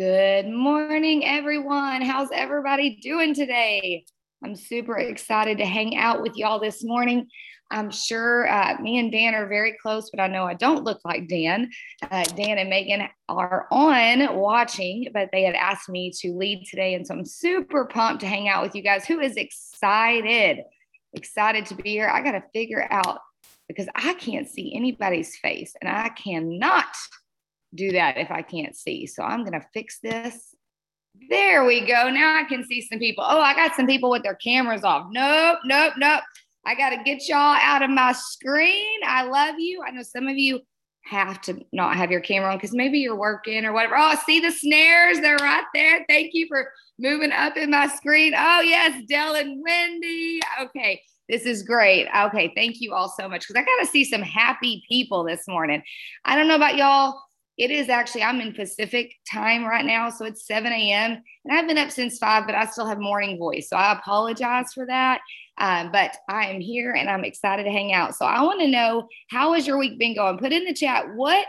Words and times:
Good 0.00 0.48
morning, 0.48 1.26
everyone. 1.26 2.00
How's 2.00 2.30
everybody 2.32 2.96
doing 3.02 3.34
today? 3.34 4.06
I'm 4.42 4.56
super 4.56 4.96
excited 4.96 5.58
to 5.58 5.66
hang 5.66 5.98
out 5.98 6.22
with 6.22 6.38
y'all 6.38 6.58
this 6.58 6.82
morning. 6.82 7.28
I'm 7.70 7.90
sure 7.90 8.48
uh, 8.48 8.78
me 8.80 8.98
and 8.98 9.12
Dan 9.12 9.34
are 9.34 9.46
very 9.46 9.76
close, 9.82 10.08
but 10.08 10.18
I 10.18 10.26
know 10.26 10.44
I 10.44 10.54
don't 10.54 10.84
look 10.84 11.00
like 11.04 11.28
Dan. 11.28 11.68
Uh, 12.10 12.22
Dan 12.22 12.56
and 12.56 12.70
Megan 12.70 13.08
are 13.28 13.66
on 13.70 14.38
watching, 14.38 15.08
but 15.12 15.28
they 15.32 15.42
had 15.42 15.54
asked 15.54 15.90
me 15.90 16.10
to 16.22 16.32
lead 16.32 16.64
today. 16.64 16.94
And 16.94 17.06
so 17.06 17.12
I'm 17.12 17.26
super 17.26 17.84
pumped 17.84 18.22
to 18.22 18.26
hang 18.26 18.48
out 18.48 18.62
with 18.62 18.74
you 18.74 18.80
guys. 18.80 19.04
Who 19.04 19.20
is 19.20 19.36
excited? 19.36 20.60
Excited 21.12 21.66
to 21.66 21.74
be 21.74 21.90
here. 21.90 22.08
I 22.08 22.22
got 22.22 22.32
to 22.32 22.42
figure 22.54 22.88
out 22.90 23.18
because 23.68 23.88
I 23.94 24.14
can't 24.14 24.48
see 24.48 24.74
anybody's 24.74 25.36
face 25.36 25.74
and 25.82 25.90
I 25.90 26.08
cannot 26.08 26.86
do 27.74 27.92
that 27.92 28.16
if 28.16 28.30
I 28.30 28.42
can't 28.42 28.76
see. 28.76 29.06
So 29.06 29.22
I'm 29.22 29.44
going 29.44 29.60
to 29.60 29.66
fix 29.72 29.98
this. 30.00 30.54
There 31.28 31.64
we 31.64 31.80
go. 31.80 32.08
Now 32.08 32.38
I 32.38 32.44
can 32.44 32.64
see 32.64 32.80
some 32.80 32.98
people. 32.98 33.24
Oh, 33.26 33.40
I 33.40 33.54
got 33.54 33.74
some 33.74 33.86
people 33.86 34.10
with 34.10 34.22
their 34.22 34.36
cameras 34.36 34.84
off. 34.84 35.08
Nope, 35.10 35.58
nope, 35.64 35.94
nope. 35.98 36.22
I 36.66 36.74
got 36.74 36.90
to 36.90 37.02
get 37.04 37.28
y'all 37.28 37.56
out 37.60 37.82
of 37.82 37.90
my 37.90 38.12
screen. 38.12 39.00
I 39.04 39.24
love 39.24 39.56
you. 39.58 39.82
I 39.86 39.90
know 39.90 40.02
some 40.02 40.28
of 40.28 40.36
you 40.36 40.60
have 41.04 41.40
to 41.42 41.58
not 41.72 41.96
have 41.96 42.10
your 42.10 42.20
camera 42.20 42.50
on 42.50 42.58
because 42.58 42.72
maybe 42.72 42.98
you're 42.98 43.16
working 43.16 43.64
or 43.64 43.72
whatever. 43.72 43.96
Oh, 43.98 44.14
see 44.26 44.40
the 44.40 44.50
snares? 44.50 45.20
They're 45.20 45.36
right 45.36 45.64
there. 45.74 46.04
Thank 46.08 46.30
you 46.34 46.46
for 46.48 46.70
moving 46.98 47.32
up 47.32 47.56
in 47.56 47.70
my 47.70 47.88
screen. 47.88 48.34
Oh, 48.36 48.60
yes, 48.60 49.02
Dell 49.08 49.34
and 49.34 49.62
Wendy. 49.62 50.40
Okay. 50.60 51.02
This 51.28 51.42
is 51.42 51.62
great. 51.62 52.08
Okay. 52.14 52.52
Thank 52.54 52.80
you 52.80 52.92
all 52.92 53.08
so 53.08 53.28
much 53.28 53.46
because 53.46 53.56
I 53.56 53.64
got 53.64 53.84
to 53.84 53.86
see 53.86 54.04
some 54.04 54.22
happy 54.22 54.82
people 54.88 55.24
this 55.24 55.46
morning. 55.48 55.82
I 56.24 56.36
don't 56.36 56.48
know 56.48 56.56
about 56.56 56.76
y'all. 56.76 57.20
It 57.60 57.70
is 57.70 57.90
actually, 57.90 58.22
I'm 58.22 58.40
in 58.40 58.54
Pacific 58.54 59.12
time 59.30 59.66
right 59.66 59.84
now. 59.84 60.08
So 60.08 60.24
it's 60.24 60.46
7 60.46 60.72
a.m. 60.72 61.22
And 61.44 61.58
I've 61.58 61.68
been 61.68 61.76
up 61.76 61.90
since 61.90 62.16
five, 62.16 62.46
but 62.46 62.54
I 62.54 62.64
still 62.64 62.86
have 62.86 62.98
morning 62.98 63.38
voice. 63.38 63.68
So 63.68 63.76
I 63.76 63.92
apologize 63.92 64.72
for 64.72 64.86
that. 64.86 65.20
Um, 65.58 65.92
but 65.92 66.16
I 66.26 66.46
am 66.46 66.62
here 66.62 66.92
and 66.92 67.10
I'm 67.10 67.22
excited 67.22 67.64
to 67.64 67.70
hang 67.70 67.92
out. 67.92 68.16
So 68.16 68.24
I 68.24 68.40
want 68.44 68.60
to 68.60 68.66
know 68.66 69.08
how 69.28 69.52
has 69.52 69.66
your 69.66 69.76
week 69.76 69.98
been 69.98 70.14
going? 70.14 70.38
Put 70.38 70.54
in 70.54 70.64
the 70.64 70.72
chat 70.72 71.14
what 71.14 71.44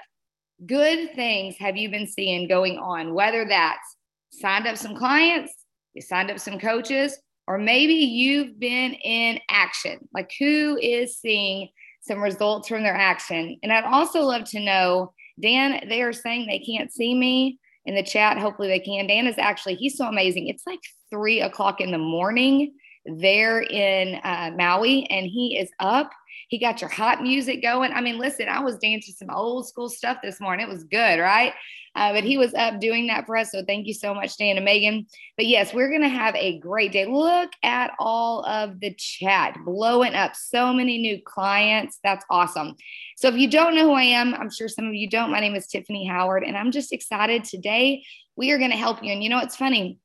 good 0.65 1.15
things 1.15 1.55
have 1.59 1.77
you 1.77 1.89
been 1.89 2.07
seeing 2.07 2.49
going 2.49 2.77
on, 2.77 3.13
whether 3.13 3.45
that's 3.45 3.95
signed 4.33 4.67
up 4.67 4.75
some 4.75 4.97
clients, 4.97 5.53
you 5.93 6.01
signed 6.01 6.29
up 6.29 6.39
some 6.39 6.59
coaches, 6.59 7.17
or 7.47 7.57
maybe 7.57 7.93
you've 7.93 8.59
been 8.59 8.95
in 8.95 9.39
action. 9.49 10.09
Like 10.13 10.33
who 10.37 10.77
is 10.77 11.17
seeing 11.17 11.69
some 12.01 12.21
results 12.21 12.67
from 12.67 12.83
their 12.83 12.97
action? 12.97 13.57
And 13.63 13.71
I'd 13.71 13.85
also 13.85 14.23
love 14.23 14.43
to 14.49 14.59
know, 14.59 15.13
Dan, 15.41 15.87
they 15.89 16.01
are 16.01 16.13
saying 16.13 16.47
they 16.47 16.59
can't 16.59 16.91
see 16.91 17.13
me 17.13 17.59
in 17.85 17.95
the 17.95 18.03
chat. 18.03 18.37
Hopefully 18.37 18.67
they 18.67 18.79
can. 18.79 19.07
Dan 19.07 19.27
is 19.27 19.37
actually, 19.37 19.75
he's 19.75 19.97
so 19.97 20.05
amazing. 20.05 20.47
It's 20.47 20.67
like 20.67 20.79
three 21.09 21.41
o'clock 21.41 21.81
in 21.81 21.91
the 21.91 21.97
morning 21.97 22.73
there 23.05 23.61
in 23.61 24.19
uh, 24.23 24.51
Maui, 24.55 25.05
and 25.09 25.25
he 25.25 25.57
is 25.57 25.69
up. 25.79 26.11
He 26.51 26.59
got 26.59 26.81
your 26.81 26.89
hot 26.89 27.23
music 27.23 27.61
going. 27.61 27.93
I 27.93 28.01
mean, 28.01 28.17
listen, 28.17 28.49
I 28.49 28.59
was 28.59 28.77
dancing 28.77 29.15
some 29.17 29.29
old 29.29 29.69
school 29.69 29.87
stuff 29.87 30.17
this 30.21 30.41
morning. 30.41 30.67
It 30.67 30.69
was 30.69 30.83
good, 30.83 31.17
right? 31.17 31.53
Uh, 31.95 32.11
but 32.11 32.25
he 32.25 32.37
was 32.37 32.53
up 32.55 32.81
doing 32.81 33.07
that 33.07 33.25
for 33.25 33.37
us. 33.37 33.51
So 33.51 33.63
thank 33.65 33.87
you 33.87 33.93
so 33.93 34.13
much, 34.13 34.37
Dan 34.37 34.57
and 34.57 34.65
Megan. 34.65 35.05
But 35.37 35.47
yes, 35.47 35.73
we're 35.73 35.87
going 35.87 36.01
to 36.01 36.09
have 36.09 36.35
a 36.35 36.59
great 36.59 36.91
day. 36.91 37.05
Look 37.05 37.51
at 37.63 37.93
all 37.99 38.45
of 38.45 38.81
the 38.81 38.93
chat 38.95 39.57
blowing 39.65 40.13
up. 40.13 40.35
So 40.35 40.73
many 40.73 40.97
new 40.97 41.21
clients. 41.23 41.99
That's 42.03 42.25
awesome. 42.29 42.75
So 43.15 43.29
if 43.29 43.35
you 43.35 43.49
don't 43.49 43.73
know 43.73 43.85
who 43.85 43.93
I 43.93 44.03
am, 44.03 44.33
I'm 44.33 44.51
sure 44.51 44.67
some 44.67 44.87
of 44.87 44.93
you 44.93 45.09
don't. 45.09 45.31
My 45.31 45.39
name 45.39 45.55
is 45.55 45.67
Tiffany 45.67 46.05
Howard, 46.05 46.43
and 46.43 46.57
I'm 46.57 46.71
just 46.71 46.91
excited 46.91 47.45
today. 47.45 48.03
We 48.35 48.51
are 48.51 48.57
going 48.57 48.71
to 48.71 48.77
help 48.77 49.01
you. 49.01 49.13
And 49.13 49.23
you 49.23 49.29
know, 49.29 49.39
it's 49.39 49.55
funny. 49.55 49.99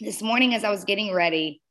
This 0.00 0.22
morning, 0.22 0.54
as 0.54 0.64
I 0.64 0.70
was 0.70 0.84
getting 0.84 1.14
ready, 1.14 1.61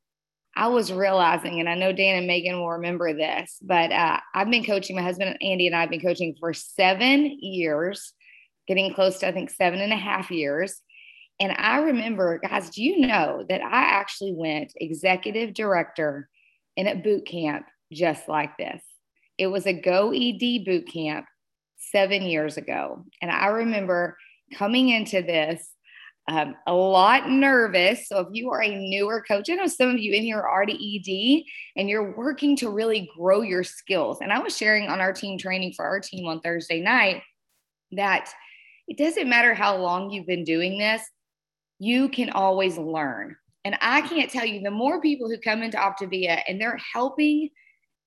I 0.55 0.67
was 0.67 0.91
realizing, 0.91 1.59
and 1.59 1.69
I 1.69 1.75
know 1.75 1.93
Dan 1.93 2.17
and 2.17 2.27
Megan 2.27 2.59
will 2.59 2.71
remember 2.71 3.13
this, 3.13 3.57
but 3.61 3.91
uh, 3.91 4.19
I've 4.33 4.49
been 4.49 4.65
coaching. 4.65 4.95
My 4.95 5.01
husband 5.01 5.37
Andy 5.41 5.67
and 5.67 5.75
I 5.75 5.81
have 5.81 5.89
been 5.89 6.01
coaching 6.01 6.35
for 6.39 6.53
seven 6.53 7.37
years, 7.39 8.13
getting 8.67 8.93
close 8.93 9.19
to 9.19 9.27
I 9.27 9.31
think 9.31 9.49
seven 9.49 9.79
and 9.79 9.93
a 9.93 9.97
half 9.97 10.29
years. 10.29 10.81
And 11.39 11.53
I 11.53 11.79
remember, 11.79 12.37
guys, 12.39 12.69
do 12.69 12.83
you 12.83 13.07
know 13.07 13.45
that 13.49 13.61
I 13.61 13.81
actually 13.81 14.33
went 14.33 14.73
executive 14.75 15.53
director 15.53 16.29
in 16.75 16.87
a 16.87 16.95
boot 16.95 17.25
camp 17.25 17.65
just 17.91 18.27
like 18.27 18.57
this? 18.57 18.83
It 19.37 19.47
was 19.47 19.65
a 19.65 19.73
Go 19.73 20.11
ED 20.11 20.65
boot 20.65 20.87
camp 20.91 21.25
seven 21.77 22.23
years 22.23 22.57
ago, 22.57 23.05
and 23.21 23.31
I 23.31 23.47
remember 23.47 24.17
coming 24.53 24.89
into 24.89 25.21
this 25.21 25.70
um, 26.27 26.55
a 26.67 26.73
lot 26.73 27.29
nervous. 27.29 28.07
So 28.07 28.19
if 28.19 28.27
you 28.31 28.51
are 28.51 28.61
a 28.61 28.89
newer 28.89 29.23
coach, 29.27 29.49
I 29.49 29.55
know 29.55 29.67
some 29.67 29.89
of 29.89 29.97
you 29.97 30.13
in 30.13 30.23
here 30.23 30.39
are 30.39 30.51
already 30.51 30.75
ED 30.97 31.79
and 31.79 31.89
you're 31.89 32.15
working 32.15 32.55
to 32.57 32.69
really 32.69 33.09
grow 33.17 33.41
your 33.41 33.63
skills. 33.63 34.19
And 34.21 34.31
I 34.31 34.39
was 34.39 34.55
sharing 34.55 34.87
on 34.87 35.01
our 35.01 35.13
team 35.13 35.37
training 35.37 35.73
for 35.73 35.85
our 35.85 35.99
team 35.99 36.27
on 36.27 36.41
Thursday 36.41 36.79
night 36.79 37.23
that 37.93 38.29
it 38.87 38.97
doesn't 38.97 39.29
matter 39.29 39.53
how 39.53 39.77
long 39.77 40.09
you've 40.09 40.27
been 40.27 40.43
doing 40.43 40.77
this, 40.77 41.01
you 41.79 42.09
can 42.09 42.29
always 42.29 42.77
learn. 42.77 43.35
And 43.65 43.77
I 43.81 44.01
can't 44.01 44.31
tell 44.31 44.45
you 44.45 44.61
the 44.61 44.71
more 44.71 45.01
people 45.01 45.29
who 45.29 45.37
come 45.37 45.61
into 45.63 45.77
Optavia 45.77 46.41
and 46.47 46.59
they're 46.59 46.79
helping 46.93 47.49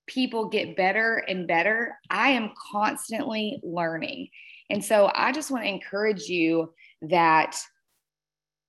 people 0.06 0.48
get 0.48 0.76
better 0.76 1.24
and 1.28 1.46
better, 1.46 1.96
I 2.10 2.30
am 2.30 2.52
constantly 2.72 3.60
learning. 3.62 4.28
And 4.70 4.84
so 4.84 5.10
I 5.14 5.32
just 5.32 5.50
want 5.50 5.64
to 5.64 5.68
encourage 5.70 6.22
you 6.22 6.72
that 7.02 7.56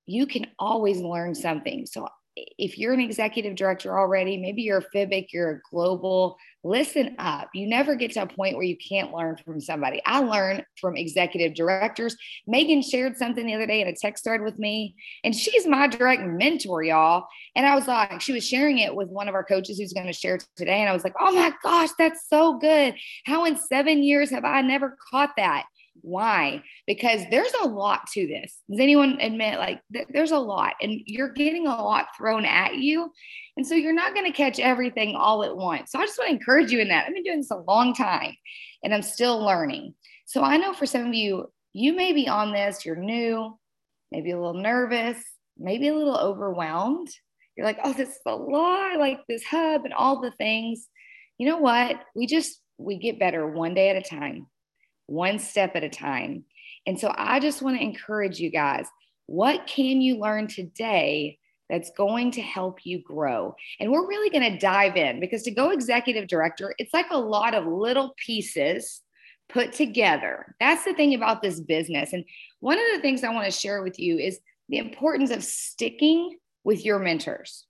you 0.05 0.25
can 0.27 0.47
always 0.59 0.99
learn 0.99 1.35
something. 1.35 1.85
So 1.85 2.07
if 2.35 2.77
you're 2.77 2.93
an 2.93 2.99
executive 2.99 3.55
director 3.55 3.97
already, 3.97 4.37
maybe 4.37 4.61
you're 4.61 4.79
a 4.79 4.95
FIBIC, 4.95 5.27
you're 5.31 5.51
a 5.51 5.61
global, 5.71 6.37
listen 6.65 7.15
up. 7.17 7.49
You 7.53 7.67
never 7.67 7.95
get 7.95 8.11
to 8.13 8.23
a 8.23 8.27
point 8.27 8.57
where 8.57 8.65
you 8.65 8.75
can't 8.75 9.13
learn 9.13 9.37
from 9.37 9.61
somebody. 9.61 10.01
I 10.05 10.19
learn 10.19 10.63
from 10.81 10.97
executive 10.97 11.53
directors. 11.53 12.17
Megan 12.45 12.81
shared 12.81 13.15
something 13.17 13.45
the 13.45 13.53
other 13.53 13.67
day 13.67 13.79
in 13.79 13.87
a 13.87 13.95
text 13.95 14.25
thread 14.25 14.41
with 14.41 14.59
me, 14.59 14.95
and 15.23 15.33
she's 15.33 15.65
my 15.65 15.87
direct 15.87 16.23
mentor, 16.23 16.83
y'all. 16.83 17.25
And 17.55 17.65
I 17.65 17.73
was 17.73 17.87
like, 17.87 18.19
she 18.19 18.33
was 18.33 18.45
sharing 18.45 18.79
it 18.79 18.93
with 18.93 19.07
one 19.07 19.29
of 19.29 19.35
our 19.35 19.43
coaches 19.43 19.77
who's 19.77 19.93
going 19.93 20.07
to 20.07 20.13
share 20.13 20.39
today. 20.57 20.81
And 20.81 20.89
I 20.89 20.93
was 20.93 21.05
like, 21.05 21.15
oh 21.19 21.33
my 21.33 21.53
gosh, 21.63 21.91
that's 21.97 22.27
so 22.27 22.57
good. 22.57 22.95
How 23.25 23.45
in 23.45 23.57
seven 23.57 24.03
years 24.03 24.29
have 24.31 24.43
I 24.43 24.61
never 24.61 24.97
caught 25.09 25.31
that? 25.37 25.65
Why? 26.01 26.61
Because 26.85 27.21
there's 27.31 27.53
a 27.61 27.67
lot 27.67 28.07
to 28.13 28.27
this. 28.27 28.61
Does 28.69 28.79
anyone 28.79 29.17
admit 29.21 29.57
like 29.57 29.81
th- 29.93 30.07
there's 30.09 30.31
a 30.31 30.37
lot 30.37 30.73
and 30.81 31.01
you're 31.05 31.31
getting 31.31 31.67
a 31.67 31.75
lot 31.75 32.07
thrown 32.17 32.45
at 32.45 32.75
you? 32.75 33.11
And 33.57 33.65
so 33.65 33.75
you're 33.75 33.93
not 33.93 34.13
going 34.13 34.25
to 34.25 34.35
catch 34.35 34.59
everything 34.59 35.15
all 35.15 35.43
at 35.43 35.55
once. 35.55 35.91
So 35.91 35.99
I 35.99 36.05
just 36.05 36.17
want 36.19 36.29
to 36.29 36.35
encourage 36.35 36.71
you 36.71 36.79
in 36.79 36.89
that. 36.89 37.07
I've 37.07 37.13
been 37.13 37.23
doing 37.23 37.39
this 37.39 37.51
a 37.51 37.57
long 37.57 37.93
time 37.93 38.35
and 38.83 38.93
I'm 38.93 39.01
still 39.01 39.43
learning. 39.43 39.95
So 40.25 40.43
I 40.43 40.57
know 40.57 40.73
for 40.73 40.85
some 40.85 41.07
of 41.07 41.13
you, 41.13 41.51
you 41.73 41.93
may 41.93 42.13
be 42.13 42.27
on 42.27 42.51
this, 42.51 42.85
you're 42.85 42.95
new, 42.95 43.57
maybe 44.11 44.31
a 44.31 44.37
little 44.39 44.61
nervous, 44.61 45.17
maybe 45.57 45.87
a 45.87 45.95
little 45.95 46.17
overwhelmed. 46.17 47.09
You're 47.55 47.65
like, 47.65 47.79
oh, 47.83 47.93
this 47.93 48.09
is 48.09 48.19
a 48.25 48.35
lot, 48.35 48.99
like 48.99 49.21
this 49.27 49.43
hub 49.45 49.85
and 49.85 49.93
all 49.93 50.21
the 50.21 50.31
things. 50.31 50.87
You 51.37 51.47
know 51.47 51.57
what? 51.57 51.97
We 52.15 52.27
just, 52.27 52.61
we 52.77 52.97
get 52.97 53.19
better 53.19 53.47
one 53.47 53.73
day 53.73 53.89
at 53.89 53.95
a 53.95 54.01
time 54.01 54.47
one 55.07 55.39
step 55.39 55.75
at 55.75 55.83
a 55.83 55.89
time. 55.89 56.45
And 56.85 56.99
so 56.99 57.13
I 57.15 57.39
just 57.39 57.61
want 57.61 57.77
to 57.77 57.83
encourage 57.83 58.39
you 58.39 58.49
guys 58.49 58.87
what 59.27 59.65
can 59.65 60.01
you 60.01 60.19
learn 60.19 60.47
today 60.47 61.39
that's 61.69 61.89
going 61.97 62.31
to 62.31 62.41
help 62.41 62.85
you 62.85 63.01
grow? 63.01 63.55
And 63.79 63.91
we're 63.91 64.07
really 64.07 64.29
going 64.29 64.51
to 64.51 64.59
dive 64.59 64.97
in 64.97 65.19
because 65.19 65.43
to 65.43 65.51
go 65.51 65.71
executive 65.71 66.27
director, 66.27 66.75
it's 66.77 66.93
like 66.93 67.07
a 67.09 67.17
lot 67.17 67.55
of 67.55 67.65
little 67.65 68.13
pieces 68.17 69.01
put 69.49 69.73
together. 69.73 70.55
That's 70.59 70.85
the 70.85 70.93
thing 70.93 71.15
about 71.15 71.41
this 71.41 71.59
business. 71.59 72.13
And 72.13 72.23
one 72.59 72.77
of 72.77 72.85
the 72.93 73.01
things 73.01 73.23
I 73.23 73.33
want 73.33 73.45
to 73.45 73.59
share 73.59 73.81
with 73.81 73.99
you 73.99 74.17
is 74.17 74.39
the 74.69 74.77
importance 74.77 75.31
of 75.31 75.43
sticking 75.43 76.37
with 76.63 76.85
your 76.85 76.99
mentors. 76.99 77.65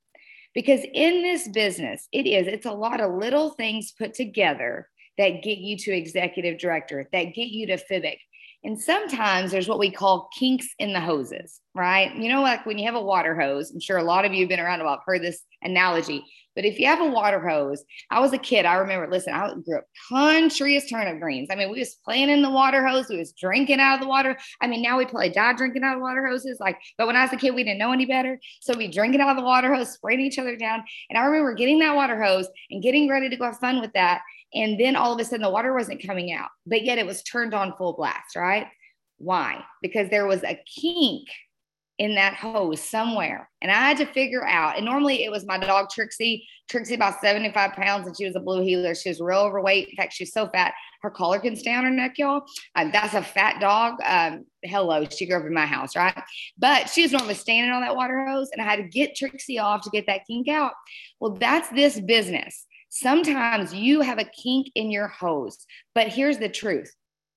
Because 0.53 0.81
in 0.93 1.21
this 1.21 1.49
business, 1.49 2.07
it 2.13 2.25
is, 2.25 2.47
it's 2.47 2.65
a 2.65 2.71
lot 2.71 3.01
of 3.01 3.13
little 3.13 3.51
things 3.51 3.93
put 3.97 4.13
together 4.13 4.87
that 5.17 5.44
get 5.44 5.57
you 5.57 5.77
to 5.77 5.91
executive 5.91 6.59
director, 6.59 7.07
that 7.12 7.33
get 7.33 7.47
you 7.47 7.67
to 7.67 7.77
FIBIC. 7.77 8.17
And 8.63 8.79
sometimes 8.79 9.51
there's 9.51 9.67
what 9.67 9.77
we 9.77 9.91
call 9.91 10.27
kinks 10.38 10.67
in 10.79 10.91
the 10.91 11.00
hoses, 11.00 11.62
right? 11.75 12.15
You 12.15 12.29
know, 12.29 12.41
like 12.41 12.65
when 12.65 12.79
you 12.79 12.85
have 12.88 12.95
a 12.95 13.01
water 13.01 13.39
hose, 13.39 13.71
I'm 13.71 13.79
sure 13.79 13.97
a 13.97 14.03
lot 14.03 14.25
of 14.25 14.33
you 14.33 14.41
have 14.41 14.50
been 14.50 14.59
around 14.59 14.81
a 14.81 14.85
while, 14.85 15.01
heard 15.06 15.21
this 15.21 15.44
analogy. 15.62 16.25
But 16.56 16.65
if 16.65 16.79
you 16.79 16.88
have 16.88 17.01
a 17.01 17.06
water 17.06 17.47
hose, 17.47 17.83
I 18.09 18.21
was 18.21 18.31
a 18.33 18.38
kid. 18.38 18.65
I 18.65 18.75
remember, 18.75 19.07
listen, 19.12 19.33
I 19.33 19.53
grew 19.53 19.77
up 19.77 19.85
country 20.09 20.77
as 20.77 20.88
turnip 20.88 21.19
greens. 21.19 21.50
I 21.51 21.56
mean, 21.56 21.69
we 21.69 21.79
was 21.79 21.97
playing 22.03 22.29
in 22.29 22.41
the 22.41 22.50
water 22.50 22.85
hose. 22.85 23.09
We 23.09 23.18
was 23.18 23.33
drinking 23.33 23.81
out 23.81 23.95
of 23.95 24.01
the 24.01 24.07
water. 24.07 24.38
I 24.61 24.68
mean, 24.68 24.81
now 24.81 24.97
we 24.97 25.06
play 25.06 25.29
die 25.29 25.53
drinking 25.53 25.83
out 25.83 25.97
of 25.97 26.01
water 26.01 26.25
hoses. 26.25 26.57
Like, 26.59 26.79
but 26.97 27.07
when 27.07 27.18
I 27.18 27.23
was 27.23 27.33
a 27.33 27.38
kid, 27.38 27.53
we 27.53 27.63
didn't 27.63 27.79
know 27.79 27.91
any 27.91 28.06
better. 28.06 28.39
So 28.61 28.75
we 28.75 28.88
drinking 28.88 29.19
out 29.19 29.29
of 29.29 29.38
the 29.38 29.44
water 29.44 29.73
hose, 29.73 29.91
spraying 29.91 30.21
each 30.21 30.39
other 30.39 30.56
down. 30.56 30.83
And 31.09 31.19
I 31.19 31.25
remember 31.25 31.53
getting 31.53 31.79
that 31.79 31.95
water 31.95 32.21
hose 32.23 32.47
and 32.71 32.81
getting 32.81 33.09
ready 33.09 33.29
to 33.29 33.35
go 33.35 33.45
have 33.45 33.59
fun 33.59 33.81
with 33.81 33.91
that. 33.94 34.21
And 34.56 34.80
then 34.80 34.96
all 34.96 35.13
of 35.13 35.19
a 35.19 35.25
sudden 35.25 35.44
the 35.44 35.50
water 35.50 35.74
wasn't 35.74 36.06
coming 36.06 36.31
out, 36.31 36.50
but 36.66 36.84
yet 36.84 36.98
it 36.98 37.06
was 37.06 37.22
turned 37.24 37.54
on 37.54 37.75
full 37.78 37.94
blast, 37.94 38.36
right? 38.36 38.68
Why? 39.18 39.63
Because 39.81 40.10
there 40.10 40.25
was 40.25 40.44
a 40.44 40.60
kink 40.66 41.28
in 41.98 42.16
that 42.16 42.34
hose 42.34 42.81
somewhere. 42.81 43.50
And 43.62 43.72
I 43.72 43.75
had 43.75 43.98
to 43.98 44.06
figure 44.06 44.46
out, 44.46 44.75
and 44.75 44.86
normally 44.86 45.24
it 45.24 45.31
was 45.31 45.46
my 45.46 45.57
dog 45.57 45.90
Trixie. 45.90 46.46
Trixie 46.68 46.96
about 46.96 47.22
75 47.22 47.74
pounds 47.74 48.07
and 48.07 48.18
she 48.18 48.25
was 48.25 48.36
a 48.36 48.40
blue 48.40 48.63
heeler. 48.63 48.96
She 48.96 49.10
was 49.10 49.22
real 49.22 49.40
overweight. 49.40 49.90
In 49.90 49.96
fact, 49.96 50.13
she's 50.13 50.34
so 50.34 50.50
fat, 50.50 50.74
her 51.04 51.12
collar 51.12 51.40
can 51.40 51.56
stay 51.56 51.74
on 51.74 51.84
her 51.84 51.92
neck, 51.92 52.18
y'all. 52.18 52.42
Uh, 52.75 52.90
that's 52.92 53.13
a 53.13 53.22
fat 53.22 53.62
dog. 53.62 53.96
Um, 54.04 54.46
hello, 54.63 55.06
she 55.06 55.28
grew 55.28 55.38
up 55.38 55.46
in 55.46 55.54
my 55.54 55.68
house, 55.68 55.96
right? 55.96 56.19
But 56.57 56.90
she 56.90 57.04
was 57.04 57.12
normally 57.12 57.36
standing 57.36 57.72
on 57.72 57.81
that 57.81 57.96
water 57.96 58.25
hose 58.25 58.50
and 58.52 58.62
I 58.62 58.66
had 58.66 58.78
to 58.78 58.90
get 58.90 59.16
Trixie 59.16 59.60
off 59.60 59.84
to 59.84 59.90
get 59.92 60.07
that 60.07 60.25
kink 60.25 60.48
out. 60.48 60.74
Well, 61.19 61.34
that's 61.34 61.69
this 61.69 62.00
business. 62.00 62.66
Sometimes 62.95 63.74
you 63.74 64.00
have 64.00 64.19
a 64.19 64.24
kink 64.24 64.71
in 64.74 64.89
your 64.89 65.09
hose, 65.09 65.65
but 65.94 66.07
here's 66.07 66.38
the 66.38 66.47
truth. 66.47 66.89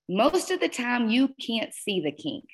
Most 0.08 0.52
of 0.52 0.60
the 0.60 0.68
time, 0.68 1.10
you 1.10 1.34
can't 1.44 1.74
see 1.74 2.00
the 2.00 2.12
kink 2.12 2.44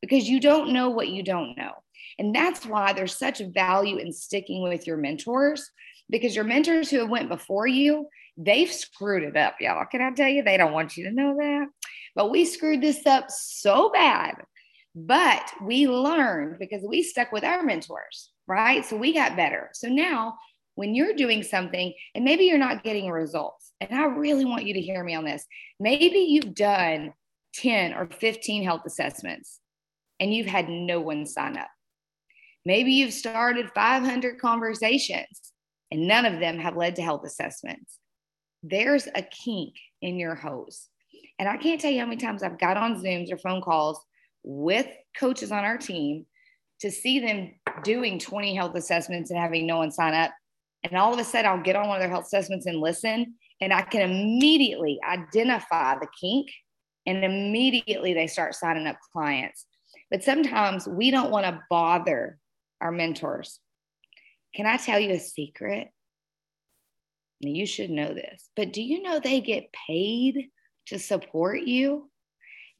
because 0.00 0.28
you 0.28 0.38
don't 0.38 0.72
know 0.72 0.88
what 0.88 1.08
you 1.08 1.24
don't 1.24 1.56
know. 1.56 1.72
And 2.20 2.32
that's 2.32 2.64
why 2.64 2.92
there's 2.92 3.18
such 3.18 3.42
value 3.52 3.96
in 3.96 4.12
sticking 4.12 4.62
with 4.62 4.86
your 4.86 4.96
mentors 4.96 5.68
because 6.08 6.36
your 6.36 6.44
mentors 6.44 6.88
who 6.88 7.00
have 7.00 7.08
went 7.08 7.28
before 7.28 7.66
you, 7.66 8.06
they've 8.36 8.72
screwed 8.72 9.24
it 9.24 9.36
up, 9.36 9.56
y'all. 9.58 9.84
Can 9.90 10.00
I 10.00 10.12
tell 10.12 10.28
you? 10.28 10.44
They 10.44 10.56
don't 10.56 10.72
want 10.72 10.96
you 10.96 11.06
to 11.06 11.12
know 11.12 11.34
that. 11.36 11.66
But 12.14 12.30
we 12.30 12.44
screwed 12.44 12.80
this 12.80 13.04
up 13.06 13.24
so 13.28 13.90
bad. 13.90 14.36
But 14.94 15.50
we 15.60 15.88
learned 15.88 16.60
because 16.60 16.84
we 16.86 17.02
stuck 17.02 17.32
with 17.32 17.42
our 17.42 17.64
mentors, 17.64 18.30
right? 18.46 18.84
So 18.84 18.96
we 18.96 19.12
got 19.12 19.34
better. 19.34 19.70
So 19.72 19.88
now 19.88 20.36
when 20.74 20.94
you're 20.94 21.14
doing 21.14 21.42
something 21.42 21.92
and 22.14 22.24
maybe 22.24 22.44
you're 22.44 22.58
not 22.58 22.84
getting 22.84 23.10
results, 23.10 23.72
and 23.80 23.94
I 23.94 24.04
really 24.04 24.44
want 24.44 24.64
you 24.64 24.74
to 24.74 24.80
hear 24.80 25.02
me 25.02 25.14
on 25.14 25.24
this. 25.24 25.44
Maybe 25.80 26.18
you've 26.18 26.54
done 26.54 27.12
10 27.54 27.94
or 27.94 28.06
15 28.06 28.64
health 28.64 28.82
assessments 28.86 29.60
and 30.20 30.32
you've 30.32 30.46
had 30.46 30.68
no 30.68 31.00
one 31.00 31.26
sign 31.26 31.56
up. 31.56 31.68
Maybe 32.64 32.92
you've 32.92 33.12
started 33.12 33.70
500 33.74 34.38
conversations 34.38 35.52
and 35.90 36.06
none 36.06 36.24
of 36.24 36.38
them 36.38 36.58
have 36.58 36.76
led 36.76 36.96
to 36.96 37.02
health 37.02 37.22
assessments. 37.26 37.98
There's 38.62 39.08
a 39.14 39.22
kink 39.22 39.74
in 40.00 40.16
your 40.16 40.36
hose. 40.36 40.88
And 41.38 41.48
I 41.48 41.56
can't 41.56 41.80
tell 41.80 41.90
you 41.90 42.00
how 42.00 42.06
many 42.06 42.18
times 42.18 42.42
I've 42.42 42.60
got 42.60 42.76
on 42.76 43.02
Zooms 43.02 43.32
or 43.32 43.36
phone 43.36 43.60
calls 43.60 44.00
with 44.44 44.86
coaches 45.18 45.50
on 45.50 45.64
our 45.64 45.76
team 45.76 46.26
to 46.80 46.90
see 46.90 47.18
them 47.20 47.52
doing 47.82 48.18
20 48.18 48.54
health 48.54 48.74
assessments 48.76 49.30
and 49.30 49.38
having 49.38 49.66
no 49.66 49.78
one 49.78 49.90
sign 49.90 50.14
up. 50.14 50.30
And 50.84 50.96
all 50.96 51.12
of 51.12 51.18
a 51.18 51.24
sudden, 51.24 51.50
I'll 51.50 51.62
get 51.62 51.76
on 51.76 51.88
one 51.88 51.96
of 51.96 52.02
their 52.02 52.10
health 52.10 52.26
assessments 52.26 52.66
and 52.66 52.80
listen, 52.80 53.34
and 53.60 53.72
I 53.72 53.82
can 53.82 54.02
immediately 54.02 54.98
identify 55.08 55.98
the 55.98 56.08
kink, 56.20 56.48
and 57.06 57.24
immediately 57.24 58.14
they 58.14 58.26
start 58.26 58.54
signing 58.54 58.86
up 58.86 58.96
clients. 59.12 59.66
But 60.10 60.24
sometimes 60.24 60.86
we 60.86 61.10
don't 61.10 61.30
want 61.30 61.46
to 61.46 61.62
bother 61.70 62.38
our 62.80 62.92
mentors. 62.92 63.60
Can 64.54 64.66
I 64.66 64.76
tell 64.76 65.00
you 65.00 65.12
a 65.12 65.18
secret? 65.18 65.88
You 67.40 67.66
should 67.66 67.90
know 67.90 68.12
this, 68.14 68.48
but 68.54 68.72
do 68.72 68.82
you 68.82 69.02
know 69.02 69.18
they 69.18 69.40
get 69.40 69.74
paid 69.86 70.50
to 70.86 70.98
support 70.98 71.62
you? 71.62 72.10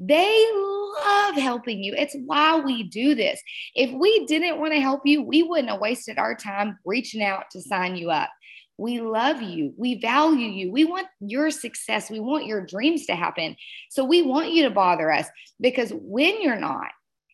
They 0.00 0.47
love 0.53 1.37
helping 1.37 1.83
you. 1.83 1.94
It's 1.97 2.17
why 2.27 2.61
we 2.61 2.83
do 2.85 3.15
this. 3.15 3.41
If 3.75 3.91
we 3.93 4.27
didn't 4.27 4.59
want 4.59 4.73
to 4.73 4.81
help 4.81 5.03
you, 5.05 5.23
we 5.23 5.43
wouldn't 5.43 5.71
have 5.71 5.81
wasted 5.81 6.19
our 6.19 6.35
time 6.35 6.79
reaching 6.85 7.23
out 7.23 7.44
to 7.53 7.61
sign 7.61 7.97
you 7.97 8.11
up. 8.11 8.31
We 8.79 9.00
love 9.00 9.43
you. 9.43 9.75
We 9.77 10.00
value 10.00 10.49
you. 10.49 10.73
We 10.73 10.85
want 10.85 11.06
your 11.21 11.50
success. 11.50 12.11
We 12.11 12.21
want 12.21 12.47
your 12.47 12.67
dreams 12.67 13.06
to 13.06 13.15
happen. 13.15 13.55
So 13.91 14.05
we 14.05 14.23
want 14.23 14.50
you 14.50 14.65
to 14.65 14.71
bother 14.71 15.12
us 15.12 15.29
because 15.61 15.93
when 15.94 16.43
you're 16.43 16.56
not, 16.56 16.89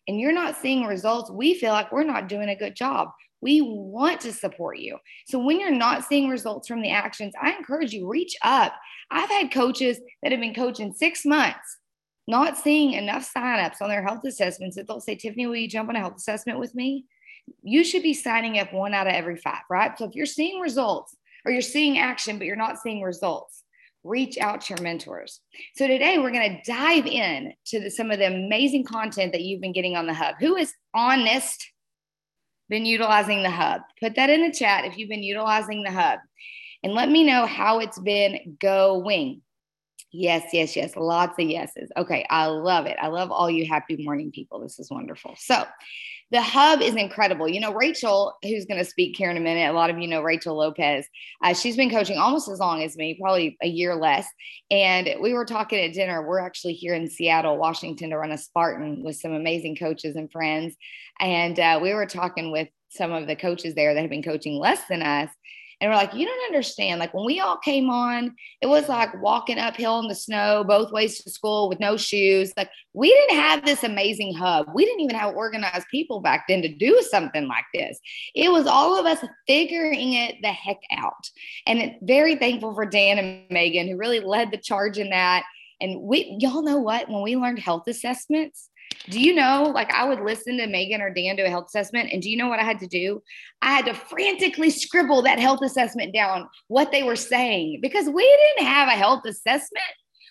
and 0.07 0.19
you're 0.19 0.31
not 0.31 0.57
seeing 0.57 0.85
results, 0.85 1.29
we 1.29 1.53
feel 1.53 1.71
like 1.71 1.91
we're 1.91 2.03
not 2.03 2.29
doing 2.29 2.49
a 2.49 2.55
good 2.55 2.75
job. 2.75 3.09
We 3.41 3.61
want 3.61 4.21
to 4.21 4.33
support 4.33 4.79
you. 4.79 4.97
So 5.27 5.39
when 5.39 5.59
you're 5.59 5.71
not 5.71 6.03
seeing 6.03 6.29
results 6.29 6.67
from 6.67 6.81
the 6.81 6.91
actions, 6.91 7.33
I 7.41 7.53
encourage 7.53 7.93
you 7.93 8.07
reach 8.07 8.35
up. 8.43 8.73
I've 9.11 9.29
had 9.29 9.51
coaches 9.51 9.99
that 10.21 10.31
have 10.31 10.41
been 10.41 10.53
coaching 10.53 10.93
6 10.93 11.25
months 11.25 11.77
not 12.29 12.57
seeing 12.57 12.93
enough 12.93 13.29
signups 13.35 13.81
on 13.81 13.89
their 13.89 14.03
health 14.03 14.23
assessments 14.23 14.75
that 14.75 14.87
they'll 14.87 15.01
say, 15.01 15.15
Tiffany, 15.15 15.47
will 15.47 15.55
you 15.55 15.67
jump 15.67 15.89
on 15.89 15.95
a 15.95 15.99
health 15.99 16.15
assessment 16.17 16.59
with 16.59 16.75
me? 16.75 17.05
You 17.63 17.83
should 17.83 18.03
be 18.03 18.13
signing 18.13 18.59
up 18.59 18.71
one 18.71 18.93
out 18.93 19.07
of 19.07 19.13
every 19.13 19.35
five, 19.35 19.63
right? 19.69 19.97
So 19.97 20.05
if 20.05 20.13
you're 20.13 20.27
seeing 20.27 20.61
results 20.61 21.15
or 21.43 21.51
you're 21.51 21.61
seeing 21.61 21.97
action, 21.97 22.37
but 22.37 22.45
you're 22.45 22.55
not 22.55 22.77
seeing 22.77 23.01
results, 23.01 23.63
reach 24.03 24.37
out 24.37 24.61
to 24.61 24.75
your 24.75 24.83
mentors. 24.83 25.41
So 25.75 25.87
today 25.87 26.19
we're 26.19 26.31
going 26.31 26.61
to 26.63 26.71
dive 26.71 27.07
in 27.07 27.53
to 27.67 27.79
the, 27.79 27.89
some 27.89 28.11
of 28.11 28.19
the 28.19 28.27
amazing 28.27 28.85
content 28.85 29.31
that 29.33 29.41
you've 29.41 29.61
been 29.61 29.73
getting 29.73 29.97
on 29.97 30.05
the 30.05 30.13
hub. 30.13 30.35
Who 30.39 30.55
is 30.55 30.71
honest 30.93 31.71
been 32.69 32.85
utilizing 32.85 33.41
the 33.41 33.49
hub? 33.49 33.81
Put 33.99 34.15
that 34.15 34.29
in 34.29 34.43
the 34.43 34.53
chat 34.53 34.85
if 34.85 34.97
you've 34.97 35.09
been 35.09 35.23
utilizing 35.23 35.83
the 35.83 35.91
hub 35.91 36.19
and 36.83 36.93
let 36.93 37.09
me 37.09 37.25
know 37.25 37.47
how 37.47 37.79
it's 37.79 37.99
been 37.99 38.55
going. 38.59 39.41
Yes, 40.11 40.49
yes, 40.53 40.75
yes. 40.75 40.95
Lots 40.95 41.39
of 41.39 41.47
yeses. 41.47 41.91
Okay. 41.95 42.25
I 42.29 42.47
love 42.47 42.85
it. 42.87 42.97
I 43.01 43.07
love 43.07 43.31
all 43.31 43.49
you 43.49 43.67
happy 43.67 44.03
morning 44.03 44.31
people. 44.31 44.59
This 44.59 44.79
is 44.79 44.89
wonderful. 44.89 45.35
So, 45.37 45.65
the 46.31 46.41
hub 46.41 46.81
is 46.81 46.95
incredible. 46.95 47.47
You 47.47 47.59
know, 47.59 47.73
Rachel, 47.73 48.35
who's 48.43 48.65
going 48.65 48.77
to 48.77 48.85
speak 48.85 49.17
here 49.17 49.31
in 49.31 49.37
a 49.37 49.39
minute, 49.39 49.69
a 49.69 49.73
lot 49.73 49.89
of 49.89 49.97
you 49.97 50.07
know 50.07 50.21
Rachel 50.21 50.55
Lopez. 50.55 51.07
Uh, 51.43 51.53
she's 51.53 51.75
been 51.75 51.89
coaching 51.89 52.17
almost 52.19 52.49
as 52.49 52.59
long 52.59 52.83
as 52.83 52.95
me, 52.95 53.17
probably 53.19 53.57
a 53.63 53.67
year 53.67 53.95
less. 53.95 54.27
And 54.69 55.09
we 55.21 55.33
were 55.33 55.45
talking 55.45 55.79
at 55.79 55.93
dinner. 55.93 56.27
We're 56.27 56.39
actually 56.39 56.73
here 56.73 56.93
in 56.93 57.09
Seattle, 57.09 57.57
Washington, 57.57 58.11
to 58.11 58.17
run 58.17 58.31
a 58.31 58.37
Spartan 58.37 59.03
with 59.03 59.15
some 59.15 59.33
amazing 59.33 59.75
coaches 59.75 60.15
and 60.15 60.31
friends. 60.31 60.75
And 61.19 61.59
uh, 61.59 61.79
we 61.81 61.93
were 61.95 62.05
talking 62.05 62.51
with 62.51 62.67
some 62.89 63.11
of 63.11 63.25
the 63.25 63.35
coaches 63.35 63.73
there 63.73 63.93
that 63.93 64.01
have 64.01 64.09
been 64.09 64.23
coaching 64.23 64.59
less 64.59 64.81
than 64.87 65.01
us. 65.01 65.29
And 65.81 65.89
we're 65.89 65.95
like, 65.95 66.13
you 66.13 66.25
don't 66.25 66.45
understand. 66.45 66.99
Like 66.99 67.13
when 67.13 67.25
we 67.25 67.39
all 67.39 67.57
came 67.57 67.89
on, 67.89 68.35
it 68.61 68.67
was 68.67 68.89
like 68.89 69.21
walking 69.21 69.57
uphill 69.57 69.99
in 69.99 70.07
the 70.07 70.15
snow 70.15 70.63
both 70.67 70.91
ways 70.91 71.21
to 71.21 71.29
school 71.29 71.69
with 71.69 71.79
no 71.79 71.95
shoes. 71.95 72.51
Like 72.57 72.69
we 72.93 73.09
didn't 73.09 73.37
have 73.37 73.65
this 73.65 73.83
amazing 73.83 74.33
hub. 74.33 74.67
We 74.73 74.85
didn't 74.85 75.01
even 75.01 75.15
have 75.15 75.35
organized 75.35 75.87
people 75.89 76.19
back 76.19 76.45
then 76.47 76.61
to 76.63 76.67
do 76.67 77.01
something 77.09 77.47
like 77.47 77.65
this. 77.73 77.99
It 78.35 78.51
was 78.51 78.67
all 78.67 78.99
of 78.99 79.05
us 79.05 79.23
figuring 79.47 80.13
it 80.13 80.35
the 80.41 80.51
heck 80.51 80.79
out. 80.91 81.29
And 81.65 81.95
very 82.01 82.35
thankful 82.35 82.73
for 82.73 82.85
Dan 82.85 83.17
and 83.17 83.49
Megan 83.49 83.87
who 83.87 83.97
really 83.97 84.19
led 84.19 84.51
the 84.51 84.57
charge 84.57 84.97
in 84.97 85.09
that. 85.11 85.43
And 85.81 86.01
we, 86.01 86.35
y'all 86.39 86.61
know 86.61 86.79
what? 86.79 87.09
When 87.09 87.21
we 87.21 87.37
learned 87.37 87.59
health 87.59 87.87
assessments, 87.87 88.69
do 89.09 89.19
you 89.19 89.33
know, 89.33 89.71
like 89.73 89.91
I 89.91 90.07
would 90.07 90.19
listen 90.19 90.57
to 90.57 90.67
Megan 90.67 91.01
or 91.01 91.13
Dan 91.13 91.35
do 91.35 91.45
a 91.45 91.49
health 91.49 91.67
assessment, 91.67 92.11
and 92.11 92.21
do 92.21 92.29
you 92.29 92.37
know 92.37 92.47
what 92.47 92.59
I 92.59 92.63
had 92.63 92.79
to 92.79 92.87
do? 92.87 93.21
I 93.61 93.73
had 93.73 93.85
to 93.85 93.93
frantically 93.93 94.69
scribble 94.69 95.21
that 95.23 95.39
health 95.39 95.61
assessment 95.63 96.13
down, 96.13 96.47
what 96.67 96.91
they 96.91 97.03
were 97.03 97.15
saying, 97.15 97.79
because 97.81 98.07
we 98.07 98.23
didn't 98.57 98.67
have 98.67 98.87
a 98.87 98.91
health 98.91 99.23
assessment. 99.25 99.83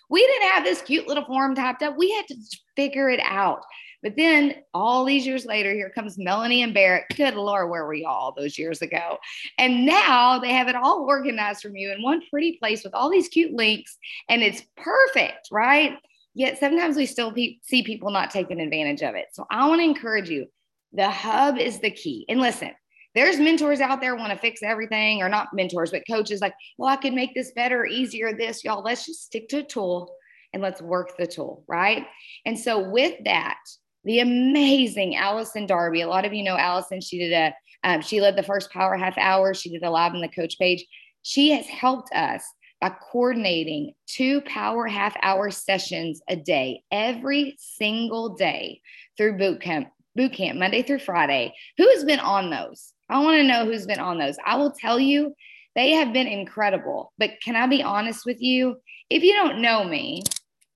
We 0.09 0.25
didn't 0.25 0.49
have 0.49 0.63
this 0.63 0.81
cute 0.81 1.07
little 1.07 1.25
form 1.25 1.55
typed 1.55 1.83
up. 1.83 1.95
We 1.97 2.11
had 2.11 2.27
to 2.27 2.35
figure 2.75 3.09
it 3.09 3.21
out. 3.23 3.63
But 4.01 4.15
then 4.15 4.55
all 4.73 5.03
these 5.03 5.27
years 5.27 5.45
later, 5.45 5.73
here 5.73 5.91
comes 5.93 6.17
Melanie 6.17 6.63
and 6.63 6.73
Barrett. 6.73 7.05
Good 7.15 7.35
Lord, 7.35 7.69
where 7.69 7.85
were 7.85 7.93
y'all 7.93 8.31
those 8.31 8.57
years 8.57 8.81
ago? 8.81 9.17
And 9.57 9.85
now 9.85 10.39
they 10.39 10.53
have 10.53 10.69
it 10.69 10.75
all 10.75 11.05
organized 11.07 11.61
from 11.61 11.75
you 11.75 11.91
in 11.91 12.01
one 12.01 12.21
pretty 12.29 12.57
place 12.57 12.83
with 12.83 12.95
all 12.95 13.09
these 13.09 13.27
cute 13.27 13.53
links, 13.53 13.97
and 14.29 14.41
it's 14.41 14.63
perfect, 14.77 15.49
right? 15.51 15.97
Yet 16.39 16.57
sometimes 16.57 16.95
we 16.95 17.05
still 17.05 17.33
pe- 17.33 17.57
see 17.63 17.83
people 17.83 18.11
not 18.11 18.31
taking 18.31 18.61
advantage 18.61 19.01
of 19.01 19.13
it. 19.13 19.25
So 19.33 19.45
I 19.51 19.67
want 19.67 19.81
to 19.81 19.83
encourage 19.83 20.29
you 20.29 20.45
the 20.93 21.09
hub 21.09 21.57
is 21.57 21.81
the 21.81 21.91
key. 21.91 22.25
And 22.29 22.39
listen, 22.39 22.71
there's 23.13 23.41
mentors 23.41 23.81
out 23.81 23.99
there 23.99 24.15
want 24.15 24.31
to 24.31 24.39
fix 24.39 24.63
everything, 24.63 25.21
or 25.21 25.27
not 25.27 25.53
mentors, 25.53 25.91
but 25.91 26.03
coaches 26.09 26.39
like, 26.39 26.53
well, 26.77 26.87
I 26.87 26.95
could 26.95 27.11
make 27.11 27.35
this 27.35 27.51
better, 27.51 27.85
easier, 27.85 28.31
this, 28.31 28.63
y'all. 28.63 28.81
Let's 28.81 29.05
just 29.05 29.25
stick 29.25 29.49
to 29.49 29.57
a 29.57 29.63
tool 29.63 30.15
and 30.53 30.63
let's 30.63 30.81
work 30.81 31.17
the 31.17 31.27
tool, 31.27 31.65
right? 31.67 32.05
And 32.45 32.57
so 32.57 32.89
with 32.89 33.21
that, 33.25 33.59
the 34.05 34.21
amazing 34.21 35.17
Allison 35.17 35.65
Darby, 35.65 36.03
a 36.03 36.07
lot 36.07 36.23
of 36.23 36.33
you 36.33 36.43
know 36.43 36.55
Allison. 36.55 37.01
She 37.01 37.19
did 37.19 37.33
a, 37.33 37.53
um, 37.83 38.01
she 38.01 38.21
led 38.21 38.37
the 38.37 38.43
first 38.43 38.71
power 38.71 38.95
half 38.95 39.17
hour. 39.17 39.53
She 39.53 39.71
did 39.71 39.83
a 39.83 39.89
live 39.89 40.13
on 40.13 40.21
the 40.21 40.29
coach 40.29 40.57
page. 40.57 40.85
She 41.21 41.51
has 41.51 41.67
helped 41.67 42.13
us 42.13 42.45
by 42.81 42.89
coordinating 43.11 43.93
two 44.07 44.41
power 44.41 44.87
half 44.87 45.15
hour 45.21 45.51
sessions 45.51 46.21
a 46.27 46.35
day 46.35 46.83
every 46.91 47.55
single 47.59 48.35
day 48.35 48.81
through 49.17 49.37
boot 49.37 49.61
camp, 49.61 49.89
boot 50.15 50.33
camp 50.33 50.57
Monday 50.57 50.81
through 50.83 50.99
Friday. 50.99 51.53
Who 51.77 51.89
has 51.89 52.03
been 52.05 52.19
on 52.19 52.49
those? 52.49 52.93
I 53.09 53.19
want 53.19 53.37
to 53.37 53.47
know 53.47 53.65
who's 53.65 53.85
been 53.85 53.99
on 53.99 54.17
those. 54.17 54.37
I 54.45 54.55
will 54.55 54.71
tell 54.71 54.99
you, 54.99 55.35
they 55.75 55.91
have 55.91 56.13
been 56.13 56.27
incredible. 56.27 57.11
But 57.17 57.41
can 57.43 57.55
I 57.55 57.67
be 57.67 57.83
honest 57.83 58.25
with 58.25 58.41
you? 58.41 58.77
If 59.09 59.23
you 59.23 59.33
don't 59.33 59.61
know 59.61 59.83
me, 59.83 60.23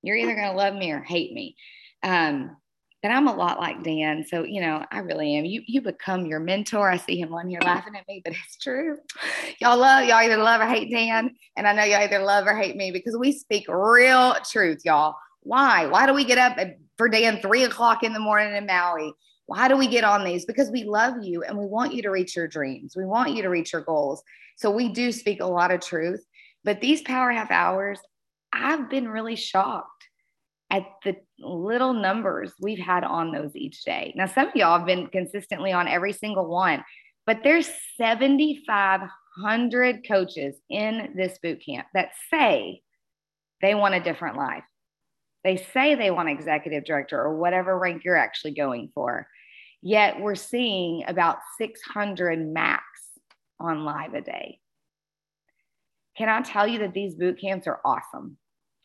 you're 0.01 0.17
either 0.17 0.35
going 0.35 0.51
to 0.51 0.57
love 0.57 0.75
me 0.75 0.91
or 0.91 1.01
hate 1.01 1.33
me. 1.33 1.55
Um, 2.01 2.57
but 3.03 3.11
I'm 3.11 3.27
a 3.27 3.35
lot 3.35 3.59
like 3.59 3.83
Dan. 3.83 4.25
So, 4.25 4.45
you 4.45 4.61
know, 4.61 4.83
I 4.89 4.99
really 4.99 5.35
am. 5.35 5.43
You 5.43 5.61
you 5.67 5.81
become 5.81 6.25
your 6.25 6.39
mentor. 6.39 6.89
I 6.89 6.95
see 6.95 7.19
him 7.19 7.33
on 7.33 7.49
here 7.49 7.59
laughing 7.61 7.95
at 7.97 8.07
me, 8.07 8.21
but 8.23 8.33
it's 8.33 8.57
true. 8.57 8.97
Y'all 9.59 9.77
love, 9.77 10.05
y'all 10.05 10.15
either 10.15 10.37
love 10.37 10.61
or 10.61 10.65
hate 10.65 10.89
Dan. 10.89 11.35
And 11.57 11.67
I 11.67 11.73
know 11.73 11.83
y'all 11.83 11.99
either 11.99 12.19
love 12.19 12.47
or 12.47 12.55
hate 12.55 12.77
me 12.77 12.91
because 12.91 13.17
we 13.17 13.33
speak 13.33 13.65
real 13.67 14.35
truth, 14.49 14.83
y'all. 14.85 15.15
Why? 15.41 15.85
Why 15.85 16.07
do 16.07 16.13
we 16.13 16.23
get 16.23 16.37
up 16.37 16.57
for 16.97 17.09
Dan 17.09 17.41
three 17.41 17.65
o'clock 17.65 18.03
in 18.03 18.13
the 18.13 18.19
morning 18.21 18.55
in 18.55 18.65
Maui? 18.65 19.13
Why 19.47 19.67
do 19.67 19.75
we 19.75 19.87
get 19.87 20.05
on 20.05 20.23
these? 20.23 20.45
Because 20.45 20.71
we 20.71 20.85
love 20.85 21.15
you 21.21 21.43
and 21.43 21.57
we 21.57 21.65
want 21.65 21.93
you 21.93 22.01
to 22.03 22.09
reach 22.09 22.37
your 22.37 22.47
dreams. 22.47 22.95
We 22.95 23.05
want 23.05 23.35
you 23.35 23.41
to 23.41 23.49
reach 23.49 23.73
your 23.73 23.81
goals. 23.81 24.23
So 24.55 24.71
we 24.71 24.87
do 24.87 25.11
speak 25.11 25.41
a 25.41 25.45
lot 25.45 25.71
of 25.71 25.81
truth. 25.81 26.25
But 26.63 26.79
these 26.79 27.01
power 27.01 27.31
half 27.31 27.51
hours, 27.51 27.99
I've 28.53 28.89
been 28.89 29.09
really 29.09 29.35
shocked 29.35 30.07
at 30.73 30.87
the 31.05 31.15
little 31.39 31.93
numbers 31.93 32.51
we've 32.59 32.79
had 32.79 33.03
on 33.03 33.31
those 33.31 33.55
each 33.55 33.83
day. 33.83 34.11
Now, 34.17 34.25
some 34.25 34.47
of 34.47 34.55
y'all 34.55 34.79
have 34.79 34.87
been 34.87 35.05
consistently 35.07 35.71
on 35.71 35.87
every 35.87 36.13
single 36.13 36.47
one, 36.47 36.83
but 37.27 37.41
there's 37.43 37.69
7,500 37.95 40.07
coaches 40.07 40.55
in 40.71 41.13
this 41.15 41.37
boot 41.43 41.61
camp 41.63 41.85
that 41.93 42.09
say 42.31 42.81
they 43.61 43.75
want 43.75 43.93
a 43.93 44.03
different 44.03 44.35
life. 44.35 44.63
They 45.43 45.57
say 45.57 45.93
they 45.93 46.09
want 46.09 46.29
executive 46.29 46.85
director 46.85 47.21
or 47.21 47.37
whatever 47.37 47.77
rank 47.77 48.01
you're 48.03 48.15
actually 48.15 48.55
going 48.55 48.89
for. 48.95 49.27
Yet 49.83 50.19
we're 50.19 50.33
seeing 50.33 51.03
about 51.05 51.37
600 51.59 52.47
max 52.47 52.83
on 53.59 53.85
live 53.85 54.15
a 54.15 54.21
day. 54.21 54.57
Can 56.17 56.29
I 56.29 56.41
tell 56.41 56.65
you 56.65 56.79
that 56.79 56.93
these 56.93 57.13
boot 57.13 57.39
camps 57.39 57.67
are 57.67 57.79
awesome? 57.85 58.37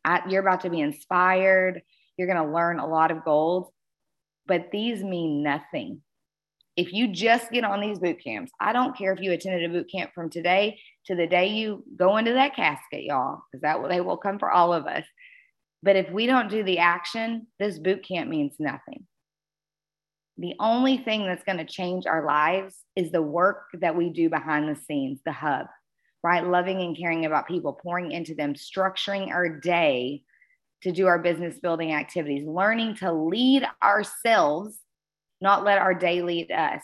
I, 0.09 0.23
you're 0.27 0.41
about 0.41 0.62
to 0.62 0.71
be 0.71 0.81
inspired. 0.81 1.83
You're 2.17 2.33
going 2.33 2.43
to 2.43 2.53
learn 2.53 2.79
a 2.79 2.87
lot 2.87 3.11
of 3.11 3.25
gold, 3.25 3.69
but 4.47 4.71
these 4.73 5.05
mean 5.05 5.43
nothing. 5.43 6.00
If 6.77 6.95
you 6.95 7.09
just 7.09 7.50
get 7.50 7.65
on 7.65 7.81
these 7.81 7.99
boot 7.99 8.23
camps, 8.25 8.50
I 8.59 8.73
don't 8.73 8.97
care 8.97 9.12
if 9.12 9.21
you 9.21 9.33
attended 9.33 9.69
a 9.69 9.73
boot 9.73 9.91
camp 9.93 10.12
from 10.15 10.31
today 10.31 10.81
to 11.07 11.15
the 11.15 11.27
day 11.27 11.49
you 11.49 11.85
go 11.95 12.17
into 12.17 12.33
that 12.33 12.57
casket, 12.57 13.05
y'all, 13.05 13.43
because 13.53 13.62
that 13.62 13.87
they 13.91 14.00
will 14.00 14.17
come 14.17 14.38
for 14.38 14.50
all 14.50 14.73
of 14.73 14.87
us. 14.87 15.05
But 15.83 15.97
if 15.97 16.11
we 16.11 16.27
don't 16.27 16.50
do 16.50 16.65
the 16.65 16.79
action, 16.79 17.47
this 17.59 17.79
boot 17.79 18.03
camp 18.07 18.31
means 18.31 18.55
nothing. 18.59 19.07
The 20.38 20.55
only 20.59 20.97
thing 20.97 21.27
that's 21.27 21.45
going 21.45 21.59
to 21.59 21.65
change 21.65 22.07
our 22.07 22.25
lives 22.25 22.77
is 22.97 23.11
the 23.11 23.23
work 23.23 23.65
that 23.75 23.97
we 23.97 24.09
do 24.09 24.31
behind 24.31 24.69
the 24.69 24.81
scenes, 24.81 25.19
the 25.25 25.33
hub, 25.33 25.67
right? 26.23 26.47
Loving 26.47 26.81
and 26.81 26.97
caring 26.97 27.27
about 27.27 27.49
people, 27.49 27.73
pouring 27.73 28.13
into 28.13 28.35
them, 28.35 28.55
structuring 28.55 29.29
our 29.29 29.49
day 29.49 30.23
to 30.83 30.93
do 30.93 31.07
our 31.07 31.19
business 31.19 31.59
building 31.59 31.93
activities, 31.93 32.47
learning 32.47 32.97
to 32.97 33.13
lead 33.13 33.67
ourselves, 33.83 34.79
not 35.41 35.65
let 35.65 35.79
our 35.79 35.95
day 35.95 36.23
lead 36.23 36.51
us. 36.51 36.83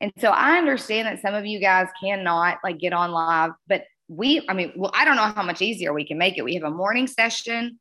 And 0.00 0.12
so 0.18 0.30
I 0.30 0.58
understand 0.58 1.06
that 1.06 1.22
some 1.22 1.34
of 1.34 1.46
you 1.46 1.60
guys 1.60 1.88
cannot 2.02 2.58
like 2.62 2.78
get 2.78 2.92
on 2.92 3.10
live, 3.10 3.52
but 3.68 3.84
we, 4.08 4.44
I 4.48 4.54
mean, 4.54 4.72
well, 4.76 4.92
I 4.94 5.04
don't 5.04 5.16
know 5.16 5.32
how 5.34 5.42
much 5.42 5.60
easier 5.60 5.92
we 5.92 6.06
can 6.06 6.18
make 6.18 6.38
it. 6.38 6.44
We 6.44 6.54
have 6.54 6.62
a 6.62 6.70
morning 6.70 7.06
session 7.06 7.78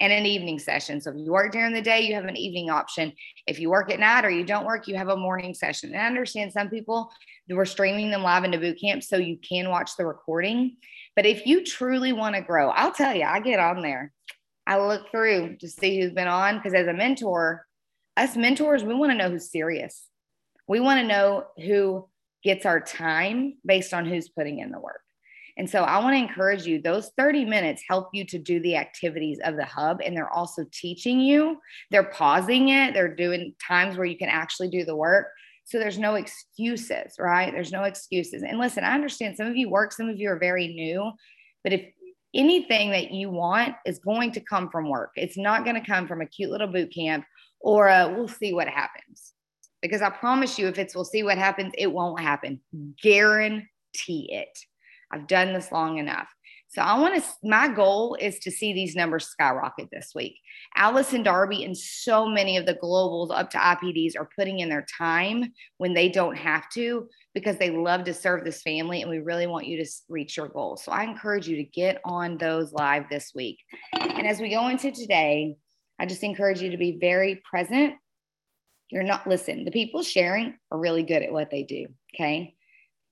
and 0.00 0.12
an 0.12 0.26
evening 0.26 0.58
session. 0.58 1.00
So 1.00 1.10
if 1.10 1.16
you 1.16 1.32
work 1.32 1.52
during 1.52 1.72
the 1.72 1.82
day, 1.82 2.00
you 2.00 2.14
have 2.14 2.24
an 2.24 2.36
evening 2.36 2.70
option. 2.70 3.12
If 3.46 3.58
you 3.58 3.68
work 3.70 3.90
at 3.90 3.98
night 3.98 4.24
or 4.24 4.30
you 4.30 4.44
don't 4.44 4.66
work, 4.66 4.86
you 4.86 4.96
have 4.96 5.08
a 5.08 5.16
morning 5.16 5.54
session. 5.54 5.90
And 5.92 6.00
I 6.00 6.06
understand 6.06 6.52
some 6.52 6.68
people 6.68 7.10
we're 7.56 7.64
streaming 7.64 8.10
them 8.10 8.22
live 8.22 8.44
into 8.44 8.58
boot 8.58 8.78
camp 8.80 9.02
so 9.02 9.16
you 9.16 9.38
can 9.38 9.70
watch 9.70 9.92
the 9.96 10.04
recording. 10.04 10.76
But 11.16 11.26
if 11.26 11.46
you 11.46 11.64
truly 11.64 12.12
want 12.12 12.34
to 12.34 12.42
grow, 12.42 12.70
I'll 12.70 12.92
tell 12.92 13.14
you, 13.14 13.24
I 13.24 13.40
get 13.40 13.58
on 13.58 13.82
there. 13.82 14.12
I 14.66 14.78
look 14.78 15.10
through 15.10 15.56
to 15.60 15.68
see 15.68 15.98
who's 15.98 16.12
been 16.12 16.28
on 16.28 16.56
because 16.56 16.74
as 16.74 16.86
a 16.86 16.92
mentor, 16.92 17.66
us 18.16 18.36
mentors, 18.36 18.84
we 18.84 18.94
want 18.94 19.12
to 19.12 19.16
know 19.16 19.30
who's 19.30 19.50
serious. 19.50 20.08
We 20.66 20.80
want 20.80 21.00
to 21.00 21.06
know 21.06 21.46
who 21.56 22.06
gets 22.44 22.66
our 22.66 22.80
time 22.80 23.54
based 23.64 23.94
on 23.94 24.04
who's 24.04 24.28
putting 24.28 24.58
in 24.58 24.70
the 24.70 24.78
work. 24.78 25.00
And 25.58 25.68
so 25.68 25.82
I 25.82 25.98
want 25.98 26.14
to 26.14 26.22
encourage 26.22 26.64
you, 26.66 26.80
those 26.80 27.10
30 27.18 27.44
minutes 27.44 27.82
help 27.88 28.10
you 28.12 28.24
to 28.26 28.38
do 28.38 28.60
the 28.60 28.76
activities 28.76 29.40
of 29.44 29.56
the 29.56 29.64
hub. 29.64 30.00
And 30.04 30.16
they're 30.16 30.32
also 30.32 30.64
teaching 30.72 31.20
you, 31.20 31.58
they're 31.90 32.04
pausing 32.04 32.68
it, 32.68 32.94
they're 32.94 33.14
doing 33.14 33.54
times 33.66 33.96
where 33.96 34.06
you 34.06 34.16
can 34.16 34.28
actually 34.28 34.68
do 34.68 34.84
the 34.84 34.94
work. 34.94 35.26
So 35.64 35.78
there's 35.78 35.98
no 35.98 36.14
excuses, 36.14 37.16
right? 37.18 37.52
There's 37.52 37.72
no 37.72 37.82
excuses. 37.82 38.42
And 38.42 38.58
listen, 38.58 38.84
I 38.84 38.94
understand 38.94 39.36
some 39.36 39.48
of 39.48 39.56
you 39.56 39.68
work, 39.68 39.92
some 39.92 40.08
of 40.08 40.18
you 40.18 40.30
are 40.30 40.38
very 40.38 40.68
new, 40.68 41.10
but 41.64 41.72
if 41.72 41.82
anything 42.34 42.90
that 42.92 43.10
you 43.10 43.28
want 43.28 43.74
is 43.84 43.98
going 43.98 44.32
to 44.32 44.40
come 44.40 44.70
from 44.70 44.88
work, 44.88 45.10
it's 45.16 45.36
not 45.36 45.64
going 45.64 45.74
to 45.74 45.86
come 45.86 46.06
from 46.06 46.22
a 46.22 46.26
cute 46.26 46.50
little 46.50 46.68
boot 46.68 46.94
camp 46.94 47.24
or 47.60 47.88
a, 47.88 48.08
we'll 48.08 48.28
see 48.28 48.54
what 48.54 48.68
happens. 48.68 49.34
Because 49.82 50.02
I 50.02 50.10
promise 50.10 50.58
you, 50.58 50.68
if 50.68 50.78
it's 50.78 50.94
we'll 50.94 51.04
see 51.04 51.22
what 51.24 51.36
happens, 51.36 51.72
it 51.76 51.92
won't 51.92 52.20
happen. 52.20 52.60
Guarantee 53.02 53.68
it. 54.32 54.58
I've 55.10 55.26
done 55.26 55.52
this 55.52 55.72
long 55.72 55.98
enough. 55.98 56.28
So 56.70 56.82
I 56.82 56.98
want 56.98 57.22
to, 57.22 57.30
my 57.42 57.68
goal 57.68 58.14
is 58.20 58.38
to 58.40 58.50
see 58.50 58.74
these 58.74 58.94
numbers 58.94 59.26
skyrocket 59.28 59.88
this 59.90 60.12
week. 60.14 60.38
Allison 60.76 61.22
Darby 61.22 61.64
and 61.64 61.74
so 61.74 62.28
many 62.28 62.58
of 62.58 62.66
the 62.66 62.74
globals 62.74 63.30
up 63.30 63.48
to 63.50 63.58
IPDs 63.58 64.12
are 64.18 64.28
putting 64.36 64.58
in 64.58 64.68
their 64.68 64.84
time 64.98 65.50
when 65.78 65.94
they 65.94 66.10
don't 66.10 66.36
have 66.36 66.68
to 66.74 67.08
because 67.32 67.56
they 67.56 67.70
love 67.70 68.04
to 68.04 68.12
serve 68.12 68.44
this 68.44 68.60
family 68.60 69.00
and 69.00 69.10
we 69.10 69.18
really 69.18 69.46
want 69.46 69.66
you 69.66 69.82
to 69.82 69.90
reach 70.10 70.36
your 70.36 70.48
goals. 70.48 70.84
So 70.84 70.92
I 70.92 71.04
encourage 71.04 71.48
you 71.48 71.56
to 71.56 71.64
get 71.64 72.02
on 72.04 72.36
those 72.36 72.70
live 72.74 73.04
this 73.08 73.32
week. 73.34 73.58
And 73.94 74.26
as 74.26 74.38
we 74.38 74.50
go 74.50 74.68
into 74.68 74.92
today, 74.92 75.56
I 75.98 76.04
just 76.04 76.22
encourage 76.22 76.60
you 76.60 76.70
to 76.72 76.76
be 76.76 76.98
very 77.00 77.40
present. 77.50 77.94
You're 78.90 79.04
not, 79.04 79.26
listen, 79.26 79.64
the 79.64 79.70
people 79.70 80.02
sharing 80.02 80.58
are 80.70 80.78
really 80.78 81.02
good 81.02 81.22
at 81.22 81.32
what 81.32 81.50
they 81.50 81.62
do. 81.62 81.86
Okay 82.14 82.57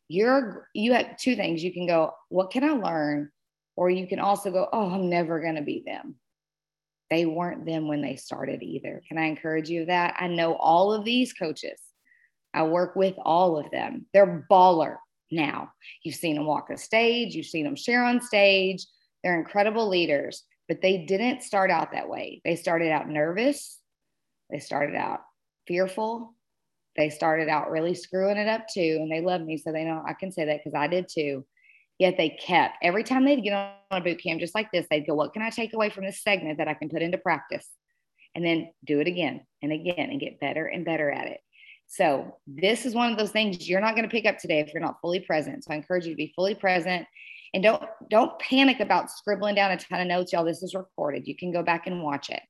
you're 0.08 0.68
you 0.74 0.92
have 0.92 1.16
two 1.16 1.36
things. 1.36 1.62
You 1.62 1.72
can 1.72 1.86
go 1.86 2.12
what 2.28 2.50
can 2.50 2.64
i 2.64 2.70
learn? 2.72 3.30
Or 3.76 3.90
you 3.90 4.06
can 4.06 4.20
also 4.20 4.50
go 4.50 4.68
oh 4.72 4.90
i'm 4.90 5.08
never 5.10 5.40
going 5.40 5.56
to 5.56 5.62
be 5.62 5.82
them. 5.84 6.16
They 7.10 7.24
weren't 7.24 7.66
them 7.66 7.88
when 7.88 8.02
they 8.02 8.16
started 8.16 8.62
either. 8.62 9.02
Can 9.08 9.18
i 9.18 9.24
encourage 9.24 9.68
you 9.68 9.86
that? 9.86 10.16
I 10.18 10.28
know 10.28 10.54
all 10.54 10.92
of 10.92 11.04
these 11.04 11.32
coaches. 11.32 11.80
I 12.54 12.62
work 12.62 12.96
with 12.96 13.14
all 13.22 13.58
of 13.58 13.70
them. 13.70 14.06
They're 14.12 14.46
baller 14.50 14.96
now. 15.30 15.72
You've 16.02 16.14
seen 16.14 16.36
them 16.36 16.46
walk 16.46 16.70
a 16.70 16.78
stage. 16.78 17.34
You've 17.34 17.46
seen 17.46 17.64
them 17.64 17.76
share 17.76 18.02
on 18.02 18.22
stage. 18.22 18.86
They're 19.22 19.38
incredible 19.38 19.88
leaders 19.88 20.44
but 20.68 20.82
they 20.82 21.04
didn't 21.04 21.42
start 21.42 21.70
out 21.70 21.92
that 21.92 22.08
way. 22.08 22.40
They 22.44 22.56
started 22.56 22.90
out 22.90 23.08
nervous. 23.08 23.80
They 24.50 24.58
started 24.58 24.96
out 24.96 25.20
fearful 25.66 26.34
they 26.96 27.10
started 27.10 27.48
out 27.48 27.70
really 27.70 27.94
screwing 27.94 28.36
it 28.36 28.48
up 28.48 28.66
too, 28.72 28.98
and 29.00 29.10
they 29.10 29.20
love 29.20 29.40
me, 29.40 29.56
so 29.58 29.72
they 29.72 29.84
know 29.84 30.02
I 30.06 30.12
can 30.14 30.32
say 30.32 30.44
that 30.44 30.60
because 30.62 30.76
I 30.76 30.86
did 30.86 31.08
too. 31.08 31.44
Yet 31.98 32.16
they 32.16 32.30
kept 32.30 32.76
every 32.82 33.04
time 33.04 33.24
they'd 33.24 33.42
get 33.42 33.54
on 33.54 33.74
a 33.90 34.00
boot 34.00 34.22
camp 34.22 34.40
just 34.40 34.54
like 34.54 34.70
this, 34.70 34.86
they'd 34.90 35.06
go, 35.06 35.14
"What 35.14 35.32
can 35.32 35.42
I 35.42 35.50
take 35.50 35.72
away 35.72 35.90
from 35.90 36.04
this 36.04 36.22
segment 36.22 36.58
that 36.58 36.68
I 36.68 36.74
can 36.74 36.88
put 36.88 37.02
into 37.02 37.18
practice?" 37.18 37.68
And 38.34 38.44
then 38.44 38.70
do 38.84 39.00
it 39.00 39.06
again 39.06 39.46
and 39.62 39.72
again 39.72 40.10
and 40.10 40.20
get 40.20 40.40
better 40.40 40.66
and 40.66 40.84
better 40.84 41.10
at 41.10 41.28
it. 41.28 41.40
So 41.86 42.36
this 42.46 42.84
is 42.84 42.94
one 42.94 43.10
of 43.10 43.18
those 43.18 43.30
things 43.30 43.68
you're 43.68 43.80
not 43.80 43.94
going 43.94 44.08
to 44.08 44.10
pick 44.10 44.26
up 44.26 44.38
today 44.38 44.60
if 44.60 44.74
you're 44.74 44.82
not 44.82 45.00
fully 45.00 45.20
present. 45.20 45.64
So 45.64 45.72
I 45.72 45.76
encourage 45.76 46.04
you 46.04 46.12
to 46.12 46.16
be 46.16 46.32
fully 46.34 46.54
present 46.54 47.06
and 47.54 47.62
don't 47.62 47.82
don't 48.10 48.38
panic 48.38 48.80
about 48.80 49.10
scribbling 49.10 49.54
down 49.54 49.70
a 49.70 49.78
ton 49.78 50.00
of 50.00 50.06
notes, 50.06 50.32
y'all. 50.32 50.44
This 50.44 50.62
is 50.62 50.74
recorded. 50.74 51.26
You 51.26 51.36
can 51.36 51.52
go 51.52 51.62
back 51.62 51.86
and 51.86 52.02
watch 52.02 52.28
it. 52.28 52.42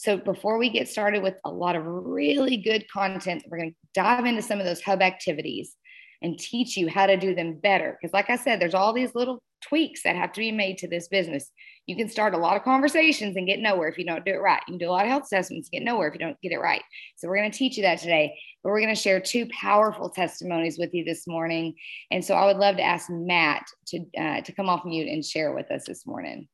So 0.00 0.16
before 0.16 0.56
we 0.56 0.70
get 0.70 0.88
started 0.88 1.22
with 1.22 1.34
a 1.44 1.50
lot 1.50 1.76
of 1.76 1.84
really 1.84 2.56
good 2.56 2.88
content, 2.90 3.44
we're 3.46 3.58
going 3.58 3.72
to 3.72 3.76
dive 3.92 4.24
into 4.24 4.40
some 4.40 4.58
of 4.58 4.64
those 4.64 4.80
hub 4.80 5.02
activities 5.02 5.76
and 6.22 6.38
teach 6.38 6.74
you 6.74 6.88
how 6.88 7.04
to 7.04 7.18
do 7.18 7.34
them 7.34 7.58
better. 7.62 7.98
Because, 8.00 8.14
like 8.14 8.30
I 8.30 8.36
said, 8.36 8.58
there's 8.58 8.72
all 8.72 8.94
these 8.94 9.14
little 9.14 9.42
tweaks 9.60 10.02
that 10.04 10.16
have 10.16 10.32
to 10.32 10.40
be 10.40 10.52
made 10.52 10.78
to 10.78 10.88
this 10.88 11.08
business. 11.08 11.50
You 11.84 11.96
can 11.96 12.08
start 12.08 12.32
a 12.32 12.38
lot 12.38 12.56
of 12.56 12.62
conversations 12.62 13.36
and 13.36 13.46
get 13.46 13.60
nowhere 13.60 13.88
if 13.88 13.98
you 13.98 14.06
don't 14.06 14.24
do 14.24 14.32
it 14.32 14.40
right. 14.40 14.62
You 14.66 14.72
can 14.72 14.78
do 14.78 14.88
a 14.88 14.90
lot 14.90 15.04
of 15.04 15.10
health 15.10 15.24
assessments, 15.24 15.68
get 15.68 15.82
nowhere 15.82 16.08
if 16.08 16.14
you 16.14 16.20
don't 16.20 16.40
get 16.40 16.52
it 16.52 16.60
right. 16.60 16.82
So, 17.16 17.28
we're 17.28 17.36
going 17.36 17.50
to 17.50 17.58
teach 17.58 17.76
you 17.76 17.82
that 17.82 17.98
today. 17.98 18.38
But 18.62 18.70
we're 18.70 18.80
going 18.80 18.94
to 18.94 18.98
share 18.98 19.20
two 19.20 19.48
powerful 19.48 20.08
testimonies 20.08 20.78
with 20.78 20.94
you 20.94 21.04
this 21.04 21.26
morning. 21.26 21.74
And 22.10 22.24
so, 22.24 22.36
I 22.36 22.46
would 22.46 22.56
love 22.56 22.78
to 22.78 22.82
ask 22.82 23.10
Matt 23.10 23.66
to 23.88 23.98
uh, 24.18 24.40
to 24.40 24.52
come 24.52 24.70
off 24.70 24.86
mute 24.86 25.08
and 25.08 25.22
share 25.22 25.52
with 25.52 25.70
us 25.70 25.84
this 25.86 26.06
morning. 26.06 26.48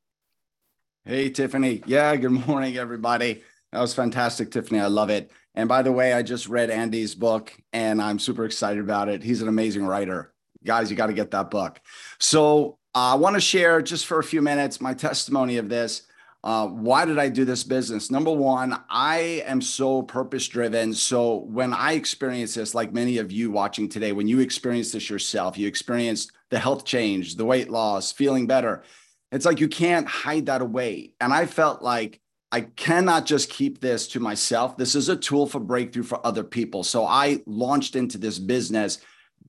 Hey, 1.08 1.30
Tiffany. 1.30 1.84
Yeah, 1.86 2.16
good 2.16 2.32
morning, 2.48 2.78
everybody. 2.78 3.44
That 3.70 3.80
was 3.80 3.94
fantastic, 3.94 4.50
Tiffany. 4.50 4.80
I 4.80 4.88
love 4.88 5.08
it. 5.08 5.30
And 5.54 5.68
by 5.68 5.82
the 5.82 5.92
way, 5.92 6.12
I 6.12 6.25
just 6.25 6.48
read 6.48 6.68
Andy's 6.68 7.14
book 7.14 7.56
and 7.72 8.02
I'm 8.02 8.18
super 8.18 8.44
excited 8.44 8.80
about 8.80 9.08
it. 9.08 9.22
He's 9.22 9.40
an 9.40 9.46
amazing 9.46 9.86
writer. 9.86 10.34
Guys, 10.64 10.90
you 10.90 10.96
got 10.96 11.06
to 11.06 11.12
get 11.12 11.30
that 11.30 11.48
book. 11.48 11.80
So 12.18 12.78
uh, 12.92 13.12
I 13.12 13.14
want 13.14 13.34
to 13.34 13.40
share 13.40 13.80
just 13.82 14.04
for 14.04 14.18
a 14.18 14.25
few 14.25 14.42
minutes 14.42 14.80
my 14.80 14.94
testimony 14.94 15.58
of 15.58 15.68
this. 15.68 16.02
Uh, 16.42 16.66
why 16.66 17.04
did 17.04 17.20
I 17.20 17.28
do 17.28 17.44
this 17.44 17.62
business? 17.62 18.10
Number 18.10 18.32
one, 18.32 18.76
I 18.90 19.44
am 19.46 19.60
so 19.60 20.02
purpose 20.02 20.48
driven. 20.48 20.92
So 20.92 21.36
when 21.36 21.72
I 21.72 21.92
experience 21.92 22.54
this, 22.54 22.75
like 22.75 22.92
many 22.92 23.18
of 23.18 23.30
you 23.30 23.52
watching 23.52 23.88
today, 23.88 24.10
when 24.10 24.26
you 24.26 24.40
experience 24.40 24.90
this 24.90 25.08
yourself, 25.08 25.56
you 25.56 25.68
experienced 25.68 26.32
the 26.50 26.58
health 26.58 26.84
change, 26.84 27.36
the 27.36 27.44
weight 27.44 27.70
loss, 27.70 28.10
feeling 28.10 28.48
better 28.48 28.82
it's 29.37 29.45
like 29.47 29.61
you 29.61 29.69
can't 29.69 30.09
hide 30.09 30.47
that 30.47 30.62
away. 30.62 31.12
And 31.21 31.33
I 31.33 31.47
felt 31.47 31.83
like 31.83 32.21
I 32.50 32.62
cannot 32.62 33.26
just 33.26 33.50
keep 33.50 33.81
this 33.81 34.09
to 34.09 34.21
myself. 34.21 34.78
This 34.78 34.95
is 34.95 35.11
a 35.11 35.16
tool 35.16 35.47
for 35.47 35.61
breakthrough 35.61 36.05
for 36.05 36.26
other 36.26 36.43
people. 36.43 36.83
So 36.83 37.05
I 37.05 37.43
launched 37.45 37.97
into 37.97 38.16
this 38.16 38.38
business 38.38 38.99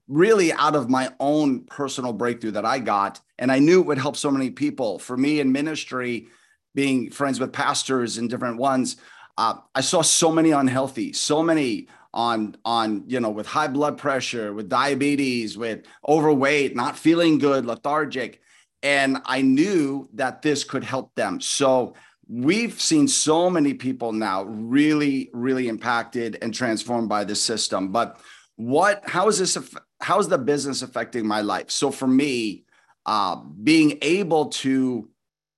really 0.09 0.51
out 0.51 0.75
of 0.75 0.89
my 0.89 1.13
own 1.21 1.63
personal 1.65 2.11
breakthrough 2.11 2.51
that 2.51 2.65
I 2.65 2.79
got. 2.79 3.21
And 3.39 3.49
I 3.49 3.59
knew 3.59 3.79
it 3.79 3.87
would 3.87 3.97
help 3.97 4.17
so 4.17 4.29
many 4.29 4.49
people. 4.49 4.99
For 4.99 5.15
me 5.15 5.39
in 5.39 5.51
ministry, 5.51 6.27
being 6.75 7.09
friends 7.09 7.39
with 7.39 7.53
pastors 7.53 8.17
and 8.17 8.29
different 8.29 8.57
ones, 8.57 8.97
uh, 9.37 9.55
I 9.73 9.81
saw 9.81 10.01
so 10.01 10.31
many 10.31 10.51
unhealthy, 10.51 11.13
so 11.13 11.41
many 11.41 11.87
on 12.13 12.55
on 12.65 13.03
you 13.07 13.19
know 13.19 13.29
with 13.29 13.45
high 13.45 13.67
blood 13.67 13.97
pressure 13.97 14.53
with 14.53 14.69
diabetes 14.69 15.57
with 15.57 15.85
overweight 16.07 16.73
not 16.75 16.97
feeling 16.97 17.37
good 17.37 17.65
lethargic 17.65 18.41
and 18.83 19.17
i 19.25 19.41
knew 19.41 20.07
that 20.13 20.41
this 20.41 20.63
could 20.63 20.83
help 20.83 21.13
them. 21.15 21.41
So 21.41 21.95
we've 22.29 22.79
seen 22.79 23.07
so 23.07 23.49
many 23.49 23.73
people 23.73 24.11
now 24.11 24.43
really 24.43 25.29
really 25.33 25.67
impacted 25.67 26.37
and 26.41 26.53
transformed 26.53 27.09
by 27.09 27.23
this 27.23 27.41
system. 27.41 27.91
But 27.91 28.19
what 28.55 29.07
how 29.07 29.27
is 29.27 29.39
this 29.39 29.57
how 30.01 30.19
is 30.19 30.27
the 30.27 30.37
business 30.37 30.81
affecting 30.81 31.25
my 31.25 31.41
life? 31.41 31.71
So 31.71 31.91
for 31.91 32.07
me 32.07 32.65
uh, 33.05 33.37
being 33.63 33.97
able 34.01 34.47
to 34.47 35.09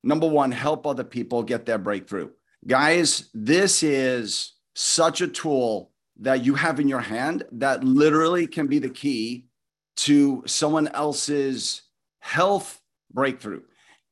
number 0.04 0.28
one 0.28 0.52
help 0.52 0.86
other 0.86 1.04
people 1.04 1.42
get 1.44 1.66
their 1.66 1.80
breakthrough. 1.80 2.30
Guys 2.68 3.30
this 3.34 3.84
is 3.84 4.54
such 4.76 5.22
a 5.22 5.28
tool 5.28 5.92
that 6.22 6.46
you 6.46 6.54
have 6.54 6.80
in 6.80 6.88
your 6.88 7.00
hand 7.00 7.44
that 7.54 7.84
literally 7.84 8.46
can 8.46 8.68
be 8.68 8.80
the 8.80 8.90
key 8.90 9.46
to 9.96 10.44
someone 10.46 10.88
else's 10.90 11.82
health 12.20 12.79
breakthrough 13.12 13.62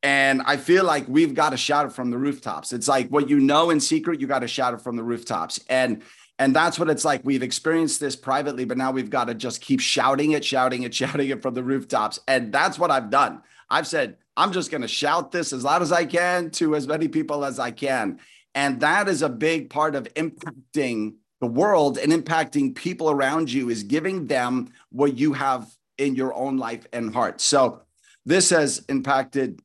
and 0.03 0.41
I 0.45 0.57
feel 0.57 0.83
like 0.83 1.07
we've 1.07 1.33
got 1.33 1.49
to 1.49 1.57
shout 1.57 1.88
it 1.88 1.91
from 1.91 2.12
the 2.12 2.17
rooftops. 2.17 2.71
It's 2.71 2.88
like 2.88 3.10
what 3.10 3.29
you 3.29 3.39
know 3.39 3.71
in 3.71 3.79
secret, 3.79 4.21
you 4.21 4.27
got 4.27 4.39
to 4.39 4.47
shout 4.47 4.73
it 4.73 4.81
from 4.81 4.95
the 4.95 5.03
rooftops. 5.03 5.60
And 5.69 6.03
and 6.39 6.55
that's 6.55 6.77
what 6.77 6.89
it's 6.89 7.03
like. 7.03 7.21
We've 7.23 7.41
experienced 7.41 7.99
this 7.99 8.15
privately, 8.15 8.63
but 8.63 8.77
now 8.77 8.91
we've 8.91 9.10
got 9.10 9.25
to 9.25 9.33
just 9.33 9.60
keep 9.60 9.79
shouting 9.79 10.31
it, 10.31 10.45
shouting 10.45 10.83
it, 10.83 10.93
shouting 11.01 11.29
it 11.29 11.41
from 11.41 11.55
the 11.55 11.63
rooftops. 11.63 12.19
And 12.27 12.53
that's 12.53 12.77
what 12.77 12.91
I've 12.91 13.10
done. 13.10 13.41
I've 13.69 13.88
said, 13.88 14.17
I'm 14.38 14.51
just 14.51 14.69
going 14.69 14.83
to 14.83 14.88
shout 14.88 15.31
this 15.31 15.51
as 15.51 15.63
loud 15.63 15.81
as 15.81 15.91
I 15.91 16.05
can 16.05 16.51
to 16.51 16.75
as 16.75 16.88
many 16.88 17.07
people 17.07 17.43
as 17.43 17.57
I 17.57 17.71
can. 17.71 18.19
And 18.53 18.79
that 18.81 19.07
is 19.07 19.23
a 19.23 19.29
big 19.29 19.71
part 19.71 19.95
of 19.95 20.07
impacting 20.13 21.15
the 21.41 21.47
world 21.47 21.97
and 21.97 22.12
impacting 22.12 22.75
people 22.75 23.10
around 23.10 23.51
you 23.51 23.69
is 23.69 23.83
giving 23.83 24.27
them 24.27 24.71
what 24.91 25.17
you 25.17 25.33
have 25.33 25.67
in 25.97 26.15
your 26.15 26.33
own 26.36 26.57
life 26.57 26.86
and 26.93 27.13
heart. 27.13 27.41
So 27.41 27.81
this 28.27 28.49
has 28.49 28.83
impacted 28.89 29.61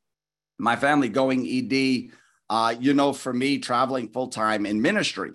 my 0.57 0.77
family 0.77 1.09
going 1.09 1.44
ED. 1.46 2.12
Uh, 2.48 2.75
you 2.79 2.94
know, 2.94 3.12
for 3.12 3.33
me, 3.33 3.59
traveling 3.59 4.09
full 4.09 4.29
time 4.29 4.66
in 4.66 4.81
ministry, 4.81 5.33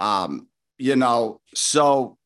um, 0.00 0.48
you 0.78 0.96
know, 0.96 1.40
so 1.54 2.18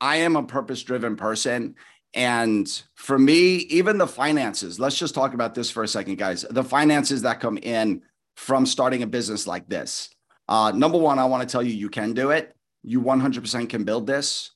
I 0.00 0.16
am 0.16 0.36
a 0.36 0.42
purpose 0.44 0.82
driven 0.82 1.16
person. 1.16 1.74
And 2.14 2.82
for 2.94 3.18
me, 3.18 3.56
even 3.70 3.98
the 3.98 4.06
finances, 4.06 4.78
let's 4.78 4.98
just 4.98 5.14
talk 5.14 5.34
about 5.34 5.54
this 5.54 5.70
for 5.70 5.82
a 5.82 5.88
second, 5.88 6.18
guys. 6.18 6.44
The 6.48 6.62
finances 6.62 7.22
that 7.22 7.40
come 7.40 7.58
in 7.58 8.02
from 8.36 8.66
starting 8.66 9.02
a 9.02 9.06
business 9.06 9.46
like 9.46 9.68
this. 9.68 10.10
Uh, 10.48 10.70
number 10.74 10.98
one, 10.98 11.18
I 11.18 11.24
want 11.24 11.48
to 11.48 11.50
tell 11.50 11.62
you, 11.62 11.72
you 11.72 11.88
can 11.88 12.12
do 12.12 12.30
it. 12.30 12.54
You 12.84 13.00
100% 13.00 13.68
can 13.68 13.84
build 13.84 14.06
this. 14.06 14.50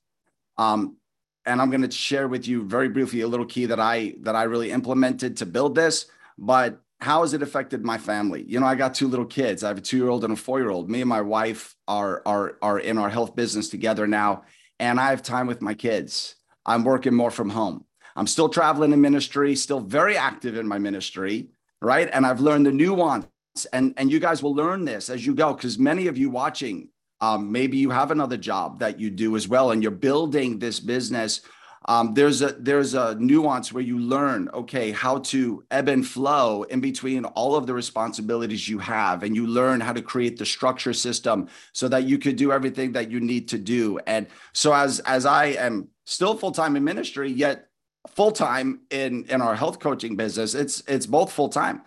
Um, 0.59 0.99
and 1.47 1.63
I'm 1.63 1.71
going 1.71 1.83
to 1.83 1.91
share 1.91 2.29
with 2.29 2.47
you 2.47 2.65
very 2.65 2.89
briefly 2.89 3.21
a 3.23 3.29
little 3.29 3.47
key 3.47 3.67
that 3.67 3.81
I 3.81 4.15
that 4.23 4.37
I 4.37 4.43
really 4.45 4.71
implemented 4.71 5.37
to 5.39 5.47
build 5.47 5.75
this. 5.75 6.07
But 6.37 6.81
how 7.01 7.23
has 7.23 7.35
it 7.35 7.43
affected 7.43 7.85
my 7.85 7.99
family? 7.99 8.45
You 8.47 8.61
know, 8.61 8.67
I 8.67 8.75
got 8.75 8.95
two 8.95 9.09
little 9.09 9.27
kids. 9.27 9.63
I 9.63 9.69
have 9.69 9.79
a 9.79 9.83
two-year-old 9.83 10.25
and 10.25 10.33
a 10.33 10.37
four-year-old. 10.37 10.91
Me 10.91 11.01
and 11.01 11.09
my 11.09 11.21
wife 11.21 11.77
are 11.87 12.23
are 12.27 12.59
are 12.63 12.79
in 12.79 12.99
our 12.99 13.11
health 13.11 13.37
business 13.37 13.69
together 13.69 14.07
now, 14.07 14.43
and 14.79 14.99
I 15.01 15.11
have 15.11 15.23
time 15.23 15.47
with 15.47 15.63
my 15.63 15.75
kids. 15.75 16.35
I'm 16.65 16.85
working 16.85 17.15
more 17.15 17.31
from 17.31 17.51
home. 17.51 17.85
I'm 18.17 18.27
still 18.27 18.49
traveling 18.49 18.93
in 18.93 19.01
ministry, 19.01 19.55
still 19.55 19.81
very 19.81 20.17
active 20.17 20.57
in 20.57 20.67
my 20.67 20.79
ministry, 20.79 21.49
right? 21.83 22.09
And 22.13 22.27
I've 22.27 22.41
learned 22.41 22.67
the 22.67 22.73
nuance, 22.73 23.27
and 23.73 23.95
and 23.97 24.11
you 24.11 24.19
guys 24.19 24.43
will 24.43 24.55
learn 24.55 24.85
this 24.85 25.11
as 25.11 25.25
you 25.25 25.35
go, 25.35 25.53
because 25.53 25.79
many 25.79 26.07
of 26.07 26.17
you 26.17 26.31
watching, 26.31 26.89
um, 27.21 27.51
maybe 27.51 27.77
you 27.77 27.91
have 27.91 28.11
another 28.11 28.37
job 28.37 28.81
that 28.81 29.01
you 29.01 29.11
do 29.11 29.37
as 29.37 29.49
well, 29.49 29.71
and 29.71 29.83
you're 29.83 29.93
building 29.93 30.59
this 30.59 30.81
business. 30.81 31.41
Um, 31.89 32.15
there's 32.15 32.43
a 32.43 32.53
there's 32.59 32.95
a 32.95 33.15
nuance 33.15 33.73
where 33.73 33.83
you 33.83 33.99
learn 33.99 34.49
okay 34.53 34.91
how 34.91 35.19
to 35.19 35.65
ebb 35.71 35.89
and 35.89 36.07
flow 36.07 36.65
in 36.65 36.81
between 36.81 37.25
all 37.25 37.55
of 37.55 37.67
the 37.67 37.75
responsibilities 37.75 38.69
you 38.69 38.79
have 38.81 39.23
and 39.23 39.37
you 39.37 39.47
learn 39.47 39.81
how 39.81 39.93
to 39.93 40.03
create 40.03 40.37
the 40.37 40.45
structure 40.45 40.93
system 40.93 41.49
so 41.73 41.89
that 41.89 42.05
you 42.05 42.19
could 42.19 42.35
do 42.37 42.51
everything 42.51 42.93
that 42.93 43.11
you 43.11 43.21
need 43.21 43.49
to 43.49 43.59
do. 43.59 44.01
And 44.07 44.27
so 44.53 44.73
as 44.73 44.99
as 45.01 45.27
i 45.27 45.47
am 45.47 45.89
still 46.05 46.37
full-time 46.37 46.75
in 46.75 46.83
ministry 46.83 47.31
yet 47.31 47.69
full-time 48.09 48.81
in 48.91 49.25
in 49.27 49.41
our 49.41 49.55
health 49.55 49.79
coaching 49.79 50.17
business 50.17 50.55
it's 50.55 50.83
it's 50.89 51.07
both 51.07 51.31
full-time. 51.33 51.83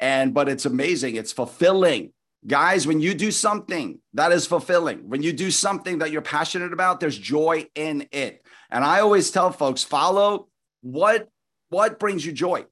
And 0.00 0.34
but 0.34 0.48
it's 0.48 0.66
amazing 0.66 1.14
it's 1.14 1.32
fulfilling 1.32 2.12
guys 2.46 2.86
when 2.86 3.00
you 3.00 3.14
do 3.14 3.30
something 3.30 3.98
that 4.12 4.32
is 4.32 4.46
fulfilling 4.46 5.08
when 5.08 5.22
you 5.22 5.32
do 5.32 5.50
something 5.50 5.98
that 5.98 6.10
you're 6.10 6.22
passionate 6.22 6.72
about 6.72 7.00
there's 7.00 7.18
joy 7.18 7.66
in 7.74 8.06
it 8.12 8.44
and 8.74 8.84
I 8.84 9.00
always 9.00 9.30
tell 9.30 9.52
folks, 9.52 9.84
follow 9.84 10.48
what 10.82 11.28
what 11.70 12.00
brings 12.00 12.26
you 12.26 12.32
joy. 12.32 12.66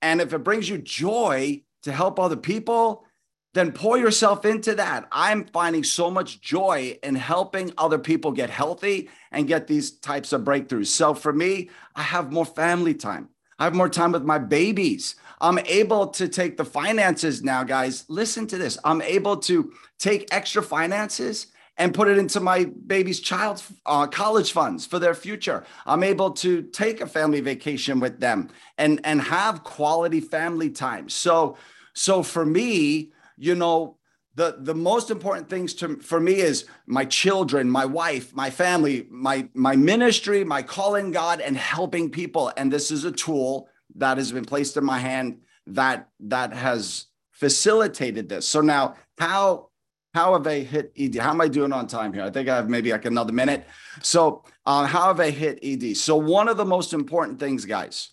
And 0.00 0.20
if 0.20 0.32
it 0.32 0.38
brings 0.38 0.66
you 0.66 0.78
joy 0.78 1.62
to 1.82 1.92
help 1.92 2.18
other 2.18 2.36
people, 2.36 3.04
then 3.52 3.72
pour 3.72 3.98
yourself 3.98 4.46
into 4.46 4.74
that. 4.76 5.06
I'm 5.12 5.44
finding 5.44 5.84
so 5.84 6.10
much 6.10 6.40
joy 6.40 6.98
in 7.02 7.14
helping 7.14 7.72
other 7.76 7.98
people 7.98 8.32
get 8.32 8.48
healthy 8.48 9.10
and 9.30 9.46
get 9.46 9.66
these 9.66 9.98
types 9.98 10.32
of 10.32 10.40
breakthroughs. 10.40 10.86
So 10.86 11.12
for 11.12 11.34
me, 11.34 11.68
I 11.94 12.02
have 12.02 12.32
more 12.32 12.46
family 12.46 12.94
time. 12.94 13.28
I 13.62 13.66
have 13.66 13.76
more 13.76 13.88
time 13.88 14.10
with 14.10 14.24
my 14.24 14.40
babies. 14.40 15.14
I'm 15.40 15.60
able 15.60 16.08
to 16.08 16.26
take 16.26 16.56
the 16.56 16.64
finances 16.64 17.44
now, 17.44 17.62
guys. 17.62 18.04
Listen 18.08 18.44
to 18.48 18.58
this. 18.58 18.76
I'm 18.84 19.00
able 19.02 19.36
to 19.36 19.72
take 20.00 20.34
extra 20.34 20.64
finances 20.64 21.46
and 21.78 21.94
put 21.94 22.08
it 22.08 22.18
into 22.18 22.40
my 22.40 22.64
baby's 22.64 23.20
child's 23.20 23.72
uh, 23.86 24.08
college 24.08 24.50
funds 24.50 24.84
for 24.84 24.98
their 24.98 25.14
future. 25.14 25.64
I'm 25.86 26.02
able 26.02 26.32
to 26.32 26.62
take 26.62 27.00
a 27.00 27.06
family 27.06 27.40
vacation 27.40 28.00
with 28.00 28.18
them 28.18 28.50
and 28.78 29.00
and 29.04 29.20
have 29.20 29.62
quality 29.62 30.18
family 30.18 30.70
time. 30.70 31.08
So 31.08 31.56
so 31.94 32.24
for 32.24 32.44
me, 32.44 33.12
you 33.36 33.54
know, 33.54 33.96
the 34.34 34.56
the 34.58 34.74
most 34.74 35.10
important 35.10 35.48
things 35.50 35.74
to 35.74 35.96
for 35.96 36.20
me 36.20 36.34
is 36.34 36.64
my 36.86 37.04
children, 37.04 37.70
my 37.70 37.84
wife, 37.84 38.34
my 38.34 38.50
family, 38.50 39.06
my 39.10 39.48
my 39.54 39.76
ministry, 39.76 40.44
my 40.44 40.62
calling 40.62 41.12
God, 41.12 41.40
and 41.40 41.56
helping 41.56 42.10
people. 42.10 42.52
And 42.56 42.72
this 42.72 42.90
is 42.90 43.04
a 43.04 43.12
tool 43.12 43.68
that 43.96 44.16
has 44.16 44.32
been 44.32 44.44
placed 44.44 44.76
in 44.76 44.84
my 44.84 44.98
hand 44.98 45.40
that 45.66 46.08
that 46.20 46.52
has 46.52 47.06
facilitated 47.30 48.28
this. 48.28 48.48
So 48.48 48.60
now, 48.60 48.94
how 49.18 49.68
how 50.14 50.34
have 50.34 50.46
I 50.46 50.60
hit 50.60 50.92
ED? 50.96 51.16
How 51.16 51.30
am 51.30 51.40
I 51.40 51.48
doing 51.48 51.72
on 51.72 51.86
time 51.86 52.12
here? 52.12 52.22
I 52.22 52.30
think 52.30 52.48
I 52.48 52.56
have 52.56 52.68
maybe 52.68 52.92
like 52.92 53.04
another 53.04 53.32
minute. 53.32 53.66
So, 54.02 54.44
uh, 54.66 54.86
how 54.86 55.06
have 55.08 55.20
I 55.20 55.30
hit 55.30 55.58
ED? 55.62 55.96
So, 55.96 56.16
one 56.16 56.48
of 56.48 56.56
the 56.56 56.64
most 56.64 56.92
important 56.92 57.38
things, 57.38 57.64
guys, 57.64 58.10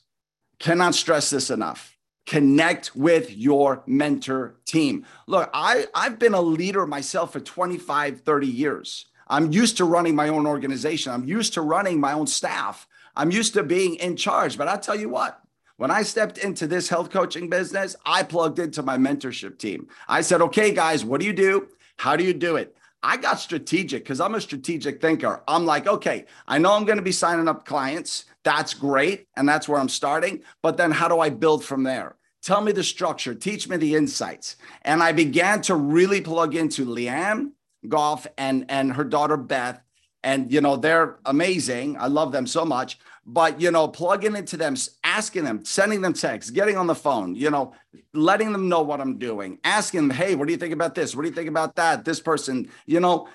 cannot 0.59 0.95
stress 0.95 1.29
this 1.29 1.49
enough. 1.49 1.88
Connect 2.29 2.95
with 2.95 3.35
your 3.35 3.81
mentor 3.87 4.53
team. 4.67 5.03
Look, 5.25 5.49
I, 5.51 5.87
I've 5.95 6.19
been 6.19 6.35
a 6.35 6.41
leader 6.41 6.85
myself 6.85 7.33
for 7.33 7.39
25, 7.39 8.21
30 8.21 8.45
years. 8.45 9.07
I'm 9.27 9.51
used 9.51 9.77
to 9.77 9.85
running 9.85 10.15
my 10.15 10.29
own 10.29 10.45
organization. 10.45 11.11
I'm 11.11 11.25
used 11.25 11.55
to 11.55 11.61
running 11.61 11.99
my 11.99 12.13
own 12.13 12.27
staff. 12.27 12.87
I'm 13.15 13.31
used 13.31 13.55
to 13.55 13.63
being 13.63 13.95
in 13.95 14.15
charge. 14.15 14.59
But 14.59 14.67
I'll 14.67 14.77
tell 14.77 14.95
you 14.95 15.09
what, 15.09 15.41
when 15.77 15.89
I 15.89 16.03
stepped 16.03 16.37
into 16.37 16.67
this 16.67 16.87
health 16.87 17.09
coaching 17.09 17.49
business, 17.49 17.95
I 18.05 18.21
plugged 18.21 18.59
into 18.59 18.83
my 18.83 18.95
mentorship 18.95 19.57
team. 19.57 19.87
I 20.07 20.21
said, 20.21 20.39
okay, 20.43 20.71
guys, 20.71 21.03
what 21.03 21.21
do 21.21 21.25
you 21.25 21.33
do? 21.33 21.69
How 21.97 22.15
do 22.15 22.23
you 22.23 22.35
do 22.35 22.57
it? 22.57 22.77
I 23.01 23.17
got 23.17 23.39
strategic 23.39 24.03
because 24.03 24.21
I'm 24.21 24.35
a 24.35 24.41
strategic 24.41 25.01
thinker. 25.01 25.41
I'm 25.47 25.65
like, 25.65 25.87
okay, 25.87 26.25
I 26.47 26.59
know 26.59 26.73
I'm 26.73 26.85
going 26.85 26.99
to 26.99 27.03
be 27.03 27.11
signing 27.11 27.47
up 27.47 27.65
clients. 27.65 28.25
That's 28.43 28.75
great. 28.75 29.25
And 29.35 29.49
that's 29.49 29.67
where 29.67 29.79
I'm 29.79 29.89
starting. 29.89 30.43
But 30.61 30.77
then 30.77 30.91
how 30.91 31.07
do 31.07 31.19
I 31.19 31.31
build 31.31 31.65
from 31.65 31.81
there? 31.81 32.17
Tell 32.41 32.61
me 32.61 32.71
the 32.71 32.83
structure, 32.83 33.35
teach 33.35 33.67
me 33.67 33.77
the 33.77 33.95
insights. 33.95 34.55
And 34.83 35.03
I 35.03 35.11
began 35.11 35.61
to 35.63 35.75
really 35.75 36.21
plug 36.21 36.55
into 36.55 36.85
Leanne 36.85 37.51
Goff 37.87 38.27
and, 38.37 38.65
and 38.69 38.93
her 38.93 39.03
daughter 39.03 39.37
Beth. 39.37 39.81
And, 40.23 40.51
you 40.51 40.59
know, 40.59 40.75
they're 40.75 41.19
amazing. 41.25 41.97
I 41.97 42.07
love 42.07 42.31
them 42.31 42.47
so 42.47 42.65
much 42.65 42.97
but 43.31 43.61
you 43.61 43.69
know 43.69 43.87
plugging 43.87 44.35
into 44.35 44.57
them 44.57 44.75
asking 45.03 45.43
them 45.43 45.63
sending 45.63 46.01
them 46.01 46.13
texts 46.13 46.49
getting 46.49 46.77
on 46.77 46.87
the 46.87 46.95
phone 46.95 47.35
you 47.35 47.49
know 47.49 47.73
letting 48.13 48.51
them 48.51 48.67
know 48.67 48.81
what 48.81 48.99
i'm 48.99 49.17
doing 49.17 49.59
asking 49.63 50.07
them 50.07 50.17
hey 50.17 50.35
what 50.35 50.47
do 50.47 50.51
you 50.51 50.57
think 50.57 50.73
about 50.73 50.95
this 50.95 51.15
what 51.15 51.21
do 51.21 51.29
you 51.29 51.35
think 51.35 51.47
about 51.49 51.75
that 51.75 52.03
this 52.03 52.19
person 52.19 52.67
you 52.87 52.99
know 52.99 53.27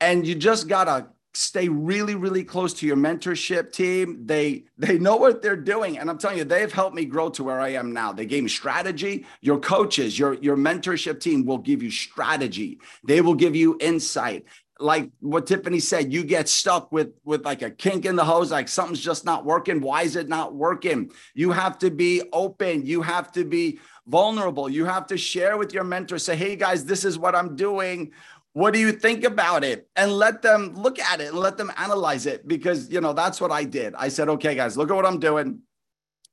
and 0.00 0.26
you 0.26 0.34
just 0.34 0.68
gotta 0.68 1.06
stay 1.38 1.68
really 1.68 2.16
really 2.16 2.42
close 2.42 2.74
to 2.74 2.84
your 2.84 2.96
mentorship 2.96 3.70
team 3.70 4.26
they 4.26 4.64
they 4.76 4.98
know 4.98 5.14
what 5.14 5.40
they're 5.40 5.54
doing 5.54 5.96
and 5.96 6.10
i'm 6.10 6.18
telling 6.18 6.36
you 6.36 6.42
they've 6.42 6.72
helped 6.72 6.96
me 6.96 7.04
grow 7.04 7.30
to 7.30 7.44
where 7.44 7.60
i 7.60 7.68
am 7.68 7.92
now 7.92 8.12
they 8.12 8.26
gave 8.26 8.42
me 8.42 8.48
strategy 8.48 9.24
your 9.40 9.60
coaches 9.60 10.18
your 10.18 10.34
your 10.34 10.56
mentorship 10.56 11.20
team 11.20 11.46
will 11.46 11.58
give 11.58 11.80
you 11.80 11.92
strategy 11.92 12.80
they 13.04 13.20
will 13.20 13.36
give 13.36 13.54
you 13.54 13.76
insight 13.80 14.44
like 14.80 15.10
what 15.18 15.48
Tiffany 15.48 15.80
said, 15.80 16.12
you 16.12 16.22
get 16.22 16.48
stuck 16.48 16.92
with 16.92 17.12
with 17.24 17.44
like 17.44 17.62
a 17.62 17.70
kink 17.70 18.04
in 18.04 18.14
the 18.14 18.24
hose, 18.24 18.52
like 18.52 18.68
something's 18.68 19.00
just 19.00 19.24
not 19.24 19.44
working. 19.44 19.80
Why 19.80 20.02
is 20.02 20.14
it 20.14 20.28
not 20.28 20.54
working? 20.54 21.10
You 21.34 21.50
have 21.50 21.78
to 21.80 21.90
be 21.90 22.22
open. 22.32 22.86
You 22.86 23.02
have 23.02 23.32
to 23.32 23.44
be 23.44 23.80
vulnerable. 24.06 24.68
You 24.68 24.84
have 24.84 25.06
to 25.08 25.18
share 25.18 25.56
with 25.56 25.74
your 25.74 25.82
mentor. 25.84 26.18
Say, 26.18 26.36
hey 26.36 26.54
guys, 26.54 26.84
this 26.84 27.04
is 27.04 27.18
what 27.18 27.34
I'm 27.34 27.56
doing. 27.56 28.12
What 28.58 28.74
do 28.74 28.80
you 28.80 28.90
think 28.90 29.22
about 29.22 29.62
it? 29.62 29.88
And 29.94 30.10
let 30.10 30.42
them 30.42 30.74
look 30.74 30.98
at 30.98 31.20
it 31.20 31.28
and 31.28 31.38
let 31.38 31.56
them 31.56 31.70
analyze 31.76 32.26
it 32.26 32.48
because, 32.48 32.90
you 32.90 33.00
know, 33.00 33.12
that's 33.12 33.40
what 33.40 33.52
I 33.52 33.62
did. 33.62 33.94
I 33.94 34.08
said, 34.08 34.28
okay, 34.30 34.56
guys, 34.56 34.76
look 34.76 34.90
at 34.90 34.96
what 34.96 35.06
I'm 35.06 35.20
doing. 35.20 35.60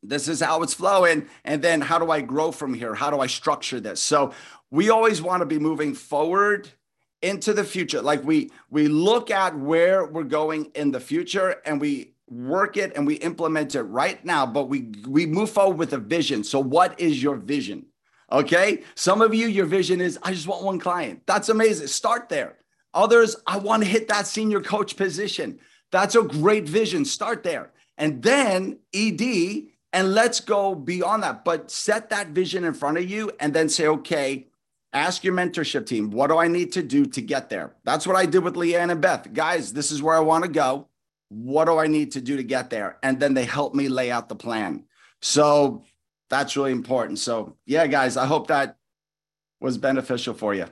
This 0.02 0.28
is 0.28 0.42
how 0.42 0.64
it's 0.64 0.74
flowing. 0.74 1.28
And 1.44 1.62
then 1.62 1.82
how 1.82 2.00
do 2.00 2.10
I 2.10 2.22
grow 2.22 2.52
from 2.52 2.74
here? 2.74 2.96
How 2.96 3.12
do 3.12 3.20
I 3.20 3.28
structure 3.28 3.80
this? 3.80 4.02
So 4.02 4.34
we 4.72 4.90
always 4.90 5.22
want 5.22 5.42
to 5.42 5.46
be 5.46 5.60
moving 5.60 5.94
forward 5.94 6.68
into 7.22 7.54
the 7.54 7.64
future. 7.64 8.02
Like 8.02 8.24
we 8.24 8.50
we 8.72 8.88
look 8.88 9.30
at 9.30 9.56
where 9.56 10.04
we're 10.04 10.24
going 10.24 10.72
in 10.74 10.90
the 10.90 11.00
future 11.00 11.62
and 11.64 11.80
we 11.80 12.16
work 12.28 12.76
it 12.76 12.94
and 12.96 13.06
we 13.06 13.16
implement 13.18 13.76
it 13.76 13.84
right 13.84 14.26
now, 14.26 14.48
but 14.48 14.64
we 14.68 14.90
we 15.08 15.28
move 15.28 15.52
forward 15.52 15.78
with 15.78 15.94
a 15.94 16.00
vision. 16.00 16.44
So 16.44 16.60
what 16.60 17.00
is 17.00 17.22
your 17.22 17.36
vision? 17.36 17.86
Okay? 18.32 18.84
Some 18.96 19.22
of 19.22 19.34
you 19.34 19.48
your 19.48 19.66
vision 19.66 20.02
is 20.02 20.20
I 20.24 20.32
just 20.32 20.48
want 20.48 20.64
one 20.64 20.80
client. 20.80 21.22
That's 21.26 21.50
amazing. 21.50 21.88
Start 21.88 22.30
there. 22.30 22.58
Others, 22.94 23.36
I 23.46 23.58
want 23.58 23.84
to 23.84 23.90
hit 23.90 24.08
that 24.08 24.26
senior 24.26 24.62
coach 24.62 24.96
position. 24.96 25.60
That's 25.92 26.16
a 26.16 26.24
great 26.24 26.68
vision. 26.68 27.06
Start 27.06 27.44
there. 27.44 27.72
And 27.98 28.22
then 28.22 28.80
ED 28.94 29.68
and 29.94 30.14
let's 30.14 30.42
go 30.42 30.76
beyond 30.76 31.24
that. 31.24 31.46
But 31.46 31.72
set 31.72 32.10
that 32.10 32.28
vision 32.28 32.66
in 32.66 32.74
front 32.74 32.98
of 32.98 33.10
you 33.10 33.32
and 33.40 33.54
then 33.54 33.70
say, 33.70 33.88
okay, 33.88 34.48
ask 34.92 35.24
your 35.24 35.34
mentorship 35.34 35.86
team, 35.86 36.10
what 36.10 36.28
do 36.28 36.38
I 36.38 36.48
need 36.48 36.74
to 36.74 36.84
do 36.84 37.06
to 37.06 37.22
get 37.22 37.50
there? 37.50 37.76
That's 37.86 38.06
what 38.06 38.18
I 38.18 38.26
did 38.26 38.44
with 38.44 38.56
Leanne 38.56 38.92
and 38.92 39.02
Beth. 39.02 39.32
Guys, 39.34 39.72
this 39.72 39.92
is 39.92 40.02
where 40.02 40.16
I 40.16 40.20
want 40.20 40.44
to 40.44 40.50
go. 40.50 40.88
What 41.30 41.66
do 41.66 41.78
I 41.78 41.88
need 41.88 42.12
to 42.14 42.22
do 42.22 42.38
to 42.38 42.44
get 42.44 42.70
there? 42.70 42.98
And 43.04 43.20
then 43.20 43.34
they 43.34 43.46
help 43.46 43.74
me 43.74 43.88
lay 43.88 44.12
out 44.12 44.30
the 44.30 44.36
plan. 44.36 44.84
So 45.22 45.86
that's 46.30 46.56
really 46.56 46.72
important. 46.72 47.20
So, 47.20 47.58
yeah, 47.66 47.88
guys, 47.88 48.18
I 48.18 48.26
hope 48.26 48.48
that 48.48 48.78
was 49.60 49.78
beneficial 49.78 50.34
for 50.34 50.54
you. 50.54 50.66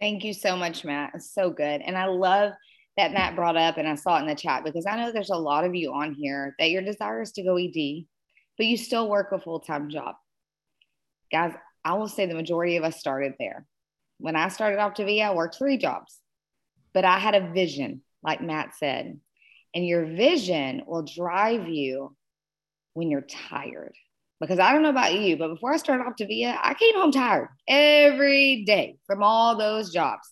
Thank 0.00 0.24
you 0.24 0.34
so 0.34 0.56
much, 0.56 0.84
Matt. 0.84 1.12
It's 1.14 1.32
so 1.32 1.50
good. 1.50 1.80
And 1.80 1.96
I 1.96 2.06
love 2.06 2.52
that 2.96 3.12
Matt 3.12 3.36
brought 3.36 3.56
up, 3.56 3.76
and 3.76 3.86
I 3.86 3.94
saw 3.94 4.18
it 4.18 4.22
in 4.22 4.26
the 4.26 4.34
chat 4.34 4.64
because 4.64 4.86
I 4.86 4.96
know 4.96 5.12
there's 5.12 5.30
a 5.30 5.36
lot 5.36 5.64
of 5.64 5.74
you 5.74 5.92
on 5.92 6.14
here 6.14 6.54
that 6.58 6.70
your 6.70 6.82
desire 6.82 7.22
is 7.22 7.32
to 7.32 7.42
go 7.42 7.56
ED, 7.56 8.04
but 8.56 8.66
you 8.66 8.76
still 8.76 9.08
work 9.08 9.32
a 9.32 9.38
full 9.38 9.60
time 9.60 9.90
job. 9.90 10.16
Guys, 11.30 11.54
I 11.84 11.94
will 11.94 12.08
say 12.08 12.26
the 12.26 12.34
majority 12.34 12.76
of 12.76 12.84
us 12.84 12.98
started 12.98 13.34
there. 13.38 13.66
When 14.18 14.36
I 14.36 14.48
started 14.48 14.78
Optavia, 14.78 15.26
I 15.26 15.34
worked 15.34 15.56
three 15.56 15.76
jobs, 15.76 16.18
but 16.94 17.04
I 17.04 17.18
had 17.18 17.34
a 17.34 17.52
vision 17.52 18.02
like 18.22 18.42
Matt 18.42 18.74
said. 18.74 19.20
And 19.74 19.86
your 19.86 20.06
vision 20.06 20.82
will 20.86 21.02
drive 21.02 21.68
you 21.68 22.16
when 22.94 23.10
you're 23.10 23.26
tired. 23.50 23.94
Because 24.40 24.58
I 24.58 24.72
don't 24.72 24.82
know 24.82 24.90
about 24.90 25.14
you, 25.14 25.36
but 25.36 25.48
before 25.48 25.72
I 25.72 25.78
started 25.78 26.04
Optavia, 26.04 26.58
I 26.60 26.74
came 26.74 26.94
home 26.94 27.10
tired 27.10 27.48
every 27.66 28.64
day 28.66 28.96
from 29.06 29.22
all 29.22 29.56
those 29.56 29.92
jobs. 29.92 30.28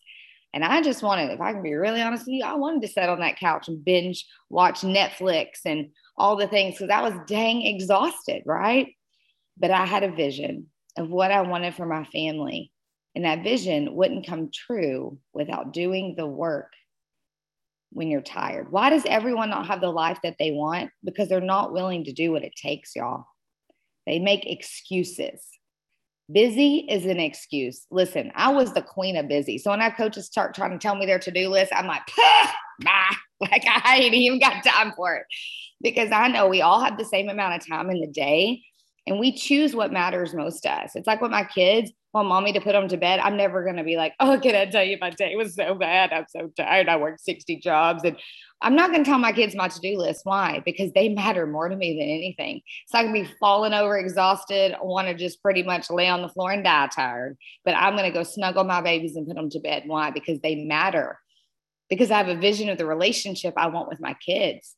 And 0.53 0.64
I 0.64 0.83
just 0.83 1.03
wanted, 1.03 1.33
if 1.33 1.40
I 1.40 1.53
can 1.53 1.62
be 1.62 1.75
really 1.75 2.03
honest 2.03 2.27
with 2.27 2.35
you, 2.35 2.45
I 2.45 2.55
wanted 2.55 2.83
to 2.83 2.88
sit 2.88 3.09
on 3.09 3.21
that 3.21 3.38
couch 3.38 3.69
and 3.69 3.85
binge 3.85 4.27
watch 4.51 4.83
Netflix 4.83 5.61
and 5.64 5.88
all 6.17 6.37
the 6.37 6.47
things 6.47 6.77
because 6.79 6.90
I 6.90 7.03
was 7.03 7.14
dang 7.27 7.62
exhausted, 7.62 8.43
right? 8.47 8.88
But 9.57 9.71
I 9.71 9.87
had 9.87 10.05
a 10.05 10.12
vision 10.12 10.67
of 10.97 11.09
what 11.09 11.33
I 11.33 11.40
wanted 11.40 11.75
for 11.75 11.87
my 11.87 12.05
family. 12.05 12.71
And 13.17 13.25
that 13.25 13.43
vision 13.43 13.95
wouldn't 13.95 14.27
come 14.27 14.51
true 14.53 15.19
without 15.33 15.73
doing 15.73 16.14
the 16.17 16.27
work 16.27 16.73
when 17.95 18.09
you're 18.09 18.21
tired? 18.21 18.71
Why 18.71 18.90
does 18.90 19.05
everyone 19.07 19.51
not 19.51 19.69
have 19.69 19.81
the 19.81 19.90
life 19.90 20.19
that 20.23 20.37
they 20.38 20.51
want? 20.51 20.90
Because 21.03 21.29
they're 21.29 21.40
not 21.40 21.73
willing 21.73 22.05
to 22.05 22.12
do 22.12 22.33
what 22.33 22.43
it 22.43 22.53
takes, 22.61 22.95
y'all. 22.95 23.25
They 24.07 24.19
make 24.19 24.45
excuses. 24.47 25.43
Busy 26.33 26.87
is 26.88 27.05
an 27.05 27.21
excuse. 27.21 27.87
Listen, 27.90 28.33
I 28.35 28.51
was 28.53 28.73
the 28.73 28.83
queen 28.83 29.17
of 29.17 29.29
busy. 29.29 29.59
So 29.59 29.71
when 29.71 29.83
I 29.83 29.90
coaches 29.90 30.27
start 30.27 30.55
trying 30.55 30.73
to 30.73 30.79
tell 30.79 30.95
me 30.95 31.07
their 31.07 31.19
to 31.19 31.31
do 31.31 31.49
list, 31.49 31.73
I'm 31.75 31.87
like, 31.87 32.03
bah, 32.81 33.17
like 33.40 33.64
I 33.67 33.99
ain't 33.99 34.14
even 34.14 34.40
got 34.40 34.64
time 34.64 34.93
for 34.97 35.14
it 35.17 35.27
because 35.83 36.11
I 36.12 36.29
know 36.29 36.49
we 36.49 36.62
all 36.62 36.81
have 36.81 36.97
the 36.97 37.05
same 37.05 37.29
amount 37.29 37.61
of 37.61 37.69
time 37.69 37.90
in 37.90 38.01
the 38.01 38.07
day 38.07 38.62
and 39.07 39.21
we 39.21 39.33
choose 39.33 39.75
what 39.75 39.93
matters 39.93 40.35
most 40.35 40.62
to 40.62 40.73
us. 40.73 40.97
It's 40.97 41.07
like 41.07 41.21
with 41.21 41.31
my 41.31 41.45
kids, 41.45 41.93
want 42.14 42.29
mommy 42.29 42.53
to 42.53 42.61
put 42.61 42.72
them 42.72 42.87
to 42.88 42.96
bed, 42.96 43.18
I'm 43.18 43.37
never 43.37 43.64
going 43.64 43.77
to 43.77 43.83
be 43.83 43.96
like, 43.96 44.14
oh, 44.20 44.38
can 44.40 44.55
I 44.55 44.66
tell 44.66 44.85
you 44.85 44.96
my 45.00 45.11
day 45.11 45.35
was 45.35 45.57
so 45.57 45.74
bad? 45.74 46.12
I'm 46.12 46.27
so 46.29 46.48
tired. 46.57 46.88
I 46.88 46.96
worked 46.96 47.20
60 47.20 47.57
jobs. 47.57 48.05
And 48.05 48.16
I'm 48.62 48.77
not 48.77 48.92
going 48.92 49.03
to 49.03 49.11
tell 49.11 49.18
my 49.18 49.33
kids 49.33 49.57
my 49.57 49.66
to 49.66 49.81
do 49.81 49.98
list. 49.98 50.20
Why? 50.22 50.62
Because 50.64 50.92
they 50.92 51.09
matter 51.09 51.44
more 51.44 51.68
to 51.68 51.74
me 51.74 51.98
than 51.98 52.09
anything. 52.09 52.61
So 52.87 52.98
I 52.98 53.03
can 53.03 53.12
be 53.12 53.29
falling 53.40 53.74
over, 53.74 53.98
exhausted, 53.98 54.77
want 54.81 55.09
to 55.09 55.14
just 55.14 55.42
pretty 55.42 55.64
much 55.64 55.90
lay 55.90 56.09
on 56.09 56.22
the 56.22 56.29
floor 56.29 56.53
and 56.53 56.62
die 56.62 56.88
tired. 56.94 57.37
But 57.64 57.74
I'm 57.74 57.96
going 57.96 58.11
to 58.11 58.16
go 58.16 58.22
snuggle 58.22 58.64
my 58.64 58.81
babies 58.81 59.16
and 59.16 59.27
put 59.27 59.35
them 59.35 59.50
to 59.50 59.59
bed. 59.59 59.83
Why? 59.87 60.11
Because 60.11 60.38
they 60.40 60.55
matter. 60.55 61.18
Because 61.90 62.12
I 62.12 62.18
have 62.18 62.29
a 62.29 62.40
vision 62.40 62.68
of 62.68 62.79
the 62.79 62.87
relationship 62.87 63.55
I 63.57 63.66
want 63.66 63.88
with 63.88 64.00
my 64.00 64.14
kids. 64.14 64.77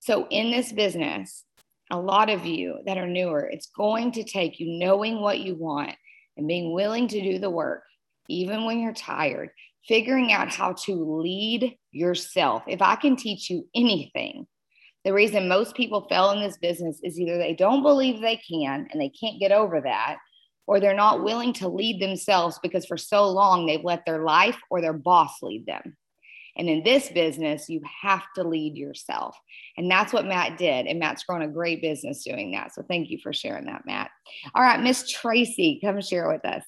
So 0.00 0.26
in 0.28 0.50
this 0.50 0.72
business, 0.72 1.44
a 1.90 1.98
lot 1.98 2.30
of 2.30 2.44
you 2.44 2.80
that 2.84 2.98
are 2.98 3.06
newer, 3.06 3.48
it's 3.48 3.66
going 3.66 4.10
to 4.12 4.24
take 4.24 4.58
you 4.58 4.78
knowing 4.78 5.20
what 5.20 5.38
you 5.38 5.54
want 5.54 5.94
and 6.36 6.48
being 6.48 6.72
willing 6.72 7.08
to 7.08 7.20
do 7.20 7.38
the 7.38 7.50
work, 7.50 7.82
even 8.28 8.64
when 8.64 8.80
you're 8.80 8.92
tired, 8.92 9.50
figuring 9.86 10.32
out 10.32 10.48
how 10.48 10.72
to 10.72 11.20
lead 11.22 11.76
yourself. 11.92 12.62
If 12.66 12.82
I 12.82 12.96
can 12.96 13.16
teach 13.16 13.50
you 13.50 13.68
anything, 13.74 14.46
the 15.04 15.12
reason 15.12 15.48
most 15.48 15.74
people 15.74 16.06
fail 16.08 16.30
in 16.30 16.40
this 16.40 16.56
business 16.56 16.98
is 17.02 17.20
either 17.20 17.36
they 17.36 17.54
don't 17.54 17.82
believe 17.82 18.20
they 18.20 18.40
can 18.48 18.88
and 18.90 19.00
they 19.00 19.10
can't 19.10 19.38
get 19.38 19.52
over 19.52 19.80
that, 19.82 20.16
or 20.66 20.80
they're 20.80 20.94
not 20.94 21.22
willing 21.22 21.52
to 21.54 21.68
lead 21.68 22.00
themselves 22.00 22.58
because 22.62 22.86
for 22.86 22.96
so 22.96 23.28
long 23.28 23.66
they've 23.66 23.84
let 23.84 24.06
their 24.06 24.24
life 24.24 24.58
or 24.70 24.80
their 24.80 24.94
boss 24.94 25.42
lead 25.42 25.66
them. 25.66 25.96
And 26.56 26.68
in 26.68 26.82
this 26.84 27.08
business, 27.08 27.68
you 27.68 27.80
have 28.02 28.22
to 28.36 28.44
lead 28.44 28.76
yourself. 28.76 29.36
And 29.76 29.90
that's 29.90 30.12
what 30.12 30.26
Matt 30.26 30.56
did. 30.56 30.86
And 30.86 30.98
Matt's 30.98 31.24
grown 31.24 31.42
a 31.42 31.48
great 31.48 31.82
business 31.82 32.22
doing 32.22 32.52
that. 32.52 32.74
So 32.74 32.82
thank 32.82 33.10
you 33.10 33.18
for 33.22 33.32
sharing 33.32 33.66
that, 33.66 33.86
Matt. 33.86 34.10
All 34.54 34.62
right, 34.62 34.80
Miss 34.80 35.10
Tracy, 35.10 35.80
come 35.82 36.00
share 36.00 36.28
with 36.28 36.44
us. 36.44 36.62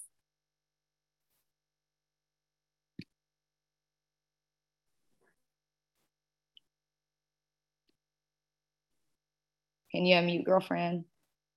Can 9.92 10.05
you 10.05 10.16
unmute, 10.16 10.44
girlfriend? 10.44 11.05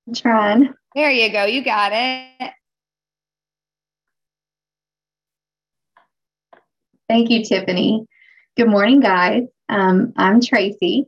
I'm 0.08 0.14
trying. 0.14 0.74
There 0.96 1.12
you 1.12 1.32
go. 1.32 1.46
You 1.46 1.64
got 1.64 1.92
it. 1.94 2.52
Thank 7.10 7.32
you, 7.32 7.44
Tiffany. 7.44 8.06
Good 8.60 8.68
morning, 8.68 9.00
guys. 9.00 9.44
Um, 9.70 10.12
I'm 10.18 10.42
Tracy, 10.42 11.08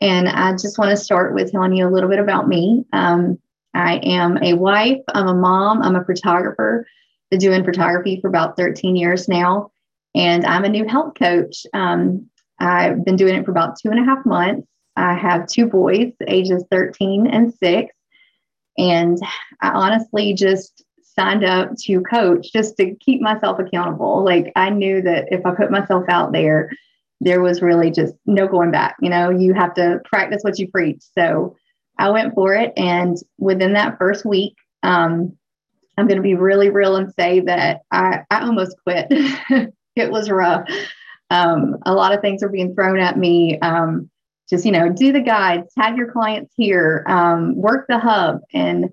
and 0.00 0.28
I 0.28 0.50
just 0.54 0.78
want 0.78 0.90
to 0.90 0.96
start 0.96 1.32
with 1.32 1.52
telling 1.52 1.72
you 1.72 1.86
a 1.86 1.92
little 1.94 2.10
bit 2.10 2.18
about 2.18 2.48
me. 2.48 2.86
Um, 2.92 3.38
I 3.72 3.98
am 3.98 4.36
a 4.42 4.54
wife, 4.54 4.98
I'm 5.14 5.28
a 5.28 5.34
mom, 5.34 5.80
I'm 5.80 5.94
a 5.94 6.04
photographer. 6.04 6.88
Been 7.30 7.38
doing 7.38 7.64
photography 7.64 8.20
for 8.20 8.26
about 8.26 8.56
13 8.56 8.96
years 8.96 9.28
now, 9.28 9.70
and 10.16 10.44
I'm 10.44 10.64
a 10.64 10.68
new 10.68 10.88
health 10.88 11.12
coach. 11.16 11.64
Um, 11.72 12.28
I've 12.58 13.04
been 13.04 13.14
doing 13.14 13.36
it 13.36 13.44
for 13.44 13.52
about 13.52 13.78
two 13.80 13.90
and 13.90 14.00
a 14.00 14.04
half 14.04 14.26
months. 14.26 14.66
I 14.96 15.14
have 15.14 15.46
two 15.46 15.66
boys, 15.66 16.10
ages 16.26 16.64
13 16.68 17.28
and 17.28 17.54
six, 17.54 17.94
and 18.76 19.18
I 19.62 19.68
honestly 19.68 20.34
just 20.34 20.82
signed 21.04 21.44
up 21.44 21.76
to 21.84 22.00
coach 22.00 22.52
just 22.52 22.76
to 22.78 22.96
keep 22.96 23.20
myself 23.20 23.60
accountable. 23.60 24.24
Like 24.24 24.50
I 24.56 24.70
knew 24.70 25.00
that 25.02 25.26
if 25.30 25.46
I 25.46 25.54
put 25.54 25.70
myself 25.70 26.02
out 26.08 26.32
there, 26.32 26.72
there 27.20 27.40
was 27.40 27.62
really 27.62 27.90
just 27.90 28.14
no 28.26 28.46
going 28.46 28.70
back. 28.70 28.96
You 29.00 29.10
know, 29.10 29.30
you 29.30 29.54
have 29.54 29.74
to 29.74 30.00
practice 30.04 30.42
what 30.42 30.58
you 30.58 30.68
preach. 30.68 31.02
So 31.16 31.56
I 31.98 32.10
went 32.10 32.34
for 32.34 32.54
it. 32.54 32.72
And 32.76 33.16
within 33.38 33.72
that 33.72 33.98
first 33.98 34.24
week, 34.24 34.54
um, 34.82 35.36
I'm 35.96 36.06
going 36.06 36.18
to 36.18 36.22
be 36.22 36.34
really 36.34 36.70
real 36.70 36.96
and 36.96 37.12
say 37.18 37.40
that 37.40 37.80
I, 37.90 38.20
I 38.30 38.42
almost 38.42 38.76
quit. 38.84 39.06
it 39.96 40.10
was 40.10 40.30
rough. 40.30 40.68
Um, 41.30 41.76
a 41.84 41.92
lot 41.92 42.14
of 42.14 42.20
things 42.20 42.42
were 42.42 42.48
being 42.48 42.74
thrown 42.74 43.00
at 43.00 43.18
me. 43.18 43.58
Um, 43.58 44.08
just, 44.48 44.64
you 44.64 44.72
know, 44.72 44.88
do 44.88 45.12
the 45.12 45.20
guides, 45.20 45.72
have 45.76 45.96
your 45.96 46.10
clients 46.10 46.54
here, 46.56 47.04
um, 47.08 47.54
work 47.56 47.86
the 47.88 47.98
hub. 47.98 48.40
And 48.54 48.90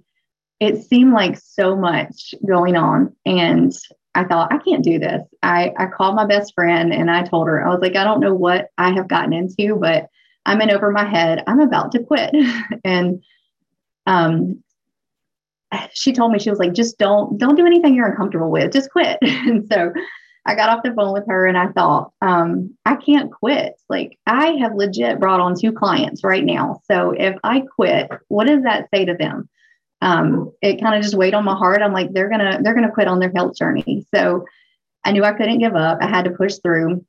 it 0.59 0.83
seemed 0.83 1.13
like 1.13 1.37
so 1.37 1.75
much 1.75 2.33
going 2.45 2.75
on. 2.75 3.15
And 3.25 3.71
I 4.15 4.23
thought, 4.23 4.51
I 4.51 4.57
can't 4.57 4.83
do 4.83 4.97
this. 4.97 5.21
I, 5.43 5.73
I 5.77 5.87
called 5.87 6.15
my 6.15 6.25
best 6.25 6.53
friend 6.55 6.93
and 6.93 7.11
I 7.11 7.23
told 7.23 7.47
her, 7.47 7.65
I 7.65 7.69
was 7.69 7.81
like, 7.81 7.97
I 7.97 8.05
don't 8.05 8.21
know 8.21 8.33
what 8.33 8.69
I 8.77 8.93
have 8.93 9.09
gotten 9.09 9.33
into, 9.33 9.75
but 9.75 10.07
I'm 10.45 10.61
in 10.61 10.71
over 10.71 10.91
my 10.91 11.03
head. 11.03 11.43
I'm 11.47 11.59
about 11.59 11.91
to 11.91 12.03
quit. 12.03 12.33
and 12.85 13.21
um, 14.07 14.63
she 15.93 16.13
told 16.13 16.31
me, 16.31 16.39
she 16.39 16.49
was 16.49 16.59
like, 16.59 16.73
just 16.73 16.97
don't, 16.97 17.37
don't 17.37 17.55
do 17.55 17.65
anything 17.65 17.93
you're 17.93 18.09
uncomfortable 18.09 18.49
with. 18.49 18.71
Just 18.71 18.89
quit. 18.89 19.17
and 19.21 19.67
so 19.71 19.91
I 20.45 20.55
got 20.55 20.69
off 20.69 20.83
the 20.83 20.93
phone 20.93 21.11
with 21.11 21.25
her 21.27 21.47
and 21.47 21.57
I 21.57 21.67
thought, 21.67 22.11
um, 22.21 22.75
I 22.85 22.95
can't 22.95 23.31
quit. 23.31 23.73
Like 23.89 24.17
I 24.25 24.51
have 24.61 24.75
legit 24.75 25.19
brought 25.19 25.41
on 25.41 25.59
two 25.59 25.73
clients 25.73 26.23
right 26.23 26.43
now. 26.43 26.81
So 26.89 27.11
if 27.11 27.35
I 27.43 27.61
quit, 27.61 28.09
what 28.29 28.47
does 28.47 28.63
that 28.63 28.87
say 28.93 29.05
to 29.05 29.15
them? 29.15 29.49
Um, 30.01 30.51
it 30.61 30.81
kind 30.81 30.95
of 30.95 31.01
just 31.01 31.15
weighed 31.15 31.33
on 31.33 31.45
my 31.45 31.55
heart. 31.55 31.81
I'm 31.81 31.93
like, 31.93 32.11
they're 32.13 32.29
gonna 32.29 32.59
they're 32.61 32.75
gonna 32.75 32.91
quit 32.91 33.07
on 33.07 33.19
their 33.19 33.31
health 33.35 33.55
journey. 33.55 34.05
So 34.13 34.45
I 35.03 35.11
knew 35.11 35.23
I 35.23 35.33
couldn't 35.33 35.59
give 35.59 35.75
up. 35.75 35.99
I 36.01 36.07
had 36.07 36.25
to 36.25 36.31
push 36.31 36.55
through. 36.63 37.05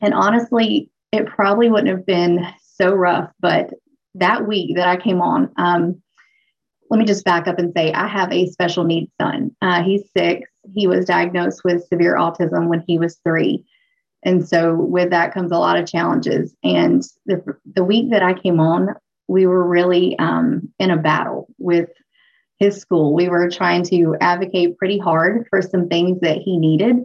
And 0.00 0.14
honestly, 0.14 0.90
it 1.12 1.26
probably 1.26 1.70
wouldn't 1.70 1.88
have 1.88 2.06
been 2.06 2.46
so 2.62 2.92
rough, 2.92 3.30
but 3.40 3.70
that 4.14 4.46
week 4.46 4.76
that 4.76 4.88
I 4.88 4.96
came 4.96 5.20
on, 5.20 5.50
um, 5.56 6.02
let 6.90 6.98
me 6.98 7.04
just 7.04 7.24
back 7.24 7.48
up 7.48 7.58
and 7.58 7.72
say 7.76 7.92
I 7.92 8.06
have 8.06 8.32
a 8.32 8.46
special 8.46 8.84
needs 8.84 9.10
son. 9.20 9.54
Uh, 9.60 9.82
he's 9.82 10.08
six. 10.16 10.48
He 10.74 10.86
was 10.86 11.04
diagnosed 11.04 11.62
with 11.64 11.86
severe 11.86 12.16
autism 12.16 12.68
when 12.68 12.84
he 12.86 12.98
was 12.98 13.18
three. 13.24 13.64
And 14.24 14.46
so 14.46 14.74
with 14.74 15.10
that 15.10 15.32
comes 15.32 15.52
a 15.52 15.58
lot 15.58 15.78
of 15.78 15.86
challenges. 15.86 16.54
And 16.64 17.02
the, 17.26 17.42
the 17.74 17.84
week 17.84 18.10
that 18.10 18.22
I 18.22 18.34
came 18.34 18.60
on, 18.60 18.88
we 19.28 19.46
were 19.46 19.66
really 19.66 20.18
um, 20.18 20.72
in 20.78 20.90
a 20.90 20.96
battle 20.96 21.48
with 21.58 21.90
his 22.58 22.78
school. 22.78 23.14
We 23.14 23.28
were 23.28 23.50
trying 23.50 23.82
to 23.84 24.16
advocate 24.20 24.78
pretty 24.78 24.98
hard 24.98 25.46
for 25.50 25.60
some 25.62 25.88
things 25.88 26.20
that 26.20 26.38
he 26.38 26.56
needed. 26.56 27.04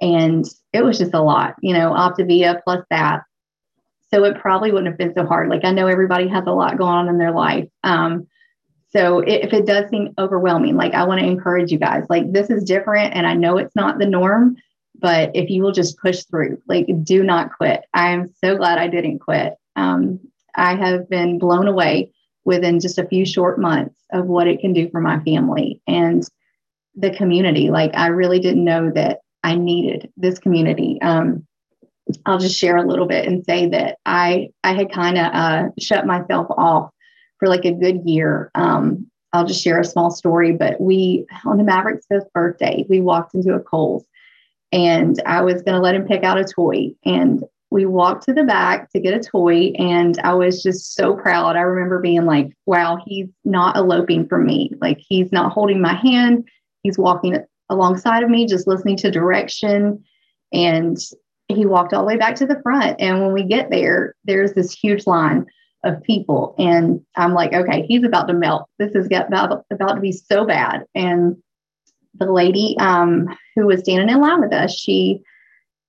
And 0.00 0.44
it 0.72 0.82
was 0.84 0.98
just 0.98 1.14
a 1.14 1.22
lot, 1.22 1.56
you 1.62 1.72
know, 1.72 1.92
Optavia 1.92 2.62
plus 2.64 2.84
that. 2.90 3.22
So 4.12 4.24
it 4.24 4.40
probably 4.40 4.70
wouldn't 4.70 4.88
have 4.88 4.98
been 4.98 5.14
so 5.14 5.26
hard. 5.26 5.48
Like 5.48 5.64
I 5.64 5.72
know 5.72 5.86
everybody 5.86 6.28
has 6.28 6.44
a 6.46 6.52
lot 6.52 6.78
going 6.78 6.92
on 6.92 7.08
in 7.08 7.18
their 7.18 7.32
life. 7.32 7.68
Um, 7.82 8.26
so 8.90 9.18
if 9.18 9.52
it 9.52 9.66
does 9.66 9.90
seem 9.90 10.14
overwhelming, 10.18 10.76
like 10.76 10.94
I 10.94 11.04
want 11.04 11.20
to 11.20 11.26
encourage 11.26 11.72
you 11.72 11.78
guys, 11.78 12.04
like 12.08 12.32
this 12.32 12.50
is 12.50 12.64
different 12.64 13.14
and 13.14 13.26
I 13.26 13.34
know 13.34 13.58
it's 13.58 13.74
not 13.76 13.98
the 13.98 14.06
norm, 14.06 14.56
but 14.94 15.32
if 15.34 15.50
you 15.50 15.62
will 15.62 15.72
just 15.72 15.98
push 15.98 16.22
through, 16.24 16.62
like 16.66 16.86
do 17.02 17.22
not 17.22 17.52
quit. 17.56 17.82
I 17.92 18.12
am 18.12 18.32
so 18.42 18.56
glad 18.56 18.78
I 18.78 18.88
didn't 18.88 19.18
quit. 19.18 19.54
Um, 19.74 20.20
I 20.54 20.76
have 20.76 21.10
been 21.10 21.38
blown 21.38 21.68
away 21.68 22.12
within 22.46 22.80
just 22.80 22.96
a 22.96 23.06
few 23.06 23.26
short 23.26 23.60
months 23.60 24.00
of 24.12 24.26
what 24.26 24.46
it 24.46 24.60
can 24.60 24.72
do 24.72 24.88
for 24.88 25.00
my 25.00 25.20
family 25.20 25.82
and 25.86 26.26
the 26.94 27.10
community. 27.10 27.68
Like 27.70 27.90
I 27.94 28.06
really 28.06 28.38
didn't 28.38 28.64
know 28.64 28.90
that 28.92 29.18
I 29.42 29.56
needed 29.56 30.10
this 30.16 30.38
community. 30.38 30.98
Um, 31.02 31.46
I'll 32.24 32.38
just 32.38 32.58
share 32.58 32.76
a 32.76 32.86
little 32.86 33.06
bit 33.06 33.26
and 33.26 33.44
say 33.44 33.68
that 33.70 33.98
I 34.06 34.50
I 34.64 34.74
had 34.74 34.92
kind 34.92 35.18
of 35.18 35.26
uh, 35.34 35.68
shut 35.78 36.06
myself 36.06 36.46
off 36.56 36.90
for 37.38 37.48
like 37.48 37.64
a 37.64 37.72
good 37.72 38.02
year. 38.04 38.50
Um, 38.54 39.10
I'll 39.32 39.44
just 39.44 39.62
share 39.62 39.80
a 39.80 39.84
small 39.84 40.10
story, 40.10 40.52
but 40.52 40.80
we 40.80 41.26
on 41.44 41.58
the 41.58 41.64
Maverick's 41.64 42.06
fifth 42.06 42.32
birthday, 42.32 42.86
we 42.88 43.00
walked 43.00 43.34
into 43.34 43.54
a 43.54 43.60
Kohl's 43.60 44.06
and 44.72 45.20
I 45.26 45.42
was 45.42 45.62
going 45.62 45.74
to 45.74 45.80
let 45.80 45.94
him 45.94 46.06
pick 46.06 46.22
out 46.22 46.38
a 46.38 46.44
toy. 46.44 46.90
And 47.04 47.44
we 47.70 47.84
walked 47.84 48.24
to 48.24 48.32
the 48.32 48.44
back 48.44 48.90
to 48.90 49.00
get 49.00 49.14
a 49.14 49.20
toy. 49.20 49.72
And 49.78 50.18
I 50.22 50.34
was 50.34 50.62
just 50.62 50.94
so 50.94 51.14
proud. 51.14 51.56
I 51.56 51.60
remember 51.60 52.00
being 52.00 52.24
like, 52.24 52.52
wow, 52.64 52.98
he's 53.04 53.28
not 53.44 53.76
eloping 53.76 54.28
from 54.28 54.46
me. 54.46 54.70
Like 54.80 54.98
he's 55.00 55.32
not 55.32 55.52
holding 55.52 55.80
my 55.80 55.94
hand. 55.94 56.48
He's 56.82 56.98
walking 56.98 57.38
alongside 57.68 58.22
of 58.22 58.30
me, 58.30 58.46
just 58.46 58.68
listening 58.68 58.96
to 58.98 59.10
direction. 59.10 60.02
And 60.52 60.96
he 61.48 61.66
walked 61.66 61.92
all 61.92 62.02
the 62.02 62.06
way 62.06 62.16
back 62.16 62.36
to 62.36 62.46
the 62.46 62.60
front. 62.62 63.00
And 63.00 63.20
when 63.20 63.32
we 63.32 63.42
get 63.42 63.70
there, 63.70 64.14
there's 64.24 64.52
this 64.52 64.72
huge 64.72 65.06
line 65.06 65.46
of 65.84 66.02
people. 66.02 66.54
And 66.58 67.00
I'm 67.16 67.34
like, 67.34 67.52
okay, 67.52 67.84
he's 67.86 68.04
about 68.04 68.26
to 68.28 68.34
melt. 68.34 68.68
This 68.78 68.94
is 68.94 69.06
about, 69.06 69.64
about 69.70 69.94
to 69.94 70.00
be 70.00 70.12
so 70.12 70.44
bad. 70.44 70.84
And 70.94 71.36
the 72.14 72.32
lady 72.32 72.76
um, 72.78 73.28
who 73.54 73.66
was 73.66 73.80
standing 73.80 74.08
in 74.08 74.20
line 74.20 74.40
with 74.40 74.52
us, 74.52 74.76
she, 74.76 75.20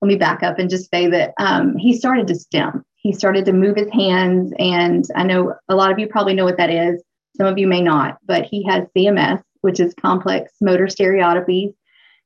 let 0.01 0.07
me 0.07 0.15
back 0.15 0.43
up 0.43 0.60
and 0.60 0.69
just 0.69 0.89
say 0.89 1.07
that 1.07 1.33
um, 1.39 1.75
he 1.77 1.97
started 1.97 2.27
to 2.27 2.36
stem. 2.36 2.83
He 2.95 3.13
started 3.13 3.45
to 3.45 3.53
move 3.53 3.75
his 3.75 3.89
hands. 3.91 4.53
And 4.60 5.05
I 5.15 5.23
know 5.23 5.55
a 5.69 5.75
lot 5.75 5.91
of 5.91 5.99
you 5.99 6.07
probably 6.07 6.33
know 6.33 6.45
what 6.45 6.57
that 6.57 6.69
is. 6.69 7.01
Some 7.36 7.47
of 7.47 7.57
you 7.57 7.67
may 7.67 7.81
not, 7.81 8.17
but 8.25 8.45
he 8.45 8.65
has 8.67 8.86
CMS, 8.95 9.41
which 9.62 9.79
is 9.79 9.93
complex 9.99 10.53
motor 10.62 10.86
stereotypies. 10.86 11.73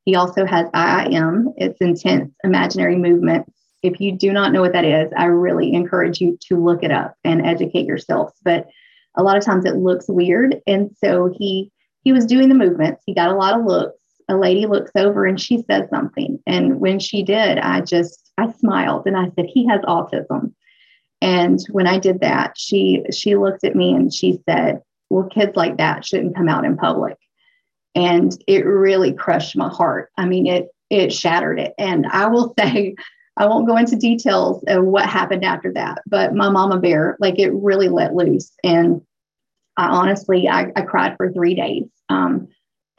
He 0.05 0.15
also 0.15 0.45
has 0.45 0.67
IIM, 0.73 1.53
it's 1.57 1.79
intense 1.79 2.33
imaginary 2.43 2.97
movements 2.97 3.51
if 3.83 3.99
you 3.99 4.11
do 4.11 4.31
not 4.31 4.51
know 4.51 4.61
what 4.61 4.73
that 4.73 4.85
is, 4.85 5.11
I 5.17 5.25
really 5.25 5.73
encourage 5.73 6.21
you 6.21 6.37
to 6.47 6.63
look 6.63 6.83
it 6.83 6.91
up 6.91 7.15
and 7.23 7.45
educate 7.45 7.85
yourselves. 7.85 8.33
But 8.43 8.67
a 9.17 9.23
lot 9.23 9.37
of 9.37 9.43
times 9.43 9.65
it 9.65 9.75
looks 9.75 10.05
weird. 10.07 10.61
And 10.67 10.91
so 11.03 11.33
he 11.35 11.71
he 12.03 12.13
was 12.13 12.25
doing 12.25 12.49
the 12.49 12.55
movements. 12.55 13.03
He 13.05 13.13
got 13.13 13.29
a 13.29 13.35
lot 13.35 13.59
of 13.59 13.65
looks. 13.65 14.00
A 14.31 14.37
lady 14.37 14.65
looks 14.65 14.91
over 14.95 15.25
and 15.25 15.39
she 15.39 15.61
says 15.69 15.89
something. 15.89 16.39
And 16.47 16.79
when 16.79 16.99
she 16.99 17.21
did, 17.21 17.57
I 17.57 17.81
just 17.81 18.31
I 18.37 18.49
smiled 18.53 19.05
and 19.05 19.17
I 19.17 19.25
said, 19.35 19.45
he 19.45 19.67
has 19.67 19.81
autism. 19.81 20.53
And 21.21 21.59
when 21.69 21.85
I 21.85 21.99
did 21.99 22.21
that, 22.21 22.57
she 22.57 23.03
she 23.11 23.35
looked 23.35 23.65
at 23.65 23.75
me 23.75 23.93
and 23.93 24.13
she 24.13 24.39
said, 24.49 24.81
Well, 25.09 25.27
kids 25.27 25.57
like 25.57 25.77
that 25.77 26.05
shouldn't 26.05 26.35
come 26.35 26.47
out 26.47 26.63
in 26.63 26.77
public. 26.77 27.17
And 27.93 28.31
it 28.47 28.65
really 28.65 29.11
crushed 29.11 29.57
my 29.57 29.67
heart. 29.67 30.09
I 30.17 30.25
mean, 30.25 30.47
it 30.47 30.69
it 30.89 31.11
shattered 31.11 31.59
it. 31.59 31.73
And 31.77 32.07
I 32.07 32.27
will 32.27 32.53
say 32.59 32.95
I 33.35 33.45
won't 33.47 33.67
go 33.67 33.75
into 33.75 33.97
details 33.97 34.63
of 34.67 34.85
what 34.85 35.05
happened 35.05 35.43
after 35.43 35.73
that, 35.73 35.99
but 36.05 36.33
my 36.33 36.49
mama 36.49 36.79
bear, 36.79 37.17
like 37.19 37.37
it 37.37 37.51
really 37.53 37.89
let 37.89 38.15
loose. 38.15 38.51
And 38.63 39.01
I 39.77 39.87
honestly, 39.87 40.47
I, 40.47 40.71
I 40.75 40.81
cried 40.81 41.15
for 41.17 41.31
three 41.31 41.55
days. 41.55 41.85
Um, 42.09 42.49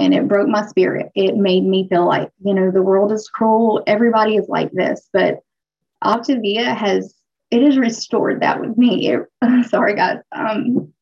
and 0.03 0.15
it 0.15 0.29
broke 0.29 0.49
my 0.49 0.67
spirit. 0.67 1.11
It 1.15 1.37
made 1.37 1.65
me 1.65 1.89
feel 1.89 2.07
like, 2.07 2.31
you 2.45 2.53
know, 2.55 2.71
the 2.71 2.83
world 2.83 3.13
is 3.13 3.29
cruel. 3.29 3.83
Everybody 3.87 4.37
is 4.37 4.49
like 4.49 4.71
this. 4.73 5.09
But 5.13 5.41
Optavia 6.03 6.77
has, 6.77 7.15
it 7.51 7.63
has 7.63 7.79
restored 7.79 8.43
that 8.43 8.61
with 8.61 8.77
me. 8.77 9.09
It, 9.09 9.29
sorry, 9.69 9.95
guys. 9.95 10.19
Um, 10.33 10.93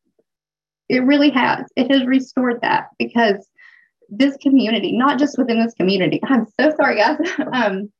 it 0.89 1.03
really 1.03 1.29
has. 1.31 1.65
It 1.75 1.89
has 1.91 2.05
restored 2.05 2.59
that 2.61 2.89
because 2.99 3.47
this 4.09 4.35
community, 4.37 4.91
not 4.91 5.17
just 5.17 5.37
within 5.37 5.63
this 5.63 5.73
community, 5.73 6.19
I'm 6.25 6.45
so 6.59 6.73
sorry, 6.75 6.97
guys. 6.97 7.17
um, 7.53 7.91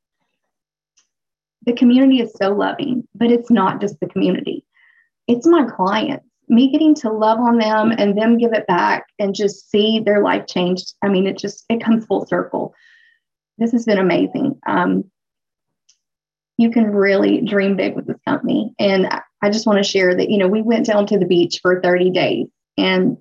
the 1.66 1.74
community 1.74 2.22
is 2.22 2.34
so 2.36 2.54
loving, 2.54 3.08
but 3.16 3.32
it's 3.32 3.50
not 3.50 3.82
just 3.82 4.00
the 4.00 4.08
community, 4.08 4.66
it's 5.28 5.48
my 5.48 5.66
clients. 5.66 6.26
Me 6.52 6.70
getting 6.70 6.94
to 6.96 7.12
love 7.12 7.40
on 7.40 7.58
them 7.58 7.92
and 7.98 8.18
them 8.18 8.38
give 8.38 8.54
it 8.54 8.68
back 8.68 9.06
and 9.18 9.34
just 9.34 9.72
see 9.72 10.00
their 10.00 10.22
life 10.22 10.46
changed. 10.48 10.94
I 11.02 11.08
mean, 11.08 11.26
it 11.26 11.38
just 11.38 11.66
it 11.70 11.84
comes 11.84 12.06
full 12.06 12.26
circle. 12.28 12.76
This 13.58 13.72
has 13.72 13.86
been 13.86 13.98
amazing. 13.98 14.60
Um, 14.68 15.06
you 16.58 16.70
can 16.70 16.92
really 16.92 17.42
dream 17.42 17.76
big 17.76 17.96
with 17.96 18.06
this 18.06 18.20
company. 18.28 18.76
And 18.78 19.08
I 19.42 19.50
just 19.50 19.66
want 19.66 19.78
to 19.78 19.90
share 19.90 20.16
that, 20.16 20.30
you 20.30 20.38
know, 20.38 20.48
we 20.48 20.62
went 20.62 20.86
down 20.86 21.08
to 21.08 21.18
the 21.18 21.26
beach 21.26 21.60
for 21.62 21.82
30 21.82 22.12
days 22.12 22.48
and 22.78 23.18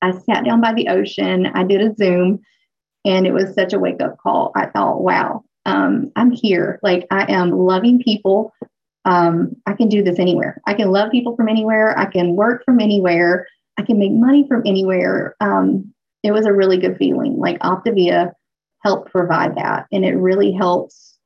I 0.00 0.10
sat 0.10 0.44
down 0.44 0.60
by 0.60 0.72
the 0.72 0.88
ocean. 0.88 1.46
I 1.46 1.62
did 1.62 1.80
a 1.80 1.94
Zoom 1.94 2.40
and 3.04 3.26
it 3.26 3.32
was 3.32 3.54
such 3.54 3.72
a 3.72 3.78
wake 3.78 4.02
up 4.02 4.18
call. 4.18 4.50
I 4.56 4.66
thought, 4.66 5.00
wow, 5.00 5.44
um, 5.64 6.10
I'm 6.16 6.32
here. 6.32 6.80
Like 6.82 7.06
I 7.10 7.32
am 7.32 7.50
loving 7.50 8.00
people. 8.00 8.52
Um, 9.04 9.56
I 9.66 9.72
can 9.72 9.88
do 9.88 10.02
this 10.02 10.18
anywhere. 10.18 10.60
I 10.66 10.74
can 10.74 10.90
love 10.90 11.10
people 11.10 11.36
from 11.36 11.48
anywhere. 11.48 11.98
I 11.98 12.06
can 12.06 12.36
work 12.36 12.64
from 12.64 12.80
anywhere. 12.80 13.46
I 13.78 13.82
can 13.82 13.98
make 13.98 14.12
money 14.12 14.46
from 14.46 14.62
anywhere. 14.66 15.34
Um, 15.40 15.92
it 16.22 16.32
was 16.32 16.46
a 16.46 16.52
really 16.52 16.76
good 16.76 16.96
feeling. 16.98 17.38
Like 17.38 17.58
Optavia 17.60 18.32
helped 18.80 19.10
provide 19.10 19.56
that. 19.56 19.86
And 19.92 20.04
it 20.04 20.14
really 20.14 20.52
helps, 20.52 21.18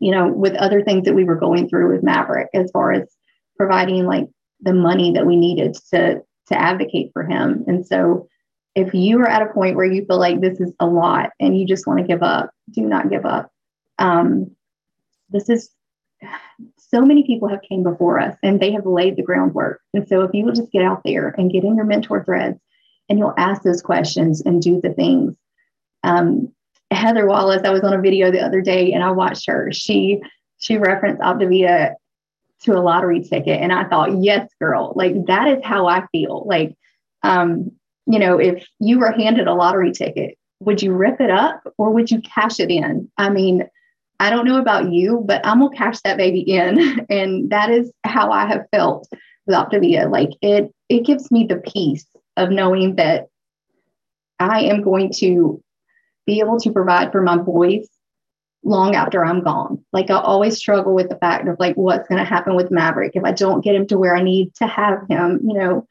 you 0.00 0.10
know, 0.10 0.28
with 0.28 0.54
other 0.54 0.82
things 0.82 1.04
that 1.04 1.14
we 1.14 1.24
were 1.24 1.36
going 1.36 1.68
through 1.68 1.92
with 1.92 2.02
Maverick 2.02 2.48
as 2.54 2.70
far 2.72 2.92
as 2.92 3.08
providing 3.56 4.06
like 4.06 4.28
the 4.60 4.74
money 4.74 5.12
that 5.12 5.26
we 5.26 5.36
needed 5.36 5.76
to 5.90 6.22
to 6.48 6.60
advocate 6.60 7.10
for 7.12 7.24
him. 7.24 7.64
And 7.66 7.86
so 7.86 8.28
if 8.74 8.94
you 8.94 9.20
are 9.20 9.28
at 9.28 9.42
a 9.42 9.52
point 9.52 9.76
where 9.76 9.86
you 9.86 10.04
feel 10.04 10.18
like 10.18 10.40
this 10.40 10.60
is 10.60 10.72
a 10.80 10.86
lot 10.86 11.30
and 11.38 11.58
you 11.58 11.66
just 11.66 11.86
want 11.86 12.00
to 12.00 12.06
give 12.06 12.22
up, 12.22 12.50
do 12.70 12.82
not 12.82 13.10
give 13.10 13.24
up. 13.24 13.50
Um, 13.98 14.56
this 15.30 15.48
is 15.48 15.70
so 16.92 17.00
many 17.02 17.24
people 17.24 17.48
have 17.48 17.62
came 17.62 17.82
before 17.82 18.20
us 18.20 18.36
and 18.42 18.60
they 18.60 18.72
have 18.72 18.86
laid 18.86 19.16
the 19.16 19.22
groundwork. 19.22 19.80
And 19.94 20.06
so 20.06 20.22
if 20.22 20.34
you 20.34 20.44
will 20.44 20.52
just 20.52 20.72
get 20.72 20.84
out 20.84 21.02
there 21.04 21.34
and 21.38 21.50
get 21.50 21.64
in 21.64 21.76
your 21.76 21.86
mentor 21.86 22.22
threads 22.24 22.58
and 23.08 23.18
you'll 23.18 23.34
ask 23.36 23.62
those 23.62 23.82
questions 23.82 24.42
and 24.42 24.60
do 24.60 24.80
the 24.80 24.92
things. 24.92 25.34
Um, 26.02 26.52
Heather 26.90 27.26
Wallace, 27.26 27.62
I 27.64 27.70
was 27.70 27.82
on 27.82 27.94
a 27.94 28.00
video 28.00 28.30
the 28.30 28.44
other 28.44 28.60
day 28.60 28.92
and 28.92 29.02
I 29.02 29.10
watched 29.10 29.46
her. 29.46 29.72
She 29.72 30.20
she 30.58 30.76
referenced 30.76 31.22
Optavia 31.22 31.94
to 32.62 32.72
a 32.72 32.80
lottery 32.80 33.20
ticket. 33.20 33.60
And 33.60 33.72
I 33.72 33.84
thought, 33.84 34.22
yes, 34.22 34.48
girl, 34.60 34.92
like 34.94 35.26
that 35.26 35.48
is 35.48 35.64
how 35.64 35.86
I 35.86 36.06
feel. 36.12 36.44
Like 36.46 36.76
um, 37.22 37.72
you 38.06 38.18
know, 38.18 38.38
if 38.38 38.66
you 38.80 38.98
were 38.98 39.12
handed 39.12 39.46
a 39.46 39.54
lottery 39.54 39.92
ticket, 39.92 40.36
would 40.60 40.82
you 40.82 40.92
rip 40.92 41.20
it 41.20 41.30
up 41.30 41.62
or 41.78 41.90
would 41.90 42.10
you 42.10 42.20
cash 42.20 42.60
it 42.60 42.70
in? 42.70 43.10
I 43.16 43.30
mean, 43.30 43.68
I 44.22 44.30
don't 44.30 44.46
know 44.46 44.60
about 44.60 44.92
you, 44.92 45.20
but 45.26 45.44
I'm 45.44 45.58
gonna 45.58 45.74
cash 45.76 45.98
that 46.04 46.16
baby 46.16 46.42
in. 46.42 47.04
And 47.10 47.50
that 47.50 47.70
is 47.70 47.90
how 48.04 48.30
I 48.30 48.46
have 48.46 48.66
felt 48.70 49.08
with 49.46 49.56
Optavia. 49.56 50.08
Like 50.08 50.30
it, 50.40 50.72
it 50.88 51.04
gives 51.04 51.32
me 51.32 51.44
the 51.44 51.56
peace 51.56 52.06
of 52.36 52.50
knowing 52.50 52.94
that 52.96 53.26
I 54.38 54.60
am 54.62 54.82
going 54.82 55.10
to 55.14 55.60
be 56.24 56.38
able 56.38 56.60
to 56.60 56.70
provide 56.70 57.10
for 57.10 57.20
my 57.20 57.36
boys 57.36 57.88
long 58.62 58.94
after 58.94 59.24
I'm 59.24 59.42
gone. 59.42 59.84
Like 59.92 60.08
I 60.08 60.20
always 60.20 60.56
struggle 60.56 60.94
with 60.94 61.08
the 61.08 61.16
fact 61.16 61.48
of 61.48 61.58
like 61.58 61.74
what's 61.74 62.08
going 62.08 62.20
to 62.20 62.24
happen 62.24 62.54
with 62.54 62.70
Maverick 62.70 63.16
if 63.16 63.24
I 63.24 63.32
don't 63.32 63.64
get 63.64 63.74
him 63.74 63.88
to 63.88 63.98
where 63.98 64.16
I 64.16 64.22
need 64.22 64.54
to 64.56 64.68
have 64.68 65.00
him, 65.10 65.40
you 65.42 65.54
know. 65.54 65.86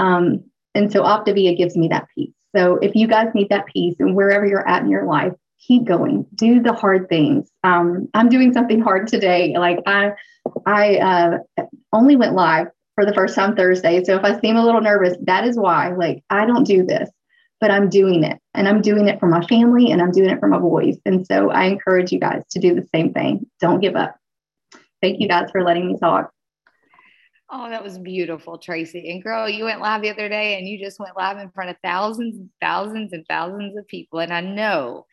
Um, 0.00 0.42
and 0.74 0.90
so 0.90 1.04
Optavia 1.04 1.56
gives 1.56 1.76
me 1.76 1.86
that 1.88 2.08
peace. 2.16 2.34
So 2.56 2.78
if 2.82 2.96
you 2.96 3.06
guys 3.06 3.28
need 3.32 3.50
that 3.50 3.66
peace 3.66 3.94
and 4.00 4.16
wherever 4.16 4.44
you're 4.44 4.68
at 4.68 4.82
in 4.82 4.90
your 4.90 5.06
life, 5.06 5.34
keep 5.58 5.84
going 5.84 6.26
do 6.34 6.60
the 6.62 6.72
hard 6.72 7.08
things. 7.08 7.50
Um, 7.64 8.08
i'm 8.14 8.28
doing 8.28 8.52
something 8.52 8.80
hard 8.80 9.08
today. 9.08 9.54
Like 9.56 9.78
i 9.86 10.12
i 10.66 10.96
uh, 10.96 11.38
only 11.92 12.16
went 12.16 12.34
live 12.34 12.68
for 12.94 13.04
the 13.04 13.14
first 13.14 13.34
time 13.34 13.56
thursday. 13.56 14.02
So 14.04 14.16
if 14.16 14.24
i 14.24 14.38
seem 14.40 14.56
a 14.56 14.64
little 14.64 14.80
nervous 14.80 15.16
that 15.22 15.44
is 15.44 15.56
why 15.56 15.90
like 15.90 16.22
i 16.30 16.46
don't 16.46 16.64
do 16.64 16.84
this 16.84 17.10
but 17.60 17.70
i'm 17.70 17.88
doing 17.88 18.24
it. 18.24 18.38
And 18.54 18.68
i'm 18.68 18.82
doing 18.82 19.08
it 19.08 19.20
for 19.20 19.26
my 19.26 19.44
family 19.46 19.90
and 19.90 20.00
i'm 20.02 20.12
doing 20.12 20.30
it 20.30 20.40
for 20.40 20.48
my 20.48 20.58
boys. 20.58 20.98
And 21.04 21.26
so 21.26 21.50
i 21.50 21.64
encourage 21.64 22.12
you 22.12 22.20
guys 22.20 22.42
to 22.50 22.58
do 22.58 22.74
the 22.74 22.86
same 22.94 23.12
thing. 23.12 23.46
Don't 23.60 23.80
give 23.80 23.96
up. 23.96 24.16
Thank 25.02 25.20
you 25.20 25.28
guys 25.28 25.50
for 25.50 25.62
letting 25.62 25.88
me 25.88 25.98
talk. 25.98 26.32
Oh, 27.48 27.70
that 27.70 27.84
was 27.84 27.96
beautiful, 27.96 28.58
Tracy. 28.58 29.08
And 29.10 29.22
girl, 29.22 29.48
you 29.48 29.64
went 29.64 29.80
live 29.80 30.02
the 30.02 30.10
other 30.10 30.28
day 30.28 30.58
and 30.58 30.66
you 30.66 30.78
just 30.78 30.98
went 30.98 31.16
live 31.16 31.38
in 31.38 31.50
front 31.50 31.70
of 31.70 31.76
thousands 31.82 32.36
and 32.36 32.50
thousands 32.60 33.12
and 33.12 33.24
thousands 33.28 33.76
of 33.76 33.86
people. 33.86 34.18
And 34.18 34.32
I 34.32 34.40
know 34.40 35.06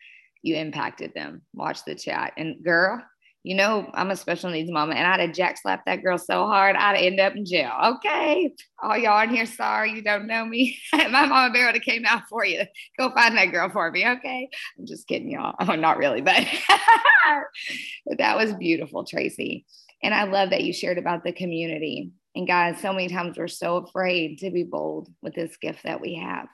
you 0.44 0.56
impacted 0.56 1.12
them. 1.14 1.42
Watch 1.52 1.84
the 1.84 1.94
chat. 1.94 2.32
And 2.36 2.62
girl, 2.64 3.02
you 3.42 3.54
know, 3.54 3.90
I'm 3.92 4.10
a 4.10 4.16
special 4.16 4.50
needs 4.50 4.70
mama 4.70 4.94
and 4.94 5.06
I'd 5.06 5.20
have 5.20 5.34
jack 5.34 5.58
slapped 5.58 5.86
that 5.86 6.02
girl 6.02 6.16
so 6.16 6.46
hard, 6.46 6.76
I'd 6.76 6.96
end 6.96 7.20
up 7.20 7.34
in 7.34 7.44
jail. 7.44 7.72
Okay. 7.84 8.54
All 8.82 8.96
y'all 8.96 9.22
in 9.22 9.34
here, 9.34 9.46
sorry, 9.46 9.92
you 9.92 10.02
don't 10.02 10.26
know 10.26 10.44
me. 10.46 10.78
My 10.92 11.26
mama 11.26 11.52
bear 11.52 11.66
would 11.66 11.74
have 11.74 11.82
came 11.82 12.06
out 12.06 12.22
for 12.28 12.44
you. 12.44 12.62
Go 12.98 13.10
find 13.10 13.36
that 13.36 13.52
girl 13.52 13.68
for 13.68 13.90
me. 13.90 14.06
Okay. 14.06 14.48
I'm 14.78 14.86
just 14.86 15.06
kidding 15.06 15.30
y'all. 15.30 15.54
Oh, 15.60 15.74
not 15.74 15.98
really, 15.98 16.20
but, 16.20 16.46
but 18.06 18.18
that 18.18 18.36
was 18.36 18.54
beautiful, 18.54 19.04
Tracy. 19.04 19.66
And 20.02 20.14
I 20.14 20.24
love 20.24 20.50
that 20.50 20.64
you 20.64 20.72
shared 20.72 20.98
about 20.98 21.24
the 21.24 21.32
community 21.32 22.12
and 22.34 22.48
guys, 22.48 22.80
so 22.80 22.92
many 22.92 23.08
times 23.08 23.38
we're 23.38 23.46
so 23.46 23.76
afraid 23.76 24.38
to 24.38 24.50
be 24.50 24.64
bold 24.64 25.08
with 25.22 25.34
this 25.34 25.56
gift 25.56 25.84
that 25.84 26.00
we 26.00 26.16
have. 26.16 26.48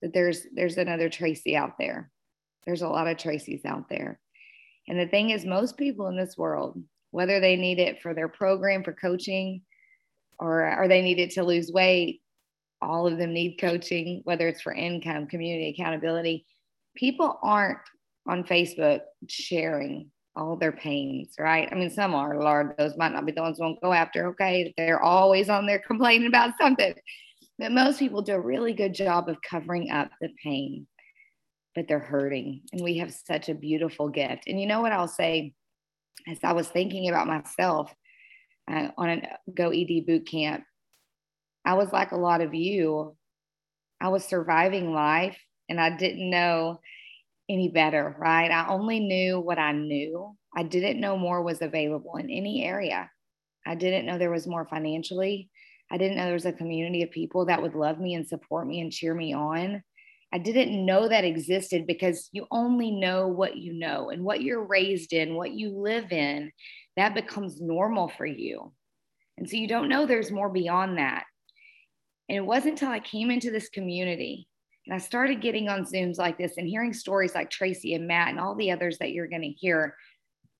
That 0.00 0.14
there's 0.14 0.46
there's 0.54 0.78
another 0.78 1.08
Tracy 1.08 1.56
out 1.56 1.72
there. 1.78 2.10
There's 2.66 2.82
a 2.82 2.88
lot 2.88 3.06
of 3.06 3.18
Tracy's 3.18 3.64
out 3.64 3.88
there. 3.88 4.18
And 4.88 4.98
the 4.98 5.06
thing 5.06 5.30
is, 5.30 5.44
most 5.44 5.76
people 5.76 6.08
in 6.08 6.16
this 6.16 6.36
world, 6.36 6.82
whether 7.10 7.40
they 7.40 7.56
need 7.56 7.78
it 7.78 8.02
for 8.02 8.14
their 8.14 8.28
program 8.28 8.82
for 8.82 8.92
coaching 8.92 9.62
or, 10.38 10.78
or 10.78 10.88
they 10.88 11.00
need 11.02 11.18
it 11.18 11.30
to 11.32 11.44
lose 11.44 11.70
weight, 11.70 12.20
all 12.82 13.06
of 13.06 13.18
them 13.18 13.32
need 13.32 13.56
coaching, 13.58 14.20
whether 14.24 14.46
it's 14.48 14.60
for 14.60 14.72
income, 14.72 15.26
community 15.26 15.70
accountability. 15.70 16.44
People 16.96 17.38
aren't 17.42 17.78
on 18.26 18.44
Facebook 18.44 19.00
sharing 19.28 20.10
all 20.36 20.56
their 20.56 20.72
pains, 20.72 21.34
right? 21.38 21.68
I 21.70 21.74
mean, 21.74 21.90
some 21.90 22.14
are, 22.14 22.38
Lord, 22.38 22.74
those 22.76 22.96
might 22.96 23.12
not 23.12 23.24
be 23.24 23.32
the 23.32 23.42
ones 23.42 23.58
won't 23.58 23.80
go 23.80 23.92
after. 23.92 24.28
Okay. 24.28 24.74
They're 24.76 25.02
always 25.02 25.48
on 25.48 25.66
there 25.66 25.78
complaining 25.86 26.26
about 26.26 26.54
something. 26.60 26.94
But 27.58 27.72
most 27.72 27.98
people 27.98 28.22
do 28.22 28.34
a 28.34 28.40
really 28.40 28.72
good 28.72 28.94
job 28.94 29.28
of 29.28 29.40
covering 29.42 29.90
up 29.90 30.10
the 30.20 30.30
pain, 30.42 30.86
but 31.74 31.88
they're 31.88 31.98
hurting. 31.98 32.62
And 32.72 32.82
we 32.82 32.98
have 32.98 33.12
such 33.12 33.48
a 33.48 33.54
beautiful 33.54 34.08
gift. 34.08 34.44
And 34.46 34.60
you 34.60 34.66
know 34.66 34.80
what 34.80 34.92
I'll 34.92 35.08
say? 35.08 35.54
As 36.28 36.38
I 36.42 36.52
was 36.52 36.68
thinking 36.68 37.08
about 37.08 37.26
myself 37.26 37.94
uh, 38.70 38.88
on 38.96 39.08
a 39.08 39.22
Go 39.52 39.70
ED 39.70 40.06
boot 40.06 40.26
camp, 40.26 40.64
I 41.64 41.74
was 41.74 41.92
like 41.92 42.12
a 42.12 42.16
lot 42.16 42.40
of 42.40 42.54
you. 42.54 43.16
I 44.00 44.08
was 44.08 44.24
surviving 44.24 44.92
life 44.92 45.38
and 45.68 45.80
I 45.80 45.96
didn't 45.96 46.30
know 46.30 46.80
any 47.48 47.68
better, 47.68 48.14
right? 48.18 48.50
I 48.50 48.68
only 48.68 49.00
knew 49.00 49.40
what 49.40 49.58
I 49.58 49.72
knew. 49.72 50.36
I 50.56 50.62
didn't 50.62 51.00
know 51.00 51.16
more 51.16 51.42
was 51.42 51.62
available 51.62 52.16
in 52.16 52.30
any 52.30 52.64
area. 52.64 53.10
I 53.66 53.74
didn't 53.74 54.06
know 54.06 54.18
there 54.18 54.30
was 54.30 54.46
more 54.46 54.66
financially. 54.66 55.50
I 55.90 55.98
didn't 55.98 56.16
know 56.16 56.24
there 56.24 56.34
was 56.34 56.46
a 56.46 56.52
community 56.52 57.02
of 57.02 57.10
people 57.10 57.46
that 57.46 57.60
would 57.60 57.74
love 57.74 57.98
me 57.98 58.14
and 58.14 58.26
support 58.26 58.66
me 58.66 58.80
and 58.80 58.92
cheer 58.92 59.14
me 59.14 59.34
on. 59.34 59.82
I 60.34 60.38
didn't 60.38 60.84
know 60.84 61.08
that 61.08 61.24
existed 61.24 61.86
because 61.86 62.28
you 62.32 62.48
only 62.50 62.90
know 62.90 63.28
what 63.28 63.56
you 63.56 63.72
know 63.72 64.10
and 64.10 64.24
what 64.24 64.42
you're 64.42 64.64
raised 64.64 65.12
in, 65.12 65.36
what 65.36 65.52
you 65.52 65.70
live 65.70 66.10
in, 66.10 66.50
that 66.96 67.14
becomes 67.14 67.60
normal 67.60 68.08
for 68.08 68.26
you. 68.26 68.72
And 69.38 69.48
so 69.48 69.56
you 69.56 69.68
don't 69.68 69.88
know 69.88 70.06
there's 70.06 70.32
more 70.32 70.50
beyond 70.50 70.98
that. 70.98 71.22
And 72.28 72.36
it 72.36 72.44
wasn't 72.44 72.72
until 72.72 72.88
I 72.88 72.98
came 72.98 73.30
into 73.30 73.52
this 73.52 73.68
community 73.68 74.48
and 74.86 74.94
I 74.94 74.98
started 74.98 75.40
getting 75.40 75.68
on 75.68 75.84
Zooms 75.84 76.18
like 76.18 76.36
this 76.36 76.56
and 76.56 76.66
hearing 76.66 76.92
stories 76.92 77.36
like 77.36 77.48
Tracy 77.48 77.94
and 77.94 78.08
Matt 78.08 78.30
and 78.30 78.40
all 78.40 78.56
the 78.56 78.72
others 78.72 78.98
that 78.98 79.12
you're 79.12 79.28
going 79.28 79.42
to 79.42 79.48
hear 79.48 79.94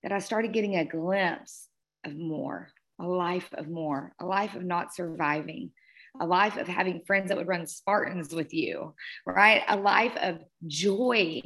that 0.05 0.13
I 0.13 0.21
started 0.21 0.53
getting 0.53 0.77
a 0.77 0.85
glimpse 0.85 1.69
of 2.07 2.17
more, 2.17 2.69
a 3.01 3.07
life 3.07 3.49
of 3.55 3.69
more, 3.69 4.15
a 4.21 4.25
life 4.25 4.55
of 4.55 4.63
not 4.63 4.95
surviving, 4.95 5.73
a 6.21 6.27
life 6.27 6.57
of 6.57 6.69
having 6.69 7.03
friends 7.07 7.29
that 7.29 7.37
would 7.37 7.49
run 7.49 7.67
Spartans 7.67 8.33
with 8.35 8.55
you, 8.55 8.95
right? 9.27 9.63
A 9.69 9.77
life 9.77 10.17
of 10.21 10.39
joy, 10.67 11.43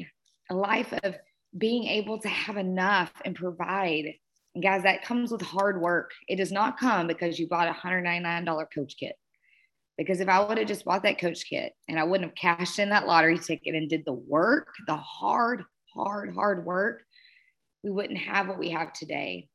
a 0.51 0.55
life 0.55 0.93
of 1.03 1.17
being 1.57 1.85
able 1.85 2.19
to 2.21 2.29
have 2.29 2.57
enough 2.57 3.13
and 3.25 3.35
provide. 3.35 4.15
And 4.55 4.63
guys, 4.63 4.83
that 4.83 5.05
comes 5.05 5.31
with 5.31 5.41
hard 5.41 5.81
work. 5.81 6.13
It 6.29 6.37
does 6.37 6.53
not 6.53 6.79
come 6.79 7.07
because 7.07 7.39
you 7.39 7.49
bought 7.49 7.69
a 7.69 7.73
$199 7.73 8.67
coach 8.75 8.95
kit. 8.99 9.17
Because 9.97 10.21
if 10.21 10.29
I 10.29 10.45
would 10.45 10.59
have 10.59 10.69
just 10.69 10.85
bought 10.85 11.03
that 11.03 11.19
coach 11.19 11.45
kit 11.49 11.73
and 11.89 11.99
I 11.99 12.05
wouldn't 12.05 12.31
have 12.31 12.37
cashed 12.37 12.79
in 12.79 12.91
that 12.91 13.07
lottery 13.07 13.39
ticket 13.39 13.75
and 13.75 13.89
did 13.89 14.05
the 14.05 14.13
work, 14.13 14.69
the 14.87 14.97
hard, 14.97 15.65
hard, 15.93 16.33
hard 16.35 16.65
work, 16.65 17.03
we 17.83 17.91
wouldn't 17.91 18.19
have 18.19 18.49
what 18.49 18.59
we 18.59 18.71
have 18.71 18.93
today. 18.93 19.49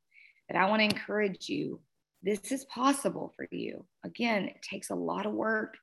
But 0.49 0.57
I 0.57 0.70
want 0.70 0.82
to 0.82 0.86
encourage 0.86 1.47
you 1.47 1.80
this 2.24 2.51
is 2.51 2.65
possible 2.65 3.34
for 3.36 3.47
you. 3.51 3.86
Again, 4.05 4.45
it 4.45 4.61
takes 4.61 4.89
a 4.89 4.95
lot 4.95 5.26
of 5.26 5.34
work. 5.34 5.76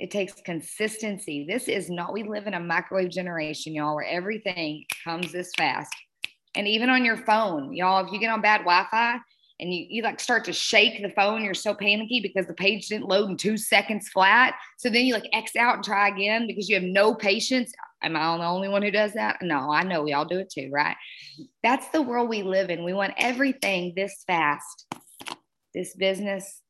It 0.00 0.10
takes 0.10 0.34
consistency. 0.44 1.46
This 1.48 1.68
is 1.68 1.88
not, 1.88 2.12
we 2.12 2.24
live 2.24 2.48
in 2.48 2.54
a 2.54 2.60
microwave 2.60 3.10
generation, 3.10 3.74
y'all, 3.74 3.94
where 3.94 4.04
everything 4.04 4.84
comes 5.04 5.30
this 5.30 5.52
fast. 5.56 5.94
And 6.56 6.66
even 6.66 6.90
on 6.90 7.04
your 7.04 7.16
phone, 7.16 7.72
y'all, 7.72 8.04
if 8.04 8.12
you 8.12 8.18
get 8.18 8.30
on 8.30 8.40
bad 8.40 8.58
Wi 8.58 8.86
Fi, 8.90 9.18
and 9.60 9.72
you, 9.72 9.86
you 9.88 10.02
like 10.02 10.18
start 10.18 10.44
to 10.44 10.52
shake 10.52 11.00
the 11.00 11.10
phone. 11.10 11.44
You're 11.44 11.54
so 11.54 11.74
panicky 11.74 12.20
because 12.20 12.46
the 12.46 12.54
page 12.54 12.88
didn't 12.88 13.08
load 13.08 13.30
in 13.30 13.36
two 13.36 13.56
seconds 13.56 14.08
flat. 14.08 14.54
So 14.78 14.90
then 14.90 15.06
you 15.06 15.14
like 15.14 15.28
X 15.32 15.54
out 15.56 15.76
and 15.76 15.84
try 15.84 16.08
again 16.08 16.46
because 16.46 16.68
you 16.68 16.74
have 16.74 16.84
no 16.84 17.14
patience. 17.14 17.72
Am 18.02 18.16
I 18.16 18.36
the 18.36 18.44
only 18.44 18.68
one 18.68 18.82
who 18.82 18.90
does 18.90 19.12
that? 19.12 19.38
No, 19.42 19.70
I 19.70 19.82
know 19.84 20.02
we 20.02 20.12
all 20.12 20.24
do 20.24 20.40
it 20.40 20.50
too, 20.50 20.70
right? 20.72 20.96
That's 21.62 21.88
the 21.88 22.02
world 22.02 22.28
we 22.28 22.42
live 22.42 22.68
in. 22.68 22.84
We 22.84 22.92
want 22.92 23.14
everything 23.16 23.92
this 23.96 24.24
fast. 24.26 24.86
This 25.74 25.94
business, 25.94 26.60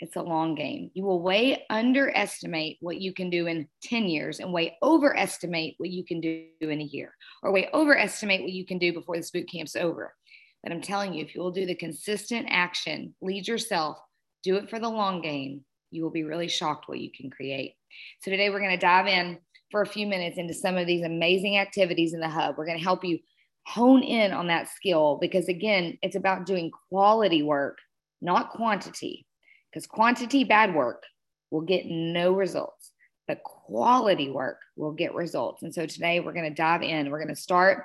it's 0.00 0.16
a 0.16 0.22
long 0.22 0.54
game. 0.54 0.90
You 0.94 1.04
will 1.04 1.22
way 1.22 1.64
underestimate 1.70 2.78
what 2.80 3.00
you 3.00 3.12
can 3.12 3.30
do 3.30 3.46
in 3.46 3.68
10 3.82 4.04
years 4.04 4.40
and 4.40 4.52
way 4.52 4.76
overestimate 4.82 5.74
what 5.78 5.90
you 5.90 6.04
can 6.04 6.20
do 6.20 6.46
in 6.60 6.80
a 6.80 6.84
year, 6.84 7.14
or 7.42 7.52
way 7.52 7.68
overestimate 7.72 8.42
what 8.42 8.52
you 8.52 8.64
can 8.64 8.78
do 8.78 8.92
before 8.92 9.16
this 9.16 9.30
boot 9.30 9.48
camp's 9.50 9.76
over. 9.76 10.14
But 10.62 10.72
I'm 10.72 10.80
telling 10.80 11.14
you, 11.14 11.24
if 11.24 11.34
you 11.34 11.42
will 11.42 11.50
do 11.50 11.66
the 11.66 11.74
consistent 11.74 12.46
action, 12.48 13.14
lead 13.20 13.46
yourself, 13.46 13.98
do 14.42 14.56
it 14.56 14.70
for 14.70 14.78
the 14.78 14.88
long 14.88 15.20
game, 15.20 15.64
you 15.90 16.02
will 16.02 16.10
be 16.10 16.24
really 16.24 16.48
shocked 16.48 16.88
what 16.88 17.00
you 17.00 17.10
can 17.14 17.30
create. 17.30 17.74
So 18.20 18.30
today 18.30 18.50
we're 18.50 18.60
going 18.60 18.70
to 18.70 18.76
dive 18.76 19.06
in 19.06 19.38
for 19.70 19.82
a 19.82 19.86
few 19.86 20.06
minutes 20.06 20.38
into 20.38 20.54
some 20.54 20.76
of 20.76 20.86
these 20.86 21.04
amazing 21.04 21.58
activities 21.58 22.14
in 22.14 22.20
the 22.20 22.28
hub. 22.28 22.56
We're 22.56 22.66
going 22.66 22.78
to 22.78 22.84
help 22.84 23.04
you 23.04 23.18
hone 23.66 24.02
in 24.02 24.32
on 24.32 24.46
that 24.48 24.68
skill 24.68 25.18
because 25.20 25.48
again, 25.48 25.98
it's 26.02 26.16
about 26.16 26.46
doing 26.46 26.70
quality 26.88 27.42
work, 27.42 27.78
not 28.24 28.50
quantity. 28.50 29.26
Because 29.70 29.86
quantity 29.86 30.44
bad 30.44 30.74
work 30.74 31.02
will 31.50 31.62
get 31.62 31.86
no 31.86 32.32
results, 32.32 32.92
but 33.26 33.42
quality 33.42 34.30
work 34.30 34.58
will 34.76 34.92
get 34.92 35.14
results. 35.14 35.62
And 35.62 35.74
so 35.74 35.86
today 35.86 36.20
we're 36.20 36.32
going 36.32 36.48
to 36.48 36.54
dive 36.54 36.82
in. 36.82 37.10
We're 37.10 37.22
going 37.22 37.34
to 37.34 37.40
start 37.40 37.84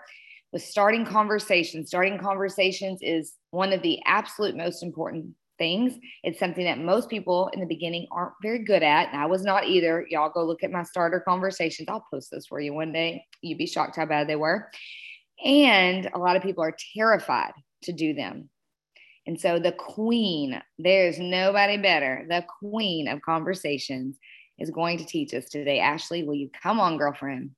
with 0.51 0.61
starting 0.63 1.05
conversations. 1.05 1.87
Starting 1.87 2.19
conversations 2.19 2.99
is 3.01 3.33
one 3.51 3.73
of 3.73 3.81
the 3.81 3.99
absolute 4.05 4.55
most 4.55 4.83
important 4.83 5.33
things. 5.57 5.93
It's 6.23 6.39
something 6.39 6.63
that 6.65 6.79
most 6.79 7.09
people 7.09 7.49
in 7.53 7.59
the 7.59 7.65
beginning 7.65 8.07
aren't 8.11 8.33
very 8.41 8.63
good 8.63 8.83
at. 8.83 9.09
And 9.09 9.21
I 9.21 9.25
was 9.25 9.43
not 9.43 9.67
either. 9.67 10.05
Y'all 10.09 10.29
go 10.29 10.45
look 10.45 10.63
at 10.63 10.71
my 10.71 10.83
starter 10.83 11.19
conversations. 11.19 11.89
I'll 11.89 12.05
post 12.11 12.31
those 12.31 12.45
for 12.45 12.59
you 12.59 12.73
one 12.73 12.91
day. 12.91 13.25
You'd 13.41 13.57
be 13.57 13.67
shocked 13.67 13.95
how 13.95 14.05
bad 14.05 14.27
they 14.27 14.35
were. 14.35 14.69
And 15.43 16.09
a 16.13 16.19
lot 16.19 16.35
of 16.35 16.43
people 16.43 16.63
are 16.63 16.75
terrified 16.95 17.53
to 17.83 17.93
do 17.93 18.13
them. 18.13 18.49
And 19.29 19.39
so 19.39 19.59
the 19.59 19.73
queen, 19.73 20.59
there's 20.79 21.19
nobody 21.19 21.77
better, 21.77 22.25
the 22.27 22.43
queen 22.59 23.07
of 23.07 23.21
conversations 23.21 24.17
is 24.57 24.71
going 24.71 24.97
to 24.97 25.05
teach 25.05 25.35
us 25.35 25.45
today. 25.45 25.77
Ashley, 25.77 26.23
will 26.23 26.33
you 26.33 26.49
come 26.63 26.79
on, 26.79 26.97
girlfriend? 26.97 27.51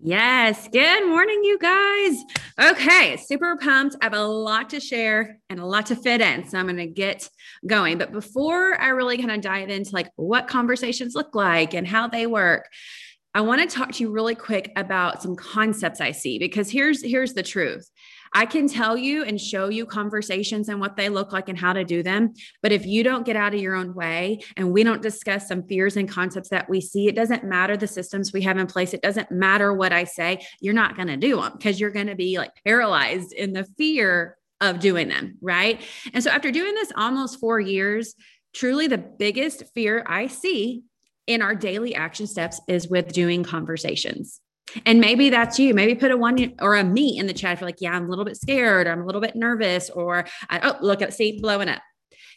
Yes. 0.00 0.68
Good 0.68 1.08
morning, 1.08 1.40
you 1.42 1.58
guys. 1.58 2.22
Okay. 2.70 3.16
Super 3.16 3.56
pumped. 3.56 3.96
I 4.00 4.04
have 4.04 4.14
a 4.14 4.22
lot 4.22 4.70
to 4.70 4.78
share 4.78 5.40
and 5.50 5.58
a 5.58 5.66
lot 5.66 5.86
to 5.86 5.96
fit 5.96 6.20
in. 6.20 6.48
So 6.48 6.56
I'm 6.56 6.66
going 6.66 6.76
to 6.76 6.86
get 6.86 7.28
going. 7.66 7.98
But 7.98 8.12
before 8.12 8.80
I 8.80 8.90
really 8.90 9.18
kind 9.18 9.32
of 9.32 9.40
dive 9.40 9.70
into 9.70 9.92
like 9.92 10.12
what 10.14 10.46
conversations 10.46 11.16
look 11.16 11.34
like 11.34 11.74
and 11.74 11.84
how 11.84 12.06
they 12.06 12.28
work, 12.28 12.68
I 13.34 13.40
want 13.40 13.60
to 13.60 13.76
talk 13.76 13.90
to 13.92 14.04
you 14.04 14.12
really 14.12 14.36
quick 14.36 14.70
about 14.76 15.20
some 15.20 15.34
concepts 15.34 16.00
I 16.00 16.12
see 16.12 16.38
because 16.38 16.70
here's 16.70 17.02
here's 17.02 17.34
the 17.34 17.42
truth. 17.42 17.90
I 18.32 18.46
can 18.46 18.68
tell 18.68 18.96
you 18.96 19.24
and 19.24 19.40
show 19.40 19.68
you 19.68 19.86
conversations 19.86 20.68
and 20.68 20.80
what 20.80 20.96
they 20.96 21.08
look 21.08 21.32
like 21.32 21.48
and 21.48 21.58
how 21.58 21.72
to 21.72 21.84
do 21.84 22.02
them. 22.02 22.34
But 22.62 22.72
if 22.72 22.86
you 22.86 23.02
don't 23.02 23.26
get 23.26 23.36
out 23.36 23.54
of 23.54 23.60
your 23.60 23.74
own 23.74 23.94
way 23.94 24.40
and 24.56 24.72
we 24.72 24.84
don't 24.84 25.02
discuss 25.02 25.48
some 25.48 25.62
fears 25.64 25.96
and 25.96 26.08
concepts 26.08 26.48
that 26.50 26.68
we 26.68 26.80
see, 26.80 27.08
it 27.08 27.16
doesn't 27.16 27.44
matter 27.44 27.76
the 27.76 27.86
systems 27.86 28.32
we 28.32 28.42
have 28.42 28.58
in 28.58 28.66
place. 28.66 28.94
It 28.94 29.02
doesn't 29.02 29.30
matter 29.30 29.72
what 29.72 29.92
I 29.92 30.04
say. 30.04 30.46
You're 30.60 30.74
not 30.74 30.96
going 30.96 31.08
to 31.08 31.16
do 31.16 31.40
them 31.40 31.52
because 31.56 31.80
you're 31.80 31.90
going 31.90 32.08
to 32.08 32.14
be 32.14 32.38
like 32.38 32.52
paralyzed 32.64 33.32
in 33.32 33.52
the 33.52 33.64
fear 33.76 34.36
of 34.60 34.80
doing 34.80 35.08
them. 35.08 35.36
Right. 35.40 35.80
And 36.12 36.22
so 36.22 36.30
after 36.30 36.50
doing 36.50 36.74
this 36.74 36.92
almost 36.96 37.40
four 37.40 37.60
years, 37.60 38.14
truly 38.54 38.86
the 38.86 38.98
biggest 38.98 39.64
fear 39.74 40.04
I 40.06 40.28
see 40.28 40.82
in 41.26 41.42
our 41.42 41.54
daily 41.54 41.94
action 41.94 42.26
steps 42.26 42.60
is 42.68 42.88
with 42.88 43.12
doing 43.12 43.42
conversations. 43.42 44.40
And 44.84 45.00
maybe 45.00 45.30
that's 45.30 45.58
you. 45.58 45.74
Maybe 45.74 45.94
put 45.94 46.10
a 46.10 46.16
one 46.16 46.54
or 46.60 46.74
a 46.74 46.84
me 46.84 47.18
in 47.18 47.26
the 47.26 47.32
chat. 47.32 47.54
If 47.54 47.60
you're 47.60 47.68
like, 47.68 47.80
yeah, 47.80 47.92
I'm 47.92 48.06
a 48.06 48.08
little 48.08 48.24
bit 48.24 48.36
scared, 48.36 48.86
or 48.86 48.92
I'm 48.92 49.00
a 49.00 49.06
little 49.06 49.20
bit 49.20 49.36
nervous, 49.36 49.90
or 49.90 50.26
I, 50.50 50.60
oh, 50.62 50.76
look 50.80 51.02
at 51.02 51.14
see 51.14 51.40
blowing 51.40 51.68
up. 51.68 51.82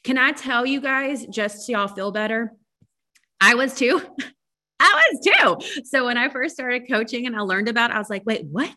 Can 0.04 0.18
I 0.18 0.32
tell 0.32 0.66
you 0.66 0.80
guys 0.80 1.26
just 1.26 1.66
so 1.66 1.72
y'all 1.72 1.88
feel 1.88 2.12
better? 2.12 2.54
I 3.42 3.56
was 3.56 3.74
too. 3.76 4.02
I 4.80 5.10
was 5.12 5.26
too. 5.26 5.84
So 5.86 6.06
when 6.06 6.18
I 6.18 6.30
first 6.30 6.56
started 6.56 6.88
coaching 6.90 7.28
and 7.28 7.36
I 7.36 7.42
learned 7.42 7.68
about, 7.68 7.92
it, 7.92 7.96
I 7.96 8.00
was 8.00 8.10
like, 8.10 8.26
wait, 8.26 8.46
what? 8.46 8.74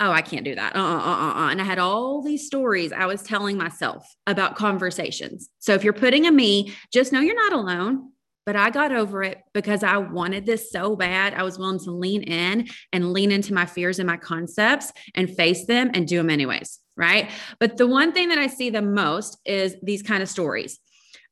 Oh, 0.00 0.10
I 0.10 0.22
can't 0.22 0.44
do 0.44 0.54
that. 0.54 0.74
Uh, 0.74 0.78
uh, 0.78 0.98
uh, 0.98 1.34
uh. 1.34 1.48
And 1.50 1.60
I 1.60 1.64
had 1.64 1.78
all 1.78 2.22
these 2.22 2.46
stories 2.46 2.90
I 2.90 3.06
was 3.06 3.22
telling 3.22 3.56
myself 3.58 4.04
about 4.26 4.56
conversations. 4.56 5.50
So 5.58 5.74
if 5.74 5.84
you're 5.84 5.92
putting 5.92 6.26
a 6.26 6.32
me, 6.32 6.74
just 6.92 7.12
know 7.12 7.20
you're 7.20 7.34
not 7.34 7.52
alone 7.52 8.10
but 8.46 8.56
I 8.56 8.70
got 8.70 8.92
over 8.92 9.22
it 9.22 9.38
because 9.52 9.82
I 9.82 9.98
wanted 9.98 10.46
this 10.46 10.70
so 10.70 10.96
bad. 10.96 11.34
I 11.34 11.42
was 11.42 11.58
willing 11.58 11.78
to 11.80 11.90
lean 11.90 12.22
in 12.22 12.68
and 12.92 13.12
lean 13.12 13.32
into 13.32 13.54
my 13.54 13.66
fears 13.66 13.98
and 13.98 14.06
my 14.06 14.16
concepts 14.16 14.92
and 15.14 15.34
face 15.34 15.66
them 15.66 15.90
and 15.94 16.06
do 16.06 16.16
them 16.16 16.30
anyways. 16.30 16.78
Right. 16.96 17.30
But 17.58 17.76
the 17.76 17.86
one 17.86 18.12
thing 18.12 18.28
that 18.28 18.38
I 18.38 18.46
see 18.46 18.70
the 18.70 18.82
most 18.82 19.38
is 19.44 19.76
these 19.82 20.02
kind 20.02 20.22
of 20.22 20.28
stories. 20.28 20.78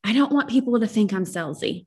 I 0.05 0.13
don't 0.13 0.33
want 0.33 0.49
people 0.49 0.81
to 0.81 0.87
think 0.87 1.13
I'm 1.13 1.25
salesy. 1.25 1.87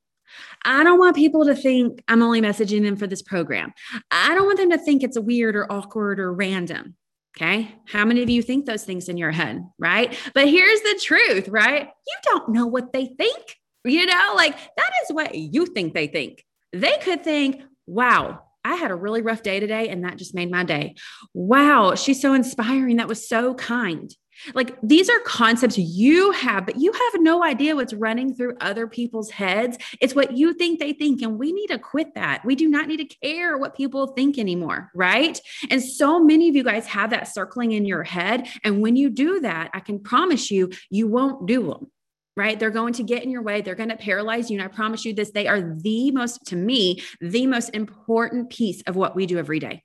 I 0.64 0.84
don't 0.84 1.00
want 1.00 1.16
people 1.16 1.46
to 1.46 1.56
think 1.56 2.04
I'm 2.08 2.22
only 2.22 2.42
messaging 2.42 2.84
them 2.84 2.96
for 2.96 3.08
this 3.08 3.22
program. 3.22 3.74
I 4.12 4.36
don't 4.36 4.46
want 4.46 4.58
them 4.58 4.70
to 4.72 4.78
think 4.78 5.04
it's 5.04 5.20
weird 5.20 5.56
or 5.56 5.72
awkward 5.72 6.20
or 6.20 6.34
random. 6.34 6.96
Okay. 7.38 7.74
How 7.88 8.06
many 8.06 8.22
of 8.22 8.30
you 8.30 8.42
think 8.42 8.66
those 8.66 8.84
things 8.84 9.08
in 9.08 9.18
your 9.18 9.32
head? 9.32 9.64
Right. 9.80 10.18
But 10.34 10.50
here's 10.50 10.82
the 10.82 11.02
truth, 11.04 11.48
right? 11.48 11.88
You 12.08 12.16
don't 12.24 12.50
know 12.50 12.68
what 12.68 12.92
they 12.92 13.06
think. 13.06 13.56
You 13.84 14.06
know, 14.06 14.34
like 14.36 14.54
that 14.54 14.92
is 15.04 15.14
what 15.14 15.36
you 15.36 15.66
think 15.66 15.94
they 15.94 16.08
think. 16.08 16.46
They 16.74 16.98
could 17.02 17.24
think, 17.24 17.62
wow, 17.88 18.44
I 18.64 18.76
had 18.76 18.92
a 18.92 18.96
really 18.96 19.22
rough 19.22 19.44
day 19.44 19.60
today 19.60 19.90
and 19.90 20.04
that 20.04 20.18
just 20.18 20.36
made 20.36 20.52
my 20.52 20.64
day. 20.64 20.96
Wow, 21.34 21.96
she's 21.96 22.22
so 22.22 22.34
inspiring. 22.34 22.98
That 22.98 23.08
was 23.08 23.28
so 23.28 23.56
kind. 23.56 24.16
Like 24.56 24.78
these 24.82 25.10
are 25.10 25.20
concepts 25.20 25.78
you 25.78 26.32
have, 26.32 26.66
but 26.66 26.78
you 26.78 26.92
have 26.92 27.22
no 27.22 27.44
idea 27.44 27.76
what's 27.76 27.94
running 27.94 28.34
through 28.34 28.56
other 28.60 28.88
people's 28.88 29.30
heads. 29.30 29.78
It's 30.00 30.16
what 30.16 30.36
you 30.38 30.54
think 30.54 30.80
they 30.80 30.94
think. 30.94 31.22
And 31.22 31.38
we 31.38 31.52
need 31.52 31.68
to 31.68 31.78
quit 31.78 32.16
that. 32.16 32.44
We 32.46 32.56
do 32.56 32.68
not 32.68 32.88
need 32.88 32.98
to 32.98 33.16
care 33.22 33.58
what 33.58 33.76
people 33.76 34.08
think 34.08 34.38
anymore. 34.38 34.90
Right. 34.96 35.40
And 35.70 35.84
so 35.84 36.24
many 36.24 36.50
of 36.50 36.56
you 36.56 36.64
guys 36.64 36.88
have 36.88 37.12
that 37.12 37.28
circling 37.28 37.72
in 37.72 37.86
your 37.86 38.04
head. 38.04 38.48
And 38.64 38.82
when 38.82 38.96
you 38.96 39.10
do 39.10 39.42
that, 39.42 39.70
I 39.74 39.80
can 39.80 40.00
promise 40.00 40.50
you, 40.50 40.72
you 40.90 41.08
won't 41.08 41.46
do 41.46 41.68
them 41.68 41.92
right? 42.38 42.60
They're 42.60 42.70
going 42.70 42.94
to 42.94 43.04
get 43.04 43.24
in 43.24 43.30
your 43.30 43.42
way. 43.42 43.62
They're 43.62 43.76
going 43.76 43.90
to 43.90 43.98
paralyze 43.98 44.50
you. 44.50 44.60
And 44.60 44.66
I 44.66 44.74
promise 44.74 45.06
you 45.06 45.14
this, 45.14 45.32
they 45.32 45.48
are 45.48 45.62
the 45.62 46.12
most, 46.12 46.46
to 46.48 46.56
me, 46.56 47.02
the 47.20 47.48
most 47.48 47.70
important 47.70 48.50
piece 48.50 48.82
of 48.84 48.96
what 48.96 49.16
we 49.16 49.26
do 49.26 49.38
every 49.38 49.60
day. 49.60 49.84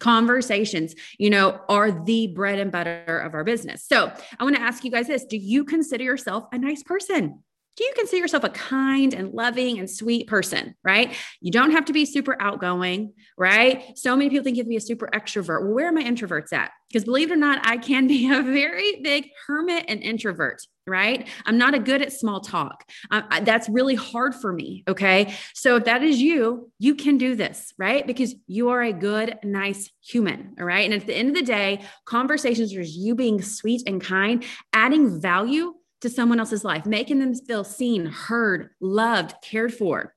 Conversations, 0.00 0.94
you 1.18 1.30
know, 1.30 1.60
are 1.68 1.90
the 2.04 2.28
bread 2.28 2.58
and 2.58 2.72
butter 2.72 3.18
of 3.24 3.34
our 3.34 3.44
business. 3.44 3.84
So 3.84 4.12
I 4.38 4.44
want 4.44 4.56
to 4.56 4.62
ask 4.62 4.84
you 4.84 4.90
guys 4.90 5.06
this 5.06 5.24
Do 5.24 5.36
you 5.36 5.64
consider 5.64 6.04
yourself 6.04 6.44
a 6.52 6.58
nice 6.58 6.82
person? 6.82 7.42
Do 7.76 7.84
you 7.84 7.92
consider 7.96 8.18
yourself 8.18 8.44
a 8.44 8.50
kind 8.50 9.14
and 9.14 9.32
loving 9.32 9.78
and 9.78 9.90
sweet 9.90 10.26
person, 10.26 10.74
right? 10.84 11.14
You 11.40 11.50
don't 11.50 11.70
have 11.70 11.86
to 11.86 11.92
be 11.92 12.04
super 12.04 12.36
outgoing, 12.40 13.14
right? 13.38 13.96
So 13.96 14.14
many 14.14 14.28
people 14.28 14.44
think 14.44 14.56
you 14.56 14.60
have 14.60 14.66
to 14.66 14.70
be 14.70 14.76
a 14.76 14.80
super 14.80 15.08
extrovert. 15.14 15.72
Where 15.72 15.88
are 15.88 15.92
my 15.92 16.02
introverts 16.02 16.52
at? 16.52 16.70
Because 16.88 17.04
believe 17.04 17.30
it 17.30 17.34
or 17.34 17.36
not, 17.36 17.66
I 17.66 17.78
can 17.78 18.06
be 18.06 18.30
a 18.32 18.42
very 18.42 19.00
big 19.02 19.30
hermit 19.46 19.86
and 19.88 20.02
introvert, 20.02 20.60
right? 20.86 21.26
I'm 21.46 21.56
not 21.56 21.74
a 21.74 21.78
good 21.78 22.02
at 22.02 22.12
small 22.12 22.40
talk. 22.40 22.84
I, 23.10 23.40
that's 23.40 23.70
really 23.70 23.94
hard 23.94 24.34
for 24.34 24.52
me. 24.52 24.84
Okay. 24.86 25.34
So 25.54 25.76
if 25.76 25.84
that 25.84 26.02
is 26.02 26.20
you, 26.20 26.70
you 26.78 26.94
can 26.94 27.16
do 27.16 27.34
this, 27.34 27.72
right? 27.78 28.06
Because 28.06 28.34
you 28.46 28.68
are 28.68 28.82
a 28.82 28.92
good, 28.92 29.38
nice 29.42 29.90
human. 30.04 30.56
All 30.60 30.66
right. 30.66 30.84
And 30.84 31.00
at 31.00 31.06
the 31.06 31.16
end 31.16 31.30
of 31.30 31.34
the 31.34 31.42
day, 31.42 31.82
conversations 32.04 32.74
are 32.74 32.82
you 32.82 33.14
being 33.14 33.40
sweet 33.40 33.82
and 33.86 34.02
kind, 34.02 34.44
adding 34.74 35.20
value 35.22 35.72
to 36.02 36.10
someone 36.10 36.38
else's 36.38 36.64
life, 36.64 36.86
making 36.86 37.18
them 37.18 37.34
feel 37.34 37.64
seen, 37.64 38.06
heard, 38.06 38.70
loved, 38.80 39.34
cared 39.42 39.72
for 39.74 40.14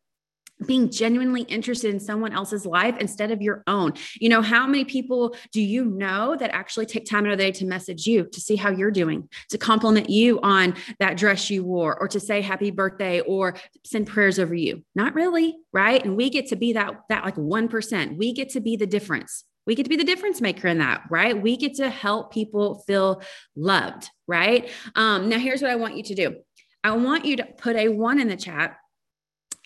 being 0.66 0.90
genuinely 0.90 1.42
interested 1.44 1.94
in 1.94 2.00
someone 2.00 2.34
else's 2.34 2.66
life 2.66 2.96
instead 3.00 3.32
of 3.32 3.42
your 3.42 3.64
own. 3.68 3.94
You 4.20 4.30
know, 4.30 4.42
how 4.42 4.66
many 4.66 4.86
people 4.86 5.36
do 5.52 5.62
you 5.62 5.86
know 5.86 6.36
that 6.40 6.52
actually 6.54 6.86
take 6.86 7.06
time 7.06 7.26
out 7.26 7.32
of 7.32 7.38
the 7.38 7.44
day 7.44 7.52
to 7.52 7.66
message 7.66 8.08
you 8.08 8.26
to 8.32 8.40
see 8.40 8.56
how 8.56 8.72
you're 8.72 8.92
doing, 8.92 9.28
to 9.50 9.58
compliment 9.58 10.10
you 10.10 10.40
on 10.42 10.76
that 11.00 11.18
dress 11.18 11.50
you 11.50 11.64
wore, 11.64 12.00
or 12.00 12.08
to 12.08 12.20
say 12.20 12.42
happy 12.42 12.72
birthday 12.72 13.20
or 13.22 13.56
send 13.84 14.08
prayers 14.08 14.40
over 14.40 14.56
you? 14.56 14.84
Not 14.96 15.14
really, 15.14 15.58
right? 15.74 16.04
And 16.04 16.16
we 16.16 16.30
get 16.30 16.48
to 16.48 16.56
be 16.56 16.74
that 16.74 17.02
that 17.10 17.26
like 17.26 17.36
1%. 17.36 18.18
We 18.18 18.34
get 18.34 18.50
to 18.52 18.62
be 18.62 18.78
the 18.78 18.88
difference. 18.88 19.44
We 19.66 19.76
get 19.76 19.84
to 19.84 19.90
be 19.90 19.96
the 19.96 20.04
difference 20.04 20.42
maker 20.42 20.68
in 20.68 20.78
that, 20.78 21.04
right? 21.10 21.40
We 21.40 21.58
get 21.58 21.76
to 21.76 21.90
help 21.90 22.32
people 22.32 22.84
feel 22.86 23.22
loved, 23.56 24.10
right? 24.28 24.70
Um, 24.96 25.30
now, 25.30 25.40
here's 25.40 25.62
what 25.62 25.72
I 25.72 25.76
want 25.76 25.98
you 25.98 26.04
to 26.04 26.16
do 26.16 26.36
I 26.84 26.92
want 26.92 27.26
you 27.26 27.36
to 27.38 27.46
put 27.46 27.76
a 27.76 27.90
one 27.90 28.20
in 28.20 28.28
the 28.28 28.36
chat 28.36 28.78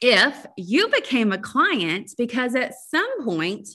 if 0.02 0.46
you 0.58 0.88
became 0.88 1.32
a 1.32 1.38
client 1.38 2.12
because 2.18 2.56
at 2.56 2.74
some 2.90 3.26
point 3.26 3.68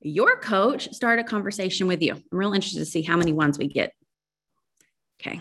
your 0.00 0.38
coach 0.38 0.92
started 0.92 1.24
a 1.24 1.28
conversation 1.28 1.86
with 1.86 2.02
you. 2.02 2.14
I'm 2.14 2.24
real 2.30 2.52
interested 2.52 2.80
to 2.80 2.86
see 2.86 3.02
how 3.02 3.16
many 3.16 3.32
ones 3.32 3.58
we 3.58 3.68
get. 3.68 3.92
Okay. 5.20 5.40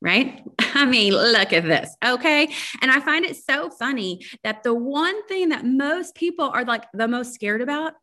Right. 0.00 0.44
I 0.58 0.86
mean, 0.86 1.12
look 1.12 1.52
at 1.52 1.64
this. 1.64 1.94
Okay. 2.04 2.48
And 2.80 2.90
I 2.90 3.00
find 3.00 3.24
it 3.24 3.36
so 3.36 3.70
funny 3.70 4.24
that 4.44 4.62
the 4.62 4.74
one 4.74 5.26
thing 5.26 5.48
that 5.48 5.64
most 5.64 6.14
people 6.14 6.46
are 6.46 6.64
like 6.64 6.84
the 6.92 7.08
most 7.08 7.34
scared 7.34 7.60
about 7.60 7.94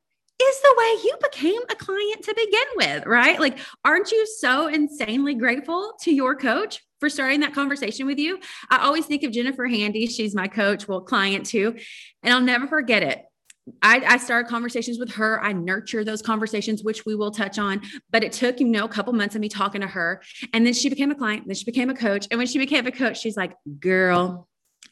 is 0.42 0.62
the 0.62 0.76
way 0.78 0.96
you 1.04 1.18
became 1.24 1.62
a 1.70 1.76
client 1.76 2.24
to 2.24 2.34
begin 2.36 2.68
with, 2.76 3.06
right? 3.06 3.40
Like, 3.40 3.58
aren't 3.86 4.12
you 4.12 4.28
so 4.28 4.68
insanely 4.68 5.34
grateful 5.36 5.94
to 6.02 6.14
your 6.14 6.36
coach 6.36 6.84
for 7.00 7.10
starting 7.10 7.40
that 7.40 7.54
conversation 7.54 8.06
with 8.06 8.20
you? 8.20 8.40
I 8.70 8.80
always 8.80 9.06
think 9.06 9.24
of 9.24 9.32
Jennifer 9.32 9.66
Handy. 9.66 10.08
She's 10.08 10.36
my 10.36 10.48
coach, 10.48 10.88
well, 10.88 11.02
client 11.02 11.46
too. 11.46 11.76
And 12.22 12.34
I'll 12.34 12.42
never 12.42 12.68
forget 12.68 13.02
it. 13.02 13.24
I, 13.82 14.04
I 14.06 14.18
started 14.18 14.48
conversations 14.50 15.00
with 15.00 15.14
her. 15.14 15.44
I 15.44 15.54
nurture 15.54 16.04
those 16.04 16.22
conversations, 16.22 16.84
which 16.84 17.06
we 17.06 17.16
will 17.16 17.32
touch 17.32 17.58
on. 17.58 17.82
But 18.12 18.24
it 18.24 18.32
took, 18.32 18.60
you 18.60 18.68
know, 18.68 18.86
a 18.86 18.90
couple 18.90 19.14
months 19.14 19.36
of 19.36 19.42
me 19.42 19.50
talking 19.50 19.82
to 19.82 19.88
her. 19.88 20.22
And 20.54 20.66
then 20.66 20.74
she 20.74 20.90
became 20.90 21.12
a 21.12 21.16
client. 21.16 21.48
Then 21.48 21.56
she 21.56 21.66
became 21.66 21.90
a 21.90 21.96
coach. 21.96 22.28
And 22.30 22.38
when 22.38 22.48
she 22.48 22.60
became 22.60 22.86
a 22.86 22.92
coach, 22.92 23.20
she's 23.20 23.38
like, 23.38 23.54
girl, 23.80 24.48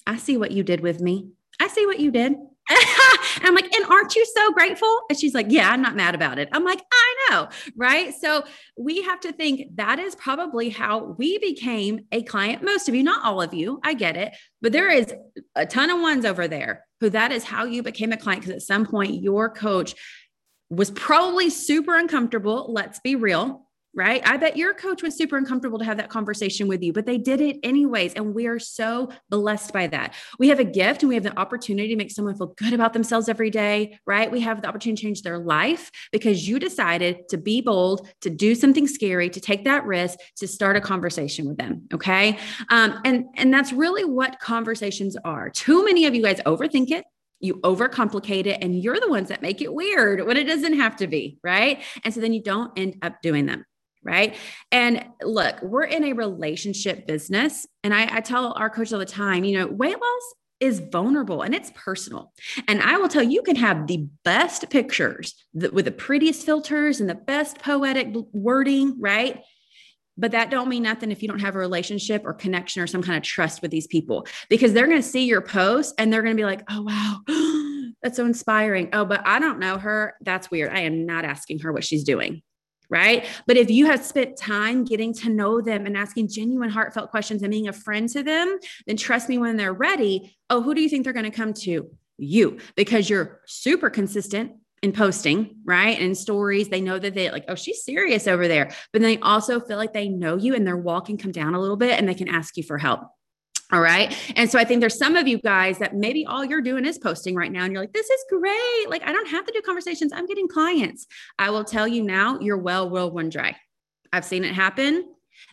I 0.07 0.17
see 0.17 0.37
what 0.37 0.51
you 0.51 0.63
did 0.63 0.79
with 0.79 1.01
me. 1.01 1.29
I 1.59 1.67
see 1.67 1.85
what 1.85 1.99
you 1.99 2.11
did. 2.11 2.33
and 3.35 3.45
I'm 3.45 3.55
like, 3.55 3.73
and 3.73 3.85
aren't 3.85 4.15
you 4.15 4.25
so 4.25 4.51
grateful? 4.51 5.01
And 5.09 5.19
she's 5.19 5.33
like, 5.33 5.47
yeah, 5.49 5.69
I'm 5.69 5.81
not 5.81 5.95
mad 5.95 6.15
about 6.15 6.39
it. 6.39 6.49
I'm 6.51 6.63
like, 6.63 6.81
I 6.91 7.15
know. 7.29 7.49
Right. 7.75 8.13
So 8.13 8.43
we 8.77 9.01
have 9.03 9.19
to 9.21 9.31
think 9.31 9.75
that 9.75 9.99
is 9.99 10.15
probably 10.15 10.69
how 10.69 11.15
we 11.17 11.37
became 11.37 12.05
a 12.11 12.23
client. 12.23 12.63
Most 12.63 12.89
of 12.89 12.95
you, 12.95 13.03
not 13.03 13.23
all 13.23 13.41
of 13.41 13.53
you, 13.53 13.79
I 13.83 13.93
get 13.93 14.17
it, 14.17 14.35
but 14.61 14.71
there 14.71 14.89
is 14.89 15.13
a 15.55 15.65
ton 15.65 15.89
of 15.89 16.01
ones 16.01 16.25
over 16.25 16.47
there 16.47 16.85
who 16.99 17.09
that 17.09 17.31
is 17.31 17.43
how 17.43 17.65
you 17.65 17.83
became 17.83 18.11
a 18.11 18.17
client. 18.17 18.43
Because 18.43 18.55
at 18.55 18.61
some 18.61 18.85
point, 18.85 19.21
your 19.21 19.49
coach 19.49 19.95
was 20.69 20.91
probably 20.91 21.49
super 21.49 21.95
uncomfortable. 21.97 22.71
Let's 22.71 22.99
be 22.99 23.15
real 23.15 23.67
right? 23.95 24.21
I 24.27 24.37
bet 24.37 24.57
your 24.57 24.73
coach 24.73 25.03
was 25.03 25.15
super 25.15 25.37
uncomfortable 25.37 25.77
to 25.79 25.85
have 25.85 25.97
that 25.97 26.09
conversation 26.09 26.67
with 26.67 26.81
you, 26.81 26.93
but 26.93 27.05
they 27.05 27.17
did 27.17 27.41
it 27.41 27.57
anyways. 27.63 28.13
And 28.13 28.33
we 28.33 28.47
are 28.47 28.59
so 28.59 29.09
blessed 29.29 29.71
by 29.71 29.87
that. 29.87 30.15
We 30.39 30.49
have 30.49 30.59
a 30.59 30.63
gift 30.63 31.03
and 31.03 31.09
we 31.09 31.15
have 31.15 31.23
the 31.23 31.37
opportunity 31.39 31.89
to 31.89 31.95
make 31.95 32.11
someone 32.11 32.35
feel 32.35 32.53
good 32.57 32.73
about 32.73 32.93
themselves 32.93 33.29
every 33.29 33.51
day, 33.51 33.99
right? 34.07 34.31
We 34.31 34.39
have 34.41 34.61
the 34.61 34.67
opportunity 34.67 35.01
to 35.01 35.07
change 35.07 35.21
their 35.21 35.37
life 35.37 35.91
because 36.11 36.47
you 36.47 36.57
decided 36.57 37.29
to 37.29 37.37
be 37.37 37.61
bold, 37.61 38.07
to 38.21 38.29
do 38.29 38.55
something 38.55 38.87
scary, 38.87 39.29
to 39.29 39.39
take 39.39 39.63
that 39.65 39.85
risk, 39.85 40.17
to 40.37 40.47
start 40.47 40.75
a 40.75 40.81
conversation 40.81 41.47
with 41.47 41.57
them. 41.57 41.83
Okay. 41.93 42.39
Um, 42.69 42.99
and, 43.05 43.25
and 43.35 43.53
that's 43.53 43.71
really 43.71 44.05
what 44.05 44.39
conversations 44.39 45.15
are. 45.23 45.49
Too 45.49 45.85
many 45.85 46.05
of 46.05 46.15
you 46.15 46.23
guys 46.23 46.39
overthink 46.45 46.91
it 46.91 47.05
you 47.39 47.55
overcomplicate 47.55 48.45
it 48.45 48.57
and 48.61 48.81
you're 48.81 49.01
the 49.01 49.09
ones 49.09 49.27
that 49.27 49.41
make 49.41 49.61
it 49.61 49.73
weird 49.73 50.25
when 50.25 50.37
it 50.37 50.45
doesn't 50.45 50.79
have 50.79 50.95
to 50.95 51.07
be 51.07 51.37
right 51.43 51.83
and 52.05 52.13
so 52.13 52.21
then 52.21 52.31
you 52.31 52.41
don't 52.41 52.71
end 52.77 52.95
up 53.01 53.21
doing 53.21 53.45
them 53.45 53.65
right? 54.03 54.35
And 54.71 55.05
look, 55.21 55.61
we're 55.61 55.85
in 55.85 56.03
a 56.03 56.13
relationship 56.13 57.07
business. 57.07 57.65
And 57.83 57.93
I, 57.93 58.17
I, 58.17 58.21
tell 58.21 58.53
our 58.53 58.69
coaches 58.69 58.93
all 58.93 58.99
the 58.99 59.05
time, 59.05 59.43
you 59.43 59.57
know, 59.57 59.67
weight 59.67 59.99
loss 59.99 60.33
is 60.59 60.79
vulnerable 60.79 61.41
and 61.41 61.53
it's 61.53 61.71
personal. 61.75 62.31
And 62.67 62.81
I 62.81 62.97
will 62.97 63.09
tell 63.09 63.23
you, 63.23 63.31
you 63.31 63.41
can 63.41 63.55
have 63.57 63.87
the 63.87 64.07
best 64.23 64.69
pictures 64.69 65.35
with 65.53 65.85
the 65.85 65.91
prettiest 65.91 66.45
filters 66.45 67.01
and 67.01 67.09
the 67.09 67.15
best 67.15 67.59
poetic 67.59 68.09
wording, 68.31 68.95
right? 68.99 69.41
But 70.17 70.31
that 70.31 70.51
don't 70.51 70.69
mean 70.69 70.83
nothing 70.83 71.11
if 71.11 71.21
you 71.21 71.27
don't 71.27 71.39
have 71.39 71.55
a 71.55 71.59
relationship 71.59 72.21
or 72.23 72.33
connection 72.33 72.81
or 72.81 72.87
some 72.87 73.01
kind 73.01 73.17
of 73.17 73.23
trust 73.23 73.61
with 73.61 73.71
these 73.71 73.87
people 73.87 74.27
because 74.47 74.71
they're 74.71 74.87
going 74.87 75.01
to 75.01 75.07
see 75.07 75.25
your 75.25 75.41
post 75.41 75.95
and 75.97 76.13
they're 76.13 76.21
going 76.21 76.35
to 76.35 76.39
be 76.39 76.45
like, 76.45 76.61
"Oh 76.69 76.83
wow, 76.83 77.93
that's 78.03 78.17
so 78.17 78.25
inspiring." 78.25 78.89
Oh, 78.93 79.05
but 79.05 79.25
I 79.25 79.39
don't 79.39 79.57
know 79.57 79.79
her. 79.79 80.13
That's 80.21 80.51
weird. 80.51 80.71
I 80.71 80.81
am 80.81 81.07
not 81.07 81.25
asking 81.25 81.59
her 81.59 81.73
what 81.73 81.83
she's 81.83 82.03
doing 82.03 82.43
right? 82.89 83.25
But 83.47 83.57
if 83.57 83.69
you 83.69 83.85
have 83.85 84.03
spent 84.03 84.37
time 84.37 84.83
getting 84.83 85.13
to 85.15 85.29
know 85.29 85.61
them 85.61 85.85
and 85.85 85.97
asking 85.97 86.29
genuine, 86.29 86.69
heartfelt 86.69 87.11
questions 87.11 87.41
and 87.41 87.51
being 87.51 87.67
a 87.67 87.73
friend 87.73 88.07
to 88.09 88.23
them, 88.23 88.59
then 88.87 88.97
trust 88.97 89.29
me 89.29 89.37
when 89.37 89.57
they're 89.57 89.73
ready. 89.73 90.37
Oh, 90.49 90.61
who 90.61 90.73
do 90.73 90.81
you 90.81 90.89
think 90.89 91.03
they're 91.03 91.13
going 91.13 91.29
to 91.29 91.31
come 91.31 91.53
to? 91.53 91.89
You, 92.17 92.59
because 92.75 93.09
you're 93.09 93.41
super 93.47 93.89
consistent 93.89 94.53
in 94.83 94.91
posting, 94.91 95.55
right? 95.65 95.99
And 95.99 96.15
stories, 96.15 96.69
they 96.69 96.81
know 96.81 96.99
that 96.99 97.15
they 97.15 97.31
like, 97.31 97.45
oh, 97.47 97.55
she's 97.55 97.83
serious 97.83 98.27
over 98.27 98.47
there. 98.47 98.69
But 98.91 99.01
they 99.01 99.17
also 99.17 99.59
feel 99.59 99.77
like 99.77 99.93
they 99.93 100.09
know 100.09 100.37
you 100.37 100.53
and 100.53 100.67
their 100.67 100.77
wall 100.77 101.01
can 101.01 101.17
come 101.17 101.31
down 101.31 101.55
a 101.55 101.59
little 101.59 101.77
bit 101.77 101.97
and 101.97 102.07
they 102.07 102.13
can 102.13 102.27
ask 102.27 102.55
you 102.57 102.63
for 102.63 102.77
help. 102.77 103.01
All 103.73 103.81
right. 103.81 104.15
And 104.35 104.51
so 104.51 104.59
I 104.59 104.65
think 104.65 104.81
there's 104.81 104.99
some 104.99 105.15
of 105.15 105.27
you 105.27 105.39
guys 105.39 105.79
that 105.79 105.95
maybe 105.95 106.27
all 106.27 106.45
you're 106.45 106.61
doing 106.61 106.85
is 106.85 106.99
posting 106.99 107.33
right 107.33 107.51
now 107.51 107.63
and 107.63 107.73
you're 107.73 107.81
like, 107.81 107.91
this 107.91 108.07
is 108.07 108.23
great. 108.29 108.87
Like, 108.87 109.01
I 109.01 109.11
don't 109.11 109.27
have 109.29 109.47
to 109.47 109.51
do 109.51 109.61
conversations. 109.61 110.13
I'm 110.13 110.27
getting 110.27 110.47
clients. 110.47 111.07
I 111.39 111.49
will 111.49 111.63
tell 111.63 111.87
you 111.87 112.03
now, 112.03 112.39
your 112.39 112.57
well 112.57 112.87
will 112.87 113.11
run 113.11 113.29
dry. 113.29 113.55
I've 114.13 114.25
seen 114.25 114.43
it 114.43 114.53
happen 114.53 115.05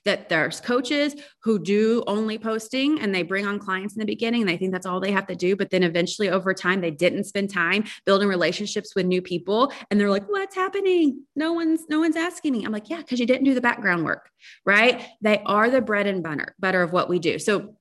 that 0.04 0.28
there's 0.28 0.60
coaches 0.60 1.16
who 1.42 1.58
do 1.58 2.04
only 2.06 2.36
posting 2.36 3.00
and 3.00 3.14
they 3.14 3.22
bring 3.22 3.46
on 3.46 3.58
clients 3.58 3.94
in 3.94 4.00
the 4.00 4.04
beginning 4.04 4.42
and 4.42 4.50
they 4.50 4.58
think 4.58 4.72
that's 4.72 4.84
all 4.84 5.00
they 5.00 5.10
have 5.10 5.26
to 5.26 5.34
do 5.34 5.56
but 5.56 5.70
then 5.70 5.82
eventually 5.82 6.28
over 6.28 6.52
time 6.52 6.80
they 6.80 6.90
didn't 6.90 7.24
spend 7.24 7.50
time 7.50 7.82
building 8.04 8.28
relationships 8.28 8.94
with 8.94 9.06
new 9.06 9.22
people 9.22 9.72
and 9.90 9.98
they're 9.98 10.10
like 10.10 10.28
what's 10.28 10.54
happening 10.54 11.24
no 11.34 11.52
one's 11.52 11.82
no 11.88 11.98
one's 11.98 12.14
asking 12.14 12.52
me 12.52 12.64
i'm 12.64 12.72
like 12.72 12.90
yeah 12.90 12.98
because 12.98 13.18
you 13.18 13.26
didn't 13.26 13.44
do 13.44 13.54
the 13.54 13.60
background 13.60 14.04
work 14.04 14.30
right 14.66 15.06
they 15.22 15.42
are 15.46 15.70
the 15.70 15.80
bread 15.80 16.06
and 16.06 16.22
butter 16.22 16.54
butter 16.58 16.82
of 16.82 16.92
what 16.92 17.08
we 17.08 17.18
do 17.18 17.38
so 17.38 17.74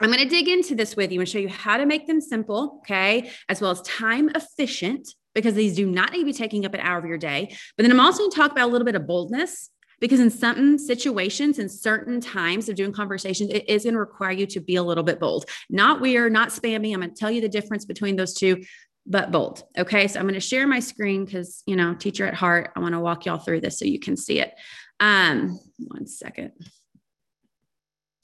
I'm 0.00 0.10
going 0.10 0.22
to 0.22 0.28
dig 0.28 0.48
into 0.48 0.74
this 0.74 0.94
with 0.96 1.10
you 1.10 1.20
and 1.20 1.28
show 1.28 1.38
you 1.38 1.48
how 1.48 1.76
to 1.76 1.86
make 1.86 2.06
them 2.06 2.20
simple, 2.20 2.80
okay, 2.82 3.30
as 3.48 3.60
well 3.60 3.70
as 3.70 3.80
time 3.82 4.30
efficient, 4.34 5.08
because 5.34 5.54
these 5.54 5.76
do 5.76 5.86
not 5.86 6.12
need 6.12 6.20
to 6.20 6.24
be 6.24 6.32
taking 6.32 6.66
up 6.66 6.74
an 6.74 6.80
hour 6.80 6.98
of 6.98 7.04
your 7.06 7.18
day. 7.18 7.56
But 7.76 7.84
then 7.84 7.92
I'm 7.92 8.00
also 8.00 8.18
going 8.20 8.30
to 8.30 8.36
talk 8.36 8.52
about 8.52 8.68
a 8.68 8.72
little 8.72 8.84
bit 8.84 8.94
of 8.94 9.06
boldness, 9.06 9.70
because 9.98 10.20
in 10.20 10.30
certain 10.30 10.78
situations 10.78 11.58
in 11.58 11.70
certain 11.70 12.20
times 12.20 12.68
of 12.68 12.76
doing 12.76 12.92
conversations, 12.92 13.50
it 13.50 13.66
is 13.68 13.84
going 13.84 13.94
to 13.94 14.00
require 14.00 14.32
you 14.32 14.46
to 14.46 14.60
be 14.60 14.76
a 14.76 14.82
little 14.82 15.04
bit 15.04 15.18
bold, 15.18 15.46
not 15.70 16.02
weird, 16.02 16.32
not 16.32 16.50
spammy. 16.50 16.92
I'm 16.92 17.00
going 17.00 17.14
to 17.14 17.16
tell 17.16 17.30
you 17.30 17.40
the 17.40 17.48
difference 17.48 17.86
between 17.86 18.16
those 18.16 18.34
two, 18.34 18.62
but 19.06 19.30
bold. 19.30 19.62
Okay, 19.78 20.06
so 20.08 20.20
I'm 20.20 20.26
going 20.26 20.34
to 20.34 20.40
share 20.40 20.66
my 20.66 20.80
screen 20.80 21.24
because 21.24 21.62
you 21.64 21.76
know, 21.76 21.94
teacher 21.94 22.26
at 22.26 22.34
heart, 22.34 22.72
I 22.76 22.80
want 22.80 22.92
to 22.92 23.00
walk 23.00 23.24
y'all 23.24 23.38
through 23.38 23.62
this 23.62 23.78
so 23.78 23.86
you 23.86 23.98
can 23.98 24.18
see 24.18 24.40
it. 24.40 24.52
Um, 25.00 25.58
one 25.78 26.06
second. 26.06 26.52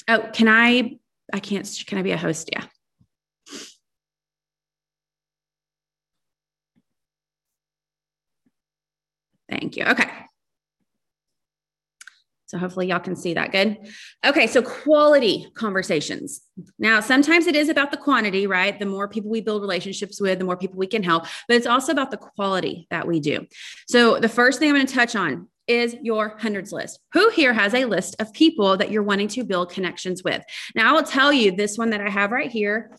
Oh, 0.08 0.28
can 0.32 0.48
I 0.48 0.98
I 1.32 1.40
can't, 1.40 1.68
can 1.86 1.98
I 1.98 2.02
be 2.02 2.12
a 2.12 2.16
host? 2.16 2.50
Yeah. 2.52 2.64
Thank 9.48 9.76
you. 9.76 9.84
Okay. 9.84 10.08
So 12.46 12.58
hopefully 12.58 12.88
y'all 12.88 13.00
can 13.00 13.16
see 13.16 13.32
that 13.32 13.50
good. 13.50 13.78
Okay, 14.26 14.46
so 14.46 14.60
quality 14.60 15.50
conversations. 15.54 16.42
Now, 16.78 17.00
sometimes 17.00 17.46
it 17.46 17.56
is 17.56 17.70
about 17.70 17.90
the 17.90 17.96
quantity, 17.96 18.46
right? 18.46 18.78
The 18.78 18.84
more 18.84 19.08
people 19.08 19.30
we 19.30 19.40
build 19.40 19.62
relationships 19.62 20.20
with, 20.20 20.38
the 20.38 20.44
more 20.44 20.58
people 20.58 20.76
we 20.76 20.86
can 20.86 21.02
help, 21.02 21.24
but 21.48 21.56
it's 21.56 21.66
also 21.66 21.92
about 21.92 22.10
the 22.10 22.18
quality 22.18 22.86
that 22.90 23.06
we 23.06 23.20
do. 23.20 23.46
So 23.88 24.18
the 24.20 24.28
first 24.28 24.58
thing 24.58 24.68
I'm 24.68 24.74
going 24.76 24.86
to 24.86 24.92
touch 24.94 25.16
on 25.16 25.48
is 25.66 25.96
your 26.02 26.36
hundreds 26.38 26.72
list. 26.72 26.98
Who 27.12 27.30
here 27.30 27.52
has 27.52 27.74
a 27.74 27.84
list 27.84 28.16
of 28.18 28.32
people 28.32 28.76
that 28.76 28.90
you're 28.90 29.02
wanting 29.02 29.28
to 29.28 29.44
build 29.44 29.70
connections 29.70 30.22
with? 30.24 30.42
Now, 30.74 30.90
I 30.90 30.92
will 30.92 31.06
tell 31.06 31.32
you 31.32 31.52
this 31.52 31.78
one 31.78 31.90
that 31.90 32.00
I 32.00 32.10
have 32.10 32.32
right 32.32 32.50
here, 32.50 32.96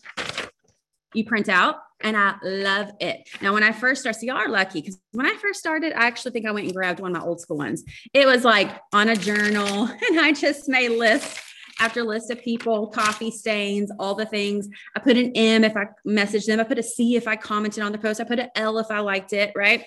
you 1.12 1.24
print 1.24 1.48
out, 1.48 1.76
and 2.00 2.16
I 2.16 2.34
love 2.42 2.90
it. 3.00 3.28
Now, 3.40 3.54
when 3.54 3.62
I 3.62 3.72
first 3.72 4.02
started, 4.02 4.18
so 4.20 4.26
y'all 4.26 4.36
are 4.36 4.48
lucky 4.48 4.80
because 4.80 4.98
when 5.12 5.26
I 5.26 5.34
first 5.36 5.58
started, 5.58 5.92
I 5.92 6.06
actually 6.06 6.32
think 6.32 6.46
I 6.46 6.52
went 6.52 6.66
and 6.66 6.74
grabbed 6.74 7.00
one 7.00 7.14
of 7.14 7.20
my 7.20 7.26
old 7.26 7.40
school 7.40 7.56
ones. 7.56 7.84
It 8.12 8.26
was 8.26 8.44
like 8.44 8.70
on 8.92 9.08
a 9.08 9.16
journal, 9.16 9.84
and 10.10 10.20
I 10.20 10.32
just 10.32 10.68
made 10.68 10.90
lists 10.90 11.40
after 11.80 12.04
list 12.04 12.30
of 12.30 12.40
people, 12.40 12.86
coffee 12.88 13.30
stains, 13.30 13.90
all 13.98 14.14
the 14.14 14.26
things. 14.26 14.68
I 14.94 15.00
put 15.00 15.16
an 15.16 15.32
M 15.34 15.64
if 15.64 15.76
I 15.76 15.86
messaged 16.06 16.46
them. 16.46 16.60
I 16.60 16.64
put 16.64 16.78
a 16.78 16.82
C 16.82 17.16
if 17.16 17.26
I 17.26 17.36
commented 17.36 17.82
on 17.82 17.92
the 17.92 17.98
post. 17.98 18.20
I 18.20 18.24
put 18.24 18.38
an 18.38 18.50
L 18.54 18.78
if 18.78 18.90
I 18.90 19.00
liked 19.00 19.32
it, 19.32 19.52
right? 19.56 19.84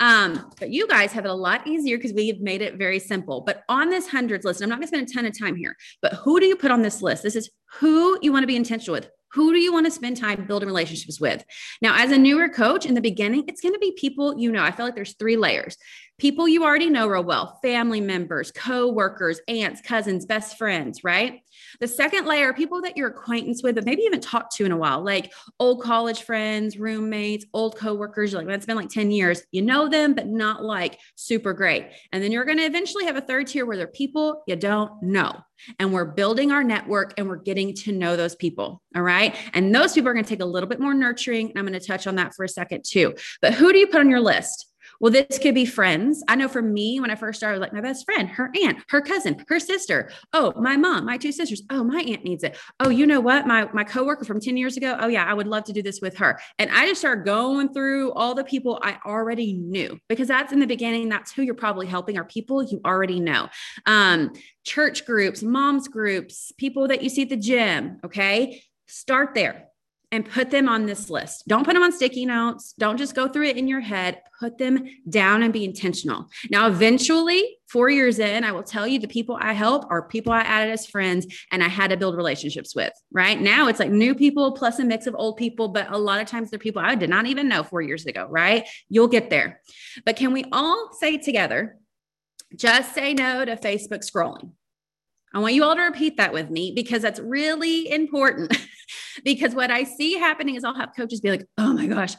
Um, 0.00 0.50
but 0.58 0.70
you 0.70 0.88
guys 0.88 1.12
have 1.12 1.26
it 1.26 1.30
a 1.30 1.34
lot 1.34 1.66
easier 1.66 1.98
because 1.98 2.14
we've 2.14 2.40
made 2.40 2.62
it 2.62 2.76
very 2.76 2.98
simple. 2.98 3.42
But 3.42 3.62
on 3.68 3.90
this 3.90 4.08
hundreds 4.08 4.44
list, 4.44 4.62
I'm 4.62 4.68
not 4.68 4.76
going 4.76 4.88
to 4.88 4.88
spend 4.88 5.08
a 5.08 5.12
ton 5.12 5.26
of 5.26 5.38
time 5.38 5.56
here, 5.56 5.76
but 6.00 6.14
who 6.14 6.40
do 6.40 6.46
you 6.46 6.56
put 6.56 6.70
on 6.70 6.82
this 6.82 7.02
list? 7.02 7.22
This 7.22 7.36
is 7.36 7.50
who 7.78 8.18
you 8.22 8.32
want 8.32 8.42
to 8.42 8.48
be 8.48 8.56
intentional 8.56 8.94
with. 8.94 9.10
Who 9.32 9.52
do 9.52 9.60
you 9.60 9.72
want 9.72 9.86
to 9.86 9.92
spend 9.92 10.16
time 10.16 10.44
building 10.46 10.66
relationships 10.66 11.20
with? 11.20 11.44
Now, 11.80 11.94
as 11.96 12.10
a 12.10 12.18
newer 12.18 12.48
coach 12.48 12.84
in 12.84 12.94
the 12.94 13.00
beginning, 13.00 13.44
it's 13.46 13.60
going 13.60 13.74
to 13.74 13.78
be 13.78 13.92
people 13.92 14.36
you 14.36 14.50
know. 14.50 14.64
I 14.64 14.72
feel 14.72 14.84
like 14.84 14.96
there's 14.96 15.14
three 15.14 15.36
layers 15.36 15.76
people 16.18 16.46
you 16.46 16.64
already 16.64 16.90
know 16.90 17.06
real 17.06 17.24
well, 17.24 17.58
family 17.62 18.00
members, 18.00 18.52
co 18.52 18.88
workers, 18.88 19.40
aunts, 19.48 19.80
cousins, 19.80 20.26
best 20.26 20.58
friends, 20.58 21.02
right? 21.02 21.40
The 21.80 21.88
second 21.88 22.26
layer, 22.26 22.52
people 22.52 22.80
that 22.82 22.96
you're 22.96 23.08
acquaintance 23.08 23.62
with, 23.62 23.74
but 23.74 23.84
maybe 23.84 24.02
even 24.02 24.20
talked 24.20 24.56
to 24.56 24.64
in 24.64 24.72
a 24.72 24.76
while, 24.76 25.02
like 25.02 25.32
old 25.58 25.82
college 25.82 26.22
friends, 26.22 26.78
roommates, 26.78 27.46
old 27.52 27.76
coworkers. 27.76 28.32
You're 28.32 28.40
like, 28.40 28.48
that's 28.48 28.66
been 28.66 28.76
like 28.76 28.88
10 28.88 29.10
years. 29.10 29.42
You 29.52 29.62
know 29.62 29.88
them, 29.88 30.14
but 30.14 30.26
not 30.26 30.64
like 30.64 30.98
super 31.14 31.52
great. 31.52 31.86
And 32.12 32.22
then 32.22 32.32
you're 32.32 32.44
going 32.44 32.58
to 32.58 32.64
eventually 32.64 33.06
have 33.06 33.16
a 33.16 33.20
third 33.20 33.46
tier 33.46 33.66
where 33.66 33.76
they're 33.76 33.86
people 33.86 34.42
you 34.46 34.56
don't 34.56 35.02
know. 35.02 35.40
And 35.78 35.92
we're 35.92 36.06
building 36.06 36.52
our 36.52 36.64
network 36.64 37.14
and 37.18 37.28
we're 37.28 37.36
getting 37.36 37.74
to 37.74 37.92
know 37.92 38.16
those 38.16 38.34
people. 38.34 38.82
All 38.96 39.02
right. 39.02 39.36
And 39.52 39.74
those 39.74 39.92
people 39.92 40.08
are 40.08 40.14
going 40.14 40.24
to 40.24 40.28
take 40.28 40.40
a 40.40 40.46
little 40.46 40.68
bit 40.68 40.80
more 40.80 40.94
nurturing. 40.94 41.50
And 41.50 41.58
I'm 41.58 41.66
going 41.66 41.78
to 41.78 41.86
touch 41.86 42.06
on 42.06 42.16
that 42.16 42.34
for 42.34 42.44
a 42.44 42.48
second 42.48 42.84
too. 42.86 43.14
But 43.42 43.54
who 43.54 43.72
do 43.72 43.78
you 43.78 43.86
put 43.86 44.00
on 44.00 44.10
your 44.10 44.20
list? 44.20 44.69
Well, 45.00 45.10
this 45.10 45.38
could 45.38 45.54
be 45.54 45.64
friends. 45.64 46.22
I 46.28 46.36
know 46.36 46.46
for 46.46 46.60
me, 46.60 47.00
when 47.00 47.10
I 47.10 47.14
first 47.14 47.40
started, 47.40 47.60
like 47.60 47.72
my 47.72 47.80
best 47.80 48.04
friend, 48.04 48.28
her 48.28 48.50
aunt, 48.62 48.78
her 48.90 49.00
cousin, 49.00 49.42
her 49.48 49.58
sister. 49.58 50.10
Oh, 50.34 50.52
my 50.60 50.76
mom, 50.76 51.06
my 51.06 51.16
two 51.16 51.32
sisters. 51.32 51.62
Oh, 51.70 51.82
my 51.82 52.00
aunt 52.02 52.22
needs 52.22 52.44
it. 52.44 52.58
Oh, 52.80 52.90
you 52.90 53.06
know 53.06 53.20
what? 53.20 53.46
My 53.46 53.68
my 53.72 53.82
coworker 53.82 54.26
from 54.26 54.40
10 54.40 54.58
years 54.58 54.76
ago. 54.76 54.98
Oh, 55.00 55.08
yeah, 55.08 55.24
I 55.24 55.32
would 55.32 55.46
love 55.46 55.64
to 55.64 55.72
do 55.72 55.82
this 55.82 56.00
with 56.02 56.18
her. 56.18 56.38
And 56.58 56.70
I 56.70 56.86
just 56.86 57.00
started 57.00 57.24
going 57.24 57.72
through 57.72 58.12
all 58.12 58.34
the 58.34 58.44
people 58.44 58.78
I 58.82 58.98
already 59.06 59.54
knew 59.54 59.98
because 60.08 60.28
that's 60.28 60.52
in 60.52 60.60
the 60.60 60.66
beginning. 60.66 61.08
That's 61.08 61.32
who 61.32 61.42
you're 61.42 61.54
probably 61.54 61.86
helping 61.86 62.18
are 62.18 62.24
people 62.24 62.62
you 62.62 62.80
already 62.84 63.20
know. 63.20 63.48
Um, 63.86 64.32
church 64.64 65.06
groups, 65.06 65.42
moms 65.42 65.88
groups, 65.88 66.52
people 66.58 66.88
that 66.88 67.02
you 67.02 67.08
see 67.08 67.22
at 67.22 67.30
the 67.30 67.36
gym. 67.36 68.00
Okay. 68.04 68.62
Start 68.86 69.34
there 69.34 69.69
and 70.12 70.28
put 70.28 70.50
them 70.50 70.68
on 70.68 70.86
this 70.86 71.08
list. 71.08 71.44
Don't 71.46 71.64
put 71.64 71.74
them 71.74 71.82
on 71.82 71.92
sticky 71.92 72.26
notes. 72.26 72.74
Don't 72.78 72.96
just 72.96 73.14
go 73.14 73.28
through 73.28 73.46
it 73.46 73.56
in 73.56 73.68
your 73.68 73.80
head. 73.80 74.20
Put 74.40 74.58
them 74.58 74.84
down 75.08 75.42
and 75.42 75.52
be 75.52 75.64
intentional. 75.64 76.26
Now, 76.50 76.66
eventually, 76.66 77.58
four 77.68 77.90
years 77.90 78.18
in, 78.18 78.42
I 78.42 78.50
will 78.50 78.64
tell 78.64 78.86
you 78.86 78.98
the 78.98 79.06
people 79.06 79.38
I 79.40 79.52
help 79.52 79.84
are 79.88 80.08
people 80.08 80.32
I 80.32 80.40
added 80.40 80.72
as 80.72 80.86
friends 80.86 81.26
and 81.52 81.62
I 81.62 81.68
had 81.68 81.90
to 81.90 81.96
build 81.96 82.16
relationships 82.16 82.74
with. 82.74 82.92
Right 83.12 83.40
now, 83.40 83.68
it's 83.68 83.78
like 83.78 83.90
new 83.90 84.14
people 84.14 84.52
plus 84.52 84.80
a 84.80 84.84
mix 84.84 85.06
of 85.06 85.14
old 85.14 85.36
people, 85.36 85.68
but 85.68 85.92
a 85.92 85.98
lot 85.98 86.20
of 86.20 86.26
times 86.26 86.50
they're 86.50 86.58
people 86.58 86.82
I 86.82 86.96
did 86.96 87.10
not 87.10 87.26
even 87.26 87.48
know 87.48 87.62
four 87.62 87.82
years 87.82 88.06
ago. 88.06 88.26
Right? 88.28 88.68
You'll 88.88 89.08
get 89.08 89.30
there. 89.30 89.60
But 90.04 90.16
can 90.16 90.32
we 90.32 90.44
all 90.50 90.90
say 90.98 91.18
together, 91.18 91.78
just 92.56 92.94
say 92.94 93.14
no 93.14 93.44
to 93.44 93.56
Facebook 93.56 94.04
scrolling? 94.04 94.50
I 95.32 95.38
want 95.38 95.54
you 95.54 95.64
all 95.64 95.76
to 95.76 95.82
repeat 95.82 96.16
that 96.16 96.32
with 96.32 96.50
me 96.50 96.72
because 96.74 97.02
that's 97.02 97.20
really 97.20 97.90
important. 97.90 98.56
because 99.24 99.54
what 99.54 99.70
I 99.70 99.84
see 99.84 100.14
happening 100.14 100.56
is 100.56 100.64
I'll 100.64 100.74
have 100.74 100.90
coaches 100.96 101.20
be 101.20 101.30
like, 101.30 101.46
oh 101.56 101.72
my 101.72 101.86
gosh, 101.86 102.14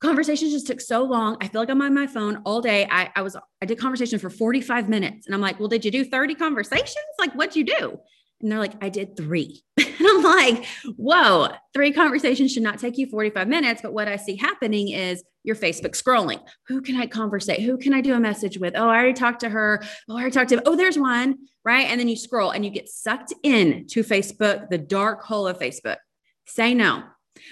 conversations 0.00 0.52
just 0.52 0.66
took 0.66 0.80
so 0.80 1.04
long. 1.04 1.36
I 1.40 1.48
feel 1.48 1.60
like 1.60 1.70
I'm 1.70 1.82
on 1.82 1.94
my 1.94 2.06
phone 2.06 2.42
all 2.44 2.60
day. 2.60 2.86
I, 2.90 3.10
I 3.14 3.22
was, 3.22 3.36
I 3.60 3.66
did 3.66 3.78
conversation 3.78 4.18
for 4.18 4.30
45 4.30 4.88
minutes 4.88 5.26
and 5.26 5.34
I'm 5.34 5.40
like, 5.40 5.58
well, 5.58 5.68
did 5.68 5.84
you 5.84 5.90
do 5.90 6.04
30 6.04 6.34
conversations? 6.34 6.96
Like, 7.18 7.32
what'd 7.34 7.56
you 7.56 7.64
do? 7.64 7.98
And 8.40 8.52
they're 8.52 8.58
like, 8.58 8.74
I 8.82 8.90
did 8.90 9.16
three. 9.16 9.62
and 9.78 9.94
I'm 10.00 10.22
like, 10.22 10.66
whoa, 10.96 11.48
three 11.72 11.92
conversations 11.92 12.52
should 12.52 12.62
not 12.62 12.78
take 12.78 12.98
you 12.98 13.08
45 13.08 13.48
minutes. 13.48 13.80
But 13.82 13.94
what 13.94 14.08
I 14.08 14.16
see 14.16 14.36
happening 14.36 14.88
is 14.88 15.24
your 15.46 15.56
Facebook 15.56 15.92
scrolling. 15.92 16.40
Who 16.66 16.82
can 16.82 16.96
I 16.96 17.06
conversate? 17.06 17.60
Who 17.60 17.78
can 17.78 17.94
I 17.94 18.00
do 18.00 18.14
a 18.14 18.20
message 18.20 18.58
with? 18.58 18.74
Oh, 18.76 18.88
I 18.88 18.96
already 18.96 19.14
talked 19.14 19.40
to 19.40 19.48
her. 19.48 19.82
Oh, 20.08 20.16
I 20.16 20.20
already 20.20 20.32
talked 20.32 20.50
to. 20.50 20.62
Oh, 20.66 20.76
there's 20.76 20.98
one. 20.98 21.38
Right. 21.64 21.86
And 21.86 21.98
then 21.98 22.08
you 22.08 22.16
scroll 22.16 22.50
and 22.50 22.64
you 22.64 22.70
get 22.70 22.88
sucked 22.88 23.32
in 23.42 23.86
to 23.88 24.02
Facebook, 24.02 24.68
the 24.68 24.78
dark 24.78 25.22
hole 25.22 25.46
of 25.46 25.58
Facebook. 25.58 25.96
Say 26.46 26.74
no. 26.74 27.04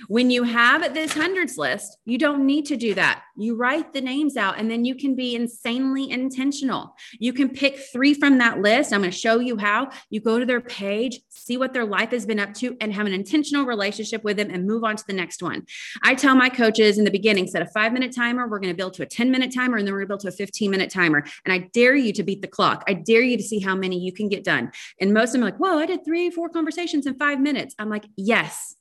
When 0.09 0.31
you 0.31 0.43
have 0.43 0.95
this 0.95 1.13
hundreds 1.13 1.57
list, 1.57 1.99
you 2.05 2.19
don't 2.19 2.47
need 2.47 2.67
to 2.67 2.77
do 2.77 2.95
that. 2.95 3.23
You 3.37 3.57
write 3.57 3.93
the 3.93 4.01
names 4.01 4.37
out 4.37 4.59
and 4.59 4.71
then 4.71 4.85
you 4.85 4.95
can 4.95 5.15
be 5.15 5.35
insanely 5.35 6.11
intentional. 6.11 6.95
You 7.19 7.33
can 7.33 7.49
pick 7.49 7.79
three 7.93 8.15
from 8.15 8.39
that 8.39 8.61
list. 8.61 8.93
I'm 8.93 9.01
going 9.01 9.11
to 9.11 9.17
show 9.17 9.41
you 9.41 9.57
how. 9.57 9.91
You 10.11 10.21
go 10.21 10.39
to 10.39 10.47
their 10.47 10.61
page, 10.61 11.21
see 11.31 11.57
what 11.57 11.73
their 11.73 11.85
life 11.85 12.11
has 12.11 12.27
been 12.27 12.39
up 12.39 12.55
to, 12.55 12.77
and 12.81 12.93
have 12.93 13.07
an 13.07 13.13
intentional 13.13 13.65
relationship 13.65 14.23
with 14.25 14.37
them 14.37 14.51
and 14.51 14.67
move 14.67 14.85
on 14.85 14.97
to 14.97 15.05
the 15.07 15.13
next 15.13 15.43
one. 15.43 15.65
I 16.03 16.15
tell 16.15 16.35
my 16.35 16.49
coaches 16.49 16.99
in 16.99 17.05
the 17.05 17.11
beginning 17.11 17.47
set 17.47 17.63
a 17.63 17.67
five 17.67 17.93
minute 17.93 18.15
timer. 18.15 18.49
We're 18.49 18.61
going 18.61 18.73
to 18.73 18.77
build 18.77 18.95
to 18.95 19.03
a 19.03 19.07
10 19.07 19.31
minute 19.31 19.53
timer 19.53 19.77
and 19.77 19.87
then 19.87 19.93
we're 19.93 20.01
going 20.01 20.09
to 20.09 20.13
build 20.13 20.21
to 20.21 20.29
a 20.29 20.47
15 20.47 20.71
minute 20.71 20.91
timer. 20.91 21.25
And 21.45 21.53
I 21.53 21.71
dare 21.73 21.97
you 21.97 22.13
to 22.13 22.23
beat 22.23 22.43
the 22.43 22.49
clock. 22.49 22.85
I 22.87 22.95
dare 22.95 23.23
you 23.23 23.37
to 23.37 23.43
see 23.43 23.59
how 23.59 23.75
many 23.75 23.99
you 23.99 24.13
can 24.13 24.29
get 24.29 24.45
done. 24.45 24.71
And 25.01 25.13
most 25.13 25.29
of 25.29 25.33
them 25.35 25.43
are 25.43 25.47
like, 25.47 25.59
whoa, 25.59 25.79
I 25.79 25.87
did 25.87 26.05
three, 26.05 26.31
four 26.31 26.49
conversations 26.49 27.07
in 27.07 27.19
five 27.19 27.41
minutes. 27.41 27.75
I'm 27.79 27.89
like, 27.89 28.05
yes, 28.17 28.75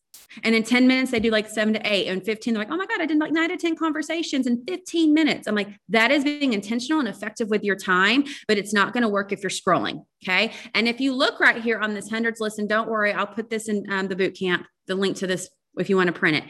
and 0.44 0.56
in 0.56 0.64
10 0.64 0.88
minutes, 0.88 1.12
they 1.12 1.20
do 1.20 1.30
like 1.30 1.50
seven 1.50 1.74
to 1.74 1.82
eight. 1.84 2.08
And 2.08 2.24
15, 2.24 2.54
they're 2.54 2.62
like, 2.62 2.72
oh 2.72 2.78
my 2.78 2.86
God, 2.86 3.02
I 3.02 3.06
did 3.06 3.18
like 3.20 3.32
nine 3.32 3.50
to 3.50 3.58
10 3.58 3.76
conversations 3.76 4.48
in 4.48 4.64
15 4.68 5.14
minutes. 5.14 5.48
I'm 5.48 5.56
like, 5.56 5.70
that 5.90 6.12
is 6.12 6.24
being 6.24 6.54
intentional 6.54 7.00
and 7.00 7.08
effective 7.08 7.50
with 7.50 7.64
your 7.64 7.76
time, 7.76 8.24
but 8.48 8.58
it's 8.58 8.74
not 8.74 8.94
going 8.94 9.04
to 9.04 9.10
work 9.10 9.32
if 9.32 9.44
you're 9.44 9.50
scrolling. 9.50 10.06
Okay. 10.24 10.54
And 10.74 10.88
if 10.88 11.00
you 11.02 11.14
look 11.14 11.40
right 11.40 11.62
here 11.62 11.80
on 11.80 11.94
this 11.94 12.10
hundreds 12.10 12.40
list, 12.40 12.60
and 12.60 12.70
don't 12.70 12.90
worry, 12.90 13.12
I'll 13.12 13.28
put 13.28 13.50
this 13.50 13.68
in 13.68 13.86
um, 13.92 14.08
the 14.08 14.16
boot 14.16 14.38
camp, 14.38 14.66
the 14.88 14.96
link 14.96 15.18
to 15.18 15.28
this 15.28 15.50
if 15.78 15.90
you 15.90 15.98
want 15.98 16.08
to 16.08 16.14
print 16.14 16.38
it. 16.38 16.44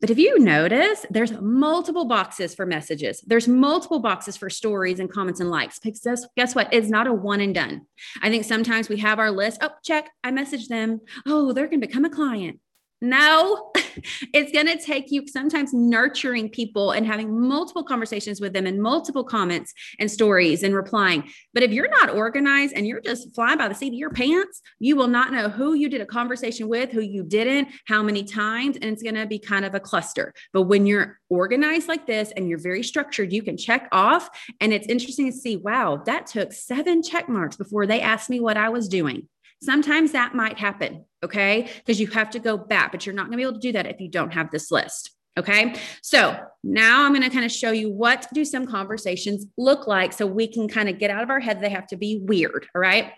But 0.00 0.08
if 0.08 0.18
you 0.18 0.38
notice, 0.38 1.04
there's 1.10 1.32
multiple 1.40 2.06
boxes 2.06 2.54
for 2.54 2.64
messages. 2.64 3.20
There's 3.26 3.46
multiple 3.46 3.98
boxes 3.98 4.34
for 4.34 4.48
stories 4.48 4.98
and 4.98 5.12
comments 5.12 5.40
and 5.40 5.50
likes. 5.50 5.78
Because 5.78 6.26
guess 6.36 6.54
what? 6.54 6.72
It's 6.72 6.88
not 6.88 7.06
a 7.06 7.12
one 7.12 7.42
and 7.42 7.54
done. 7.54 7.82
I 8.22 8.30
think 8.30 8.44
sometimes 8.44 8.88
we 8.88 8.96
have 8.98 9.18
our 9.18 9.30
list. 9.30 9.58
Oh, 9.60 9.70
check. 9.84 10.08
I 10.24 10.30
messaged 10.30 10.68
them. 10.68 11.00
Oh, 11.26 11.52
they're 11.52 11.66
going 11.66 11.82
to 11.82 11.86
become 11.86 12.06
a 12.06 12.10
client. 12.10 12.60
No, 13.00 13.72
it's 14.34 14.52
going 14.52 14.66
to 14.66 14.76
take 14.76 15.10
you 15.10 15.26
sometimes 15.26 15.72
nurturing 15.72 16.50
people 16.50 16.90
and 16.92 17.06
having 17.06 17.40
multiple 17.40 17.82
conversations 17.82 18.40
with 18.40 18.52
them 18.52 18.66
and 18.66 18.80
multiple 18.80 19.24
comments 19.24 19.72
and 19.98 20.10
stories 20.10 20.62
and 20.62 20.74
replying. 20.74 21.24
But 21.54 21.62
if 21.62 21.72
you're 21.72 21.88
not 21.88 22.10
organized 22.10 22.74
and 22.74 22.86
you're 22.86 23.00
just 23.00 23.34
flying 23.34 23.58
by 23.58 23.68
the 23.68 23.74
seat 23.74 23.88
of 23.88 23.94
your 23.94 24.10
pants, 24.10 24.60
you 24.78 24.96
will 24.96 25.08
not 25.08 25.32
know 25.32 25.48
who 25.48 25.74
you 25.74 25.88
did 25.88 26.00
a 26.00 26.06
conversation 26.06 26.68
with, 26.68 26.90
who 26.90 27.00
you 27.00 27.22
didn't, 27.22 27.68
how 27.86 28.02
many 28.02 28.22
times, 28.22 28.76
and 28.76 28.84
it's 28.84 29.02
going 29.02 29.14
to 29.14 29.26
be 29.26 29.38
kind 29.38 29.64
of 29.64 29.74
a 29.74 29.80
cluster. 29.80 30.34
But 30.52 30.62
when 30.62 30.84
you're 30.86 31.18
organized 31.30 31.88
like 31.88 32.06
this 32.06 32.32
and 32.36 32.48
you're 32.48 32.58
very 32.58 32.82
structured, 32.82 33.32
you 33.32 33.42
can 33.42 33.56
check 33.56 33.88
off. 33.92 34.28
And 34.60 34.72
it's 34.72 34.86
interesting 34.88 35.30
to 35.30 35.36
see, 35.36 35.56
wow, 35.56 36.02
that 36.06 36.26
took 36.26 36.52
seven 36.52 37.02
check 37.02 37.28
marks 37.28 37.56
before 37.56 37.86
they 37.86 38.00
asked 38.00 38.28
me 38.28 38.40
what 38.40 38.56
I 38.56 38.68
was 38.68 38.88
doing. 38.88 39.28
Sometimes 39.62 40.12
that 40.12 40.34
might 40.34 40.58
happen, 40.58 41.04
okay? 41.22 41.70
Because 41.78 42.00
you 42.00 42.06
have 42.08 42.30
to 42.30 42.38
go 42.38 42.56
back, 42.56 42.92
but 42.92 43.04
you're 43.04 43.14
not 43.14 43.24
going 43.24 43.32
to 43.32 43.36
be 43.36 43.42
able 43.42 43.54
to 43.54 43.60
do 43.60 43.72
that 43.72 43.86
if 43.86 44.00
you 44.00 44.08
don't 44.08 44.32
have 44.32 44.50
this 44.50 44.70
list. 44.70 45.10
Okay. 45.38 45.74
So 46.02 46.38
now 46.64 47.04
I'm 47.04 47.12
going 47.12 47.22
to 47.22 47.30
kind 47.30 47.44
of 47.44 47.52
show 47.52 47.70
you 47.70 47.90
what 47.90 48.26
do 48.34 48.44
some 48.44 48.66
conversations 48.66 49.46
look 49.56 49.86
like 49.86 50.12
so 50.12 50.26
we 50.26 50.48
can 50.48 50.68
kind 50.68 50.88
of 50.88 50.98
get 50.98 51.10
out 51.10 51.22
of 51.22 51.30
our 51.30 51.40
head. 51.40 51.60
They 51.60 51.70
have 51.70 51.86
to 51.88 51.96
be 51.96 52.20
weird. 52.22 52.66
All 52.74 52.80
right. 52.80 53.12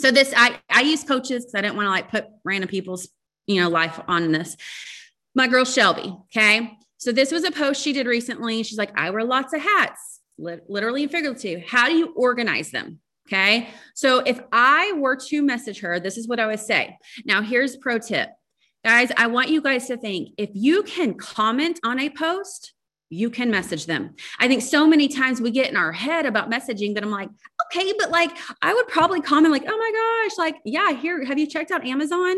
So 0.00 0.10
this, 0.10 0.34
I, 0.36 0.58
I 0.68 0.82
use 0.82 1.04
coaches 1.04 1.44
because 1.44 1.54
I 1.54 1.62
didn't 1.62 1.76
want 1.76 1.86
to 1.86 1.90
like 1.90 2.10
put 2.10 2.26
random 2.44 2.68
people's, 2.68 3.08
you 3.46 3.60
know, 3.60 3.68
life 3.68 4.00
on 4.08 4.32
this. 4.32 4.56
My 5.34 5.46
girl 5.46 5.64
Shelby. 5.64 6.14
Okay. 6.36 6.76
So 6.98 7.12
this 7.12 7.30
was 7.30 7.44
a 7.44 7.52
post 7.52 7.82
she 7.82 7.92
did 7.92 8.06
recently. 8.06 8.62
She's 8.64 8.78
like, 8.78 8.98
I 8.98 9.10
wear 9.10 9.24
lots 9.24 9.52
of 9.52 9.60
hats, 9.60 10.20
literally 10.38 11.04
and 11.04 11.12
figuratively. 11.12 11.64
How 11.66 11.88
do 11.88 11.94
you 11.94 12.12
organize 12.16 12.72
them? 12.72 12.98
Okay. 13.28 13.68
So 13.94 14.20
if 14.20 14.40
I 14.52 14.92
were 14.96 15.16
to 15.28 15.42
message 15.42 15.80
her, 15.80 16.00
this 16.00 16.16
is 16.16 16.26
what 16.26 16.40
I 16.40 16.46
would 16.46 16.60
say. 16.60 16.96
Now, 17.26 17.42
here's 17.42 17.76
pro 17.76 17.98
tip. 17.98 18.30
Guys, 18.84 19.12
I 19.16 19.26
want 19.26 19.50
you 19.50 19.60
guys 19.60 19.86
to 19.88 19.98
think 19.98 20.30
if 20.38 20.50
you 20.54 20.82
can 20.84 21.14
comment 21.14 21.78
on 21.84 22.00
a 22.00 22.08
post, 22.08 22.72
you 23.10 23.28
can 23.28 23.50
message 23.50 23.86
them. 23.86 24.14
I 24.38 24.48
think 24.48 24.62
so 24.62 24.86
many 24.86 25.08
times 25.08 25.40
we 25.40 25.50
get 25.50 25.68
in 25.68 25.76
our 25.76 25.92
head 25.92 26.26
about 26.26 26.50
messaging 26.50 26.94
that 26.94 27.02
I'm 27.02 27.10
like, 27.10 27.28
okay, 27.66 27.92
but 27.98 28.10
like 28.10 28.30
I 28.62 28.72
would 28.72 28.88
probably 28.88 29.20
comment 29.20 29.52
like, 29.52 29.64
oh 29.66 29.76
my 29.76 30.28
gosh, 30.28 30.38
like, 30.38 30.56
yeah, 30.64 30.92
here, 30.92 31.24
have 31.24 31.38
you 31.38 31.46
checked 31.46 31.70
out 31.70 31.86
Amazon? 31.86 32.36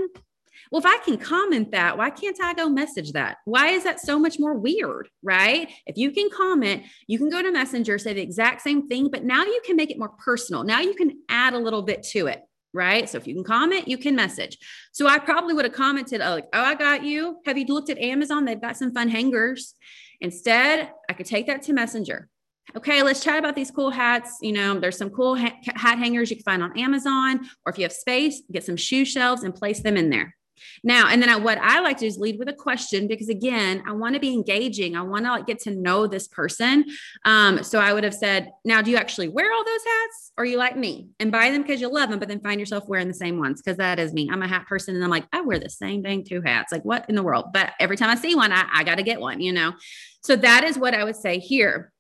Well, 0.71 0.81
if 0.81 0.87
I 0.87 0.99
can 1.05 1.19
comment 1.19 1.73
that, 1.73 1.99
why 1.99 2.11
can't 2.11 2.41
I 2.41 2.55
go 2.55 2.69
message 2.69 3.13
that? 3.13 3.39
Why 3.45 3.69
is 3.69 3.85
that 3.85 4.01
so 4.01 4.19
much 4.19 4.39
more 4.39 4.55
weird, 4.55 5.09
right? 5.23 5.69
If 5.87 5.97
you 5.97 6.13
can 6.13 6.31
comment, 6.31 6.85
you 7.09 7.19
can 7.19 7.29
go 7.29 7.43
to 7.43 7.51
Messenger, 7.51 7.99
say 7.99 8.13
the 8.13 8.23
exact 8.23 8.63
same 8.63 8.87
thing, 8.87 9.11
but 9.11 9.25
now 9.25 9.45
you 9.45 9.61
can 9.67 9.75
make 9.75 9.91
it 9.91 9.99
more 9.99 10.11
personal. 10.25 10.63
Now 10.63 10.81
you 10.81 10.95
can 10.95 11.19
add 11.29 11.55
a 11.55 11.59
little 11.59 11.83
bit 11.83 12.05
to 12.13 12.29
it 12.29 12.43
right? 12.73 13.09
So 13.09 13.19
if 13.19 13.27
you 13.27 13.35
can 13.35 13.45
comment, 13.45 13.89
you 13.89 13.99
can 13.99 14.15
message. 14.15 14.57
So 14.93 15.07
I 15.07 15.19
probably 15.19 15.55
would 15.55 15.65
have 15.65 15.75
commented, 15.75 16.21
oh, 16.21 16.31
like, 16.31 16.47
oh, 16.53 16.63
I 16.63 16.75
got 16.75 17.03
you. 17.03 17.39
Have 17.47 17.59
you 17.59 17.65
looked 17.67 17.91
at 17.91 17.99
Amazon? 17.99 18.45
They've 18.45 18.61
got 18.61 18.77
some 18.77 18.93
fun 18.93 19.09
hangers. 19.09 19.75
Instead, 20.21 20.91
I 21.09 21.13
could 21.15 21.27
take 21.27 21.47
that 21.47 21.63
to 21.63 21.73
Messenger. 21.73 22.29
Okay, 22.77 23.03
let's 23.03 23.25
chat 23.25 23.39
about 23.39 23.57
these 23.57 23.71
cool 23.73 23.91
hats. 23.91 24.37
You 24.41 24.53
know, 24.53 24.79
there's 24.79 24.97
some 24.97 25.11
cool 25.11 25.35
hat 25.35 25.99
hangers 25.99 26.31
you 26.31 26.37
can 26.37 26.45
find 26.45 26.63
on 26.63 26.79
Amazon, 26.79 27.41
or 27.67 27.73
if 27.73 27.79
you 27.79 27.83
have 27.83 27.93
space, 27.93 28.43
get 28.53 28.63
some 28.63 28.77
shoe 28.77 29.05
shelves 29.05 29.43
and 29.43 29.53
place 29.53 29.83
them 29.83 29.97
in 29.97 30.09
there. 30.09 30.37
Now, 30.83 31.09
and 31.09 31.23
then 31.23 31.29
I, 31.29 31.37
what 31.37 31.59
I 31.59 31.81
like 31.81 31.99
to 31.99 32.01
do 32.01 32.07
is 32.07 32.19
lead 32.19 32.39
with 32.39 32.49
a 32.49 32.53
question 32.53 33.07
because 33.07 33.29
again, 33.29 33.83
I 33.87 33.93
want 33.93 34.15
to 34.15 34.21
be 34.21 34.33
engaging. 34.33 34.97
I 34.97 35.03
want 35.03 35.25
to 35.25 35.33
like 35.33 35.47
get 35.47 35.61
to 35.61 35.71
know 35.71 36.07
this 36.07 36.29
person. 36.29 36.85
Um, 37.25 37.63
so 37.63 37.79
I 37.79 37.93
would 37.93 38.05
have 38.05 38.15
said, 38.15 38.51
now, 38.65 38.83
do 38.83 38.91
you 38.91 38.97
actually 38.97 39.29
wear 39.29 39.53
all 39.53 39.65
those 39.65 39.85
hats 39.85 40.33
or 40.37 40.45
you 40.45 40.57
like 40.57 40.77
me 40.77 41.09
and 41.19 41.33
buy 41.33 41.51
them 41.51 41.63
because 41.63 41.81
you 41.81 41.93
love 41.93 42.11
them, 42.11 42.19
but 42.19 42.29
then 42.29 42.41
find 42.41 42.61
yourself 42.61 42.89
wearing 42.89 43.09
the 43.09 43.15
same 43.15 43.39
ones? 43.39 43.61
Because 43.63 43.79
that 43.79 43.99
is 43.99 44.13
me. 44.13 44.29
I'm 44.31 44.43
a 44.43 44.49
hat 44.49 44.67
person 44.67 44.95
and 44.95 45.05
I'm 45.05 45.11
like, 45.11 45.27
I 45.33 45.41
wear 45.41 45.59
the 45.59 45.71
same 45.71 46.03
dang 46.03 46.25
two 46.25 46.43
hats. 46.43 46.73
Like 46.73 46.85
what 46.85 47.07
in 47.09 47.15
the 47.15 47.23
world? 47.23 47.47
But 47.53 47.73
every 47.79 47.97
time 47.97 48.11
I 48.11 48.15
see 48.15 48.35
one, 48.35 48.53
I, 48.53 48.67
I 48.73 48.85
got 48.85 48.97
to 48.97 49.03
get 49.03 49.21
one, 49.21 49.41
you 49.41 49.53
know? 49.53 49.73
So 50.23 50.37
that 50.37 50.65
is 50.65 50.79
what 50.79 50.95
I 50.95 51.05
would 51.05 51.17
say 51.17 51.39
here. 51.39 51.93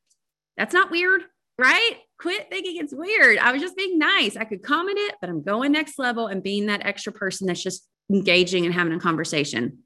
That's 0.56 0.74
not 0.74 0.90
weird, 0.90 1.22
right? 1.58 1.96
quit 2.20 2.48
thinking 2.50 2.76
it's 2.76 2.94
weird. 2.94 3.38
I 3.38 3.52
was 3.52 3.62
just 3.62 3.76
being 3.76 3.98
nice. 3.98 4.36
I 4.36 4.44
could 4.44 4.62
comment 4.62 4.98
it, 4.98 5.14
but 5.20 5.30
I'm 5.30 5.42
going 5.42 5.72
next 5.72 5.98
level 5.98 6.26
and 6.26 6.42
being 6.42 6.66
that 6.66 6.84
extra 6.84 7.12
person 7.12 7.46
that's 7.46 7.62
just 7.62 7.86
engaging 8.10 8.66
and 8.66 8.74
having 8.74 8.92
a 8.92 9.00
conversation. 9.00 9.78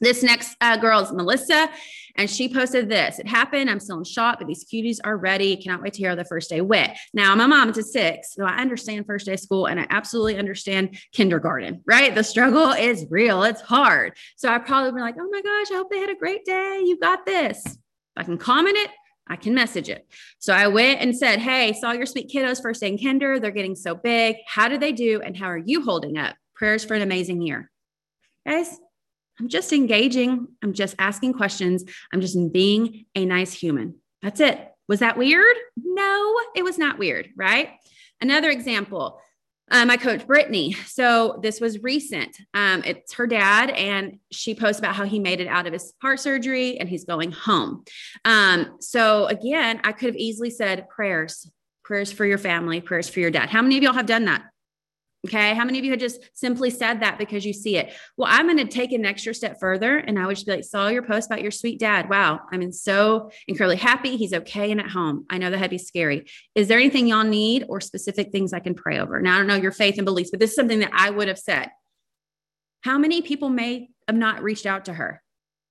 This 0.00 0.22
next 0.22 0.56
uh, 0.62 0.78
girl 0.78 1.00
is 1.00 1.12
Melissa, 1.12 1.68
and 2.16 2.28
she 2.28 2.52
posted 2.52 2.88
this. 2.88 3.18
It 3.18 3.28
happened. 3.28 3.68
I'm 3.68 3.80
still 3.80 3.98
in 3.98 4.04
shock, 4.04 4.38
but 4.38 4.48
these 4.48 4.64
cuties 4.64 4.98
are 5.04 5.16
ready. 5.16 5.56
Cannot 5.56 5.82
wait 5.82 5.92
to 5.94 5.98
hear 5.98 6.16
the 6.16 6.24
first 6.24 6.48
day 6.48 6.62
went. 6.62 6.96
Now, 7.12 7.34
a 7.34 7.36
mom 7.36 7.72
to 7.74 7.82
six, 7.82 8.34
so 8.34 8.44
I 8.44 8.56
understand 8.56 9.04
first 9.06 9.26
day 9.26 9.36
school 9.36 9.66
and 9.66 9.78
I 9.78 9.86
absolutely 9.90 10.38
understand 10.38 10.98
kindergarten, 11.12 11.82
right? 11.86 12.14
The 12.14 12.24
struggle 12.24 12.70
is 12.70 13.06
real, 13.10 13.42
it's 13.42 13.60
hard. 13.60 14.16
So 14.36 14.48
I 14.48 14.58
probably 14.58 14.92
be 14.92 15.00
like, 15.00 15.16
oh 15.20 15.28
my 15.30 15.42
gosh, 15.42 15.70
I 15.70 15.76
hope 15.76 15.90
they 15.90 16.00
had 16.00 16.10
a 16.10 16.14
great 16.14 16.46
day. 16.46 16.80
You 16.82 16.98
got 16.98 17.26
this. 17.26 17.62
If 17.66 17.76
I 18.16 18.22
can 18.22 18.38
comment 18.38 18.78
it, 18.78 18.90
I 19.28 19.36
can 19.36 19.54
message 19.54 19.88
it. 19.88 20.06
So 20.40 20.52
I 20.52 20.66
went 20.66 21.00
and 21.00 21.16
said, 21.16 21.38
Hey, 21.38 21.72
saw 21.74 21.92
your 21.92 22.06
sweet 22.06 22.28
kiddos 22.28 22.60
first 22.60 22.80
day 22.80 22.88
in 22.88 22.98
kinder. 22.98 23.38
They're 23.38 23.52
getting 23.52 23.76
so 23.76 23.94
big. 23.94 24.36
How 24.46 24.66
did 24.66 24.80
they 24.80 24.92
do? 24.92 25.20
And 25.20 25.36
how 25.36 25.46
are 25.46 25.58
you 25.58 25.82
holding 25.82 26.18
up? 26.18 26.34
Prayers 26.60 26.84
for 26.84 26.92
an 26.92 27.00
amazing 27.00 27.40
year. 27.40 27.70
Guys, 28.46 28.78
I'm 29.40 29.48
just 29.48 29.72
engaging. 29.72 30.46
I'm 30.62 30.74
just 30.74 30.94
asking 30.98 31.32
questions. 31.32 31.84
I'm 32.12 32.20
just 32.20 32.36
being 32.52 33.06
a 33.14 33.24
nice 33.24 33.54
human. 33.54 33.94
That's 34.20 34.40
it. 34.40 34.60
Was 34.86 35.00
that 35.00 35.16
weird? 35.16 35.56
No, 35.78 36.36
it 36.54 36.62
was 36.62 36.76
not 36.76 36.98
weird, 36.98 37.30
right? 37.34 37.70
Another 38.20 38.50
example. 38.50 39.22
Um, 39.70 39.88
my 39.88 39.96
coach 39.96 40.26
Brittany. 40.26 40.74
So 40.86 41.40
this 41.42 41.62
was 41.62 41.82
recent. 41.82 42.36
Um, 42.52 42.82
it's 42.84 43.14
her 43.14 43.26
dad, 43.26 43.70
and 43.70 44.18
she 44.30 44.54
posts 44.54 44.80
about 44.80 44.94
how 44.94 45.04
he 45.04 45.18
made 45.18 45.40
it 45.40 45.48
out 45.48 45.66
of 45.66 45.72
his 45.72 45.94
heart 46.02 46.20
surgery 46.20 46.78
and 46.78 46.90
he's 46.90 47.06
going 47.06 47.32
home. 47.32 47.84
Um, 48.26 48.76
so 48.80 49.28
again, 49.28 49.80
I 49.82 49.92
could 49.92 50.08
have 50.08 50.16
easily 50.16 50.50
said 50.50 50.90
prayers, 50.90 51.50
prayers 51.84 52.12
for 52.12 52.26
your 52.26 52.36
family, 52.36 52.82
prayers 52.82 53.08
for 53.08 53.20
your 53.20 53.30
dad. 53.30 53.48
How 53.48 53.62
many 53.62 53.78
of 53.78 53.82
y'all 53.82 53.94
have 53.94 54.04
done 54.04 54.26
that? 54.26 54.42
Okay. 55.26 55.54
How 55.54 55.66
many 55.66 55.78
of 55.78 55.84
you 55.84 55.90
had 55.90 56.00
just 56.00 56.20
simply 56.32 56.70
said 56.70 57.00
that 57.00 57.18
because 57.18 57.44
you 57.44 57.52
see 57.52 57.76
it? 57.76 57.92
Well, 58.16 58.28
I'm 58.30 58.46
going 58.46 58.56
to 58.56 58.72
take 58.72 58.92
an 58.92 59.04
extra 59.04 59.34
step 59.34 59.60
further 59.60 59.98
and 59.98 60.18
I 60.18 60.26
would 60.26 60.36
just 60.36 60.46
be 60.46 60.52
like, 60.52 60.64
saw 60.64 60.88
your 60.88 61.02
post 61.02 61.28
about 61.30 61.42
your 61.42 61.50
sweet 61.50 61.78
dad. 61.78 62.08
Wow. 62.08 62.40
I'm 62.50 62.72
so 62.72 63.30
incredibly 63.46 63.76
happy. 63.76 64.16
He's 64.16 64.32
okay 64.32 64.70
and 64.70 64.80
at 64.80 64.88
home. 64.88 65.26
I 65.28 65.36
know 65.36 65.50
that 65.50 65.58
had 65.58 65.68
be 65.68 65.76
scary. 65.76 66.26
Is 66.54 66.68
there 66.68 66.78
anything 66.78 67.06
y'all 67.06 67.24
need 67.24 67.66
or 67.68 67.82
specific 67.82 68.32
things 68.32 68.54
I 68.54 68.60
can 68.60 68.74
pray 68.74 68.98
over? 68.98 69.20
Now, 69.20 69.34
I 69.34 69.38
don't 69.38 69.46
know 69.46 69.56
your 69.56 69.72
faith 69.72 69.98
and 69.98 70.06
beliefs, 70.06 70.30
but 70.30 70.40
this 70.40 70.50
is 70.50 70.56
something 70.56 70.80
that 70.80 70.92
I 70.94 71.10
would 71.10 71.28
have 71.28 71.38
said. 71.38 71.68
How 72.80 72.96
many 72.96 73.20
people 73.20 73.50
may 73.50 73.90
have 74.08 74.16
not 74.16 74.42
reached 74.42 74.64
out 74.64 74.86
to 74.86 74.94
her? 74.94 75.22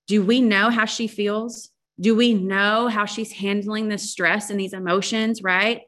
Do 0.06 0.24
we 0.24 0.40
know 0.40 0.70
how 0.70 0.84
she 0.84 1.08
feels? 1.08 1.70
Do 2.00 2.14
we 2.14 2.34
know 2.34 2.86
how 2.86 3.04
she's 3.04 3.32
handling 3.32 3.88
the 3.88 3.98
stress 3.98 4.48
and 4.48 4.60
these 4.60 4.72
emotions? 4.72 5.42
Right. 5.42 5.82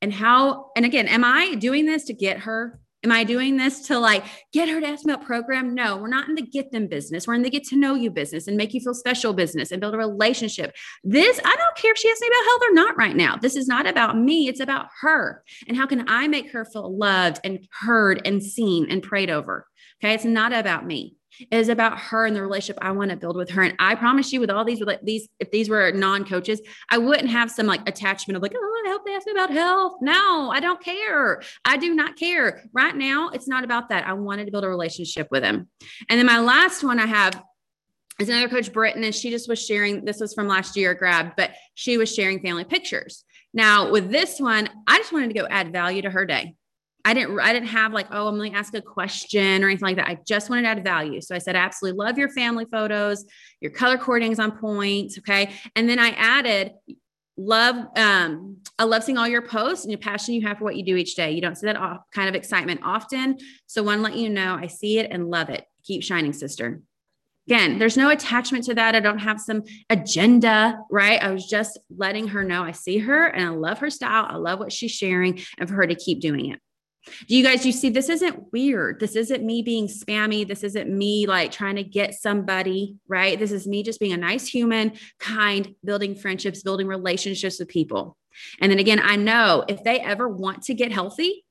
And 0.00 0.12
how, 0.12 0.70
and 0.76 0.84
again, 0.84 1.08
am 1.08 1.24
I 1.24 1.56
doing 1.56 1.84
this 1.84 2.04
to 2.04 2.12
get 2.12 2.40
her? 2.40 2.78
Am 3.04 3.12
I 3.12 3.22
doing 3.22 3.56
this 3.56 3.86
to 3.86 3.98
like 3.98 4.24
get 4.52 4.68
her 4.68 4.80
to 4.80 4.86
ask 4.86 5.04
me 5.04 5.12
about 5.12 5.24
program? 5.24 5.72
No, 5.72 5.96
we're 5.96 6.08
not 6.08 6.28
in 6.28 6.34
the 6.34 6.42
get 6.42 6.72
them 6.72 6.88
business. 6.88 7.28
We're 7.28 7.34
in 7.34 7.42
the 7.42 7.50
get 7.50 7.62
to 7.64 7.76
know 7.76 7.94
you 7.94 8.10
business 8.10 8.48
and 8.48 8.56
make 8.56 8.74
you 8.74 8.80
feel 8.80 8.94
special 8.94 9.32
business 9.32 9.70
and 9.70 9.80
build 9.80 9.94
a 9.94 9.98
relationship. 9.98 10.74
This, 11.04 11.38
I 11.44 11.54
don't 11.56 11.76
care 11.76 11.92
if 11.92 11.98
she 11.98 12.08
asks 12.08 12.20
me 12.20 12.26
about 12.26 12.44
health 12.44 12.62
or 12.70 12.74
not 12.74 12.96
right 12.96 13.14
now. 13.14 13.36
This 13.36 13.54
is 13.54 13.68
not 13.68 13.88
about 13.88 14.18
me. 14.18 14.48
It's 14.48 14.60
about 14.60 14.88
her. 15.00 15.44
And 15.68 15.76
how 15.76 15.86
can 15.86 16.08
I 16.08 16.26
make 16.26 16.50
her 16.50 16.64
feel 16.64 16.96
loved 16.96 17.38
and 17.44 17.66
heard 17.70 18.20
and 18.24 18.42
seen 18.42 18.90
and 18.90 19.00
prayed 19.00 19.30
over? 19.30 19.68
Okay. 20.02 20.14
It's 20.14 20.24
not 20.24 20.52
about 20.52 20.84
me. 20.84 21.17
Is 21.52 21.68
about 21.68 21.98
her 21.98 22.26
and 22.26 22.34
the 22.34 22.42
relationship 22.42 22.82
I 22.82 22.90
want 22.90 23.10
to 23.10 23.16
build 23.16 23.36
with 23.36 23.50
her. 23.50 23.62
And 23.62 23.74
I 23.78 23.94
promise 23.94 24.32
you, 24.32 24.40
with 24.40 24.50
all 24.50 24.64
these, 24.64 24.84
with 24.84 24.98
these, 25.02 25.28
if 25.38 25.50
these 25.50 25.68
were 25.68 25.92
non-coaches, 25.92 26.60
I 26.90 26.98
wouldn't 26.98 27.30
have 27.30 27.50
some 27.50 27.66
like 27.66 27.88
attachment 27.88 28.36
of 28.36 28.42
like, 28.42 28.54
oh, 28.56 28.82
I 28.86 28.90
hope 28.90 29.04
they 29.06 29.14
ask 29.14 29.26
me 29.26 29.32
about 29.32 29.50
health. 29.50 29.98
No, 30.00 30.50
I 30.50 30.58
don't 30.60 30.82
care. 30.82 31.40
I 31.64 31.76
do 31.76 31.94
not 31.94 32.16
care. 32.16 32.64
Right 32.72 32.96
now, 32.96 33.28
it's 33.28 33.46
not 33.46 33.62
about 33.62 33.88
that. 33.90 34.06
I 34.06 34.14
wanted 34.14 34.46
to 34.46 34.50
build 34.50 34.64
a 34.64 34.68
relationship 34.68 35.28
with 35.30 35.44
him. 35.44 35.68
And 36.08 36.18
then 36.18 36.26
my 36.26 36.40
last 36.40 36.82
one 36.82 36.98
I 36.98 37.06
have 37.06 37.40
is 38.18 38.28
another 38.28 38.48
coach, 38.48 38.72
Britton, 38.72 39.04
and 39.04 39.14
she 39.14 39.30
just 39.30 39.48
was 39.48 39.64
sharing. 39.64 40.04
This 40.04 40.18
was 40.20 40.34
from 40.34 40.48
last 40.48 40.76
year, 40.76 40.92
grabbed, 40.94 41.34
but 41.36 41.52
she 41.74 41.98
was 41.98 42.12
sharing 42.12 42.40
family 42.40 42.64
pictures. 42.64 43.24
Now, 43.54 43.90
with 43.90 44.10
this 44.10 44.40
one, 44.40 44.68
I 44.86 44.98
just 44.98 45.12
wanted 45.12 45.28
to 45.28 45.34
go 45.34 45.46
add 45.48 45.72
value 45.72 46.02
to 46.02 46.10
her 46.10 46.26
day. 46.26 46.56
I 47.08 47.14
didn't 47.14 47.40
I 47.40 47.54
didn't 47.54 47.70
have 47.70 47.94
like, 47.94 48.08
oh, 48.10 48.28
I'm 48.28 48.38
to 48.38 48.54
ask 48.54 48.74
a 48.74 48.82
question 48.82 49.64
or 49.64 49.68
anything 49.68 49.86
like 49.86 49.96
that. 49.96 50.08
I 50.08 50.18
just 50.26 50.50
wanted 50.50 50.62
to 50.62 50.68
add 50.68 50.84
value. 50.84 51.22
So 51.22 51.34
I 51.34 51.38
said, 51.38 51.56
I 51.56 51.60
absolutely 51.60 52.04
love 52.04 52.18
your 52.18 52.28
family 52.28 52.66
photos. 52.70 53.24
Your 53.62 53.70
color 53.70 53.96
cording's 53.96 54.38
on 54.38 54.52
point. 54.58 55.14
Okay. 55.20 55.50
And 55.74 55.88
then 55.88 55.98
I 55.98 56.10
added 56.10 56.72
love 57.38 57.76
um 57.96 58.58
I 58.78 58.84
love 58.84 59.04
seeing 59.04 59.16
all 59.16 59.26
your 59.26 59.40
posts 59.40 59.86
and 59.86 59.94
the 59.94 59.96
passion 59.96 60.34
you 60.34 60.46
have 60.46 60.58
for 60.58 60.64
what 60.64 60.76
you 60.76 60.84
do 60.84 60.96
each 60.96 61.14
day. 61.14 61.30
You 61.30 61.40
don't 61.40 61.56
see 61.56 61.66
that 61.66 61.78
kind 62.12 62.28
of 62.28 62.34
excitement 62.34 62.80
often. 62.84 63.38
So 63.66 63.82
one 63.82 64.02
let 64.02 64.14
you 64.14 64.28
know 64.28 64.58
I 64.60 64.66
see 64.66 64.98
it 64.98 65.10
and 65.10 65.30
love 65.30 65.48
it. 65.48 65.64
Keep 65.84 66.02
shining, 66.02 66.34
sister. 66.34 66.82
Again, 67.46 67.78
there's 67.78 67.96
no 67.96 68.10
attachment 68.10 68.64
to 68.64 68.74
that. 68.74 68.94
I 68.94 69.00
don't 69.00 69.20
have 69.20 69.40
some 69.40 69.62
agenda, 69.88 70.78
right? 70.90 71.22
I 71.22 71.30
was 71.30 71.46
just 71.46 71.78
letting 71.88 72.28
her 72.28 72.44
know 72.44 72.64
I 72.64 72.72
see 72.72 72.98
her 72.98 73.28
and 73.28 73.46
I 73.46 73.48
love 73.48 73.78
her 73.78 73.88
style. 73.88 74.26
I 74.28 74.36
love 74.36 74.58
what 74.58 74.74
she's 74.74 74.92
sharing 74.92 75.40
and 75.56 75.66
for 75.66 75.76
her 75.76 75.86
to 75.86 75.94
keep 75.94 76.20
doing 76.20 76.50
it. 76.50 76.60
Do 77.26 77.36
you 77.36 77.42
guys, 77.42 77.64
you 77.64 77.72
see, 77.72 77.88
this 77.88 78.08
isn't 78.08 78.52
weird. 78.52 79.00
This 79.00 79.16
isn't 79.16 79.44
me 79.44 79.62
being 79.62 79.86
spammy. 79.86 80.46
This 80.46 80.62
isn't 80.62 80.90
me 80.90 81.26
like 81.26 81.50
trying 81.50 81.76
to 81.76 81.84
get 81.84 82.14
somebody, 82.14 82.96
right? 83.08 83.38
This 83.38 83.52
is 83.52 83.66
me 83.66 83.82
just 83.82 84.00
being 84.00 84.12
a 84.12 84.18
nice 84.18 84.46
human, 84.46 84.92
kind, 85.18 85.74
building 85.84 86.14
friendships, 86.14 86.62
building 86.62 86.86
relationships 86.86 87.58
with 87.58 87.68
people. 87.68 88.16
And 88.60 88.70
then 88.70 88.78
again, 88.78 89.00
I 89.02 89.16
know 89.16 89.64
if 89.68 89.82
they 89.84 90.00
ever 90.00 90.28
want 90.28 90.62
to 90.64 90.74
get 90.74 90.92
healthy, 90.92 91.44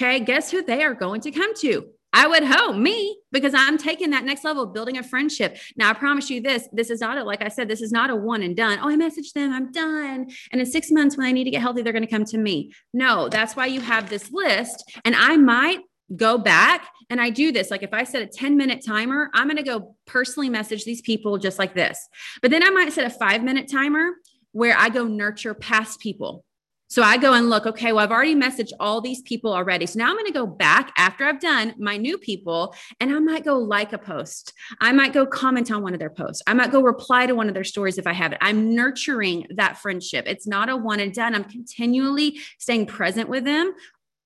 okay, 0.00 0.20
guess 0.20 0.50
who 0.50 0.62
they 0.62 0.82
are 0.82 0.94
going 0.94 1.20
to 1.22 1.30
come 1.30 1.54
to? 1.56 1.90
I 2.12 2.26
would 2.26 2.44
hope 2.44 2.76
me 2.76 3.18
because 3.30 3.54
I'm 3.54 3.78
taking 3.78 4.10
that 4.10 4.24
next 4.24 4.44
level, 4.44 4.66
building 4.66 4.98
a 4.98 5.02
friendship. 5.02 5.58
Now, 5.76 5.90
I 5.90 5.92
promise 5.94 6.28
you 6.28 6.40
this 6.40 6.68
this 6.72 6.90
is 6.90 7.00
not 7.00 7.18
a, 7.18 7.24
like 7.24 7.42
I 7.42 7.48
said, 7.48 7.68
this 7.68 7.80
is 7.80 7.92
not 7.92 8.10
a 8.10 8.16
one 8.16 8.42
and 8.42 8.56
done. 8.56 8.78
Oh, 8.82 8.88
I 8.88 8.96
messaged 8.96 9.32
them, 9.32 9.52
I'm 9.52 9.70
done. 9.70 10.28
And 10.52 10.60
in 10.60 10.66
six 10.66 10.90
months, 10.90 11.16
when 11.16 11.26
I 11.26 11.32
need 11.32 11.44
to 11.44 11.50
get 11.50 11.60
healthy, 11.60 11.82
they're 11.82 11.92
going 11.92 12.04
to 12.04 12.10
come 12.10 12.24
to 12.26 12.38
me. 12.38 12.72
No, 12.92 13.28
that's 13.28 13.54
why 13.54 13.66
you 13.66 13.80
have 13.80 14.10
this 14.10 14.30
list. 14.32 14.90
And 15.04 15.14
I 15.14 15.36
might 15.36 15.80
go 16.16 16.38
back 16.38 16.88
and 17.08 17.20
I 17.20 17.30
do 17.30 17.52
this. 17.52 17.70
Like 17.70 17.82
if 17.82 17.94
I 17.94 18.04
set 18.04 18.22
a 18.22 18.26
10 18.26 18.56
minute 18.56 18.84
timer, 18.84 19.30
I'm 19.34 19.46
going 19.46 19.56
to 19.56 19.62
go 19.62 19.94
personally 20.06 20.48
message 20.48 20.84
these 20.84 21.00
people 21.00 21.38
just 21.38 21.58
like 21.58 21.74
this. 21.74 22.08
But 22.42 22.50
then 22.50 22.62
I 22.62 22.70
might 22.70 22.92
set 22.92 23.06
a 23.06 23.10
five 23.10 23.42
minute 23.44 23.70
timer 23.70 24.10
where 24.52 24.76
I 24.76 24.88
go 24.88 25.04
nurture 25.04 25.54
past 25.54 26.00
people. 26.00 26.44
So 26.90 27.04
I 27.04 27.18
go 27.18 27.34
and 27.34 27.48
look, 27.48 27.66
okay, 27.66 27.92
well, 27.92 28.02
I've 28.02 28.10
already 28.10 28.34
messaged 28.34 28.72
all 28.80 29.00
these 29.00 29.22
people 29.22 29.54
already. 29.54 29.86
So 29.86 30.00
now 30.00 30.08
I'm 30.08 30.16
going 30.16 30.26
to 30.26 30.32
go 30.32 30.46
back 30.46 30.92
after 30.96 31.24
I've 31.24 31.38
done 31.38 31.72
my 31.78 31.96
new 31.96 32.18
people 32.18 32.74
and 32.98 33.14
I 33.14 33.18
might 33.20 33.44
go 33.44 33.56
like 33.58 33.92
a 33.92 33.98
post. 33.98 34.52
I 34.80 34.90
might 34.90 35.12
go 35.12 35.24
comment 35.24 35.70
on 35.70 35.84
one 35.84 35.94
of 35.94 36.00
their 36.00 36.10
posts. 36.10 36.42
I 36.48 36.54
might 36.54 36.72
go 36.72 36.82
reply 36.82 37.26
to 37.26 37.34
one 37.36 37.46
of 37.46 37.54
their 37.54 37.62
stories 37.62 37.96
if 37.96 38.08
I 38.08 38.12
have 38.12 38.32
it. 38.32 38.38
I'm 38.40 38.74
nurturing 38.74 39.46
that 39.54 39.78
friendship. 39.78 40.24
It's 40.26 40.48
not 40.48 40.68
a 40.68 40.76
one 40.76 40.98
and 40.98 41.14
done. 41.14 41.36
I'm 41.36 41.44
continually 41.44 42.40
staying 42.58 42.86
present 42.86 43.28
with 43.28 43.44
them 43.44 43.72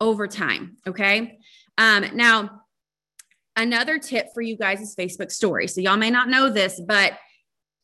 over 0.00 0.26
time. 0.26 0.78
Okay. 0.86 1.38
Um, 1.76 2.06
now, 2.14 2.62
another 3.56 3.98
tip 3.98 4.28
for 4.32 4.40
you 4.40 4.56
guys 4.56 4.80
is 4.80 4.96
Facebook 4.96 5.30
stories. 5.30 5.74
So 5.74 5.82
y'all 5.82 5.98
may 5.98 6.10
not 6.10 6.30
know 6.30 6.48
this, 6.48 6.80
but 6.80 7.18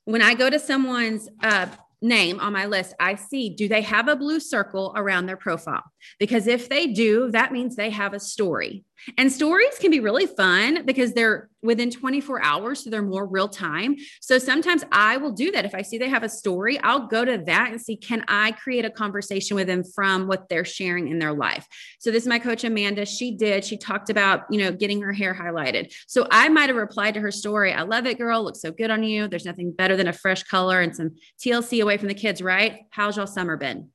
when 0.07 0.22
I 0.22 0.33
go 0.33 0.49
to 0.49 0.59
someone's 0.59 1.28
uh, 1.43 1.66
name 2.03 2.40
on 2.40 2.53
my 2.53 2.66
list, 2.66 2.94
I 2.98 3.14
see 3.14 3.51
do 3.51 3.68
they 3.68 3.82
have 3.82 4.09
a 4.09 4.16
blue 4.16 4.40
circle 4.40 4.92
around 4.96 5.26
their 5.26 5.36
profile? 5.36 5.84
Because 6.18 6.46
if 6.46 6.68
they 6.68 6.86
do, 6.88 7.30
that 7.30 7.53
means 7.53 7.76
they 7.76 7.90
have 7.90 8.14
a 8.14 8.20
story. 8.20 8.84
And 9.16 9.32
stories 9.32 9.78
can 9.78 9.90
be 9.90 10.01
really 10.01 10.26
fun 10.26 10.84
because 10.84 11.12
they're 11.12 11.48
within 11.62 11.90
24 11.90 12.42
hours, 12.42 12.84
so 12.84 12.90
they're 12.90 13.03
more 13.03 13.26
real 13.26 13.48
time. 13.48 13.96
So 14.20 14.38
sometimes 14.38 14.82
I 14.92 15.18
will 15.18 15.32
do 15.32 15.51
that. 15.53 15.64
If 15.64 15.74
I 15.74 15.82
see 15.82 15.98
they 15.98 16.09
have 16.09 16.22
a 16.22 16.28
story, 16.28 16.78
I'll 16.80 17.07
go 17.07 17.24
to 17.24 17.38
that 17.46 17.70
and 17.70 17.80
see 17.80 17.96
can 17.96 18.24
I 18.28 18.53
create 18.53 18.84
a 18.84 18.90
conversation 18.90 19.57
with 19.57 19.66
them 19.66 19.84
from 19.84 20.26
what 20.26 20.48
they're 20.48 20.64
sharing 20.64 21.09
in 21.09 21.18
their 21.18 21.32
life. 21.32 21.66
So 21.98 22.11
this 22.11 22.22
is 22.22 22.28
my 22.28 22.38
coach 22.38 22.64
Amanda. 22.64 23.05
She 23.05 23.36
did. 23.36 23.64
She 23.64 23.76
talked 23.76 24.11
about, 24.11 24.44
you 24.51 24.59
know, 24.59 24.72
getting 24.72 25.03
her 25.03 25.12
hair 25.12 25.34
highlighted. 25.34 25.92
So 26.07 26.26
I 26.30 26.48
might 26.48 26.68
have 26.68 26.76
replied 26.76 27.14
to 27.14 27.20
her 27.20 27.30
story. 27.30 27.72
I 27.72 27.82
love 27.82 28.07
it, 28.07 28.18
girl. 28.18 28.42
Looks 28.42 28.62
so 28.62 28.72
good 28.72 28.90
on 28.90 29.03
you. 29.03 29.28
There's 29.28 29.44
nothing 29.44 29.72
better 29.72 29.96
than 29.96 30.09
a 30.09 30.12
fresh 30.12 30.42
color 30.44 30.80
and 30.80 30.96
some 30.96 31.16
TLC 31.44 31.82
away 31.82 31.98
from 31.98 32.09
the 32.09 32.14
kids, 32.14 32.40
right? 32.40 32.80
How's 32.90 33.16
y'all 33.16 33.26
summer 33.26 33.57
been? 33.57 33.90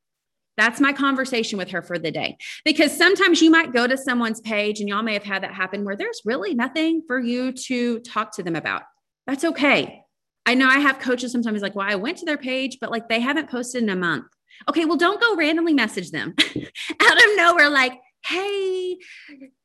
That's 0.58 0.80
my 0.80 0.94
conversation 0.94 1.58
with 1.58 1.70
her 1.72 1.82
for 1.82 2.00
the 2.00 2.12
day. 2.12 2.38
Because 2.64 2.96
sometimes 2.96 3.42
you 3.42 3.52
might 3.52 3.74
go 3.74 3.88
to 3.88 3.98
someone's 3.98 4.42
page, 4.42 4.80
and 4.80 4.90
y'all 4.90 5.04
may 5.04 5.14
have 5.14 5.24
had 5.24 5.44
that 5.44 5.54
happen 5.54 5.84
where 5.84 5.98
there's 5.98 6.22
really 6.26 6.54
nothing 6.54 7.04
for 7.08 7.20
you 7.20 7.52
to 7.52 8.00
talk 8.00 8.32
to 8.36 8.44
them 8.44 8.56
about. 8.56 8.84
That's 9.28 9.44
okay. 9.44 10.04
I 10.46 10.54
know 10.54 10.68
I 10.68 10.80
have 10.80 11.00
coaches 11.00 11.32
sometimes 11.32 11.62
like, 11.62 11.76
well, 11.76 11.90
I 11.90 11.96
went 11.96 12.20
to 12.20 12.26
their 12.26 12.38
page, 12.38 12.78
but 12.80 12.92
like 12.92 13.10
they 13.10 13.20
haven't 13.20 13.50
posted 13.50 13.84
in 13.84 13.90
a 13.90 13.96
month. 13.96 14.26
Okay, 14.70 14.86
well, 14.86 14.98
don't 14.98 15.20
go 15.20 15.36
randomly 15.36 15.74
message 15.74 16.12
them 16.12 16.34
out 17.02 17.18
of 17.18 17.30
nowhere, 17.36 17.70
like, 17.70 18.00
hey, 18.26 18.98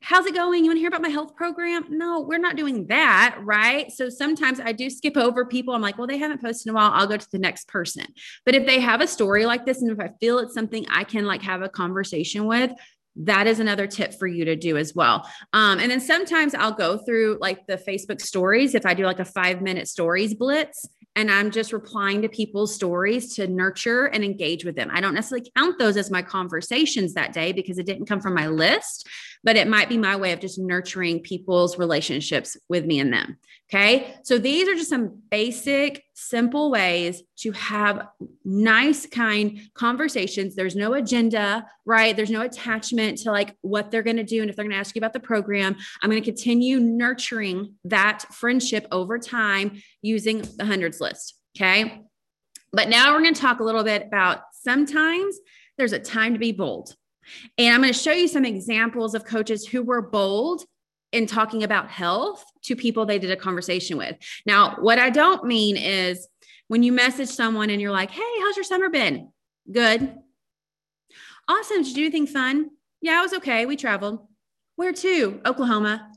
how's 0.02 0.26
it 0.26 0.34
going? 0.34 0.64
You 0.64 0.70
want 0.70 0.76
to 0.76 0.80
hear 0.80 0.88
about 0.88 1.02
my 1.02 1.08
health 1.08 1.34
program? 1.34 1.86
No, 1.88 2.20
we're 2.20 2.38
not 2.38 2.56
doing 2.56 2.86
that. 2.88 3.38
Right. 3.42 3.90
So 3.90 4.10
sometimes 4.10 4.60
I 4.60 4.72
do 4.72 4.90
skip 4.90 5.16
over 5.16 5.46
people. 5.46 5.74
I'm 5.74 5.80
like, 5.80 5.96
well, 5.96 6.06
they 6.06 6.18
haven't 6.18 6.42
posted 6.42 6.66
in 6.66 6.72
a 6.72 6.74
while. 6.74 6.90
I'll 6.92 7.06
go 7.06 7.16
to 7.16 7.30
the 7.32 7.38
next 7.38 7.68
person. 7.68 8.04
But 8.44 8.54
if 8.54 8.66
they 8.66 8.80
have 8.80 9.00
a 9.00 9.06
story 9.06 9.46
like 9.46 9.64
this, 9.64 9.80
and 9.80 9.90
if 9.90 9.98
I 9.98 10.10
feel 10.20 10.38
it's 10.40 10.52
something 10.52 10.84
I 10.90 11.04
can 11.04 11.24
like 11.24 11.42
have 11.42 11.62
a 11.62 11.70
conversation 11.70 12.44
with, 12.44 12.70
that 13.16 13.46
is 13.46 13.60
another 13.60 13.86
tip 13.86 14.14
for 14.14 14.26
you 14.26 14.44
to 14.44 14.56
do 14.56 14.76
as 14.76 14.94
well. 14.94 15.26
Um, 15.52 15.78
and 15.78 15.90
then 15.90 16.00
sometimes 16.00 16.54
I'll 16.54 16.72
go 16.72 16.98
through 16.98 17.38
like 17.40 17.66
the 17.66 17.76
Facebook 17.76 18.20
stories 18.20 18.74
if 18.74 18.84
I 18.84 18.94
do 18.94 19.04
like 19.04 19.20
a 19.20 19.24
five 19.24 19.62
minute 19.62 19.88
stories 19.88 20.34
blitz 20.34 20.86
and 21.16 21.30
I'm 21.30 21.50
just 21.50 21.72
replying 21.72 22.22
to 22.22 22.28
people's 22.28 22.74
stories 22.74 23.34
to 23.34 23.46
nurture 23.46 24.06
and 24.06 24.24
engage 24.24 24.64
with 24.64 24.76
them. 24.76 24.90
I 24.92 25.00
don't 25.00 25.14
necessarily 25.14 25.50
count 25.56 25.78
those 25.78 25.96
as 25.96 26.10
my 26.10 26.22
conversations 26.22 27.14
that 27.14 27.32
day 27.32 27.52
because 27.52 27.78
it 27.78 27.86
didn't 27.86 28.06
come 28.06 28.20
from 28.20 28.34
my 28.34 28.46
list, 28.46 29.08
but 29.42 29.56
it 29.56 29.68
might 29.68 29.88
be 29.88 29.98
my 29.98 30.16
way 30.16 30.32
of 30.32 30.40
just 30.40 30.58
nurturing 30.58 31.20
people's 31.20 31.78
relationships 31.78 32.56
with 32.68 32.84
me 32.84 33.00
and 33.00 33.12
them. 33.12 33.38
Okay. 33.72 34.16
So 34.24 34.36
these 34.36 34.68
are 34.68 34.74
just 34.74 34.90
some 34.90 35.22
basic, 35.30 36.02
simple 36.14 36.72
ways 36.72 37.22
to 37.38 37.52
have 37.52 38.08
nice, 38.44 39.06
kind 39.06 39.60
conversations. 39.74 40.56
There's 40.56 40.74
no 40.74 40.94
agenda, 40.94 41.64
right? 41.86 42.16
There's 42.16 42.32
no 42.32 42.40
attachment 42.40 43.18
to 43.18 43.30
like 43.30 43.56
what 43.60 43.90
they're 43.90 44.02
going 44.02 44.16
to 44.16 44.24
do. 44.24 44.40
And 44.40 44.50
if 44.50 44.56
they're 44.56 44.64
going 44.64 44.74
to 44.74 44.78
ask 44.78 44.96
you 44.96 45.00
about 45.00 45.12
the 45.12 45.20
program, 45.20 45.76
I'm 46.02 46.10
going 46.10 46.20
to 46.20 46.28
continue 46.28 46.80
nurturing 46.80 47.74
that 47.84 48.22
friendship 48.32 48.88
over 48.90 49.20
time 49.20 49.80
using 50.02 50.42
the 50.56 50.64
hundreds 50.64 51.00
list. 51.00 51.36
Okay. 51.56 52.02
But 52.72 52.88
now 52.88 53.12
we're 53.12 53.22
going 53.22 53.34
to 53.34 53.40
talk 53.40 53.60
a 53.60 53.64
little 53.64 53.84
bit 53.84 54.04
about 54.04 54.42
sometimes 54.52 55.38
there's 55.78 55.92
a 55.92 55.98
time 55.98 56.32
to 56.32 56.40
be 56.40 56.52
bold. 56.52 56.94
And 57.58 57.74
I'm 57.74 57.80
going 57.80 57.92
to 57.92 57.98
show 57.98 58.12
you 58.12 58.28
some 58.28 58.44
examples 58.44 59.14
of 59.14 59.24
coaches 59.24 59.66
who 59.66 59.82
were 59.82 60.02
bold 60.02 60.64
in 61.12 61.26
talking 61.26 61.64
about 61.64 61.90
health 61.90 62.44
to 62.62 62.76
people 62.76 63.04
they 63.04 63.18
did 63.18 63.30
a 63.30 63.36
conversation 63.36 63.96
with. 63.98 64.16
Now, 64.46 64.76
what 64.78 64.98
I 64.98 65.10
don't 65.10 65.44
mean 65.44 65.76
is 65.76 66.28
when 66.68 66.82
you 66.82 66.92
message 66.92 67.28
someone 67.28 67.70
and 67.70 67.80
you're 67.80 67.90
like, 67.90 68.10
hey, 68.10 68.40
how's 68.40 68.56
your 68.56 68.64
summer 68.64 68.88
been? 68.88 69.30
Good. 69.70 70.14
Awesome. 71.48 71.78
Did 71.78 71.88
you 71.88 71.94
do 71.94 72.02
anything 72.02 72.26
fun? 72.26 72.70
Yeah, 73.00 73.18
it 73.18 73.22
was 73.22 73.34
okay. 73.34 73.66
We 73.66 73.76
traveled. 73.76 74.26
Where 74.76 74.92
to? 74.92 75.40
Oklahoma. 75.44 76.09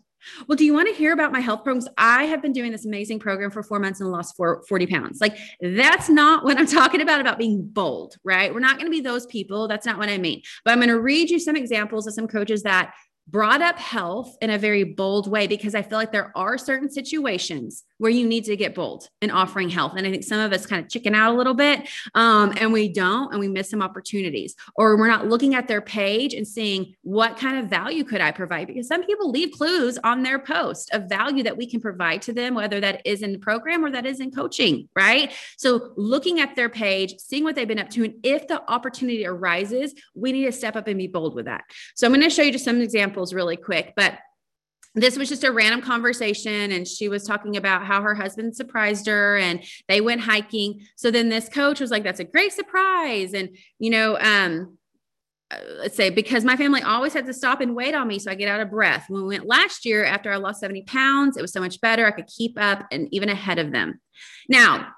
Well, 0.48 0.56
do 0.56 0.66
you 0.66 0.74
want 0.74 0.88
to 0.88 0.94
hear 0.94 1.14
about 1.14 1.32
my 1.32 1.40
health 1.40 1.64
programs? 1.64 1.88
I 1.98 2.26
have 2.26 2.42
been 2.42 2.54
doing 2.54 2.72
this 2.72 2.86
amazing 2.86 3.20
program 3.20 3.52
for 3.52 3.64
four 3.64 3.80
months 3.80 4.02
and 4.02 4.12
lost 4.12 4.36
40 4.38 4.88
pounds. 4.88 5.22
Like, 5.22 5.38
that's 5.62 6.10
not 6.10 6.44
what 6.44 6.58
I'm 6.58 6.68
talking 6.68 7.02
about, 7.02 7.22
about 7.22 7.38
being 7.38 7.66
bold, 7.66 8.16
right? 8.24 8.54
We're 8.54 8.60
not 8.60 8.78
going 8.78 8.86
to 8.86 8.92
be 8.92 9.02
those 9.02 9.26
people. 9.26 9.68
That's 9.68 9.86
not 9.86 9.98
what 9.98 10.10
I 10.10 10.18
mean. 10.18 10.42
But 10.66 10.72
I'm 10.72 10.80
going 10.80 10.90
to 10.90 11.00
read 11.00 11.30
you 11.30 11.40
some 11.40 11.56
examples 11.56 12.08
of 12.08 12.14
some 12.14 12.28
coaches 12.28 12.64
that 12.64 12.94
brought 13.28 13.62
up 13.62 13.80
health 13.80 14.36
in 14.42 14.50
a 14.50 14.58
very 14.58 14.84
bold 14.84 15.30
way 15.30 15.48
because 15.48 15.76
I 15.76 15.82
feel 15.82 15.98
like 15.98 16.12
there 16.12 16.32
are 16.36 16.58
certain 16.58 16.90
situations 16.90 17.84
where 18.04 18.12
you 18.12 18.28
need 18.28 18.44
to 18.44 18.58
get 18.58 18.76
bold 18.76 19.08
in 19.22 19.32
offering 19.32 19.70
health. 19.70 19.94
And 19.96 20.06
I 20.06 20.12
think 20.12 20.26
some 20.26 20.42
of 20.42 20.52
us 20.52 20.66
kind 20.66 20.84
of 20.84 20.92
chicken 20.92 21.16
out 21.16 21.34
a 21.34 21.38
little 21.38 21.54
bit 21.54 21.88
um, 22.16 22.54
and 22.58 22.74
we 22.74 22.90
don't, 22.90 23.32
and 23.32 23.40
we 23.40 23.48
miss 23.48 23.70
some 23.70 23.82
opportunities, 23.82 24.56
or 24.76 24.98
we're 24.98 25.08
not 25.08 25.30
looking 25.30 25.56
at 25.56 25.70
their 25.70 25.80
page 25.80 26.34
and 26.34 26.46
seeing 26.46 26.96
what 27.04 27.38
kind 27.38 27.58
of 27.58 27.70
value 27.70 28.04
could 28.04 28.20
I 28.20 28.32
provide? 28.32 28.68
Because 28.68 28.90
some 28.90 29.06
people 29.06 29.32
leave 29.32 29.54
clues 29.54 29.98
on 30.04 30.22
their 30.22 30.38
post 30.38 30.94
of 30.94 31.08
value 31.08 31.44
that 31.44 31.56
we 31.56 31.66
can 31.66 31.80
provide 31.80 32.22
to 32.24 32.34
them, 32.34 32.56
whether 32.56 32.82
that 32.82 33.02
is 33.06 33.22
in 33.22 33.32
the 33.32 33.40
program 33.40 33.86
or 33.86 33.92
that 33.92 34.06
is 34.06 34.20
in 34.20 34.32
coaching, 34.32 34.90
right? 34.98 35.32
So 35.56 35.94
looking 35.96 36.42
at 36.42 36.58
their 36.58 36.68
page, 36.68 37.16
seeing 37.20 37.46
what 37.46 37.56
they've 37.56 37.66
been 37.66 37.80
up 37.80 37.90
to, 37.92 38.04
and 38.04 38.16
if 38.24 38.50
the 38.50 38.70
opportunity 38.70 39.26
arises, 39.26 39.94
we 40.14 40.34
need 40.34 40.44
to 40.44 40.52
step 40.52 40.76
up 40.76 40.90
and 40.90 40.98
be 40.98 41.08
bold 41.08 41.36
with 41.36 41.46
that. 41.46 41.64
So 41.96 42.06
I'm 42.06 42.12
going 42.12 42.22
to 42.22 42.30
show 42.30 42.42
you 42.42 42.52
just 42.52 42.66
some 42.66 42.82
examples 42.82 43.34
really 43.34 43.56
quick, 43.56 43.94
but 43.96 44.20
this 44.96 45.18
was 45.18 45.30
just 45.30 45.44
a 45.44 45.52
random 45.52 45.82
conversation 45.82 46.72
and 46.72 46.88
she 46.88 47.10
was 47.10 47.24
talking 47.24 47.58
about 47.58 47.86
how 47.86 48.02
her 48.02 48.14
husband 48.14 48.56
surprised 48.56 49.08
her 49.08 49.38
and 49.38 49.64
they 49.88 50.02
went 50.02 50.22
hiking. 50.22 50.86
So 50.96 51.10
then 51.10 51.30
this 51.30 51.50
coach 51.50 51.80
was 51.80 51.92
like 51.92 52.04
that's 52.04 52.20
a 52.20 52.26
great 52.26 52.54
surprise. 52.54 53.34
And 53.34 53.58
you 53.80 53.90
know 53.90 54.18
um 54.20 54.78
uh, 55.52 55.58
let's 55.80 55.96
say 55.96 56.10
because 56.10 56.44
my 56.44 56.56
family 56.56 56.82
always 56.82 57.14
had 57.14 57.26
to 57.26 57.34
stop 57.34 57.60
and 57.60 57.76
wait 57.76 57.94
on 57.94 58.08
me 58.08 58.18
so 58.18 58.32
i 58.32 58.36
get 58.36 58.50
out 58.50 58.62
of 58.62 58.70
breath. 58.70 59.06
When 59.08 59.24
we 59.24 59.30
went 59.30 59.48
last 59.48 59.86
year 59.86 60.06
after 60.06 60.32
i 60.32 60.38
lost 60.38 60.60
70 60.60 60.84
pounds 60.84 61.38
it 61.38 61.42
was 61.42 61.52
so 61.52 61.60
much 61.60 61.82
better. 61.82 62.06
I 62.06 62.12
could 62.12 62.28
keep 62.28 62.60
up 62.60 62.86
and 62.92 63.08
even 63.12 63.30
ahead 63.30 63.60
of 63.60 63.72
them. 63.72 64.00
Now 64.48 64.90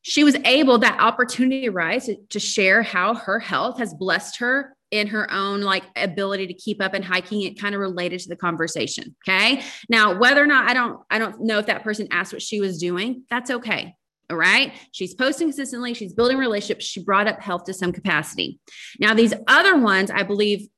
she 0.00 0.22
was 0.22 0.36
able 0.44 0.78
that 0.78 1.00
opportunity 1.00 1.68
to, 1.68 2.16
to 2.30 2.38
share 2.38 2.82
how 2.84 3.14
her 3.14 3.40
health 3.40 3.78
has 3.78 3.92
blessed 3.92 4.36
her 4.38 4.75
in 4.90 5.08
her 5.08 5.30
own 5.32 5.62
like 5.62 5.82
ability 5.96 6.46
to 6.46 6.54
keep 6.54 6.82
up 6.82 6.94
and 6.94 7.04
hiking 7.04 7.42
it 7.42 7.58
kind 7.58 7.74
of 7.74 7.80
related 7.80 8.20
to 8.20 8.28
the 8.28 8.36
conversation 8.36 9.16
okay? 9.26 9.62
Now 9.88 10.18
whether 10.18 10.42
or 10.42 10.46
not 10.46 10.68
i 10.68 10.74
don't 10.74 11.00
i 11.10 11.18
don't 11.18 11.40
know 11.40 11.58
if 11.58 11.66
that 11.66 11.82
person 11.82 12.08
asked 12.10 12.32
what 12.32 12.42
she 12.42 12.60
was 12.60 12.78
doing 12.78 13.24
that's 13.30 13.50
okay 13.50 13.94
all 14.28 14.36
right? 14.36 14.72
She's 14.92 15.14
posting 15.14 15.48
consistently 15.48 15.94
she's 15.94 16.12
building 16.12 16.38
relationships 16.38 16.84
she 16.84 17.02
brought 17.02 17.28
up 17.28 17.40
health 17.40 17.64
to 17.64 17.74
some 17.74 17.92
capacity. 17.92 18.58
Now 19.00 19.14
these 19.14 19.34
other 19.48 19.76
ones 19.78 20.10
i 20.10 20.22
believe 20.22 20.68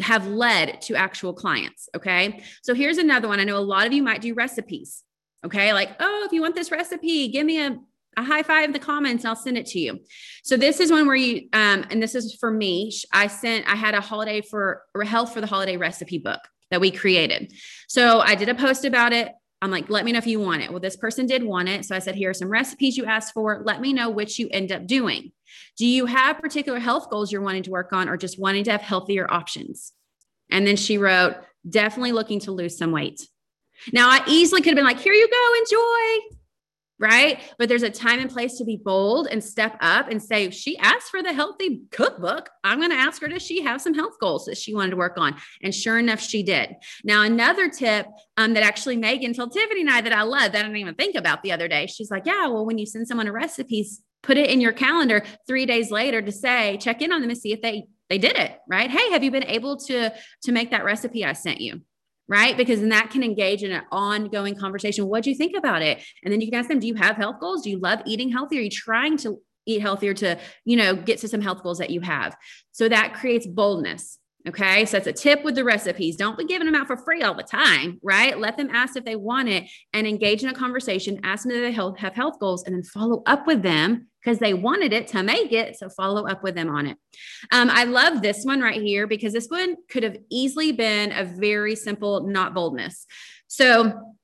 have 0.00 0.26
led 0.26 0.80
to 0.82 0.96
actual 0.96 1.32
clients 1.32 1.88
okay? 1.96 2.42
So 2.62 2.74
here's 2.74 2.98
another 2.98 3.28
one 3.28 3.40
i 3.40 3.44
know 3.44 3.56
a 3.56 3.58
lot 3.58 3.86
of 3.86 3.92
you 3.92 4.02
might 4.02 4.20
do 4.20 4.34
recipes 4.34 5.02
okay? 5.44 5.72
Like 5.72 5.96
oh 6.00 6.24
if 6.24 6.32
you 6.32 6.40
want 6.40 6.54
this 6.54 6.70
recipe 6.70 7.28
give 7.28 7.46
me 7.46 7.64
a 7.64 7.78
a 8.16 8.22
high 8.22 8.42
five 8.42 8.64
in 8.64 8.72
the 8.72 8.78
comments 8.78 9.24
I'll 9.24 9.36
send 9.36 9.58
it 9.58 9.66
to 9.66 9.78
you. 9.78 10.00
So 10.42 10.56
this 10.56 10.80
is 10.80 10.90
one 10.90 11.06
where 11.06 11.16
you, 11.16 11.48
um, 11.52 11.84
and 11.90 12.02
this 12.02 12.14
is 12.14 12.34
for 12.34 12.50
me. 12.50 12.92
I 13.12 13.26
sent, 13.26 13.68
I 13.68 13.74
had 13.74 13.94
a 13.94 14.00
holiday 14.00 14.40
for 14.40 14.82
health 15.04 15.32
for 15.32 15.40
the 15.40 15.46
holiday 15.46 15.76
recipe 15.76 16.18
book 16.18 16.40
that 16.70 16.80
we 16.80 16.90
created. 16.90 17.52
So 17.88 18.20
I 18.20 18.34
did 18.34 18.48
a 18.48 18.54
post 18.54 18.84
about 18.84 19.12
it. 19.12 19.32
I'm 19.62 19.70
like, 19.70 19.88
let 19.88 20.04
me 20.04 20.12
know 20.12 20.18
if 20.18 20.26
you 20.26 20.40
want 20.40 20.62
it. 20.62 20.70
Well, 20.70 20.80
this 20.80 20.96
person 20.96 21.26
did 21.26 21.42
want 21.42 21.68
it. 21.68 21.84
So 21.84 21.96
I 21.96 21.98
said, 21.98 22.14
here 22.14 22.30
are 22.30 22.34
some 22.34 22.48
recipes 22.48 22.96
you 22.96 23.04
asked 23.04 23.32
for. 23.32 23.62
Let 23.64 23.80
me 23.80 23.92
know 23.92 24.10
which 24.10 24.38
you 24.38 24.48
end 24.50 24.72
up 24.72 24.86
doing. 24.86 25.32
Do 25.78 25.86
you 25.86 26.06
have 26.06 26.38
particular 26.38 26.78
health 26.78 27.08
goals 27.10 27.32
you're 27.32 27.40
wanting 27.40 27.62
to 27.64 27.70
work 27.70 27.92
on 27.92 28.08
or 28.08 28.16
just 28.16 28.38
wanting 28.38 28.64
to 28.64 28.72
have 28.72 28.82
healthier 28.82 29.30
options? 29.30 29.92
And 30.50 30.66
then 30.66 30.76
she 30.76 30.98
wrote, 30.98 31.36
definitely 31.68 32.12
looking 32.12 32.40
to 32.40 32.52
lose 32.52 32.78
some 32.78 32.92
weight. 32.92 33.26
Now 33.92 34.08
I 34.08 34.22
easily 34.28 34.60
could 34.60 34.70
have 34.70 34.76
been 34.76 34.84
like, 34.84 35.00
here 35.00 35.12
you 35.12 35.28
go, 35.28 35.54
enjoy 35.58 36.36
right? 36.98 37.40
But 37.58 37.68
there's 37.68 37.82
a 37.82 37.90
time 37.90 38.20
and 38.20 38.30
place 38.30 38.56
to 38.58 38.64
be 38.64 38.76
bold 38.76 39.28
and 39.30 39.42
step 39.42 39.76
up 39.80 40.10
and 40.10 40.22
say, 40.22 40.50
she 40.50 40.78
asked 40.78 41.10
for 41.10 41.22
the 41.22 41.32
healthy 41.32 41.82
cookbook. 41.90 42.48
I'm 42.64 42.78
going 42.78 42.90
to 42.90 42.96
ask 42.96 43.20
her, 43.20 43.28
does 43.28 43.42
she 43.42 43.62
have 43.62 43.80
some 43.80 43.94
health 43.94 44.14
goals 44.20 44.46
that 44.46 44.56
she 44.56 44.74
wanted 44.74 44.90
to 44.90 44.96
work 44.96 45.18
on? 45.18 45.36
And 45.62 45.74
sure 45.74 45.98
enough, 45.98 46.20
she 46.20 46.42
did. 46.42 46.74
Now, 47.04 47.22
another 47.22 47.68
tip 47.68 48.06
um, 48.36 48.54
that 48.54 48.62
actually 48.62 48.96
Megan 48.96 49.34
told 49.34 49.52
Tiffany 49.52 49.82
and 49.82 49.90
I 49.90 50.00
that 50.00 50.12
I 50.12 50.22
love 50.22 50.52
that 50.52 50.60
I 50.60 50.62
didn't 50.62 50.76
even 50.76 50.94
think 50.94 51.16
about 51.16 51.42
the 51.42 51.52
other 51.52 51.68
day. 51.68 51.86
She's 51.86 52.10
like, 52.10 52.24
yeah, 52.24 52.46
well, 52.46 52.64
when 52.64 52.78
you 52.78 52.86
send 52.86 53.06
someone 53.06 53.26
a 53.26 53.32
recipe, 53.32 53.86
put 54.22 54.38
it 54.38 54.50
in 54.50 54.60
your 54.60 54.72
calendar 54.72 55.22
three 55.46 55.66
days 55.66 55.90
later 55.90 56.22
to 56.22 56.32
say, 56.32 56.78
check 56.78 57.02
in 57.02 57.12
on 57.12 57.20
them 57.20 57.30
and 57.30 57.38
see 57.38 57.52
if 57.52 57.60
they 57.60 57.86
they 58.08 58.18
did 58.18 58.36
it 58.36 58.58
right 58.68 58.90
hey 58.90 59.10
have 59.10 59.24
you 59.24 59.30
been 59.30 59.44
able 59.44 59.76
to 59.76 60.12
to 60.42 60.52
make 60.52 60.70
that 60.70 60.84
recipe 60.84 61.24
i 61.24 61.32
sent 61.32 61.60
you 61.60 61.80
right? 62.28 62.56
Because 62.56 62.80
then 62.80 62.88
that 62.90 63.10
can 63.10 63.22
engage 63.22 63.62
in 63.62 63.72
an 63.72 63.82
ongoing 63.92 64.56
conversation. 64.56 65.06
What 65.06 65.24
do 65.24 65.30
you 65.30 65.36
think 65.36 65.56
about 65.56 65.82
it? 65.82 66.02
And 66.24 66.32
then 66.32 66.40
you 66.40 66.50
can 66.50 66.58
ask 66.58 66.68
them, 66.68 66.80
do 66.80 66.86
you 66.86 66.94
have 66.94 67.16
health 67.16 67.40
goals? 67.40 67.62
Do 67.62 67.70
you 67.70 67.78
love 67.78 68.00
eating 68.06 68.30
healthy? 68.30 68.58
Are 68.58 68.62
you 68.62 68.70
trying 68.70 69.16
to 69.18 69.40
eat 69.66 69.80
healthier 69.80 70.14
to, 70.14 70.38
you 70.64 70.76
know, 70.76 70.94
get 70.94 71.18
to 71.20 71.28
some 71.28 71.40
health 71.40 71.62
goals 71.62 71.78
that 71.78 71.90
you 71.90 72.00
have? 72.00 72.36
So 72.72 72.88
that 72.88 73.14
creates 73.14 73.46
boldness. 73.46 74.18
Okay. 74.48 74.84
So 74.84 74.96
that's 74.96 75.08
a 75.08 75.12
tip 75.12 75.42
with 75.44 75.56
the 75.56 75.64
recipes. 75.64 76.14
Don't 76.14 76.38
be 76.38 76.44
giving 76.44 76.66
them 76.66 76.76
out 76.76 76.86
for 76.86 76.96
free 76.96 77.22
all 77.22 77.34
the 77.34 77.42
time, 77.42 77.98
right? 78.02 78.38
Let 78.38 78.56
them 78.56 78.70
ask 78.72 78.96
if 78.96 79.04
they 79.04 79.16
want 79.16 79.48
it 79.48 79.64
and 79.92 80.06
engage 80.06 80.44
in 80.44 80.48
a 80.48 80.54
conversation. 80.54 81.18
Ask 81.24 81.42
them 81.42 81.52
if 81.52 81.62
they 81.62 82.00
have 82.00 82.14
health 82.14 82.38
goals 82.38 82.62
and 82.62 82.74
then 82.74 82.84
follow 82.84 83.22
up 83.26 83.46
with 83.46 83.62
them 83.62 84.06
because 84.22 84.38
they 84.38 84.54
wanted 84.54 84.92
it 84.92 85.08
to 85.08 85.22
make 85.24 85.52
it. 85.52 85.76
So 85.76 85.88
follow 85.88 86.28
up 86.28 86.44
with 86.44 86.54
them 86.54 86.68
on 86.68 86.86
it. 86.86 86.96
Um, 87.50 87.70
I 87.70 87.84
love 87.84 88.22
this 88.22 88.44
one 88.44 88.60
right 88.60 88.80
here 88.80 89.06
because 89.06 89.32
this 89.32 89.48
one 89.48 89.76
could 89.88 90.04
have 90.04 90.16
easily 90.30 90.70
been 90.70 91.10
a 91.12 91.24
very 91.24 91.74
simple, 91.74 92.22
not 92.26 92.54
boldness. 92.54 93.06
So 93.48 94.15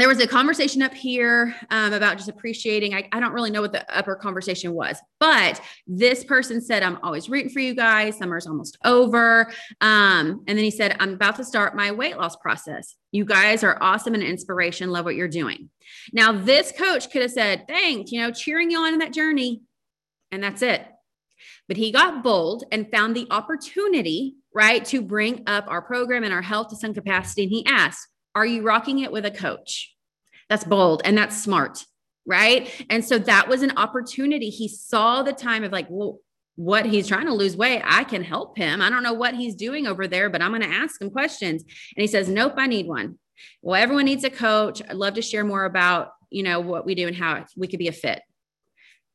there 0.00 0.08
was 0.08 0.20
a 0.20 0.26
conversation 0.26 0.82
up 0.82 0.94
here 0.94 1.54
um, 1.70 1.92
about 1.92 2.16
just 2.16 2.28
appreciating. 2.28 2.94
I, 2.94 3.08
I, 3.12 3.20
don't 3.20 3.32
really 3.32 3.50
know 3.50 3.60
what 3.60 3.72
the 3.72 3.84
upper 3.94 4.16
conversation 4.16 4.72
was, 4.72 4.96
but 5.18 5.60
this 5.86 6.24
person 6.24 6.60
said, 6.60 6.82
I'm 6.82 6.98
always 7.02 7.28
rooting 7.28 7.50
for 7.50 7.60
you 7.60 7.74
guys. 7.74 8.16
Summer's 8.16 8.46
almost 8.46 8.78
over. 8.84 9.52
Um, 9.80 10.42
and 10.46 10.56
then 10.56 10.64
he 10.64 10.70
said, 10.70 10.96
I'm 11.00 11.14
about 11.14 11.36
to 11.36 11.44
start 11.44 11.76
my 11.76 11.92
weight 11.92 12.16
loss 12.16 12.36
process. 12.36 12.96
You 13.12 13.24
guys 13.24 13.62
are 13.62 13.76
awesome 13.82 14.14
and 14.14 14.22
inspiration. 14.22 14.90
Love 14.90 15.04
what 15.04 15.16
you're 15.16 15.28
doing. 15.28 15.68
Now, 16.12 16.32
this 16.32 16.72
coach 16.72 17.10
could 17.10 17.22
have 17.22 17.32
said, 17.32 17.66
Thanks, 17.68 18.12
you 18.12 18.20
know, 18.20 18.30
cheering 18.30 18.70
you 18.70 18.78
on 18.78 18.94
in 18.94 19.00
that 19.00 19.12
journey. 19.12 19.62
And 20.30 20.42
that's 20.42 20.62
it. 20.62 20.86
But 21.68 21.76
he 21.76 21.92
got 21.92 22.22
bold 22.22 22.64
and 22.72 22.90
found 22.90 23.14
the 23.14 23.26
opportunity, 23.30 24.36
right, 24.54 24.84
to 24.86 25.02
bring 25.02 25.42
up 25.46 25.66
our 25.68 25.82
program 25.82 26.24
and 26.24 26.32
our 26.32 26.42
health 26.42 26.68
to 26.68 26.76
some 26.76 26.94
capacity. 26.94 27.42
And 27.42 27.52
he 27.52 27.66
asked, 27.66 28.06
are 28.34 28.46
you 28.46 28.62
rocking 28.62 29.00
it 29.00 29.12
with 29.12 29.24
a 29.26 29.30
coach? 29.30 29.94
That's 30.48 30.64
bold 30.64 31.02
and 31.04 31.16
that's 31.16 31.42
smart. 31.42 31.84
Right. 32.26 32.70
And 32.90 33.04
so 33.04 33.18
that 33.18 33.48
was 33.48 33.62
an 33.62 33.72
opportunity. 33.76 34.50
He 34.50 34.68
saw 34.68 35.22
the 35.22 35.32
time 35.32 35.64
of 35.64 35.72
like, 35.72 35.86
well, 35.88 36.18
what 36.56 36.84
he's 36.84 37.08
trying 37.08 37.26
to 37.26 37.32
lose 37.32 37.56
weight, 37.56 37.82
I 37.84 38.04
can 38.04 38.22
help 38.22 38.58
him. 38.58 38.82
I 38.82 38.90
don't 38.90 39.02
know 39.02 39.14
what 39.14 39.34
he's 39.34 39.54
doing 39.54 39.86
over 39.86 40.06
there, 40.06 40.28
but 40.28 40.42
I'm 40.42 40.50
going 40.50 40.62
to 40.62 40.68
ask 40.68 41.00
him 41.00 41.10
questions. 41.10 41.62
And 41.62 42.02
he 42.02 42.06
says, 42.06 42.28
Nope, 42.28 42.54
I 42.58 42.66
need 42.66 42.86
one. 42.86 43.18
Well, 43.62 43.80
everyone 43.80 44.04
needs 44.04 44.24
a 44.24 44.30
coach. 44.30 44.82
I'd 44.86 44.96
love 44.96 45.14
to 45.14 45.22
share 45.22 45.44
more 45.44 45.64
about, 45.64 46.10
you 46.28 46.42
know, 46.42 46.60
what 46.60 46.84
we 46.84 46.94
do 46.94 47.06
and 47.06 47.16
how 47.16 47.46
we 47.56 47.66
could 47.66 47.78
be 47.78 47.88
a 47.88 47.92
fit. 47.92 48.20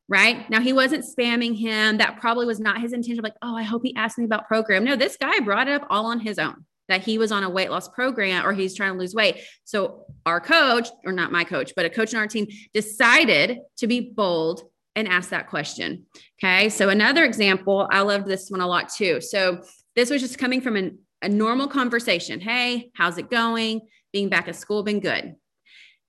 Right 0.07 0.49
now, 0.49 0.59
he 0.59 0.74
wasn't 0.74 1.05
spamming 1.05 1.55
him. 1.55 1.97
That 1.97 2.20
probably 2.20 2.45
was 2.45 2.59
not 2.59 2.82
his 2.82 2.93
intention. 2.93 3.24
Like, 3.24 3.36
oh, 3.41 3.55
I 3.55 3.63
hope 3.63 3.82
he 3.84 3.95
asked 3.95 4.18
me 4.18 4.26
about 4.26 4.47
program. 4.47 4.84
No, 4.84 4.95
this 4.95 5.18
guy 5.18 5.39
brought 5.39 5.68
it 5.68 5.74
up 5.74 5.88
all 5.89 6.07
on 6.07 6.20
his 6.20 6.39
own 6.39 6.66
that 6.88 7.04
he 7.04 7.18
was 7.18 7.32
on 7.32 7.44
a 7.44 7.50
weight 7.50 7.72
loss 7.72 7.88
program 7.88 8.46
or 8.46 8.54
he's 8.54 8.76
trying 8.76 8.94
to 8.94 9.00
lose 9.00 9.16
weight. 9.16 9.40
So 9.64 10.06
our 10.26 10.40
coach, 10.40 10.88
or 11.06 11.12
not 11.12 11.32
my 11.32 11.44
coach, 11.44 11.74
but 11.76 11.86
a 11.86 11.90
coach 11.90 12.14
on 12.14 12.20
our 12.20 12.28
team 12.28 12.48
decided 12.74 13.60
to 13.78 13.88
be 13.88 14.00
bold 14.00 14.64
and 14.96 15.08
ask 15.08 15.30
that 15.30 15.50
question. 15.50 16.06
Okay. 16.42 16.70
So 16.70 16.90
another 16.90 17.26
example, 17.26 17.88
I 17.92 18.02
loved 18.02 18.28
this 18.28 18.50
one 18.50 18.62
a 18.62 18.68
lot 18.68 18.90
too. 18.90 19.20
So 19.22 19.64
this 19.96 20.10
was 20.10 20.22
just 20.22 20.38
coming 20.38 20.62
from 20.62 20.76
an, 20.76 21.00
a 21.22 21.30
normal 21.30 21.68
conversation. 21.68 22.40
Hey, 22.40 22.92
how's 22.94 23.18
it 23.18 23.30
going? 23.30 23.82
Being 24.14 24.30
back 24.30 24.48
at 24.48 24.56
school, 24.56 24.84
been 24.84 25.00
good. 25.00 25.36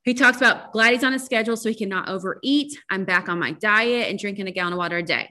He 0.05 0.14
talks 0.14 0.37
about 0.37 0.72
glad 0.72 0.93
he's 0.93 1.03
on 1.03 1.14
a 1.14 1.18
schedule 1.18 1.57
so 1.57 1.68
he 1.68 1.74
cannot 1.74 2.09
overeat. 2.09 2.79
I'm 2.89 3.05
back 3.05 3.29
on 3.29 3.41
my 3.41 3.53
diet 3.53 4.09
and 4.09 4.18
drinking 4.18 4.47
a 4.47 4.53
gallon 4.53 4.72
of 4.72 4.79
water 4.79 4.99
a 4.99 5.03
day. 5.03 5.29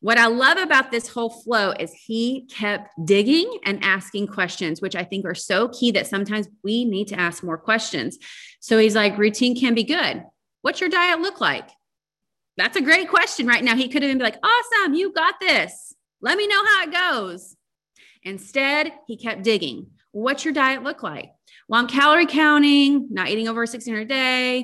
What 0.00 0.18
I 0.18 0.26
love 0.26 0.58
about 0.58 0.92
this 0.92 1.08
whole 1.08 1.30
flow 1.30 1.72
is 1.72 1.92
he 1.92 2.46
kept 2.50 2.90
digging 3.04 3.58
and 3.64 3.82
asking 3.82 4.28
questions, 4.28 4.80
which 4.80 4.94
I 4.94 5.02
think 5.02 5.24
are 5.24 5.34
so 5.34 5.68
key 5.68 5.90
that 5.92 6.06
sometimes 6.06 6.48
we 6.62 6.84
need 6.84 7.08
to 7.08 7.18
ask 7.18 7.42
more 7.42 7.58
questions. 7.58 8.16
So 8.60 8.78
he's 8.78 8.94
like, 8.94 9.18
routine 9.18 9.58
can 9.58 9.74
be 9.74 9.82
good. 9.82 10.24
What's 10.62 10.80
your 10.80 10.90
diet 10.90 11.20
look 11.20 11.40
like? 11.40 11.68
That's 12.56 12.76
a 12.76 12.80
great 12.82 13.08
question 13.08 13.46
right 13.46 13.62
now. 13.62 13.74
He 13.74 13.88
could 13.88 14.02
have 14.02 14.10
been 14.10 14.18
like, 14.18 14.38
awesome, 14.42 14.94
you 14.94 15.12
got 15.12 15.40
this. 15.40 15.94
Let 16.20 16.38
me 16.38 16.46
know 16.46 16.64
how 16.64 16.82
it 16.84 16.92
goes. 16.92 17.56
Instead, 18.22 18.92
he 19.06 19.16
kept 19.16 19.42
digging. 19.42 19.88
What's 20.12 20.44
your 20.44 20.54
diet 20.54 20.82
look 20.82 21.02
like? 21.02 21.32
Well, 21.68 21.80
I'm 21.80 21.86
calorie 21.86 22.26
counting, 22.26 23.08
not 23.10 23.28
eating 23.28 23.48
over 23.48 23.60
1600 23.60 24.00
a 24.00 24.04
day, 24.04 24.58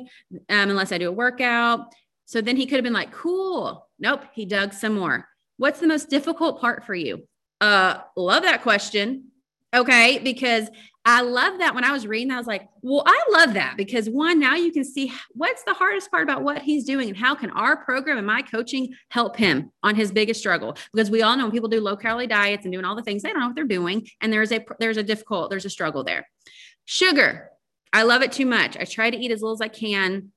um, 0.48 0.70
unless 0.70 0.92
I 0.92 0.98
do 0.98 1.08
a 1.08 1.12
workout. 1.12 1.92
So 2.24 2.40
then 2.40 2.56
he 2.56 2.66
could 2.66 2.76
have 2.76 2.84
been 2.84 2.92
like, 2.92 3.12
cool. 3.12 3.83
Nope. 3.98 4.24
He 4.32 4.46
dug 4.46 4.72
some 4.72 4.94
more. 4.94 5.28
What's 5.56 5.80
the 5.80 5.86
most 5.86 6.10
difficult 6.10 6.60
part 6.60 6.84
for 6.84 6.94
you? 6.94 7.26
Uh, 7.60 7.98
love 8.16 8.42
that 8.42 8.62
question. 8.62 9.30
Okay. 9.74 10.18
Because 10.18 10.68
I 11.06 11.20
love 11.20 11.58
that 11.58 11.74
when 11.74 11.84
I 11.84 11.92
was 11.92 12.06
reading, 12.06 12.30
I 12.30 12.38
was 12.38 12.46
like, 12.46 12.66
well, 12.80 13.02
I 13.04 13.24
love 13.30 13.54
that 13.54 13.76
because 13.76 14.08
one, 14.08 14.40
now 14.40 14.54
you 14.54 14.72
can 14.72 14.84
see 14.84 15.12
what's 15.32 15.62
the 15.64 15.74
hardest 15.74 16.10
part 16.10 16.22
about 16.22 16.42
what 16.42 16.62
he's 16.62 16.84
doing 16.84 17.08
and 17.08 17.16
how 17.16 17.34
can 17.34 17.50
our 17.50 17.76
program 17.76 18.16
and 18.16 18.26
my 18.26 18.40
coaching 18.40 18.94
help 19.10 19.36
him 19.36 19.70
on 19.82 19.96
his 19.96 20.10
biggest 20.10 20.40
struggle? 20.40 20.78
Because 20.94 21.10
we 21.10 21.20
all 21.20 21.36
know 21.36 21.44
when 21.44 21.52
people 21.52 21.68
do 21.68 21.80
low 21.80 21.94
calorie 21.94 22.26
diets 22.26 22.64
and 22.64 22.72
doing 22.72 22.86
all 22.86 22.96
the 22.96 23.02
things, 23.02 23.22
they 23.22 23.30
don't 23.30 23.40
know 23.40 23.48
what 23.48 23.54
they're 23.54 23.64
doing. 23.64 24.08
And 24.22 24.32
there's 24.32 24.50
a, 24.50 24.64
there's 24.80 24.96
a 24.96 25.02
difficult, 25.02 25.50
there's 25.50 25.66
a 25.66 25.70
struggle 25.70 26.04
there. 26.04 26.26
Sugar. 26.86 27.50
I 27.92 28.02
love 28.02 28.22
it 28.22 28.32
too 28.32 28.46
much. 28.46 28.76
I 28.78 28.84
try 28.84 29.10
to 29.10 29.16
eat 29.16 29.30
as 29.30 29.42
little 29.42 29.54
as 29.54 29.60
I 29.60 29.68
can. 29.68 30.32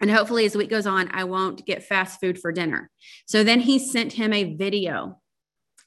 And 0.00 0.10
hopefully, 0.10 0.44
as 0.44 0.52
the 0.52 0.58
week 0.58 0.70
goes 0.70 0.86
on, 0.86 1.08
I 1.12 1.24
won't 1.24 1.66
get 1.66 1.82
fast 1.82 2.20
food 2.20 2.38
for 2.38 2.52
dinner. 2.52 2.90
So 3.26 3.42
then 3.42 3.60
he 3.60 3.78
sent 3.78 4.12
him 4.12 4.32
a 4.32 4.54
video 4.54 5.20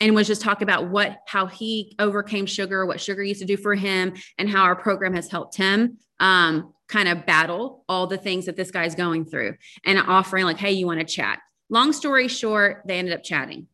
and 0.01 0.15
was 0.15 0.27
just 0.27 0.41
talking 0.41 0.63
about 0.63 0.89
what 0.89 1.19
how 1.27 1.45
he 1.45 1.95
overcame 1.99 2.45
sugar, 2.45 2.85
what 2.85 2.99
sugar 2.99 3.23
used 3.23 3.39
to 3.39 3.45
do 3.45 3.55
for 3.55 3.75
him, 3.75 4.13
and 4.37 4.49
how 4.49 4.63
our 4.63 4.75
program 4.75 5.13
has 5.13 5.29
helped 5.29 5.55
him 5.55 5.97
um, 6.19 6.73
kind 6.87 7.07
of 7.07 7.25
battle 7.25 7.85
all 7.87 8.07
the 8.07 8.17
things 8.17 8.45
that 8.45 8.55
this 8.55 8.71
guy's 8.71 8.95
going 8.95 9.25
through 9.25 9.55
and 9.85 9.99
offering 9.99 10.45
like, 10.45 10.57
hey, 10.57 10.71
you 10.71 10.85
want 10.85 10.99
to 10.99 11.05
chat? 11.05 11.39
Long 11.69 11.93
story 11.93 12.27
short, 12.27 12.83
they 12.85 12.99
ended 12.99 13.13
up 13.13 13.23
chatting. 13.23 13.67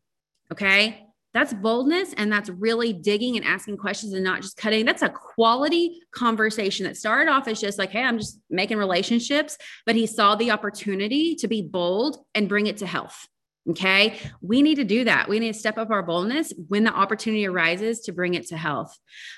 Okay. 0.51 1.06
That's 1.33 1.53
boldness 1.53 2.13
and 2.15 2.31
that's 2.31 2.49
really 2.49 2.93
digging 2.93 3.37
and 3.37 3.45
asking 3.45 3.77
questions 3.77 4.13
and 4.13 4.23
not 4.23 4.41
just 4.41 4.57
cutting. 4.57 4.85
That's 4.85 5.01
a 5.01 5.09
quality 5.09 5.99
conversation 6.11 6.85
that 6.85 6.97
started 6.97 7.29
off 7.29 7.47
as 7.47 7.61
just 7.61 7.77
like, 7.77 7.91
hey, 7.91 8.03
I'm 8.03 8.17
just 8.17 8.39
making 8.49 8.77
relationships. 8.77 9.57
But 9.85 9.95
he 9.95 10.07
saw 10.07 10.35
the 10.35 10.51
opportunity 10.51 11.35
to 11.35 11.47
be 11.47 11.61
bold 11.61 12.17
and 12.33 12.49
bring 12.49 12.67
it 12.67 12.77
to 12.77 12.87
health. 12.87 13.27
Okay. 13.69 14.17
We 14.41 14.61
need 14.61 14.75
to 14.75 14.85
do 14.85 15.03
that. 15.03 15.27
We 15.27 15.39
need 15.39 15.53
to 15.53 15.59
step 15.59 15.77
up 15.77 15.89
our 15.91 16.01
boldness 16.01 16.53
when 16.69 16.85
the 16.85 16.93
opportunity 16.93 17.45
arises 17.45 18.01
to 18.01 18.13
bring 18.13 18.33
it 18.33 18.47
to 18.47 18.57
health. 18.57 18.97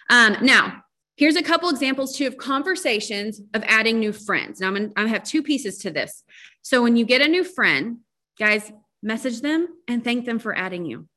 Um, 0.09 0.37
now, 0.41 0.83
here's 1.17 1.35
a 1.35 1.41
couple 1.41 1.69
examples 1.69 2.15
too 2.15 2.27
of 2.27 2.37
conversations 2.37 3.41
of 3.53 3.63
adding 3.65 3.99
new 3.99 4.13
friends. 4.13 4.61
Now, 4.61 4.67
I'm 4.67 4.75
going 4.75 4.93
to 4.93 5.07
have 5.07 5.23
two 5.23 5.41
pieces 5.41 5.79
to 5.79 5.91
this. 5.91 6.23
So, 6.61 6.83
when 6.83 6.95
you 6.95 7.05
get 7.05 7.21
a 7.21 7.27
new 7.27 7.43
friend, 7.43 7.97
guys, 8.37 8.71
message 9.01 9.41
them 9.41 9.67
and 9.87 10.03
thank 10.03 10.25
them 10.25 10.37
for 10.37 10.55
adding 10.55 10.85
you. 10.85 11.07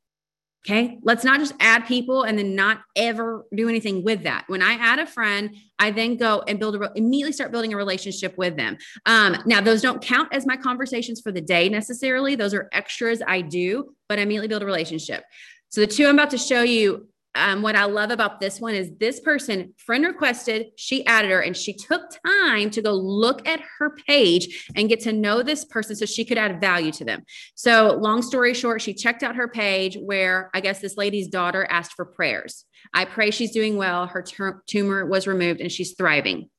Okay. 0.65 0.97
Let's 1.01 1.25
not 1.25 1.39
just 1.39 1.53
add 1.59 1.85
people 1.85 2.23
and 2.23 2.37
then 2.37 2.55
not 2.55 2.79
ever 2.95 3.45
do 3.53 3.67
anything 3.67 4.01
with 4.01 4.23
that. 4.23 4.45
When 4.47 4.61
I 4.61 4.73
add 4.73 4.97
a 4.97 5.05
friend, 5.05 5.53
I 5.77 5.91
then 5.91 6.15
go 6.15 6.41
and 6.47 6.57
build 6.57 6.75
a 6.75 6.91
immediately 6.95 7.33
start 7.33 7.51
building 7.51 7.73
a 7.73 7.77
relationship 7.77 8.37
with 8.37 8.55
them. 8.55 8.77
Um, 9.05 9.35
now, 9.45 9.59
those 9.59 9.81
don't 9.81 10.01
count 10.01 10.33
as 10.33 10.45
my 10.45 10.55
conversations 10.55 11.19
for 11.19 11.33
the 11.33 11.41
day 11.41 11.67
necessarily. 11.67 12.35
Those 12.35 12.53
are 12.53 12.69
extras 12.71 13.21
I 13.25 13.41
do, 13.41 13.93
but 14.07 14.19
I 14.19 14.21
immediately 14.21 14.47
build 14.47 14.61
a 14.61 14.65
relationship. 14.65 15.25
So 15.67 15.81
the 15.81 15.87
two 15.87 16.05
I'm 16.07 16.15
about 16.15 16.29
to 16.29 16.37
show 16.37 16.61
you 16.61 17.09
um, 17.35 17.61
what 17.61 17.75
I 17.75 17.85
love 17.85 18.11
about 18.11 18.39
this 18.39 18.59
one 18.59 18.75
is 18.75 18.91
this 18.99 19.19
person 19.19 19.73
friend 19.77 20.05
requested, 20.05 20.67
she 20.75 21.05
added 21.05 21.31
her, 21.31 21.39
and 21.39 21.57
she 21.57 21.73
took 21.73 22.01
time 22.25 22.69
to 22.71 22.81
go 22.81 22.93
look 22.93 23.47
at 23.47 23.61
her 23.79 23.95
page 24.07 24.69
and 24.75 24.89
get 24.89 25.01
to 25.01 25.13
know 25.13 25.41
this 25.41 25.65
person 25.65 25.95
so 25.95 26.05
she 26.05 26.25
could 26.25 26.37
add 26.37 26.61
value 26.61 26.91
to 26.91 27.05
them. 27.05 27.23
So, 27.55 27.97
long 27.99 28.21
story 28.21 28.53
short, 28.53 28.81
she 28.81 28.93
checked 28.93 29.23
out 29.23 29.35
her 29.35 29.47
page 29.47 29.97
where 29.99 30.51
I 30.53 30.59
guess 30.59 30.79
this 30.79 30.97
lady's 30.97 31.27
daughter 31.27 31.65
asked 31.69 31.93
for 31.93 32.05
prayers. 32.05 32.65
I 32.93 33.05
pray 33.05 33.31
she's 33.31 33.51
doing 33.51 33.77
well. 33.77 34.07
Her 34.07 34.23
tumor 34.67 35.05
was 35.05 35.25
removed 35.25 35.61
and 35.61 35.71
she's 35.71 35.93
thriving 35.93 36.49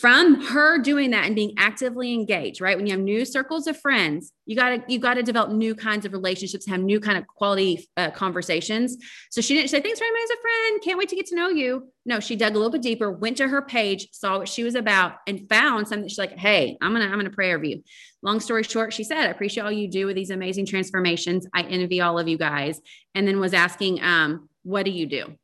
from 0.00 0.40
her 0.46 0.78
doing 0.78 1.10
that 1.10 1.26
and 1.26 1.34
being 1.34 1.54
actively 1.56 2.12
engaged 2.12 2.60
right? 2.60 2.76
When 2.76 2.86
you 2.86 2.92
have 2.92 3.00
new 3.00 3.24
circles 3.24 3.66
of 3.66 3.78
friends 3.80 4.32
you 4.48 4.56
got 4.56 4.70
to 4.70 4.82
you 4.92 4.98
got 4.98 5.14
to 5.14 5.22
develop 5.22 5.52
new 5.52 5.74
kinds 5.74 6.06
of 6.06 6.12
relationships 6.12 6.66
have 6.66 6.80
new 6.80 6.98
kind 7.00 7.18
of 7.18 7.26
quality 7.26 7.86
uh, 7.98 8.10
conversations. 8.10 8.96
So 9.30 9.40
she 9.40 9.54
didn't 9.54 9.68
say 9.68 9.80
thanks 9.80 9.98
for 9.98 10.06
having 10.06 10.14
me 10.14 10.22
as 10.22 10.30
a 10.30 10.40
friend. 10.40 10.82
Can't 10.82 10.98
wait 10.98 11.10
to 11.10 11.16
get 11.16 11.26
to 11.26 11.36
know 11.36 11.48
you. 11.50 11.92
No 12.06 12.18
she 12.18 12.34
dug 12.34 12.52
a 12.52 12.56
little 12.56 12.72
bit 12.72 12.82
deeper 12.82 13.12
went 13.12 13.36
to 13.36 13.46
her 13.48 13.60
page 13.60 14.08
saw 14.12 14.38
what 14.38 14.48
she 14.48 14.64
was 14.64 14.74
about 14.74 15.16
and 15.26 15.48
found 15.48 15.86
something. 15.86 16.08
She's 16.08 16.18
like 16.18 16.38
hey 16.38 16.78
i'm 16.80 16.92
gonna 16.92 17.04
i'm 17.04 17.18
gonna 17.18 17.30
pray 17.30 17.52
over 17.52 17.64
you. 17.64 17.82
Long 18.22 18.40
story 18.40 18.62
short 18.62 18.92
she 18.92 19.04
said 19.04 19.18
i 19.18 19.30
appreciate 19.30 19.64
all 19.64 19.72
you 19.72 19.88
do 19.88 20.06
with 20.06 20.16
these 20.16 20.30
amazing 20.30 20.66
transformations. 20.66 21.46
I 21.54 21.62
envy 21.62 22.00
all 22.00 22.18
of 22.18 22.26
you 22.26 22.38
guys. 22.38 22.80
And 23.14 23.28
then 23.28 23.38
was 23.38 23.52
asking 23.52 24.02
um 24.02 24.48
what 24.62 24.84
do 24.84 24.90
you 24.90 25.06
do? 25.06 25.34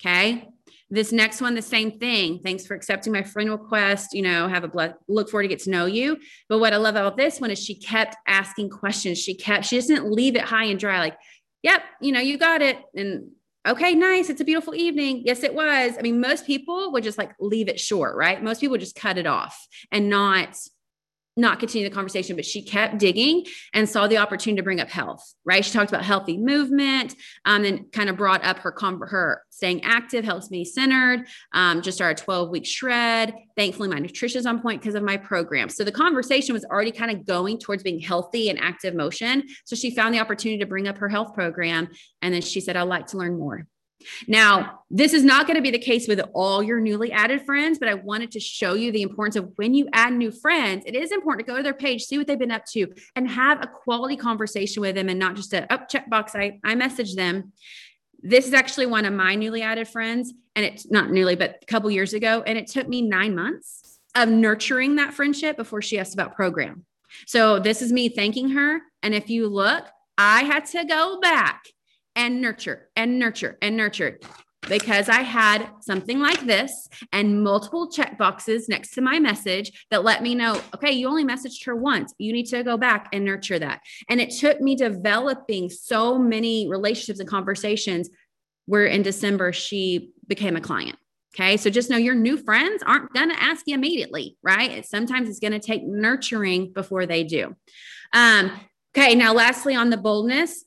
Okay 0.00 0.48
this 0.90 1.12
next 1.12 1.40
one, 1.40 1.54
the 1.54 1.62
same 1.62 1.98
thing. 1.98 2.40
Thanks 2.40 2.66
for 2.66 2.74
accepting 2.74 3.12
my 3.12 3.22
friend 3.22 3.50
request. 3.50 4.12
You 4.12 4.22
know, 4.22 4.48
have 4.48 4.64
a 4.64 4.96
look 5.08 5.30
forward 5.30 5.44
to 5.44 5.48
get 5.48 5.60
to 5.60 5.70
know 5.70 5.86
you. 5.86 6.18
But 6.48 6.58
what 6.58 6.72
I 6.72 6.78
love 6.78 6.96
about 6.96 7.16
this 7.16 7.40
one 7.40 7.50
is 7.50 7.62
she 7.62 7.76
kept 7.76 8.16
asking 8.26 8.70
questions. 8.70 9.18
She 9.18 9.34
kept, 9.34 9.66
she 9.66 9.76
doesn't 9.76 10.10
leave 10.10 10.34
it 10.34 10.42
high 10.42 10.64
and 10.64 10.80
dry, 10.80 10.98
like, 10.98 11.16
yep, 11.62 11.82
you 12.00 12.10
know, 12.12 12.20
you 12.20 12.38
got 12.38 12.60
it. 12.60 12.78
And 12.94 13.30
okay, 13.66 13.94
nice. 13.94 14.30
It's 14.30 14.40
a 14.40 14.44
beautiful 14.44 14.74
evening. 14.74 15.22
Yes, 15.24 15.42
it 15.42 15.54
was. 15.54 15.94
I 15.98 16.02
mean, 16.02 16.20
most 16.20 16.46
people 16.46 16.92
would 16.92 17.04
just 17.04 17.18
like 17.18 17.32
leave 17.38 17.68
it 17.68 17.78
short, 17.78 18.16
right? 18.16 18.42
Most 18.42 18.60
people 18.60 18.76
just 18.76 18.96
cut 18.96 19.18
it 19.18 19.26
off 19.26 19.68
and 19.92 20.08
not 20.08 20.58
not 21.40 21.58
continue 21.58 21.88
the 21.88 21.94
conversation, 21.94 22.36
but 22.36 22.44
she 22.44 22.62
kept 22.62 22.98
digging 22.98 23.44
and 23.72 23.88
saw 23.88 24.06
the 24.06 24.18
opportunity 24.18 24.60
to 24.60 24.62
bring 24.62 24.80
up 24.80 24.88
health, 24.88 25.34
right? 25.44 25.64
She 25.64 25.72
talked 25.72 25.90
about 25.90 26.04
healthy 26.04 26.36
movement 26.36 27.14
um, 27.44 27.64
and 27.64 27.90
kind 27.92 28.08
of 28.08 28.16
brought 28.16 28.44
up 28.44 28.58
her, 28.58 28.74
her 29.08 29.42
staying 29.48 29.82
active, 29.82 30.24
helps 30.24 30.50
me 30.50 30.64
centered, 30.64 31.26
um, 31.52 31.82
just 31.82 32.00
our 32.00 32.14
12 32.14 32.50
week 32.50 32.66
shred. 32.66 33.34
Thankfully, 33.56 33.88
my 33.88 33.98
nutrition 33.98 34.38
is 34.38 34.46
on 34.46 34.60
point 34.60 34.80
because 34.80 34.94
of 34.94 35.02
my 35.02 35.16
program. 35.16 35.68
So 35.68 35.84
the 35.84 35.92
conversation 35.92 36.52
was 36.52 36.64
already 36.64 36.92
kind 36.92 37.10
of 37.10 37.26
going 37.26 37.58
towards 37.58 37.82
being 37.82 38.00
healthy 38.00 38.50
and 38.50 38.58
active 38.60 38.94
motion. 38.94 39.44
So 39.64 39.74
she 39.76 39.90
found 39.90 40.14
the 40.14 40.20
opportunity 40.20 40.58
to 40.60 40.66
bring 40.66 40.88
up 40.88 40.98
her 40.98 41.08
health 41.08 41.34
program. 41.34 41.88
And 42.22 42.32
then 42.32 42.42
she 42.42 42.60
said, 42.60 42.76
I'd 42.76 42.82
like 42.82 43.08
to 43.08 43.18
learn 43.18 43.38
more. 43.38 43.66
Now, 44.26 44.80
this 44.90 45.12
is 45.12 45.24
not 45.24 45.46
going 45.46 45.56
to 45.56 45.62
be 45.62 45.70
the 45.70 45.78
case 45.78 46.08
with 46.08 46.20
all 46.34 46.62
your 46.62 46.80
newly 46.80 47.12
added 47.12 47.42
friends, 47.42 47.78
but 47.78 47.88
I 47.88 47.94
wanted 47.94 48.32
to 48.32 48.40
show 48.40 48.74
you 48.74 48.92
the 48.92 49.02
importance 49.02 49.36
of 49.36 49.52
when 49.56 49.74
you 49.74 49.88
add 49.92 50.12
new 50.12 50.30
friends, 50.30 50.84
it 50.86 50.94
is 50.94 51.12
important 51.12 51.46
to 51.46 51.52
go 51.52 51.56
to 51.56 51.62
their 51.62 51.74
page, 51.74 52.04
see 52.04 52.18
what 52.18 52.26
they've 52.26 52.38
been 52.38 52.50
up 52.50 52.64
to, 52.72 52.86
and 53.16 53.28
have 53.30 53.62
a 53.62 53.66
quality 53.66 54.16
conversation 54.16 54.80
with 54.80 54.94
them 54.94 55.08
and 55.08 55.18
not 55.18 55.36
just 55.36 55.52
a 55.52 55.70
up 55.72 55.82
oh, 55.82 55.96
checkbox. 55.96 56.34
I, 56.34 56.58
I 56.64 56.74
message 56.74 57.14
them. 57.14 57.52
This 58.22 58.46
is 58.46 58.54
actually 58.54 58.86
one 58.86 59.06
of 59.06 59.14
my 59.14 59.34
newly 59.34 59.62
added 59.62 59.88
friends, 59.88 60.32
and 60.54 60.64
it's 60.64 60.90
not 60.90 61.10
newly, 61.10 61.36
but 61.36 61.58
a 61.62 61.66
couple 61.66 61.90
years 61.90 62.12
ago. 62.12 62.42
And 62.46 62.58
it 62.58 62.66
took 62.66 62.88
me 62.88 63.02
nine 63.02 63.34
months 63.34 63.98
of 64.14 64.28
nurturing 64.28 64.96
that 64.96 65.14
friendship 65.14 65.56
before 65.56 65.82
she 65.82 65.98
asked 65.98 66.14
about 66.14 66.34
program. 66.34 66.84
So 67.26 67.58
this 67.58 67.82
is 67.82 67.92
me 67.92 68.08
thanking 68.08 68.50
her. 68.50 68.80
And 69.02 69.14
if 69.14 69.30
you 69.30 69.48
look, 69.48 69.84
I 70.18 70.42
had 70.42 70.66
to 70.66 70.84
go 70.84 71.18
back 71.20 71.62
and 72.16 72.40
nurture 72.40 72.88
and 72.96 73.18
nurture 73.18 73.58
and 73.62 73.76
nurture 73.76 74.18
because 74.68 75.08
I 75.08 75.22
had 75.22 75.68
something 75.80 76.20
like 76.20 76.40
this 76.46 76.88
and 77.12 77.42
multiple 77.42 77.90
check 77.90 78.18
boxes 78.18 78.68
next 78.68 78.92
to 78.94 79.00
my 79.00 79.18
message 79.18 79.86
that 79.90 80.04
let 80.04 80.22
me 80.22 80.34
know, 80.34 80.60
okay, 80.74 80.92
you 80.92 81.08
only 81.08 81.24
messaged 81.24 81.64
her 81.64 81.74
once. 81.74 82.14
You 82.18 82.32
need 82.32 82.46
to 82.46 82.62
go 82.62 82.76
back 82.76 83.08
and 83.12 83.24
nurture 83.24 83.58
that. 83.58 83.80
And 84.08 84.20
it 84.20 84.30
took 84.30 84.60
me 84.60 84.76
developing 84.76 85.70
so 85.70 86.18
many 86.18 86.68
relationships 86.68 87.20
and 87.20 87.28
conversations 87.28 88.10
where 88.66 88.86
in 88.86 89.02
December 89.02 89.52
she 89.52 90.12
became 90.26 90.56
a 90.56 90.60
client. 90.60 90.96
Okay. 91.34 91.56
So 91.56 91.70
just 91.70 91.90
know 91.90 91.96
your 91.96 92.16
new 92.16 92.36
friends 92.36 92.82
aren't 92.84 93.12
going 93.12 93.30
to 93.30 93.40
ask 93.40 93.66
you 93.66 93.74
immediately, 93.74 94.36
right? 94.42 94.84
Sometimes 94.84 95.28
it's 95.28 95.38
going 95.38 95.52
to 95.52 95.60
take 95.60 95.84
nurturing 95.84 96.72
before 96.72 97.06
they 97.06 97.22
do. 97.22 97.54
Um, 98.12 98.50
okay. 98.96 99.14
Now, 99.14 99.32
lastly, 99.32 99.76
on 99.76 99.90
the 99.90 99.96
boldness, 99.96 100.64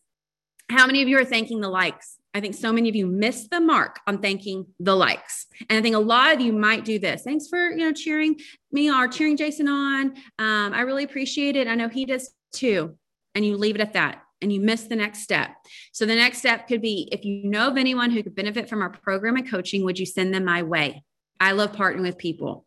how 0.70 0.86
many 0.86 1.02
of 1.02 1.08
you 1.08 1.18
are 1.20 1.26
thanking 1.26 1.62
the 1.62 1.70
likes? 1.70 2.18
I 2.34 2.42
think 2.42 2.56
so 2.56 2.74
many 2.74 2.90
of 2.90 2.96
you 2.96 3.06
missed 3.06 3.52
the 3.52 3.60
mark 3.60 4.00
on 4.08 4.20
thanking 4.20 4.66
the 4.80 4.96
likes. 4.96 5.46
And 5.70 5.78
I 5.78 5.82
think 5.82 5.96
a 5.96 6.00
lot 6.00 6.34
of 6.34 6.42
you 6.42 6.52
might 6.52 6.84
do 6.84 6.98
this. 6.98 7.22
Thanks 7.22 7.48
for, 7.48 7.70
you 7.70 7.78
know, 7.78 7.94
cheering 7.94 8.40
me 8.72 8.92
or 8.92 9.08
cheering 9.08 9.38
Jason 9.38 9.68
on. 9.68 10.16
Um, 10.40 10.74
I 10.74 10.82
really 10.82 11.04
appreciate 11.04 11.56
it. 11.56 11.68
I 11.68 11.76
know 11.76 11.90
he 11.90 12.06
does 12.06 12.34
too. 12.52 12.98
And 13.36 13.46
you 13.46 13.56
leave 13.56 13.76
it 13.76 13.82
at 13.82 13.94
that 13.94 14.24
and 14.42 14.52
you 14.52 14.60
miss 14.60 14.84
the 14.84 14.96
next 14.96 15.20
step. 15.20 15.52
So 15.92 16.06
the 16.06 16.16
next 16.16 16.40
step 16.40 16.68
could 16.68 16.82
be 16.82 17.08
if 17.12 17.24
you 17.24 17.44
know 17.46 17.68
of 17.68 17.78
anyone 17.78 18.12
who 18.12 18.24
could 18.24 18.36
benefit 18.36 18.68
from 18.68 18.82
our 18.82 18.90
program 18.90 19.38
and 19.38 19.50
coaching, 19.50 19.84
would 19.86 20.00
you 20.00 20.06
send 20.06 20.34
them 20.34 20.46
my 20.46 20.64
way? 20.64 21.04
I 21.40 21.52
love 21.52 21.72
partnering 21.72 22.02
with 22.02 22.18
people. 22.18 22.66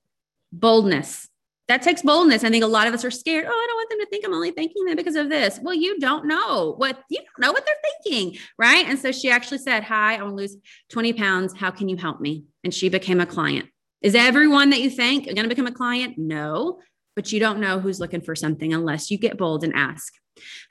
Boldness 0.53 1.29
that 1.69 1.83
takes 1.83 2.03
boldness. 2.03 2.45
I 2.45 2.51
think 2.51 2.65
a 2.65 2.69
lot 2.69 2.87
of 2.87 2.95
us 2.95 3.05
are 3.05 3.11
scared. 3.11 3.47
Oh, 3.47 3.51
I 3.51 3.67
don't 3.67 3.77
want 3.77 3.91
them 3.91 4.01
to 4.01 4.07
think 4.07 4.25
I'm 4.25 4.35
only 4.35 4.53
thanking 4.53 4.85
them 4.85 4.97
because 4.97 5.17
of 5.17 5.29
this. 5.29 5.59
Well, 5.61 5.75
you 5.75 5.99
don't 5.99 6.27
know 6.27 6.75
what 6.77 7.03
you 7.09 7.19
don't 7.19 7.47
know 7.47 7.53
what 7.53 7.67
they're 7.67 7.93
thinking, 8.05 8.39
right? 8.59 8.87
And 8.87 8.99
so 8.99 9.13
she 9.13 9.31
actually 9.31 9.59
said, 9.59 9.83
"Hi, 9.85 10.17
I 10.17 10.23
want 10.23 10.33
to 10.33 10.37
lose 10.37 10.57
20 10.91 11.13
pounds. 11.15 11.55
How 11.57 11.71
can 11.71 11.89
you 11.89 11.97
help 11.97 12.21
me?" 12.21 12.45
And 12.63 12.73
she 12.73 12.89
became 12.89 13.21
a 13.21 13.27
client. 13.27 13.69
Is 14.03 14.15
everyone 14.15 14.71
that 14.71 14.81
you 14.81 14.91
think 14.91 15.25
going 15.25 15.37
to 15.37 15.49
become 15.49 15.67
a 15.67 15.73
client? 15.73 16.17
No, 16.17 16.81
but 17.17 17.33
you 17.33 17.41
don't 17.41 17.61
know 17.61 17.81
who's 17.81 17.99
looking 17.99 18.21
for 18.21 18.37
something 18.37 18.73
unless 18.73 19.11
you 19.11 19.19
get 19.19 19.39
bold 19.39 19.65
and 19.65 19.73
ask. 19.75 20.13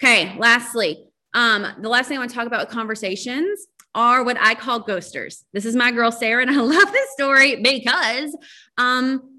Okay. 0.02 0.38
Lastly, 0.38 1.10
um, 1.34 1.68
the 1.82 1.90
last 1.90 2.08
thing 2.08 2.18
I 2.18 2.20
want 2.20 2.30
to 2.30 2.36
talk 2.36 2.48
about 2.48 2.62
with 2.62 2.70
conversations 2.70 3.68
are 3.96 4.24
what 4.24 4.38
I 4.40 4.56
call 4.56 4.82
ghosters. 4.82 5.44
This 5.54 5.66
is 5.66 5.76
my 5.76 5.92
girl 5.92 6.12
Sarah, 6.12 6.42
and 6.42 6.52
I 6.52 6.56
love 6.62 6.92
this 6.92 7.12
story 7.14 7.62
because 7.62 8.38
um, 8.78 9.35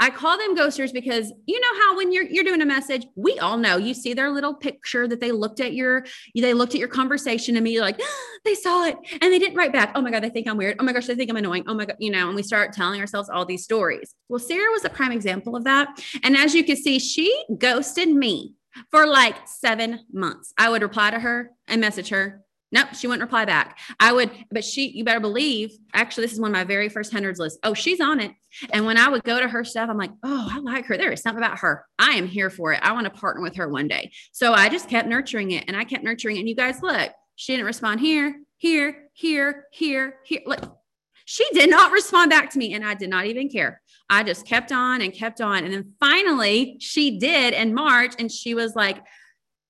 I 0.00 0.08
call 0.08 0.38
them 0.38 0.56
ghosters 0.56 0.94
because 0.94 1.30
you 1.46 1.60
know 1.60 1.80
how 1.82 1.96
when 1.96 2.10
you're 2.10 2.24
you're 2.24 2.42
doing 2.42 2.62
a 2.62 2.66
message, 2.66 3.06
we 3.16 3.38
all 3.38 3.58
know 3.58 3.76
you 3.76 3.92
see 3.92 4.14
their 4.14 4.30
little 4.30 4.54
picture 4.54 5.06
that 5.06 5.20
they 5.20 5.30
looked 5.30 5.60
at 5.60 5.74
your 5.74 6.06
they 6.34 6.54
looked 6.54 6.74
at 6.74 6.78
your 6.78 6.88
conversation 6.88 7.54
and 7.56 7.62
me 7.62 7.80
like 7.80 8.00
oh, 8.00 8.38
they 8.46 8.54
saw 8.54 8.86
it 8.86 8.96
and 9.12 9.32
they 9.32 9.38
didn't 9.38 9.56
write 9.56 9.74
back. 9.74 9.92
Oh 9.94 10.00
my 10.00 10.10
god, 10.10 10.22
they 10.22 10.30
think 10.30 10.48
I'm 10.48 10.56
weird. 10.56 10.76
Oh 10.80 10.84
my 10.84 10.94
gosh, 10.94 11.06
they 11.06 11.14
think 11.14 11.30
I'm 11.30 11.36
annoying. 11.36 11.64
Oh 11.66 11.74
my 11.74 11.84
god, 11.84 11.96
you 12.00 12.10
know, 12.10 12.28
and 12.28 12.34
we 12.34 12.42
start 12.42 12.72
telling 12.72 12.98
ourselves 12.98 13.28
all 13.28 13.44
these 13.44 13.62
stories. 13.62 14.14
Well, 14.30 14.40
Sarah 14.40 14.70
was 14.72 14.86
a 14.86 14.90
prime 14.90 15.12
example 15.12 15.54
of 15.54 15.64
that. 15.64 15.88
And 16.24 16.34
as 16.34 16.54
you 16.54 16.64
can 16.64 16.76
see, 16.76 16.98
she 16.98 17.44
ghosted 17.58 18.08
me 18.08 18.54
for 18.90 19.06
like 19.06 19.36
7 19.46 20.00
months. 20.12 20.54
I 20.56 20.70
would 20.70 20.80
reply 20.80 21.10
to 21.10 21.18
her 21.18 21.50
and 21.68 21.80
message 21.80 22.08
her 22.08 22.42
Nope, 22.72 22.94
she 22.94 23.08
wouldn't 23.08 23.22
reply 23.22 23.44
back. 23.44 23.78
I 23.98 24.12
would, 24.12 24.30
but 24.50 24.64
she, 24.64 24.90
you 24.90 25.02
better 25.02 25.18
believe, 25.18 25.76
actually, 25.92 26.24
this 26.24 26.32
is 26.32 26.40
one 26.40 26.50
of 26.50 26.56
my 26.56 26.62
very 26.62 26.88
first 26.88 27.12
hundreds 27.12 27.40
list. 27.40 27.58
Oh, 27.64 27.74
she's 27.74 28.00
on 28.00 28.20
it. 28.20 28.32
And 28.72 28.86
when 28.86 28.96
I 28.96 29.08
would 29.08 29.24
go 29.24 29.40
to 29.40 29.48
her 29.48 29.64
stuff, 29.64 29.90
I'm 29.90 29.98
like, 29.98 30.12
oh, 30.22 30.48
I 30.50 30.58
like 30.60 30.86
her. 30.86 30.96
There 30.96 31.10
is 31.10 31.20
something 31.20 31.42
about 31.42 31.58
her. 31.60 31.84
I 31.98 32.12
am 32.12 32.28
here 32.28 32.48
for 32.48 32.72
it. 32.72 32.80
I 32.82 32.92
want 32.92 33.04
to 33.04 33.10
partner 33.10 33.42
with 33.42 33.56
her 33.56 33.68
one 33.68 33.88
day. 33.88 34.12
So 34.32 34.52
I 34.52 34.68
just 34.68 34.88
kept 34.88 35.08
nurturing 35.08 35.50
it 35.50 35.64
and 35.66 35.76
I 35.76 35.84
kept 35.84 36.04
nurturing 36.04 36.36
it. 36.36 36.40
And 36.40 36.48
you 36.48 36.54
guys, 36.54 36.80
look, 36.80 37.10
she 37.34 37.54
didn't 37.54 37.66
respond 37.66 38.00
here, 38.00 38.40
here, 38.58 39.08
here, 39.14 39.64
here, 39.72 40.18
here. 40.24 40.42
Look, 40.46 40.76
she 41.24 41.48
did 41.52 41.70
not 41.70 41.92
respond 41.92 42.30
back 42.30 42.50
to 42.50 42.58
me 42.58 42.74
and 42.74 42.84
I 42.84 42.94
did 42.94 43.10
not 43.10 43.26
even 43.26 43.48
care. 43.48 43.80
I 44.08 44.22
just 44.22 44.46
kept 44.46 44.72
on 44.72 45.00
and 45.00 45.12
kept 45.12 45.40
on. 45.40 45.64
And 45.64 45.72
then 45.72 45.94
finally, 45.98 46.76
she 46.80 47.18
did 47.18 47.54
in 47.54 47.74
March 47.74 48.14
and 48.18 48.30
she 48.30 48.54
was 48.54 48.76
like, 48.76 48.98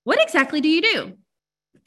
what 0.05 0.21
exactly 0.23 0.61
do 0.61 0.69
you 0.69 0.83
do? 0.83 1.13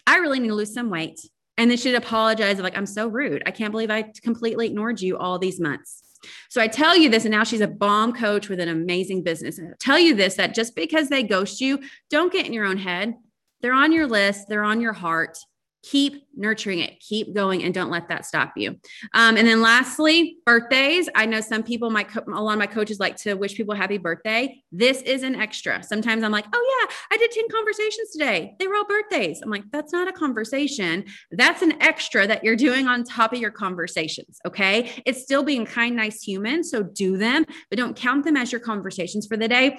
I 0.05 0.17
really 0.17 0.39
need 0.39 0.49
to 0.49 0.55
lose 0.55 0.73
some 0.73 0.89
weight. 0.89 1.19
And 1.57 1.69
then 1.69 1.77
she'd 1.77 1.95
apologize, 1.95 2.59
like, 2.59 2.77
I'm 2.77 2.85
so 2.85 3.07
rude. 3.07 3.43
I 3.45 3.51
can't 3.51 3.71
believe 3.71 3.91
I 3.91 4.11
completely 4.23 4.67
ignored 4.67 5.01
you 5.01 5.17
all 5.17 5.37
these 5.37 5.59
months. 5.59 6.01
So 6.49 6.61
I 6.61 6.67
tell 6.67 6.95
you 6.97 7.09
this, 7.09 7.25
and 7.25 7.31
now 7.31 7.43
she's 7.43 7.61
a 7.61 7.67
bomb 7.67 8.13
coach 8.13 8.49
with 8.49 8.59
an 8.59 8.69
amazing 8.69 9.23
business. 9.23 9.59
And 9.59 9.69
I 9.69 9.73
tell 9.79 9.99
you 9.99 10.15
this 10.15 10.35
that 10.35 10.55
just 10.55 10.75
because 10.75 11.09
they 11.09 11.21
ghost 11.21 11.61
you, 11.61 11.79
don't 12.09 12.31
get 12.33 12.45
in 12.45 12.53
your 12.53 12.65
own 12.65 12.77
head. 12.77 13.13
They're 13.61 13.73
on 13.73 13.91
your 13.91 14.07
list, 14.07 14.47
they're 14.47 14.63
on 14.63 14.81
your 14.81 14.93
heart 14.93 15.37
keep 15.83 16.25
nurturing 16.33 16.79
it. 16.79 16.99
Keep 17.01 17.35
going 17.35 17.63
and 17.63 17.73
don't 17.73 17.91
let 17.91 18.07
that 18.07 18.25
stop 18.25 18.53
you. 18.55 18.71
Um, 19.13 19.35
and 19.35 19.45
then 19.45 19.61
lastly 19.61 20.37
birthdays. 20.45 21.09
I 21.13 21.25
know 21.25 21.41
some 21.41 21.61
people 21.61 21.89
might 21.89 22.07
co- 22.07 22.23
a 22.25 22.41
lot 22.41 22.53
of 22.53 22.59
my 22.59 22.67
coaches 22.67 22.99
like 22.99 23.17
to 23.17 23.33
wish 23.35 23.55
people 23.55 23.75
happy 23.75 23.97
birthday. 23.97 24.63
This 24.71 25.01
is 25.01 25.23
an 25.23 25.35
extra. 25.35 25.83
Sometimes 25.83 26.23
i'm 26.23 26.31
like 26.31 26.45
oh 26.53 26.79
yeah 26.81 26.95
i 27.11 27.17
did 27.17 27.31
10 27.31 27.45
conversations 27.51 28.11
today. 28.11 28.55
They 28.59 28.67
were 28.67 28.75
all 28.75 28.87
birthdays. 28.87 29.41
I'm 29.41 29.49
like 29.49 29.65
that's 29.71 29.91
not 29.91 30.07
a 30.07 30.13
conversation. 30.13 31.05
That's 31.31 31.61
an 31.61 31.81
extra 31.81 32.25
that 32.27 32.43
you're 32.43 32.55
doing 32.55 32.87
on 32.87 33.03
top 33.03 33.33
of 33.33 33.39
your 33.39 33.51
conversations 33.51 34.39
okay? 34.47 35.03
It's 35.05 35.21
still 35.21 35.43
being 35.43 35.65
kind 35.65 35.95
nice 35.95 36.23
human 36.23 36.63
so 36.63 36.81
do 36.81 37.17
them 37.17 37.45
but 37.69 37.77
don't 37.77 37.95
count 37.95 38.23
them 38.23 38.37
as 38.37 38.51
your 38.51 38.61
conversations 38.61 39.27
for 39.27 39.35
the 39.35 39.49
day. 39.49 39.77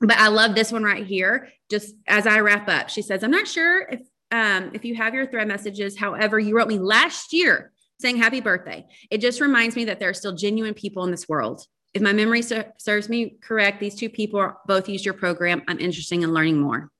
But 0.00 0.18
I 0.18 0.28
love 0.28 0.54
this 0.54 0.70
one 0.70 0.84
right 0.84 1.06
here. 1.06 1.48
Just 1.70 1.94
as 2.06 2.26
I 2.26 2.40
wrap 2.40 2.68
up, 2.68 2.88
she 2.88 3.02
says, 3.02 3.24
I'm 3.24 3.30
not 3.30 3.48
sure 3.48 3.88
if 3.88 4.00
um, 4.30 4.70
if 4.74 4.84
you 4.84 4.94
have 4.94 5.14
your 5.14 5.26
thread 5.26 5.48
messages, 5.48 5.98
however, 5.98 6.38
you 6.38 6.56
wrote 6.56 6.68
me 6.68 6.78
last 6.78 7.32
year 7.32 7.72
saying 8.00 8.16
happy 8.16 8.40
birthday. 8.40 8.86
It 9.10 9.20
just 9.20 9.40
reminds 9.40 9.74
me 9.74 9.86
that 9.86 9.98
there 9.98 10.08
are 10.08 10.14
still 10.14 10.34
genuine 10.34 10.74
people 10.74 11.04
in 11.04 11.10
this 11.10 11.28
world. 11.28 11.64
If 11.94 12.02
my 12.02 12.12
memory 12.12 12.42
ser- 12.42 12.72
serves 12.78 13.08
me 13.08 13.36
correct, 13.40 13.80
these 13.80 13.94
two 13.94 14.10
people 14.10 14.52
both 14.66 14.88
used 14.88 15.04
your 15.04 15.14
program. 15.14 15.62
I'm 15.66 15.80
interested 15.80 16.22
in 16.22 16.32
learning 16.32 16.60
more. 16.60 16.90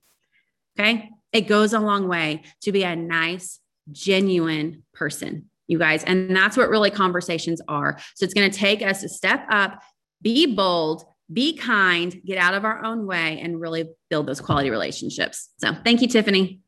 Okay. 0.79 1.11
It 1.33 1.43
goes 1.43 1.72
a 1.72 1.81
long 1.81 2.09
way 2.09 2.43
to 2.62 2.72
be 2.72 2.85
a 2.85 2.97
nice, 2.97 3.61
genuine 3.93 4.85
person, 4.95 5.51
you 5.66 5.79
guys. 5.79 6.05
And 6.05 6.35
that's 6.35 6.57
what 6.57 6.70
really 6.70 6.91
conversations 6.91 7.61
are. 7.68 7.99
So 8.14 8.24
it's 8.24 8.35
going 8.35 8.51
to 8.51 8.59
take 8.59 8.83
us 8.83 9.03
to 9.03 9.09
step 9.09 9.45
up, 9.51 9.83
be 10.22 10.47
bold, 10.47 11.05
be 11.31 11.57
kind, 11.57 12.20
get 12.24 12.39
out 12.39 12.55
of 12.55 12.64
our 12.64 12.83
own 12.83 13.07
way, 13.07 13.39
and 13.41 13.61
really 13.61 13.91
build 14.09 14.26
those 14.26 14.41
quality 14.41 14.70
relationships. 14.70 15.51
So 15.59 15.74
thank 15.85 16.01
you, 16.01 16.09
Tiffany. 16.09 16.61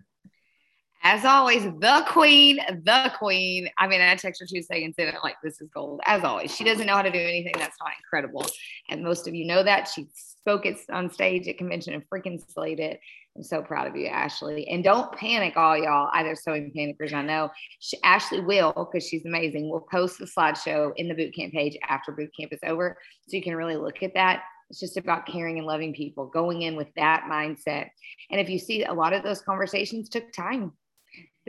As 1.03 1.25
always, 1.25 1.65
the 1.65 2.05
queen, 2.09 2.59
the 2.85 3.13
queen. 3.19 3.69
I 3.79 3.87
mean, 3.87 4.03
I 4.03 4.15
text 4.17 4.41
her 4.41 4.47
two 4.47 4.63
seconds 4.63 4.97
in, 4.99 5.13
like, 5.25 5.37
this 5.43 5.61
is 5.61 5.71
gold. 5.73 6.01
As 6.05 6.25
always, 6.25 6.55
she 6.55 6.63
doesn't 6.63 6.87
know 6.87 6.95
how 6.95 7.03
to 7.03 7.11
do 7.11 7.19
anything 7.19 7.55
that's 7.57 7.77
not 7.81 7.93
incredible. 8.03 8.47
And 8.91 9.03
most 9.03 9.27
of 9.27 9.35
you 9.35 9.47
know 9.47 9.63
that. 9.63 9.89
She 9.89 10.09
spoke 10.15 10.67
it 10.67 10.79
on 10.91 11.11
stage 11.11 11.49
at 11.49 11.59
convention 11.59 11.95
and 11.95 12.03
freaking 12.09 12.39
slayed 12.53 12.81
it. 12.81 13.01
I'm 13.37 13.43
so 13.43 13.63
proud 13.63 13.87
of 13.87 13.97
you, 13.97 14.09
Ashley. 14.09 14.69
And 14.69 14.85
don't 14.85 15.11
panic, 15.13 15.57
all 15.57 15.79
y'all. 15.79 16.11
I, 16.13 16.23
there's 16.23 16.43
so 16.43 16.51
many 16.51 16.71
panickers 16.71 17.15
I 17.15 17.23
know. 17.23 17.51
She, 17.79 17.97
Ashley 18.03 18.41
will, 18.41 18.73
because 18.75 19.07
she's 19.07 19.25
amazing, 19.25 19.71
will 19.71 19.87
post 19.91 20.19
the 20.19 20.27
slideshow 20.27 20.93
in 20.97 21.09
the 21.09 21.15
boot 21.15 21.35
camp 21.35 21.53
page 21.53 21.79
after 21.89 22.13
boot 22.13 22.31
camp 22.39 22.53
is 22.53 22.61
over. 22.67 22.99
So 23.29 23.37
you 23.37 23.43
can 23.43 23.57
really 23.57 23.77
look 23.77 24.03
at 24.03 24.15
that. 24.15 24.43
It's 24.69 24.81
just 24.81 24.97
about 24.97 25.27
caring 25.27 25.59
and 25.59 25.67
loving 25.67 25.95
people, 25.95 26.27
going 26.27 26.63
in 26.63 26.77
with 26.77 26.89
that 26.95 27.25
mindset. 27.31 27.89
And 28.31 28.41
if 28.41 28.49
you 28.49 28.59
see 28.59 28.85
a 28.85 28.93
lot 28.93 29.13
of 29.13 29.23
those 29.23 29.41
conversations 29.41 30.09
took 30.09 30.33
time, 30.33 30.73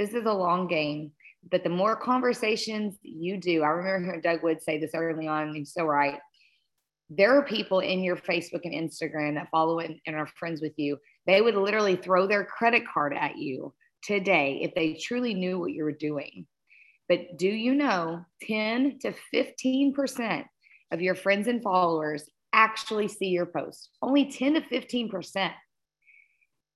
this 0.01 0.15
is 0.15 0.25
a 0.25 0.33
long 0.33 0.67
game, 0.67 1.11
but 1.51 1.63
the 1.63 1.69
more 1.69 1.95
conversations 1.95 2.95
you 3.03 3.37
do, 3.37 3.61
I 3.61 3.67
remember 3.67 4.05
hearing 4.05 4.21
Doug 4.21 4.41
Wood 4.41 4.61
say 4.61 4.79
this 4.79 4.95
early 4.95 5.27
on, 5.27 5.53
he's 5.53 5.73
so 5.73 5.85
right. 5.85 6.19
There 7.09 7.37
are 7.37 7.43
people 7.43 7.81
in 7.81 8.03
your 8.03 8.15
Facebook 8.15 8.61
and 8.63 8.73
Instagram 8.73 9.35
that 9.35 9.49
follow 9.51 9.79
and, 9.79 9.99
and 10.07 10.15
are 10.15 10.27
friends 10.39 10.61
with 10.61 10.73
you. 10.77 10.97
They 11.27 11.41
would 11.41 11.55
literally 11.55 11.97
throw 11.97 12.25
their 12.25 12.45
credit 12.45 12.83
card 12.91 13.13
at 13.13 13.37
you 13.37 13.73
today 14.03 14.61
if 14.63 14.73
they 14.73 14.93
truly 14.93 15.33
knew 15.33 15.59
what 15.59 15.71
you 15.71 15.83
were 15.83 15.91
doing. 15.91 16.47
But 17.07 17.37
do 17.37 17.49
you 17.49 17.75
know 17.75 18.25
10 18.43 18.99
to 19.01 19.13
15% 19.35 20.45
of 20.91 21.01
your 21.01 21.15
friends 21.15 21.47
and 21.47 21.61
followers 21.61 22.23
actually 22.53 23.07
see 23.07 23.27
your 23.27 23.45
post? 23.45 23.89
Only 24.01 24.31
10 24.31 24.55
to 24.55 24.61
15%. 24.61 25.51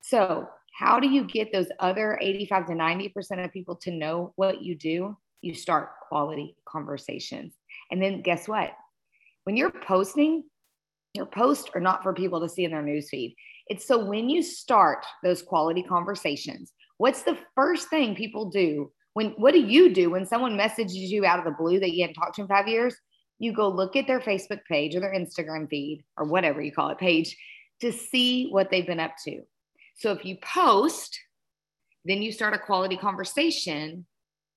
So 0.01 0.47
how 0.75 0.99
do 0.99 1.07
you 1.07 1.23
get 1.23 1.53
those 1.53 1.69
other 1.79 2.19
85 2.21 2.67
to 2.67 2.73
90% 2.73 3.45
of 3.45 3.53
people 3.53 3.77
to 3.77 3.91
know 3.91 4.33
what 4.35 4.61
you 4.61 4.75
do? 4.75 5.15
You 5.41 5.53
start 5.53 5.91
quality 6.09 6.57
conversations. 6.67 7.53
And 7.91 8.01
then 8.01 8.21
guess 8.21 8.45
what? 8.45 8.73
When 9.45 9.55
you're 9.55 9.71
posting, 9.71 10.43
your 11.13 11.27
posts 11.27 11.69
are 11.75 11.81
not 11.81 12.03
for 12.03 12.13
people 12.13 12.41
to 12.41 12.49
see 12.49 12.65
in 12.65 12.71
their 12.71 12.83
newsfeed. 12.83 13.35
It's 13.67 13.87
so 13.87 14.03
when 14.03 14.29
you 14.29 14.43
start 14.43 15.05
those 15.23 15.41
quality 15.41 15.81
conversations, 15.81 16.73
what's 16.97 17.23
the 17.23 17.37
first 17.55 17.89
thing 17.89 18.13
people 18.13 18.49
do? 18.49 18.91
When 19.13 19.29
what 19.37 19.53
do 19.53 19.61
you 19.61 19.93
do 19.93 20.09
when 20.09 20.25
someone 20.25 20.57
messages 20.57 20.95
you 20.95 21.25
out 21.25 21.39
of 21.39 21.45
the 21.45 21.51
blue 21.51 21.79
that 21.79 21.93
you 21.93 22.03
haven't 22.03 22.15
talked 22.15 22.35
to 22.35 22.41
in 22.41 22.49
five 22.49 22.67
years? 22.67 22.93
You 23.39 23.53
go 23.53 23.69
look 23.69 23.95
at 23.95 24.07
their 24.07 24.19
Facebook 24.19 24.59
page 24.67 24.93
or 24.93 24.99
their 24.99 25.15
Instagram 25.15 25.69
feed 25.69 26.03
or 26.17 26.25
whatever 26.25 26.61
you 26.61 26.73
call 26.73 26.89
it 26.89 26.97
page 26.97 27.37
to 27.79 27.93
see 27.93 28.49
what 28.49 28.69
they've 28.69 28.85
been 28.85 28.99
up 28.99 29.13
to. 29.23 29.41
So 29.95 30.11
if 30.11 30.25
you 30.25 30.37
post, 30.41 31.19
then 32.05 32.21
you 32.21 32.31
start 32.31 32.53
a 32.53 32.59
quality 32.59 32.97
conversation. 32.97 34.05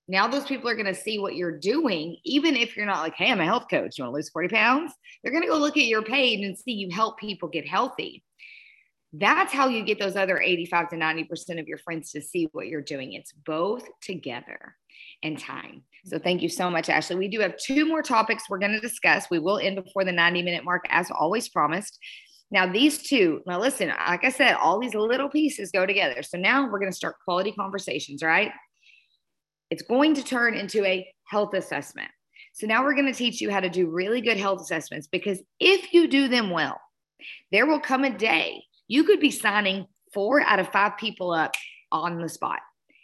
Now 0.06 0.26
those 0.26 0.44
people 0.44 0.68
are 0.68 0.74
going 0.74 0.86
to 0.86 0.94
see 0.94 1.18
what 1.18 1.36
you're 1.36 1.58
doing, 1.58 2.16
even 2.24 2.56
if 2.56 2.76
you're 2.76 2.86
not 2.86 3.02
like, 3.02 3.14
hey, 3.14 3.30
I'm 3.30 3.40
a 3.40 3.44
health 3.44 3.66
coach. 3.70 3.98
You 3.98 4.04
want 4.04 4.12
to 4.12 4.16
lose 4.16 4.30
40 4.30 4.48
pounds? 4.48 4.92
They're 5.22 5.32
going 5.32 5.44
to 5.44 5.50
go 5.50 5.58
look 5.58 5.76
at 5.76 5.84
your 5.84 6.02
page 6.02 6.44
and 6.44 6.58
see 6.58 6.72
you 6.72 6.90
help 6.90 7.18
people 7.18 7.48
get 7.48 7.68
healthy. 7.68 8.24
That's 9.12 9.52
how 9.52 9.68
you 9.68 9.84
get 9.84 9.98
those 9.98 10.16
other 10.16 10.40
85 10.40 10.90
to 10.90 10.96
90% 10.96 11.60
of 11.60 11.66
your 11.66 11.78
friends 11.78 12.10
to 12.12 12.20
see 12.20 12.48
what 12.52 12.66
you're 12.66 12.82
doing. 12.82 13.14
It's 13.14 13.32
both 13.32 13.86
together 14.02 14.74
and 15.22 15.38
time. 15.38 15.82
So 16.04 16.18
thank 16.18 16.42
you 16.42 16.48
so 16.48 16.70
much, 16.70 16.88
Ashley. 16.88 17.16
We 17.16 17.28
do 17.28 17.40
have 17.40 17.56
two 17.56 17.86
more 17.86 18.02
topics 18.02 18.44
we're 18.48 18.58
going 18.58 18.72
to 18.72 18.80
discuss. 18.80 19.26
We 19.30 19.38
will 19.38 19.58
end 19.58 19.82
before 19.82 20.04
the 20.04 20.12
90 20.12 20.42
minute 20.42 20.64
mark, 20.64 20.84
as 20.90 21.10
always 21.10 21.48
promised. 21.48 21.98
Now, 22.50 22.70
these 22.70 23.02
two, 23.02 23.42
now 23.46 23.60
listen, 23.60 23.88
like 23.88 24.24
I 24.24 24.30
said, 24.30 24.54
all 24.54 24.78
these 24.78 24.94
little 24.94 25.28
pieces 25.28 25.70
go 25.70 25.84
together. 25.84 26.22
So 26.22 26.38
now 26.38 26.64
we're 26.64 26.78
going 26.78 26.90
to 26.90 26.96
start 26.96 27.16
quality 27.24 27.52
conversations, 27.52 28.22
right? 28.22 28.52
It's 29.70 29.82
going 29.82 30.14
to 30.14 30.22
turn 30.22 30.54
into 30.54 30.84
a 30.84 31.06
health 31.26 31.52
assessment. 31.52 32.08
So 32.54 32.66
now 32.66 32.82
we're 32.82 32.94
going 32.94 33.06
to 33.06 33.12
teach 33.12 33.40
you 33.40 33.50
how 33.50 33.60
to 33.60 33.68
do 33.68 33.90
really 33.90 34.22
good 34.22 34.38
health 34.38 34.62
assessments 34.62 35.06
because 35.06 35.40
if 35.60 35.92
you 35.92 36.08
do 36.08 36.28
them 36.28 36.50
well, 36.50 36.80
there 37.52 37.66
will 37.66 37.80
come 37.80 38.04
a 38.04 38.16
day 38.16 38.62
you 38.88 39.04
could 39.04 39.20
be 39.20 39.30
signing 39.30 39.86
four 40.12 40.40
out 40.40 40.58
of 40.58 40.72
five 40.72 40.96
people 40.96 41.30
up 41.30 41.54
on 41.92 42.20
the 42.20 42.28
spot. 42.28 42.60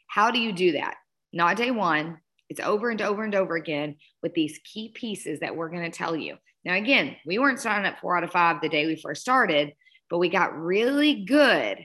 How 0.09 0.31
do 0.31 0.41
you 0.41 0.53
do 0.53 0.73
that? 0.73 0.95
Not 1.33 1.59
day 1.59 1.71
one. 1.71 2.19
It's 2.49 2.61
over 2.61 2.91
and 2.91 3.01
over 3.01 3.23
and 3.23 3.35
over 3.35 3.55
again 3.55 3.97
with 4.23 4.35
these 4.35 4.59
key 4.65 4.93
pieces 4.95 5.41
that 5.41 5.55
we're 5.55 5.69
going 5.71 5.91
to 5.91 5.97
tell 5.97 6.17
you. 6.17 6.37
Now, 6.65 6.75
again, 6.75 7.17
we 7.27 7.39
weren't 7.39 7.61
signing 7.61 7.87
up 7.87 7.99
four 8.01 8.17
out 8.17 8.25
of 8.25 8.31
five 8.31 8.61
the 8.61 8.69
day 8.69 8.87
we 8.87 8.97
first 8.97 9.21
started, 9.21 9.73
but 10.09 10.19
we 10.19 10.29
got 10.29 10.59
really 10.59 11.25
good 11.25 11.79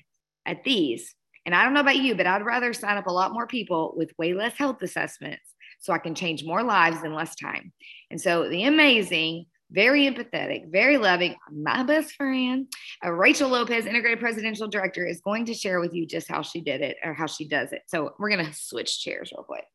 at 0.46 0.64
these. 0.64 1.16
And 1.46 1.56
I 1.56 1.64
don't 1.64 1.74
know 1.74 1.82
about 1.82 1.98
you, 1.98 2.16
but 2.16 2.28
I'd 2.28 2.46
rather 2.46 2.74
sign 2.74 2.98
up 2.98 3.08
a 3.08 3.14
lot 3.14 3.34
more 3.34 3.48
people 3.48 3.94
with 3.96 4.14
way 4.18 4.34
less 4.34 4.56
health 4.56 4.82
assessments 4.82 5.54
so 5.80 5.94
I 5.94 5.98
can 5.98 6.16
change 6.16 6.44
more 6.44 6.64
lives 6.64 7.04
in 7.04 7.14
less 7.14 7.36
time. 7.36 7.72
And 8.12 8.20
so 8.20 8.50
the 8.50 8.66
amazing, 8.66 9.46
very 9.72 10.04
empathetic, 10.10 10.72
very 10.72 10.98
loving, 10.98 11.36
my 11.52 11.84
best 11.84 12.14
friend, 12.16 12.68
uh, 13.04 13.12
Rachel 13.12 13.50
Lopez, 13.50 13.86
Integrated 13.86 14.20
Presidential 14.20 14.68
Director, 14.68 15.06
is 15.06 15.22
going 15.22 15.46
to 15.46 15.54
share 15.54 15.80
with 15.80 15.94
you 15.94 16.06
just 16.06 16.28
how 16.28 16.42
she 16.42 16.62
did 16.62 16.82
it 16.82 16.98
or 17.04 17.14
how 17.14 17.28
she 17.28 17.48
does 17.48 17.72
it. 17.72 17.84
So 17.88 18.14
we're 18.20 18.30
going 18.30 18.46
to 18.46 18.54
switch 18.54 19.02
chairs 19.02 19.32
real 19.36 19.44
quick. 19.44 19.66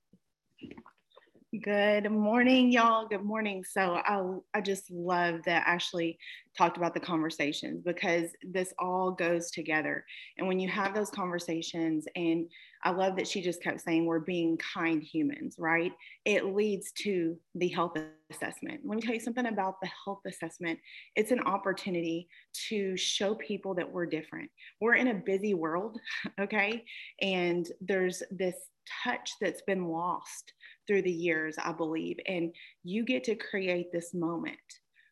Good 1.62 2.10
morning, 2.10 2.72
y'all. 2.72 3.06
Good 3.06 3.22
morning. 3.22 3.62
So 3.62 4.00
I, 4.04 4.22
I 4.54 4.60
just 4.60 4.90
love 4.90 5.40
that 5.44 5.64
Ashley 5.66 6.18
talked 6.56 6.78
about 6.78 6.94
the 6.94 7.00
conversations 7.00 7.82
because 7.84 8.30
this 8.42 8.72
all 8.78 9.12
goes 9.12 9.50
together. 9.50 10.04
And 10.36 10.48
when 10.48 10.58
you 10.58 10.68
have 10.70 10.94
those 10.94 11.10
conversations, 11.10 12.06
and 12.16 12.48
I 12.82 12.90
love 12.90 13.14
that 13.16 13.28
she 13.28 13.40
just 13.40 13.62
kept 13.62 13.82
saying 13.82 14.04
we're 14.04 14.20
being 14.20 14.58
kind 14.58 15.02
humans, 15.02 15.56
right? 15.58 15.92
It 16.24 16.46
leads 16.46 16.90
to 17.02 17.36
the 17.54 17.68
health 17.68 17.96
assessment. 18.30 18.80
Let 18.84 18.96
me 18.96 19.02
tell 19.02 19.14
you 19.14 19.20
something 19.20 19.46
about 19.46 19.80
the 19.80 19.90
health 20.04 20.22
assessment. 20.26 20.78
It's 21.14 21.30
an 21.30 21.40
opportunity 21.40 22.26
to 22.68 22.96
show 22.96 23.34
people 23.36 23.74
that 23.74 23.90
we're 23.90 24.06
different. 24.06 24.50
We're 24.80 24.94
in 24.94 25.08
a 25.08 25.14
busy 25.14 25.54
world, 25.54 26.00
okay? 26.40 26.84
And 27.20 27.68
there's 27.80 28.22
this 28.30 28.56
touch 29.04 29.32
that's 29.40 29.62
been 29.62 29.88
lost 29.88 30.52
through 30.86 31.02
the 31.02 31.12
years, 31.12 31.56
I 31.62 31.72
believe. 31.72 32.16
And 32.26 32.54
you 32.82 33.04
get 33.04 33.24
to 33.24 33.34
create 33.34 33.92
this 33.92 34.14
moment 34.14 34.58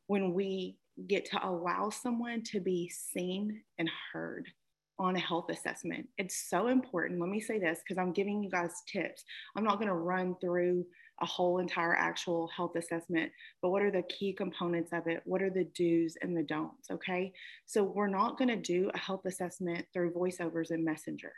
when 0.06 0.34
we 0.34 0.76
get 1.08 1.24
to 1.24 1.46
allow 1.46 1.90
someone 1.90 2.42
to 2.42 2.60
be 2.60 2.88
seen 2.88 3.62
and 3.78 3.90
heard 4.12 4.46
on 4.98 5.16
a 5.16 5.20
health 5.20 5.46
assessment. 5.50 6.06
It's 6.18 6.48
so 6.48 6.68
important. 6.68 7.20
Let 7.20 7.30
me 7.30 7.40
say 7.40 7.58
this 7.58 7.80
because 7.80 8.00
I'm 8.00 8.12
giving 8.12 8.42
you 8.42 8.50
guys 8.50 8.82
tips. 8.86 9.24
I'm 9.56 9.64
not 9.64 9.76
going 9.76 9.88
to 9.88 9.94
run 9.94 10.36
through 10.40 10.84
a 11.20 11.26
whole 11.26 11.58
entire 11.58 11.94
actual 11.94 12.48
health 12.48 12.76
assessment, 12.76 13.30
but 13.62 13.70
what 13.70 13.82
are 13.82 13.90
the 13.90 14.02
key 14.02 14.32
components 14.32 14.92
of 14.92 15.06
it? 15.06 15.22
What 15.24 15.42
are 15.42 15.50
the 15.50 15.68
do's 15.74 16.16
and 16.20 16.36
the 16.36 16.42
don'ts? 16.42 16.90
Okay. 16.90 17.32
So 17.66 17.82
we're 17.82 18.08
not 18.08 18.38
going 18.38 18.48
to 18.48 18.56
do 18.56 18.90
a 18.92 18.98
health 18.98 19.24
assessment 19.26 19.86
through 19.92 20.12
voiceovers 20.12 20.70
and 20.70 20.84
messenger 20.84 21.32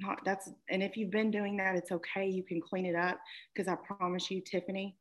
not 0.00 0.18
that's 0.24 0.50
and 0.70 0.82
if 0.82 0.96
you've 0.96 1.10
been 1.10 1.30
doing 1.30 1.56
that 1.56 1.76
it's 1.76 1.92
okay. 1.92 2.26
You 2.28 2.42
can 2.42 2.60
clean 2.60 2.86
it 2.86 2.94
up 2.94 3.18
because 3.54 3.68
i 3.68 3.74
promise 3.74 4.30
you 4.30 4.40
tiffany 4.40 4.96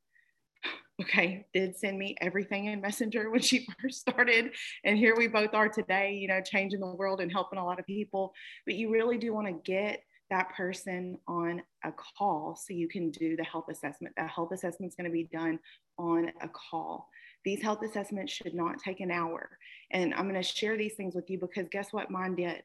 okay 1.01 1.45
did 1.53 1.75
send 1.75 1.97
me 1.97 2.15
everything 2.21 2.65
in 2.65 2.81
messenger 2.81 3.29
when 3.29 3.41
she 3.41 3.67
first 3.81 3.99
started. 3.99 4.51
And 4.83 4.97
here 4.97 5.15
we 5.17 5.27
both 5.27 5.53
are 5.53 5.69
today 5.69 6.13
you 6.13 6.27
know 6.27 6.41
changing 6.41 6.79
the 6.79 6.95
world 6.95 7.21
and 7.21 7.31
helping 7.31 7.59
a 7.59 7.65
lot 7.65 7.79
of 7.79 7.85
people. 7.85 8.33
But 8.65 8.75
you 8.75 8.91
really 8.91 9.17
do 9.17 9.33
want 9.33 9.47
to 9.47 9.71
get 9.71 10.01
that 10.29 10.53
person 10.55 11.17
on 11.27 11.61
a 11.85 11.91
call 11.91 12.59
so 12.61 12.73
you 12.73 12.89
can 12.89 13.11
do 13.11 13.37
the 13.37 13.43
health 13.45 13.65
assessment. 13.71 14.13
That 14.17 14.29
health 14.29 14.51
assessment 14.51 14.91
is 14.91 14.95
going 14.95 15.09
to 15.09 15.13
be 15.13 15.29
done 15.31 15.57
on 15.97 16.31
a 16.41 16.49
call. 16.49 17.07
These 17.45 17.61
health 17.61 17.81
assessments 17.81 18.33
should 18.33 18.53
not 18.53 18.79
take 18.79 18.99
an 18.99 19.11
hour. 19.11 19.57
And 19.91 20.13
i'm 20.13 20.29
going 20.29 20.41
to 20.41 20.43
share 20.43 20.77
these 20.77 20.95
things 20.95 21.15
with 21.15 21.29
you 21.29 21.39
because 21.39 21.67
guess 21.71 21.93
what 21.93 22.11
mine 22.11 22.35
did 22.35 22.61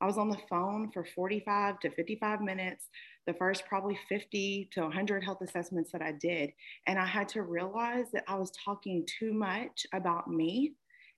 I 0.00 0.06
was 0.06 0.18
on 0.18 0.28
the 0.28 0.38
phone 0.50 0.90
for 0.90 1.04
45 1.04 1.80
to 1.80 1.90
55 1.90 2.40
minutes, 2.40 2.88
the 3.26 3.34
first 3.34 3.64
probably 3.66 3.98
50 4.08 4.68
to 4.72 4.82
100 4.82 5.24
health 5.24 5.40
assessments 5.40 5.92
that 5.92 6.02
I 6.02 6.12
did. 6.12 6.52
And 6.86 6.98
I 6.98 7.06
had 7.06 7.28
to 7.30 7.42
realize 7.42 8.06
that 8.12 8.24
I 8.28 8.34
was 8.34 8.50
talking 8.64 9.06
too 9.06 9.32
much 9.32 9.86
about 9.94 10.28
me 10.28 10.74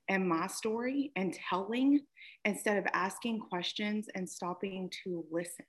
and 0.08 0.28
my 0.28 0.46
story 0.46 1.10
and 1.16 1.36
telling 1.48 2.00
instead 2.44 2.76
of 2.76 2.84
asking 2.92 3.40
questions 3.40 4.08
and 4.14 4.28
stopping 4.28 4.90
to 5.04 5.24
listen. 5.30 5.66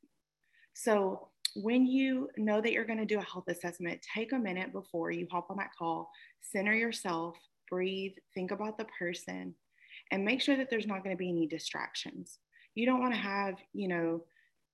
So, 0.73 1.29
when 1.55 1.88
you 1.88 2.29
know 2.38 2.61
that 2.61 2.71
you're 2.71 2.85
going 2.85 2.99
to 2.99 3.05
do 3.05 3.17
a 3.17 3.23
health 3.23 3.45
assessment, 3.47 4.05
take 4.13 4.31
a 4.31 4.38
minute 4.38 4.71
before 4.71 5.09
you 5.09 5.27
hop 5.31 5.49
on 5.49 5.57
that 5.57 5.71
call, 5.79 6.11
center 6.41 6.73
yourself, 6.73 7.35
breathe, 7.67 8.11
think 8.35 8.51
about 8.51 8.77
the 8.77 8.85
person, 8.99 9.55
and 10.11 10.23
make 10.23 10.39
sure 10.39 10.55
that 10.55 10.69
there's 10.69 10.85
not 10.85 11.03
going 11.03 11.15
to 11.15 11.17
be 11.17 11.29
any 11.29 11.47
distractions 11.47 12.38
you 12.77 12.85
don't 12.85 13.01
want 13.01 13.13
to 13.13 13.19
have, 13.19 13.55
you 13.73 13.87
know, 13.87 14.23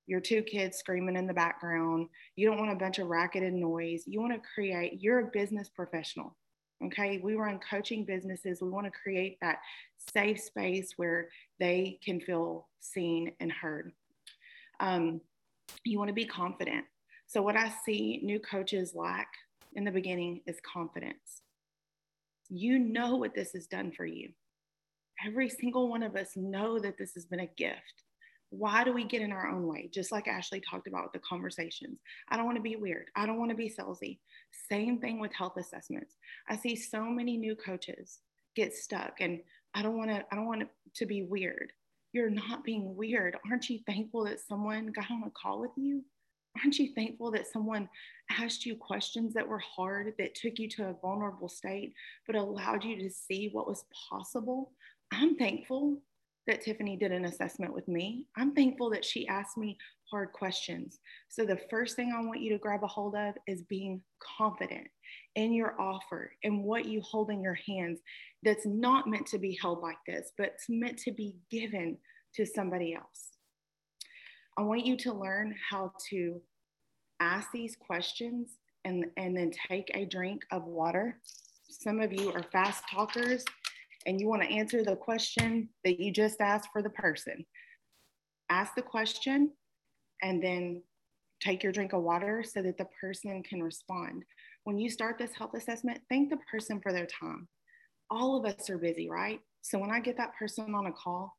your 0.07 0.19
two 0.19 0.41
kids 0.41 0.77
screaming 0.77 1.15
in 1.15 1.25
the 1.25 1.33
background. 1.33 2.09
You 2.35 2.49
don't 2.49 2.59
want 2.59 2.73
a 2.73 2.75
bunch 2.75 2.99
of 2.99 3.07
racket 3.07 3.43
and 3.43 3.61
noise. 3.61 4.03
You 4.05 4.19
want 4.19 4.33
to 4.33 4.49
create, 4.53 5.01
you're 5.01 5.19
a 5.19 5.31
business 5.31 5.69
professional. 5.69 6.35
Okay. 6.83 7.21
We 7.23 7.35
run 7.35 7.61
coaching 7.69 8.03
businesses. 8.03 8.61
We 8.61 8.67
want 8.67 8.87
to 8.87 8.91
create 8.91 9.37
that 9.39 9.59
safe 10.11 10.41
space 10.41 10.91
where 10.97 11.29
they 11.61 11.97
can 12.03 12.19
feel 12.19 12.67
seen 12.81 13.31
and 13.39 13.49
heard. 13.49 13.93
Um, 14.81 15.21
you 15.85 15.97
want 15.97 16.09
to 16.09 16.13
be 16.13 16.25
confident. 16.25 16.83
So, 17.27 17.41
what 17.41 17.55
I 17.55 17.71
see 17.85 18.19
new 18.21 18.39
coaches 18.39 18.93
lack 18.93 19.29
in 19.75 19.85
the 19.85 19.91
beginning 19.91 20.41
is 20.45 20.57
confidence. 20.61 21.41
You 22.49 22.79
know 22.79 23.15
what 23.15 23.33
this 23.33 23.53
has 23.53 23.65
done 23.65 23.93
for 23.95 24.05
you 24.05 24.33
every 25.25 25.49
single 25.49 25.89
one 25.89 26.03
of 26.03 26.15
us 26.15 26.31
know 26.35 26.79
that 26.79 26.97
this 26.97 27.13
has 27.13 27.25
been 27.25 27.41
a 27.41 27.49
gift. 27.57 28.03
Why 28.49 28.83
do 28.83 28.93
we 28.93 29.03
get 29.03 29.21
in 29.21 29.31
our 29.31 29.49
own 29.49 29.65
way? 29.67 29.89
Just 29.91 30.11
like 30.11 30.27
Ashley 30.27 30.61
talked 30.61 30.87
about 30.87 31.05
with 31.05 31.13
the 31.13 31.27
conversations. 31.27 31.99
I 32.29 32.37
don't 32.37 32.45
want 32.45 32.57
to 32.57 32.61
be 32.61 32.75
weird. 32.75 33.07
I 33.15 33.25
don't 33.25 33.39
want 33.39 33.49
to 33.49 33.57
be 33.57 33.73
salesy. 33.73 34.19
Same 34.69 34.99
thing 34.99 35.19
with 35.19 35.33
health 35.33 35.57
assessments. 35.57 36.15
I 36.47 36.55
see 36.55 36.75
so 36.75 37.03
many 37.03 37.35
new 37.35 37.55
coaches 37.55 38.19
get 38.55 38.75
stuck 38.75 39.13
and 39.21 39.39
I 39.73 39.81
don't 39.81 39.97
want 39.97 40.11
to, 40.11 40.23
I 40.31 40.35
don't 40.35 40.45
want 40.45 40.63
to 40.95 41.05
be 41.05 41.23
weird. 41.23 41.71
You're 42.11 42.29
not 42.29 42.63
being 42.63 42.95
weird. 42.95 43.35
Aren't 43.49 43.71
you 43.71 43.79
thankful 43.87 44.25
that 44.25 44.39
someone 44.39 44.87
got 44.87 45.09
on 45.09 45.23
a 45.25 45.31
call 45.31 45.59
with 45.59 45.71
you? 45.75 46.03
Aren't 46.61 46.77
you 46.77 46.93
thankful 46.93 47.31
that 47.31 47.47
someone 47.47 47.89
asked 48.29 48.65
you 48.65 48.75
questions 48.75 49.33
that 49.33 49.47
were 49.47 49.59
hard, 49.59 50.13
that 50.19 50.35
took 50.35 50.59
you 50.59 50.69
to 50.69 50.89
a 50.89 50.95
vulnerable 51.01 51.49
state, 51.49 51.93
but 52.27 52.35
allowed 52.35 52.83
you 52.83 52.97
to 52.99 53.09
see 53.09 53.49
what 53.51 53.67
was 53.67 53.85
possible? 54.09 54.71
I'm 55.13 55.35
thankful 55.35 56.01
that 56.47 56.61
Tiffany 56.61 56.97
did 56.97 57.11
an 57.11 57.25
assessment 57.25 57.73
with 57.73 57.87
me. 57.87 58.25
I'm 58.35 58.53
thankful 58.53 58.89
that 58.89 59.05
she 59.05 59.27
asked 59.27 59.57
me 59.57 59.77
hard 60.09 60.31
questions. 60.33 60.99
So, 61.29 61.45
the 61.45 61.59
first 61.69 61.95
thing 61.95 62.13
I 62.13 62.25
want 62.25 62.41
you 62.41 62.51
to 62.51 62.57
grab 62.57 62.83
a 62.83 62.87
hold 62.87 63.15
of 63.15 63.35
is 63.47 63.61
being 63.63 64.01
confident 64.37 64.87
in 65.35 65.53
your 65.53 65.79
offer 65.79 66.31
and 66.43 66.63
what 66.63 66.85
you 66.85 67.01
hold 67.01 67.29
in 67.29 67.41
your 67.41 67.57
hands 67.67 67.99
that's 68.43 68.65
not 68.65 69.07
meant 69.07 69.27
to 69.27 69.37
be 69.37 69.57
held 69.61 69.81
like 69.81 69.97
this, 70.07 70.31
but 70.37 70.47
it's 70.47 70.65
meant 70.67 70.97
to 70.99 71.11
be 71.11 71.35
given 71.49 71.97
to 72.35 72.45
somebody 72.45 72.93
else. 72.93 73.29
I 74.57 74.63
want 74.63 74.85
you 74.85 74.97
to 74.97 75.13
learn 75.13 75.55
how 75.69 75.93
to 76.09 76.41
ask 77.19 77.49
these 77.53 77.75
questions 77.75 78.57
and, 78.85 79.05
and 79.17 79.35
then 79.37 79.51
take 79.69 79.89
a 79.93 80.05
drink 80.05 80.43
of 80.51 80.65
water. 80.65 81.19
Some 81.69 82.01
of 82.01 82.11
you 82.11 82.31
are 82.33 82.43
fast 82.51 82.83
talkers 82.91 83.45
and 84.05 84.19
you 84.19 84.27
want 84.27 84.41
to 84.41 84.49
answer 84.49 84.83
the 84.83 84.95
question 84.95 85.69
that 85.83 85.99
you 85.99 86.11
just 86.11 86.41
asked 86.41 86.69
for 86.71 86.81
the 86.81 86.89
person. 86.89 87.45
Ask 88.49 88.75
the 88.75 88.81
question 88.81 89.51
and 90.21 90.43
then 90.43 90.81
take 91.41 91.63
your 91.63 91.71
drink 91.71 91.93
of 91.93 92.03
water 92.03 92.43
so 92.43 92.61
that 92.61 92.77
the 92.77 92.87
person 92.99 93.43
can 93.43 93.61
respond. 93.61 94.23
When 94.63 94.77
you 94.77 94.89
start 94.89 95.17
this 95.17 95.33
health 95.33 95.53
assessment, 95.55 95.99
thank 96.09 96.29
the 96.29 96.37
person 96.49 96.79
for 96.81 96.93
their 96.93 97.07
time. 97.07 97.47
All 98.09 98.37
of 98.37 98.45
us 98.45 98.69
are 98.69 98.77
busy, 98.77 99.09
right? 99.09 99.39
So 99.61 99.79
when 99.79 99.91
I 99.91 99.99
get 99.99 100.17
that 100.17 100.35
person 100.37 100.73
on 100.75 100.87
a 100.87 100.91
call, 100.91 101.33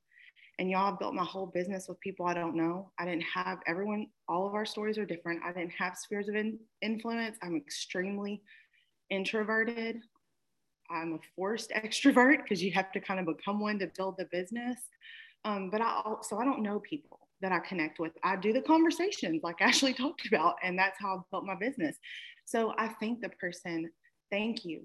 and 0.59 0.70
y'all 0.70 0.91
have 0.91 0.99
built 0.99 1.15
my 1.15 1.24
whole 1.24 1.47
business 1.47 1.89
with 1.89 1.99
people 2.01 2.27
I 2.27 2.35
don't 2.35 2.57
know. 2.57 2.93
I 2.99 3.05
didn't 3.05 3.24
have 3.35 3.59
everyone, 3.66 4.07
all 4.28 4.47
of 4.47 4.55
our 4.55 4.65
stories 4.65 4.99
are 4.99 5.05
different. 5.05 5.43
I 5.45 5.53
didn't 5.53 5.73
have 5.77 5.97
spheres 5.97 6.28
of 6.28 6.36
in, 6.36 6.59
influence. 6.81 7.36
I'm 7.43 7.57
extremely 7.57 8.41
introverted. 9.11 9.97
I'm 10.90 11.15
a 11.15 11.19
forced 11.36 11.70
extrovert 11.77 12.43
because 12.43 12.62
you 12.62 12.73
have 12.73 12.93
to 12.93 13.01
kind 13.01 13.20
of 13.20 13.27
become 13.27 13.61
one 13.61 13.78
to 13.81 13.90
build 13.97 14.16
the 14.19 14.27
business. 14.31 14.78
Um, 15.44 15.70
but 15.70 15.81
I 15.81 16.02
also 16.05 16.39
I 16.39 16.44
don't 16.44 16.62
know 16.62 16.81
people 16.81 17.20
that 17.43 17.52
I 17.52 17.59
connect 17.59 17.98
with. 17.98 18.12
I 18.23 18.36
do 18.36 18.52
the 18.52 18.62
conversations 18.62 19.43
like 19.43 19.56
Ashley 19.61 19.93
talked 19.93 20.27
about, 20.27 20.56
and 20.62 20.78
that's 20.78 20.98
how 20.98 21.16
I 21.16 21.20
built 21.31 21.44
my 21.44 21.55
business. 21.55 21.97
So 22.47 22.74
I 22.78 22.89
thank 23.01 23.20
the 23.20 23.28
person. 23.28 23.90
Thank 24.31 24.65
you 24.65 24.82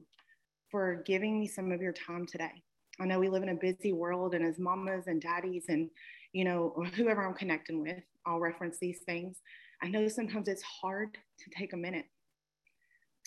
for 0.69 1.03
giving 1.05 1.39
me 1.39 1.47
some 1.47 1.71
of 1.71 1.81
your 1.81 1.93
time 1.93 2.25
today. 2.25 2.63
I 2.99 3.05
know 3.05 3.19
we 3.19 3.29
live 3.29 3.43
in 3.43 3.49
a 3.49 3.55
busy 3.55 3.93
world, 3.93 4.35
and 4.35 4.45
as 4.45 4.59
mamas 4.59 5.07
and 5.07 5.21
daddies, 5.21 5.65
and 5.69 5.89
you 6.33 6.43
know 6.43 6.73
whoever 6.95 7.25
I'm 7.25 7.33
connecting 7.33 7.81
with, 7.81 8.03
I'll 8.25 8.39
reference 8.39 8.77
these 8.79 8.99
things. 9.05 9.37
I 9.81 9.87
know 9.87 10.07
sometimes 10.09 10.49
it's 10.49 10.63
hard 10.63 11.13
to 11.13 11.49
take 11.57 11.71
a 11.71 11.77
minute 11.77 12.05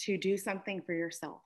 to 0.01 0.19
do 0.19 0.37
something 0.37 0.83
for 0.83 0.93
yourself 0.93 1.41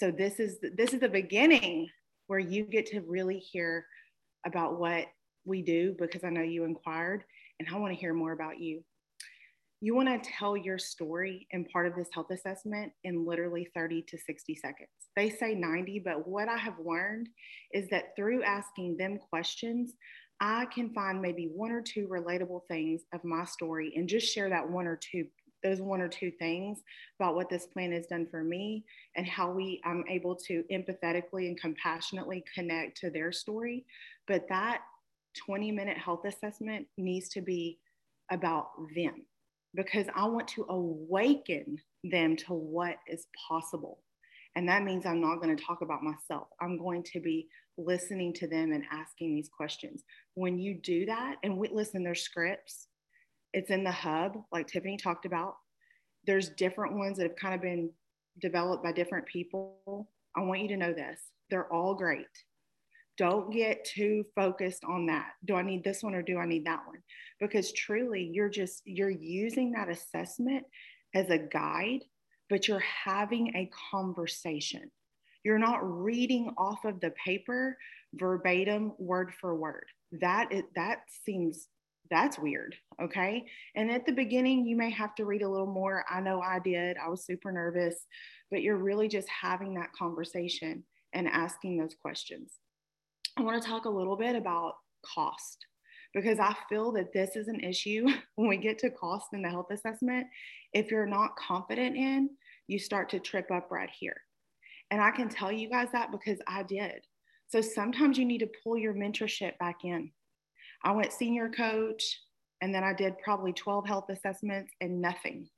so 0.00 0.10
this 0.10 0.40
is 0.40 0.58
this 0.76 0.94
is 0.94 1.00
the 1.00 1.08
beginning 1.08 1.86
where 2.26 2.38
you 2.38 2.64
get 2.64 2.86
to 2.86 3.00
really 3.02 3.38
hear 3.38 3.84
about 4.46 4.80
what 4.80 5.04
we 5.44 5.60
do 5.60 5.94
because 5.98 6.24
I 6.24 6.30
know 6.30 6.42
you 6.42 6.64
inquired 6.64 7.22
and 7.58 7.68
I 7.68 7.78
want 7.78 7.92
to 7.92 8.00
hear 8.00 8.14
more 8.14 8.32
about 8.32 8.58
you. 8.58 8.82
You 9.82 9.94
want 9.94 10.08
to 10.08 10.30
tell 10.30 10.56
your 10.56 10.78
story 10.78 11.46
in 11.50 11.66
part 11.66 11.86
of 11.86 11.94
this 11.96 12.08
health 12.14 12.30
assessment 12.30 12.92
in 13.04 13.26
literally 13.26 13.68
30 13.74 14.02
to 14.08 14.18
60 14.18 14.54
seconds. 14.56 14.88
They 15.16 15.28
say 15.28 15.54
90, 15.54 16.02
but 16.04 16.26
what 16.26 16.48
I 16.48 16.56
have 16.56 16.74
learned 16.82 17.28
is 17.72 17.88
that 17.90 18.16
through 18.16 18.42
asking 18.42 18.96
them 18.96 19.18
questions, 19.30 19.92
I 20.40 20.66
can 20.66 20.94
find 20.94 21.20
maybe 21.20 21.50
one 21.52 21.72
or 21.72 21.82
two 21.82 22.08
relatable 22.08 22.62
things 22.68 23.02
of 23.12 23.22
my 23.24 23.44
story 23.44 23.92
and 23.96 24.08
just 24.08 24.32
share 24.32 24.48
that 24.48 24.68
one 24.68 24.86
or 24.86 24.98
two 24.98 25.26
those 25.62 25.80
one 25.80 26.00
or 26.00 26.08
two 26.08 26.30
things 26.30 26.80
about 27.18 27.34
what 27.34 27.48
this 27.48 27.66
plan 27.66 27.92
has 27.92 28.06
done 28.06 28.26
for 28.30 28.42
me 28.42 28.84
and 29.16 29.26
how 29.26 29.50
we 29.50 29.80
I'm 29.84 30.04
able 30.08 30.36
to 30.46 30.64
empathetically 30.70 31.46
and 31.48 31.60
compassionately 31.60 32.44
connect 32.54 32.98
to 32.98 33.10
their 33.10 33.32
story. 33.32 33.84
But 34.26 34.48
that 34.48 34.82
20 35.46 35.70
minute 35.72 35.98
health 35.98 36.24
assessment 36.24 36.86
needs 36.96 37.28
to 37.30 37.40
be 37.40 37.78
about 38.30 38.70
them 38.94 39.26
because 39.74 40.06
I 40.14 40.26
want 40.26 40.48
to 40.48 40.66
awaken 40.68 41.78
them 42.04 42.36
to 42.36 42.54
what 42.54 42.96
is 43.06 43.26
possible. 43.48 44.00
And 44.56 44.68
that 44.68 44.82
means 44.82 45.06
I'm 45.06 45.20
not 45.20 45.40
going 45.40 45.56
to 45.56 45.62
talk 45.62 45.82
about 45.82 46.02
myself. 46.02 46.48
I'm 46.60 46.76
going 46.76 47.04
to 47.12 47.20
be 47.20 47.46
listening 47.78 48.32
to 48.34 48.48
them 48.48 48.72
and 48.72 48.84
asking 48.90 49.34
these 49.34 49.48
questions. 49.48 50.02
When 50.34 50.58
you 50.58 50.74
do 50.74 51.06
that, 51.06 51.36
and 51.42 51.56
we 51.56 51.68
listen, 51.68 52.02
there's 52.02 52.22
scripts, 52.22 52.88
it's 53.52 53.70
in 53.70 53.84
the 53.84 53.90
hub, 53.90 54.42
like 54.52 54.66
Tiffany 54.66 54.96
talked 54.96 55.26
about. 55.26 55.56
There's 56.26 56.50
different 56.50 56.94
ones 56.94 57.16
that 57.16 57.24
have 57.24 57.36
kind 57.36 57.54
of 57.54 57.60
been 57.60 57.90
developed 58.40 58.84
by 58.84 58.92
different 58.92 59.26
people. 59.26 60.08
I 60.36 60.40
want 60.42 60.60
you 60.60 60.68
to 60.68 60.76
know 60.76 60.92
this 60.92 61.20
they're 61.50 61.72
all 61.72 61.94
great. 61.94 62.26
Don't 63.18 63.52
get 63.52 63.84
too 63.84 64.24
focused 64.34 64.84
on 64.84 65.06
that. 65.06 65.32
Do 65.44 65.56
I 65.56 65.62
need 65.62 65.84
this 65.84 66.02
one 66.02 66.14
or 66.14 66.22
do 66.22 66.38
I 66.38 66.46
need 66.46 66.64
that 66.64 66.86
one? 66.86 67.02
Because 67.38 67.72
truly, 67.72 68.30
you're 68.32 68.48
just, 68.48 68.82
you're 68.86 69.10
using 69.10 69.72
that 69.72 69.90
assessment 69.90 70.64
as 71.14 71.28
a 71.28 71.36
guide, 71.36 72.00
but 72.48 72.66
you're 72.66 72.78
having 73.04 73.54
a 73.56 73.70
conversation. 73.90 74.90
You're 75.44 75.58
not 75.58 75.80
reading 75.82 76.54
off 76.56 76.84
of 76.84 77.00
the 77.00 77.12
paper 77.22 77.76
verbatim, 78.14 78.92
word 78.98 79.32
for 79.38 79.54
word. 79.54 79.84
That 80.12 80.52
is, 80.52 80.62
that 80.76 81.00
seems 81.24 81.68
that's 82.10 82.38
weird. 82.38 82.74
Okay. 83.00 83.46
And 83.76 83.90
at 83.90 84.04
the 84.04 84.12
beginning, 84.12 84.66
you 84.66 84.76
may 84.76 84.90
have 84.90 85.14
to 85.16 85.24
read 85.24 85.42
a 85.42 85.48
little 85.48 85.66
more. 85.66 86.04
I 86.10 86.20
know 86.20 86.40
I 86.40 86.58
did. 86.58 86.96
I 86.96 87.08
was 87.08 87.24
super 87.24 87.52
nervous, 87.52 88.06
but 88.50 88.62
you're 88.62 88.76
really 88.76 89.08
just 89.08 89.28
having 89.28 89.74
that 89.74 89.92
conversation 89.92 90.84
and 91.12 91.28
asking 91.28 91.78
those 91.78 91.94
questions. 92.00 92.54
I 93.36 93.42
want 93.42 93.62
to 93.62 93.68
talk 93.68 93.84
a 93.84 93.90
little 93.90 94.16
bit 94.16 94.36
about 94.36 94.74
cost 95.06 95.64
because 96.12 96.38
I 96.40 96.54
feel 96.68 96.92
that 96.92 97.12
this 97.12 97.36
is 97.36 97.48
an 97.48 97.60
issue 97.60 98.06
when 98.34 98.48
we 98.48 98.56
get 98.56 98.78
to 98.80 98.90
cost 98.90 99.28
in 99.32 99.42
the 99.42 99.48
health 99.48 99.70
assessment. 99.70 100.26
If 100.72 100.90
you're 100.90 101.06
not 101.06 101.36
confident 101.36 101.96
in, 101.96 102.30
you 102.66 102.78
start 102.78 103.08
to 103.10 103.20
trip 103.20 103.50
up 103.50 103.70
right 103.70 103.90
here. 103.98 104.16
And 104.90 105.00
I 105.00 105.10
can 105.12 105.28
tell 105.28 105.52
you 105.52 105.68
guys 105.68 105.88
that 105.92 106.10
because 106.10 106.38
I 106.46 106.64
did. 106.64 107.04
So 107.48 107.60
sometimes 107.60 108.18
you 108.18 108.24
need 108.24 108.38
to 108.38 108.50
pull 108.62 108.76
your 108.76 108.94
mentorship 108.94 109.58
back 109.58 109.84
in. 109.84 110.10
I 110.84 110.92
went 110.92 111.12
senior 111.12 111.48
coach 111.48 112.20
and 112.60 112.74
then 112.74 112.84
I 112.84 112.92
did 112.92 113.18
probably 113.18 113.52
12 113.52 113.86
health 113.86 114.06
assessments 114.10 114.72
and 114.80 115.00
nothing. 115.00 115.48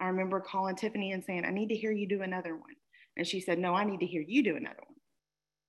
I 0.00 0.06
remember 0.06 0.40
calling 0.40 0.76
Tiffany 0.76 1.12
and 1.12 1.24
saying, 1.24 1.44
I 1.44 1.50
need 1.50 1.68
to 1.68 1.76
hear 1.76 1.92
you 1.92 2.08
do 2.08 2.22
another 2.22 2.54
one. 2.54 2.74
And 3.16 3.26
she 3.26 3.40
said, 3.40 3.58
No, 3.58 3.74
I 3.74 3.84
need 3.84 4.00
to 4.00 4.06
hear 4.06 4.24
you 4.26 4.42
do 4.42 4.56
another 4.56 4.82
one. 4.86 4.96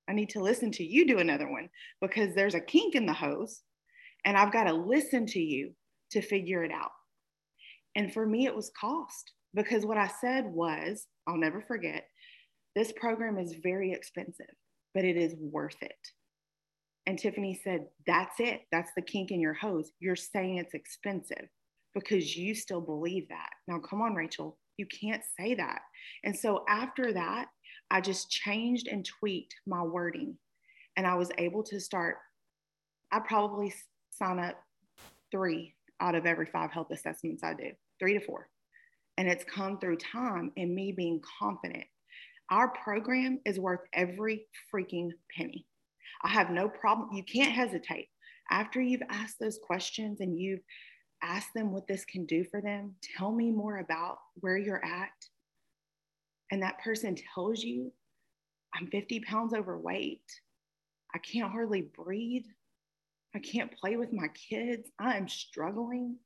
I 0.10 0.14
need 0.14 0.30
to 0.30 0.42
listen 0.42 0.72
to 0.74 0.84
you 0.84 1.08
do 1.08 1.20
another 1.20 1.50
one 1.50 1.70
because 2.02 2.34
there's 2.34 2.56
a 2.56 2.60
kink 2.60 2.96
in 2.96 3.06
the 3.06 3.14
hose 3.14 3.62
and 4.24 4.36
I've 4.38 4.54
got 4.54 4.66
to 4.66 4.74
listen 4.74 5.26
to 5.28 5.40
you 5.40 5.72
to 6.12 6.22
figure 6.22 6.64
it 6.64 6.72
out. 6.72 6.92
And 7.96 8.14
for 8.14 8.26
me, 8.26 8.46
it 8.46 8.56
was 8.56 8.72
cost 8.80 9.32
because 9.54 9.86
what 9.86 9.98
I 9.98 10.10
said 10.22 10.46
was, 10.46 11.08
I'll 11.28 11.38
never 11.38 11.62
forget, 11.62 12.08
this 12.76 12.92
program 12.92 13.38
is 13.38 13.56
very 13.64 13.94
expensive, 13.94 14.54
but 14.94 15.06
it 15.06 15.16
is 15.16 15.36
worth 15.40 15.82
it. 15.82 15.96
And 17.08 17.20
Tiffany 17.20 17.60
said, 17.64 17.88
That's 18.08 18.40
it. 18.40 18.62
That's 18.72 18.92
the 18.96 19.02
kink 19.02 19.32
in 19.32 19.40
your 19.40 19.54
hose. 19.54 19.92
You're 20.00 20.16
saying 20.16 20.58
it's 20.58 20.74
expensive 20.74 21.48
because 21.94 22.36
you 22.36 22.56
still 22.56 22.82
believe 22.82 23.28
that. 23.30 23.50
Now, 23.68 23.80
come 23.80 24.02
on, 24.02 24.16
Rachel, 24.16 24.58
you 24.78 24.86
can't 24.88 25.24
say 25.40 25.56
that. 25.56 25.82
And 26.24 26.36
so 26.36 26.66
after 26.68 27.14
that, 27.14 27.48
I 27.90 28.02
just 28.02 28.30
changed 28.30 28.88
and 28.88 29.06
tweaked 29.06 29.56
my 29.66 29.82
wording. 29.82 30.38
And 30.98 31.06
I 31.06 31.16
was 31.16 31.32
able 31.38 31.64
to 31.64 31.80
start, 31.80 32.18
I 33.12 33.20
probably 33.20 33.74
sign 34.12 34.40
up 34.40 34.56
three 35.32 35.76
out 36.02 36.16
of 36.16 36.26
every 36.26 36.46
five 36.46 36.72
health 36.72 36.88
assessments 36.92 37.44
I 37.44 37.54
do, 37.54 37.72
three 38.00 38.14
to 38.14 38.26
four. 38.26 38.50
And 39.18 39.28
it's 39.30 39.46
come 39.46 39.80
through 39.80 39.98
time 39.98 40.52
and 40.58 40.74
me 40.74 40.92
being 40.92 41.22
confident. 41.40 41.86
Our 42.50 42.70
program 42.70 43.40
is 43.46 43.60
worth 43.60 43.82
every 43.94 44.46
freaking 44.74 45.10
penny. 45.36 45.66
I 46.24 46.30
have 46.30 46.50
no 46.50 46.70
problem. 46.70 47.14
You 47.14 47.24
can't 47.24 47.52
hesitate. 47.52 48.10
After 48.50 48.82
you've 48.82 49.02
asked 49.10 49.40
those 49.40 49.60
questions 49.62 50.20
and 50.22 50.40
you've 50.40 50.62
asked 51.24 51.54
them 51.56 51.72
what 51.72 51.88
this 51.88 52.06
can 52.06 52.26
do 52.26 52.44
for 52.44 52.62
them, 52.62 52.96
tell 53.18 53.32
me 53.32 53.52
more 53.52 53.78
about 53.78 54.18
where 54.36 54.58
you're 54.58 54.84
at. 54.86 55.10
And 56.52 56.62
that 56.62 56.82
person 56.84 57.16
tells 57.34 57.64
you, 57.64 57.92
I'm 58.74 58.88
50 58.88 59.22
pounds 59.22 59.54
overweight. 59.54 60.22
I 61.14 61.18
can't 61.20 61.52
hardly 61.52 61.82
breathe. 61.82 62.46
I 63.34 63.40
can't 63.40 63.76
play 63.78 63.98
with 63.98 64.14
my 64.14 64.28
kids. 64.50 64.90
I 65.00 65.18
am 65.18 65.28
struggling. 65.28 66.18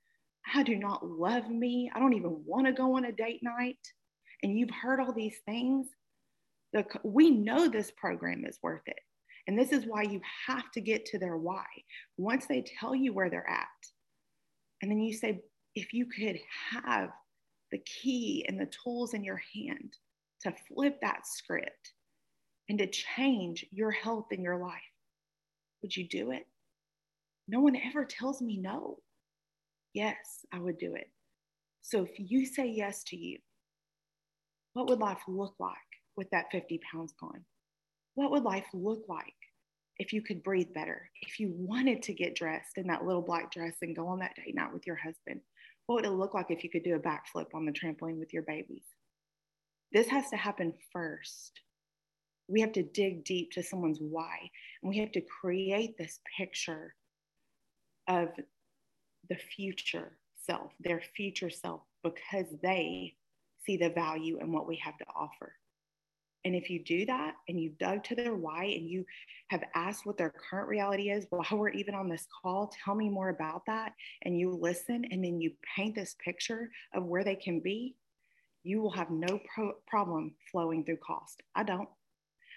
I 0.53 0.63
do 0.63 0.75
not 0.75 1.05
love 1.05 1.49
me. 1.49 1.91
I 1.93 1.99
don't 1.99 2.13
even 2.13 2.43
want 2.45 2.67
to 2.67 2.73
go 2.73 2.97
on 2.97 3.05
a 3.05 3.11
date 3.11 3.41
night. 3.43 3.79
And 4.43 4.57
you've 4.57 4.69
heard 4.69 4.99
all 4.99 5.13
these 5.13 5.37
things. 5.45 5.87
The, 6.73 6.85
we 7.03 7.29
know 7.31 7.67
this 7.67 7.91
program 7.91 8.45
is 8.45 8.59
worth 8.61 8.87
it. 8.87 8.99
And 9.49 9.57
this 9.57 9.71
is 9.71 9.87
why 9.87 10.03
you 10.03 10.21
have 10.45 10.69
to 10.73 10.79
get 10.79 11.07
to 11.07 11.17
their 11.17 11.35
why. 11.35 11.65
Once 12.17 12.45
they 12.45 12.63
tell 12.79 12.93
you 12.93 13.13
where 13.13 13.31
they're 13.31 13.49
at, 13.49 13.65
and 14.83 14.91
then 14.91 14.99
you 14.99 15.11
say, 15.11 15.41
if 15.73 15.91
you 15.91 16.05
could 16.05 16.37
have 16.71 17.09
the 17.71 17.79
key 17.79 18.45
and 18.47 18.59
the 18.59 18.69
tools 18.83 19.15
in 19.15 19.23
your 19.23 19.41
hand 19.55 19.97
to 20.41 20.53
flip 20.67 20.99
that 21.01 21.25
script 21.25 21.93
and 22.69 22.77
to 22.77 22.85
change 22.85 23.65
your 23.71 23.89
health 23.89 24.27
in 24.29 24.43
your 24.43 24.57
life, 24.57 24.75
would 25.81 25.97
you 25.97 26.07
do 26.07 26.29
it? 26.29 26.45
No 27.47 27.59
one 27.59 27.75
ever 27.75 28.05
tells 28.05 28.43
me 28.43 28.55
no. 28.55 28.99
Yes, 29.95 30.45
I 30.53 30.59
would 30.59 30.77
do 30.77 30.93
it. 30.93 31.09
So 31.81 32.03
if 32.03 32.11
you 32.19 32.45
say 32.45 32.67
yes 32.67 33.03
to 33.05 33.17
you, 33.17 33.39
what 34.73 34.87
would 34.89 34.99
life 34.99 35.23
look 35.27 35.55
like 35.57 35.73
with 36.15 36.29
that 36.29 36.51
50 36.51 36.79
pounds 36.93 37.15
gone? 37.19 37.43
What 38.13 38.29
would 38.29 38.43
life 38.43 38.67
look 38.73 39.05
like 39.07 39.33
if 39.99 40.13
you 40.13 40.21
could 40.21 40.41
breathe 40.43 40.73
better? 40.73 41.09
If 41.21 41.39
you 41.39 41.53
wanted 41.55 42.01
to 42.03 42.13
get 42.13 42.35
dressed 42.35 42.77
in 42.77 42.87
that 42.87 43.05
little 43.05 43.21
black 43.21 43.51
dress 43.51 43.75
and 43.81 43.95
go 43.95 44.07
on 44.07 44.19
that 44.19 44.35
date 44.35 44.55
night 44.55 44.73
with 44.73 44.87
your 44.87 44.95
husband? 44.95 45.41
What 45.85 45.95
would 45.95 46.05
it 46.05 46.11
look 46.11 46.33
like 46.33 46.49
if 46.49 46.63
you 46.63 46.69
could 46.69 46.83
do 46.83 46.95
a 46.95 46.99
backflip 46.99 47.53
on 47.53 47.65
the 47.65 47.71
trampoline 47.71 48.17
with 48.17 48.33
your 48.33 48.43
babies? 48.43 48.85
This 49.91 50.07
has 50.07 50.29
to 50.29 50.37
happen 50.37 50.73
first. 50.93 51.59
We 52.47 52.61
have 52.61 52.71
to 52.73 52.83
dig 52.83 53.25
deep 53.25 53.51
to 53.51 53.63
someone's 53.63 53.99
why, 53.99 54.49
and 54.81 54.89
we 54.89 54.97
have 54.99 55.11
to 55.11 55.21
create 55.21 55.97
this 55.97 56.19
picture 56.37 56.95
of 58.07 58.29
the 59.29 59.35
future 59.35 60.17
self, 60.47 60.71
their 60.79 61.01
future 61.15 61.49
self, 61.49 61.81
because 62.03 62.47
they 62.63 63.15
see 63.65 63.77
the 63.77 63.89
value 63.89 64.39
in 64.39 64.51
what 64.51 64.67
we 64.67 64.79
have 64.83 64.97
to 64.97 65.05
offer. 65.15 65.53
And 66.45 66.55
if 66.55 66.69
you 66.69 66.83
do 66.83 67.05
that 67.05 67.35
and 67.47 67.59
you 67.59 67.71
dug 67.79 68.03
to 68.05 68.15
their 68.15 68.35
why 68.35 68.63
and 68.65 68.89
you 68.89 69.05
have 69.49 69.63
asked 69.75 70.05
what 70.05 70.17
their 70.17 70.31
current 70.49 70.67
reality 70.67 71.09
is 71.09 71.25
while 71.29 71.45
we're 71.51 71.69
even 71.69 71.95
on 71.95 72.09
this 72.09 72.27
call, 72.41 72.71
tell 72.83 72.95
me 72.95 73.09
more 73.09 73.29
about 73.29 73.65
that. 73.67 73.93
And 74.23 74.39
you 74.39 74.51
listen 74.51 75.05
and 75.11 75.23
then 75.23 75.41
you 75.41 75.51
paint 75.75 75.95
this 75.95 76.15
picture 76.23 76.71
of 76.93 77.05
where 77.05 77.23
they 77.23 77.35
can 77.35 77.59
be, 77.59 77.95
you 78.63 78.81
will 78.81 78.91
have 78.91 79.09
no 79.09 79.39
pro- 79.53 79.75
problem 79.87 80.33
flowing 80.51 80.83
through 80.83 80.97
cost. 80.97 81.41
I 81.55 81.63
don't, 81.63 81.89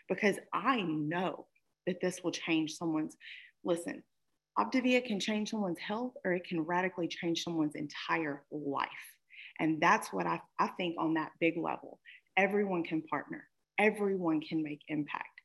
because 0.09 0.36
I 0.52 0.82
know 0.82 1.46
that 1.86 2.00
this 2.00 2.22
will 2.22 2.32
change 2.32 2.74
someone's. 2.74 3.16
Listen, 3.64 4.02
Optavia 4.59 5.04
can 5.04 5.18
change 5.18 5.50
someone's 5.50 5.78
health 5.78 6.12
or 6.24 6.32
it 6.32 6.44
can 6.44 6.60
radically 6.60 7.09
change 7.09 7.42
someone's 7.42 7.74
entire 7.74 8.42
life. 8.50 8.88
And 9.60 9.80
that's 9.80 10.12
what 10.12 10.26
I, 10.26 10.40
I 10.59 10.68
think 10.68 10.96
on 10.98 11.14
that 11.14 11.30
big 11.40 11.56
level. 11.56 12.00
Everyone 12.36 12.82
can 12.82 13.02
partner, 13.02 13.44
everyone 13.82 14.40
can 14.40 14.62
make 14.62 14.80
impact. 14.88 15.40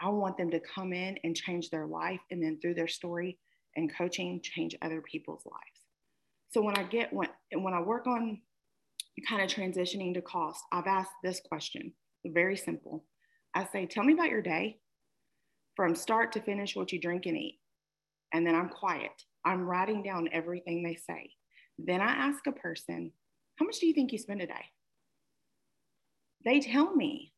I 0.00 0.08
want 0.08 0.36
them 0.36 0.50
to 0.50 0.60
come 0.60 0.92
in 0.92 1.16
and 1.24 1.36
change 1.36 1.70
their 1.70 1.86
life 1.86 2.20
and 2.30 2.42
then 2.42 2.58
through 2.60 2.74
their 2.74 2.88
story 2.88 3.38
and 3.76 3.92
coaching, 3.96 4.40
change 4.42 4.76
other 4.82 5.02
people's 5.02 5.42
lives. 5.46 5.80
So 6.50 6.62
when 6.62 6.76
I 6.76 6.84
get 6.84 7.12
when 7.12 7.28
when 7.52 7.74
I 7.74 7.80
work 7.80 8.06
on 8.06 8.40
kind 9.28 9.42
of 9.42 9.48
transitioning 9.48 10.14
to 10.14 10.22
cost, 10.22 10.62
I've 10.72 10.86
asked 10.86 11.12
this 11.22 11.40
question, 11.40 11.92
very 12.26 12.56
simple. 12.56 13.04
I 13.54 13.66
say, 13.72 13.86
tell 13.86 14.04
me 14.04 14.12
about 14.12 14.30
your 14.30 14.42
day 14.42 14.78
from 15.76 15.94
start 15.94 16.32
to 16.32 16.40
finish, 16.40 16.76
what 16.76 16.92
you 16.92 17.00
drink 17.00 17.26
and 17.26 17.36
eat 17.36 17.58
and 18.34 18.44
then 18.44 18.56
I'm 18.56 18.68
quiet. 18.68 19.12
I'm 19.44 19.62
writing 19.62 20.02
down 20.02 20.28
everything 20.32 20.82
they 20.82 20.96
say. 20.96 21.30
Then 21.78 22.00
I 22.00 22.10
ask 22.10 22.46
a 22.46 22.52
person, 22.52 23.12
How 23.58 23.64
much 23.64 23.78
do 23.78 23.86
you 23.86 23.94
think 23.94 24.12
you 24.12 24.18
spend 24.18 24.42
a 24.42 24.46
day? 24.46 24.70
They 26.44 26.60
tell 26.60 26.94
me. 26.94 27.33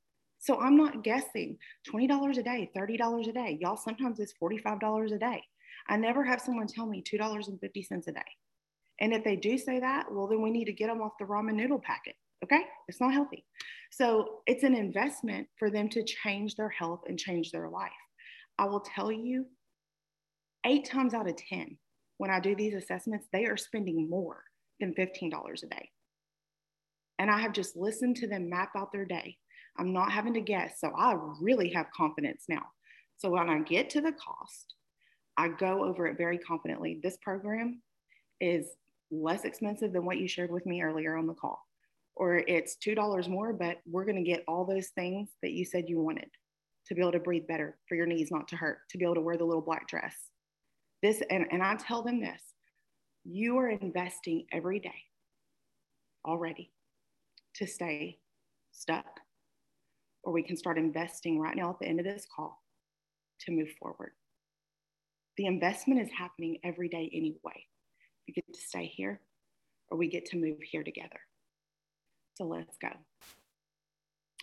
So 0.46 0.60
I'm 0.60 0.76
not 0.76 1.02
guessing 1.02 1.58
$20 1.92 2.38
a 2.38 2.42
day, 2.42 2.70
$30 2.76 3.28
a 3.28 3.32
day. 3.32 3.58
Y'all, 3.60 3.76
sometimes 3.76 4.20
it's 4.20 4.34
$45 4.40 5.12
a 5.12 5.18
day. 5.18 5.42
I 5.88 5.96
never 5.96 6.22
have 6.22 6.40
someone 6.40 6.68
tell 6.68 6.86
me 6.86 7.02
$2.50 7.02 8.06
a 8.06 8.12
day. 8.12 8.20
And 9.00 9.12
if 9.12 9.24
they 9.24 9.34
do 9.34 9.58
say 9.58 9.80
that, 9.80 10.06
well, 10.08 10.28
then 10.28 10.40
we 10.40 10.52
need 10.52 10.66
to 10.66 10.72
get 10.72 10.86
them 10.86 11.02
off 11.02 11.18
the 11.18 11.24
ramen 11.24 11.54
noodle 11.54 11.80
packet. 11.80 12.14
Okay. 12.44 12.60
It's 12.86 13.00
not 13.00 13.12
healthy. 13.12 13.44
So 13.90 14.42
it's 14.46 14.62
an 14.62 14.76
investment 14.76 15.48
for 15.58 15.68
them 15.68 15.88
to 15.88 16.04
change 16.04 16.54
their 16.54 16.68
health 16.68 17.00
and 17.08 17.18
change 17.18 17.50
their 17.50 17.68
life. 17.68 17.90
I 18.56 18.66
will 18.66 18.84
tell 18.94 19.10
you, 19.10 19.46
eight 20.64 20.88
times 20.88 21.12
out 21.12 21.28
of 21.28 21.34
10, 21.36 21.76
when 22.18 22.30
I 22.30 22.38
do 22.38 22.54
these 22.54 22.74
assessments, 22.74 23.26
they 23.32 23.46
are 23.46 23.56
spending 23.56 24.08
more 24.08 24.44
than 24.78 24.94
$15 24.94 25.32
a 25.32 25.66
day. 25.66 25.90
And 27.18 27.32
I 27.32 27.40
have 27.40 27.52
just 27.52 27.76
listened 27.76 28.14
to 28.18 28.28
them 28.28 28.48
map 28.48 28.70
out 28.76 28.92
their 28.92 29.04
day. 29.04 29.38
I'm 29.78 29.92
not 29.92 30.12
having 30.12 30.34
to 30.34 30.40
guess. 30.40 30.80
So 30.80 30.92
I 30.96 31.16
really 31.40 31.70
have 31.70 31.90
confidence 31.90 32.44
now. 32.48 32.62
So 33.18 33.30
when 33.30 33.48
I 33.48 33.60
get 33.60 33.90
to 33.90 34.00
the 34.00 34.12
cost, 34.12 34.74
I 35.36 35.48
go 35.48 35.84
over 35.84 36.06
it 36.06 36.16
very 36.16 36.38
confidently. 36.38 37.00
This 37.02 37.16
program 37.22 37.82
is 38.40 38.66
less 39.10 39.44
expensive 39.44 39.92
than 39.92 40.04
what 40.04 40.18
you 40.18 40.28
shared 40.28 40.50
with 40.50 40.66
me 40.66 40.82
earlier 40.82 41.16
on 41.16 41.26
the 41.26 41.34
call, 41.34 41.60
or 42.14 42.36
it's 42.36 42.76
$2 42.84 43.28
more, 43.28 43.52
but 43.52 43.78
we're 43.86 44.04
going 44.04 44.22
to 44.22 44.30
get 44.30 44.44
all 44.48 44.64
those 44.64 44.88
things 44.88 45.28
that 45.42 45.52
you 45.52 45.64
said 45.64 45.88
you 45.88 46.00
wanted 46.00 46.28
to 46.86 46.94
be 46.94 47.00
able 47.00 47.12
to 47.12 47.18
breathe 47.18 47.46
better, 47.46 47.76
for 47.88 47.96
your 47.96 48.06
knees 48.06 48.30
not 48.30 48.48
to 48.48 48.56
hurt, 48.56 48.78
to 48.90 48.98
be 48.98 49.04
able 49.04 49.14
to 49.14 49.20
wear 49.20 49.36
the 49.36 49.44
little 49.44 49.62
black 49.62 49.88
dress, 49.88 50.14
this, 51.02 51.22
and, 51.30 51.46
and 51.50 51.62
I 51.62 51.76
tell 51.76 52.02
them 52.02 52.20
this 52.20 52.42
you 53.24 53.58
are 53.58 53.68
investing 53.68 54.46
every 54.52 54.78
day 54.78 55.02
already 56.24 56.70
to 57.56 57.66
stay 57.66 58.18
stuck. 58.70 59.20
Or 60.26 60.32
we 60.32 60.42
can 60.42 60.56
start 60.56 60.76
investing 60.76 61.38
right 61.38 61.56
now 61.56 61.70
at 61.70 61.78
the 61.78 61.86
end 61.86 62.00
of 62.00 62.04
this 62.04 62.26
call 62.34 62.60
to 63.42 63.52
move 63.52 63.70
forward. 63.80 64.10
The 65.36 65.46
investment 65.46 66.00
is 66.00 66.10
happening 66.10 66.58
every 66.64 66.88
day 66.88 67.08
anyway. 67.14 67.64
You 68.26 68.34
get 68.34 68.52
to 68.52 68.60
stay 68.60 68.86
here 68.86 69.20
or 69.88 69.96
we 69.96 70.08
get 70.08 70.26
to 70.26 70.36
move 70.36 70.56
here 70.60 70.82
together. 70.82 71.20
So 72.34 72.44
let's 72.44 72.76
go. 72.78 72.88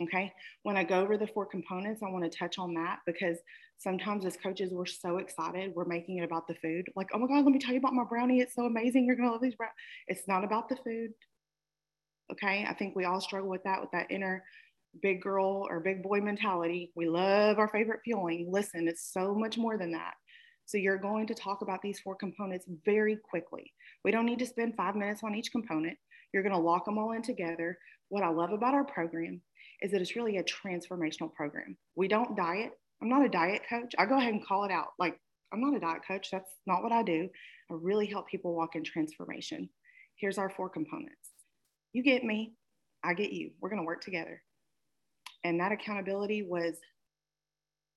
Okay. 0.01 0.31
When 0.63 0.77
I 0.77 0.85
go 0.85 1.01
over 1.01 1.17
the 1.17 1.27
four 1.27 1.45
components, 1.45 2.01
I 2.01 2.09
want 2.09 2.23
to 2.23 2.37
touch 2.37 2.57
on 2.57 2.73
that 2.75 2.99
because 3.05 3.39
sometimes 3.77 4.25
as 4.25 4.37
coaches, 4.37 4.71
we're 4.71 4.85
so 4.85 5.17
excited, 5.17 5.73
we're 5.75 5.83
making 5.83 6.19
it 6.19 6.23
about 6.23 6.47
the 6.47 6.55
food. 6.55 6.87
Like, 6.95 7.09
oh 7.13 7.19
my 7.19 7.27
God, 7.27 7.43
let 7.43 7.51
me 7.53 7.59
tell 7.59 7.73
you 7.73 7.79
about 7.79 7.93
my 7.93 8.05
brownie. 8.05 8.39
It's 8.39 8.55
so 8.55 8.67
amazing. 8.67 9.05
You're 9.05 9.17
going 9.17 9.27
to 9.27 9.33
love 9.33 9.41
these 9.41 9.55
brownies. 9.55 9.75
It's 10.07 10.29
not 10.29 10.45
about 10.45 10.69
the 10.69 10.77
food. 10.77 11.11
Okay. 12.31 12.65
I 12.67 12.73
think 12.73 12.95
we 12.95 13.03
all 13.03 13.19
struggle 13.19 13.49
with 13.49 13.63
that, 13.65 13.81
with 13.81 13.91
that 13.91 14.09
inner 14.09 14.45
big 15.01 15.21
girl 15.21 15.65
or 15.69 15.79
big 15.79 16.03
boy 16.03 16.19
mentality. 16.19 16.91
We 16.95 17.07
love 17.07 17.57
our 17.57 17.67
favorite 17.67 18.01
feeling. 18.05 18.47
Listen, 18.51 18.87
it's 18.87 19.11
so 19.11 19.33
much 19.33 19.57
more 19.57 19.77
than 19.77 19.91
that. 19.93 20.13
So 20.65 20.77
you're 20.77 20.97
going 20.97 21.27
to 21.27 21.33
talk 21.33 21.61
about 21.61 21.81
these 21.81 21.99
four 21.99 22.15
components 22.15 22.65
very 22.85 23.17
quickly. 23.29 23.73
We 24.03 24.11
don't 24.11 24.25
need 24.25 24.39
to 24.39 24.45
spend 24.45 24.75
five 24.75 24.95
minutes 24.95 25.21
on 25.23 25.35
each 25.35 25.51
component. 25.51 25.97
You're 26.33 26.43
going 26.43 26.55
to 26.55 26.59
lock 26.59 26.85
them 26.85 26.97
all 26.97 27.11
in 27.11 27.21
together. 27.21 27.77
What 28.09 28.23
I 28.23 28.29
love 28.29 28.51
about 28.51 28.73
our 28.73 28.85
program 28.85 29.41
is 29.81 29.91
that 29.91 30.01
it's 30.01 30.15
really 30.15 30.37
a 30.37 30.43
transformational 30.43 31.33
program. 31.33 31.77
We 31.95 32.07
don't 32.07 32.37
diet. 32.37 32.71
I'm 33.01 33.09
not 33.09 33.25
a 33.25 33.29
diet 33.29 33.63
coach. 33.69 33.93
I 33.97 34.05
go 34.05 34.17
ahead 34.17 34.33
and 34.33 34.45
call 34.45 34.63
it 34.63 34.71
out. 34.71 34.89
Like, 34.97 35.19
I'm 35.51 35.61
not 35.61 35.75
a 35.75 35.79
diet 35.79 36.01
coach. 36.07 36.29
That's 36.31 36.49
not 36.65 36.81
what 36.81 36.91
I 36.91 37.03
do. 37.03 37.27
I 37.69 37.75
really 37.75 38.07
help 38.07 38.27
people 38.27 38.55
walk 38.55 38.75
in 38.75 38.83
transformation. 38.83 39.69
Here's 40.15 40.37
our 40.37 40.49
four 40.49 40.69
components. 40.69 41.31
You 41.91 42.03
get 42.03 42.23
me, 42.23 42.53
I 43.03 43.13
get 43.13 43.33
you. 43.33 43.51
We're 43.59 43.69
going 43.69 43.81
to 43.81 43.85
work 43.85 44.01
together. 44.01 44.41
And 45.43 45.59
that 45.59 45.71
accountability 45.71 46.43
was 46.43 46.77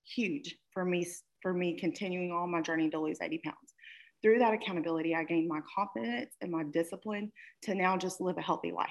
huge 0.05 0.57
for 0.73 0.85
me 0.85 1.07
for 1.43 1.53
me 1.53 1.79
continuing 1.79 2.33
on 2.33 2.51
my 2.51 2.61
journey 2.61 2.91
to 2.91 2.99
lose 2.99 3.19
80 3.21 3.39
pounds. 3.45 3.75
Through 4.23 4.39
that 4.41 4.55
accountability, 4.55 5.15
I 5.15 5.25
gained 5.25 5.49
my 5.49 5.61
confidence 5.77 6.35
and 6.41 6.51
my 6.51 6.65
discipline 6.73 7.31
to 7.63 7.75
now 7.75 7.97
just 7.97 8.21
live 8.21 8.39
a 8.39 8.43
healthy 8.43 8.73
life. 8.73 8.89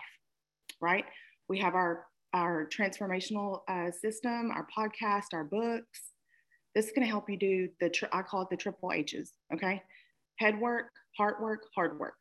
Right? 0.81 1.05
We 1.49 1.59
have 1.59 1.75
our 1.75 2.05
our 2.33 2.67
transformational 2.67 3.61
uh, 3.69 3.91
system, 3.91 4.51
our 4.51 4.67
podcast, 4.77 5.27
our 5.33 5.45
books. 5.45 6.11
This 6.75 6.87
is 6.87 6.91
going 6.91 7.05
to 7.05 7.09
help 7.09 7.29
you 7.29 7.37
do 7.37 7.69
the 7.79 7.89
tri- 7.89 8.09
I 8.11 8.21
call 8.23 8.41
it 8.41 8.49
the 8.49 8.57
triple 8.57 8.91
H's. 8.91 9.31
Okay, 9.53 9.81
head 10.37 10.59
work, 10.59 10.87
heart 11.17 11.41
work, 11.41 11.63
hard 11.73 11.97
work. 11.97 12.15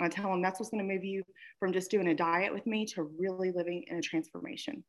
I 0.00 0.08
tell 0.08 0.30
them 0.30 0.42
that's 0.42 0.58
what's 0.58 0.70
going 0.70 0.86
to 0.86 0.92
move 0.92 1.04
you 1.04 1.22
from 1.60 1.72
just 1.72 1.90
doing 1.90 2.08
a 2.08 2.14
diet 2.14 2.52
with 2.52 2.66
me 2.66 2.84
to 2.86 3.04
really 3.16 3.52
living 3.52 3.84
in 3.86 3.98
a 3.98 4.02
transformation. 4.02 4.82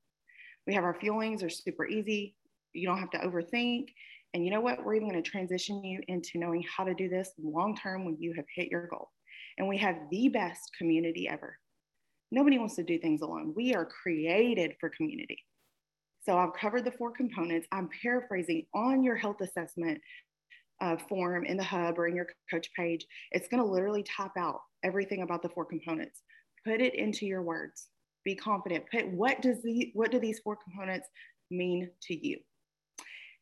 We 0.67 0.73
have 0.73 0.83
our 0.83 0.97
fuelings 0.97 1.43
are 1.43 1.49
super 1.49 1.87
easy. 1.87 2.35
You 2.73 2.87
don't 2.87 2.99
have 2.99 3.11
to 3.11 3.19
overthink. 3.19 3.87
And 4.33 4.43
you 4.43 4.51
know 4.51 4.61
what? 4.61 4.83
We're 4.83 4.95
even 4.95 5.09
going 5.09 5.21
to 5.21 5.29
transition 5.29 5.83
you 5.83 6.01
into 6.07 6.39
knowing 6.39 6.63
how 6.63 6.83
to 6.83 6.93
do 6.93 7.07
this 7.07 7.31
long 7.41 7.75
term 7.75 8.03
when 8.03 8.17
you 8.19 8.33
have 8.35 8.45
hit 8.53 8.69
your 8.69 8.87
goal. 8.87 9.11
And 9.57 9.67
we 9.67 9.77
have 9.77 9.95
the 10.11 10.27
best 10.29 10.71
community 10.77 11.29
ever. 11.29 11.57
Nobody 12.31 12.57
wants 12.57 12.75
to 12.75 12.83
do 12.83 12.99
things 12.99 13.21
alone. 13.21 13.53
We 13.55 13.75
are 13.75 13.85
created 13.85 14.75
for 14.79 14.89
community. 14.89 15.43
So 16.25 16.37
I've 16.37 16.53
covered 16.53 16.83
the 16.83 16.91
four 16.91 17.11
components. 17.11 17.67
I'm 17.71 17.89
paraphrasing 18.01 18.65
on 18.73 19.03
your 19.03 19.15
health 19.15 19.41
assessment 19.41 20.01
uh, 20.81 20.97
form 21.07 21.45
in 21.45 21.55
the 21.55 21.63
hub 21.63 21.97
or 21.97 22.07
in 22.07 22.15
your 22.15 22.27
coach 22.51 22.69
page. 22.75 23.05
It's 23.31 23.47
going 23.47 23.63
to 23.63 23.69
literally 23.69 24.03
top 24.03 24.33
out 24.37 24.59
everything 24.83 25.21
about 25.21 25.43
the 25.43 25.49
four 25.49 25.65
components. 25.65 26.23
Put 26.65 26.81
it 26.81 26.95
into 26.95 27.25
your 27.25 27.43
words. 27.43 27.87
Be 28.25 28.35
confident. 28.35 28.85
Put 28.91 29.07
what 29.07 29.41
does 29.41 29.61
the 29.61 29.91
what 29.93 30.11
do 30.11 30.19
these 30.19 30.39
four 30.39 30.57
components 30.57 31.07
mean 31.49 31.89
to 32.03 32.27
you? 32.27 32.39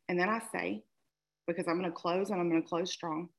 And 0.09 0.19
then 0.19 0.29
I 0.29 0.41
say, 0.51 0.83
because 1.47 1.67
I'm 1.67 1.79
going 1.79 1.89
to 1.89 1.95
close 1.95 2.29
and 2.29 2.39
I'm 2.39 2.49
going 2.49 2.61
to 2.61 2.67
close 2.67 2.91
strong, 2.91 3.29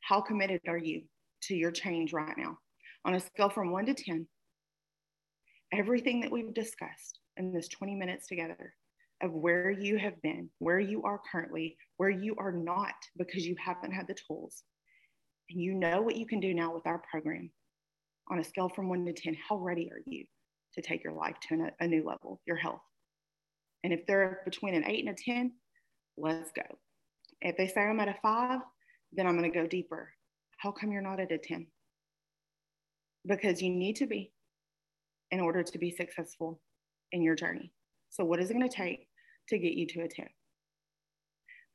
how 0.00 0.20
committed 0.20 0.60
are 0.68 0.76
you 0.76 1.02
to 1.44 1.54
your 1.54 1.70
change 1.70 2.12
right 2.12 2.36
now? 2.36 2.58
On 3.04 3.14
a 3.14 3.20
scale 3.20 3.48
from 3.48 3.70
one 3.70 3.86
to 3.86 3.94
10, 3.94 4.26
everything 5.72 6.20
that 6.20 6.32
we've 6.32 6.52
discussed 6.52 7.20
in 7.36 7.52
this 7.52 7.68
20 7.68 7.94
minutes 7.94 8.26
together 8.26 8.74
of 9.22 9.32
where 9.32 9.70
you 9.70 9.98
have 9.98 10.20
been, 10.22 10.48
where 10.58 10.80
you 10.80 11.02
are 11.04 11.20
currently, 11.30 11.76
where 11.98 12.10
you 12.10 12.34
are 12.38 12.52
not 12.52 12.94
because 13.16 13.46
you 13.46 13.54
haven't 13.58 13.92
had 13.92 14.08
the 14.08 14.16
tools. 14.26 14.62
And 15.50 15.60
you 15.60 15.74
know 15.74 16.02
what 16.02 16.16
you 16.16 16.26
can 16.26 16.40
do 16.40 16.54
now 16.54 16.74
with 16.74 16.86
our 16.86 17.02
program. 17.10 17.50
On 18.30 18.38
a 18.38 18.44
scale 18.44 18.68
from 18.68 18.88
one 18.88 19.04
to 19.06 19.12
10, 19.12 19.36
how 19.48 19.56
ready 19.56 19.90
are 19.90 20.00
you 20.06 20.24
to 20.80 20.88
take 20.88 21.04
your 21.04 21.12
life 21.12 21.36
to 21.48 21.54
an, 21.54 21.70
a 21.80 21.86
new 21.86 22.04
level, 22.04 22.40
your 22.46 22.56
health? 22.56 22.82
And 23.84 23.92
if 23.92 24.06
they're 24.06 24.40
between 24.44 24.74
an 24.74 24.84
eight 24.86 25.06
and 25.06 25.16
a 25.16 25.22
10, 25.22 25.52
let's 26.16 26.50
go. 26.52 26.62
If 27.40 27.56
they 27.56 27.66
say 27.66 27.82
I'm 27.82 28.00
at 28.00 28.08
a 28.08 28.16
five, 28.22 28.60
then 29.12 29.26
I'm 29.26 29.38
going 29.38 29.50
to 29.50 29.58
go 29.58 29.66
deeper. 29.66 30.12
How 30.58 30.70
come 30.70 30.92
you're 30.92 31.02
not 31.02 31.20
at 31.20 31.32
a 31.32 31.38
10? 31.38 31.66
Because 33.26 33.62
you 33.62 33.70
need 33.70 33.96
to 33.96 34.06
be 34.06 34.32
in 35.30 35.40
order 35.40 35.62
to 35.62 35.78
be 35.78 35.90
successful 35.90 36.60
in 37.12 37.22
your 37.22 37.34
journey. 37.34 37.72
So, 38.10 38.24
what 38.24 38.40
is 38.40 38.50
it 38.50 38.54
going 38.54 38.68
to 38.68 38.74
take 38.74 39.08
to 39.48 39.58
get 39.58 39.72
you 39.72 39.86
to 39.88 40.02
a 40.02 40.08
10? 40.08 40.26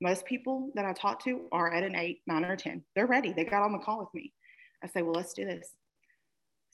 Most 0.02 0.26
people 0.26 0.72
that 0.76 0.86
I 0.86 0.94
talk 0.94 1.24
to 1.24 1.48
are 1.52 1.74
at 1.74 1.84
an 1.84 1.96
eight, 1.96 2.20
nine, 2.28 2.44
or 2.44 2.56
10. 2.56 2.84
They're 2.96 3.06
ready. 3.08 3.32
They 3.32 3.46
got 3.46 3.64
on 3.64 3.72
the 3.72 3.80
call 3.80 4.00
with 4.00 4.14
me. 4.14 4.34
I 4.84 4.88
say, 4.88 5.02
well, 5.02 5.14
let's 5.14 5.34
do 5.34 5.46
this. 5.46 5.72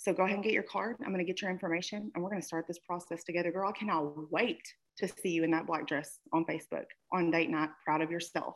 So 0.02 0.14
go 0.14 0.24
ahead 0.24 0.34
and 0.34 0.44
get 0.44 0.54
your 0.54 0.64
card. 0.64 0.96
I'm 1.02 1.14
going 1.14 1.24
to 1.24 1.32
get 1.32 1.44
your 1.44 1.52
information 1.52 2.12
and 2.16 2.24
we're 2.24 2.32
going 2.32 2.42
to 2.42 2.48
start 2.48 2.66
this 2.68 2.80
process 2.80 3.24
together. 3.24 3.52
Girl, 3.52 3.70
I 3.70 3.78
cannot 3.78 4.32
wait 4.32 4.62
to 4.98 5.08
see 5.08 5.30
you 5.30 5.44
in 5.44 5.52
that 5.52 5.68
black 5.68 5.86
dress 5.86 6.18
on 6.34 6.44
Facebook 6.46 6.86
on 7.14 7.30
date 7.30 7.52
night, 7.52 7.70
proud 7.86 8.02
of 8.02 8.10
yourself. 8.10 8.56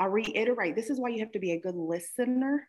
I 0.00 0.06
reiterate 0.06 0.74
this 0.74 0.90
is 0.90 0.98
why 0.98 1.10
you 1.10 1.20
have 1.20 1.30
to 1.30 1.38
be 1.38 1.52
a 1.52 1.60
good 1.60 1.76
listener 1.76 2.66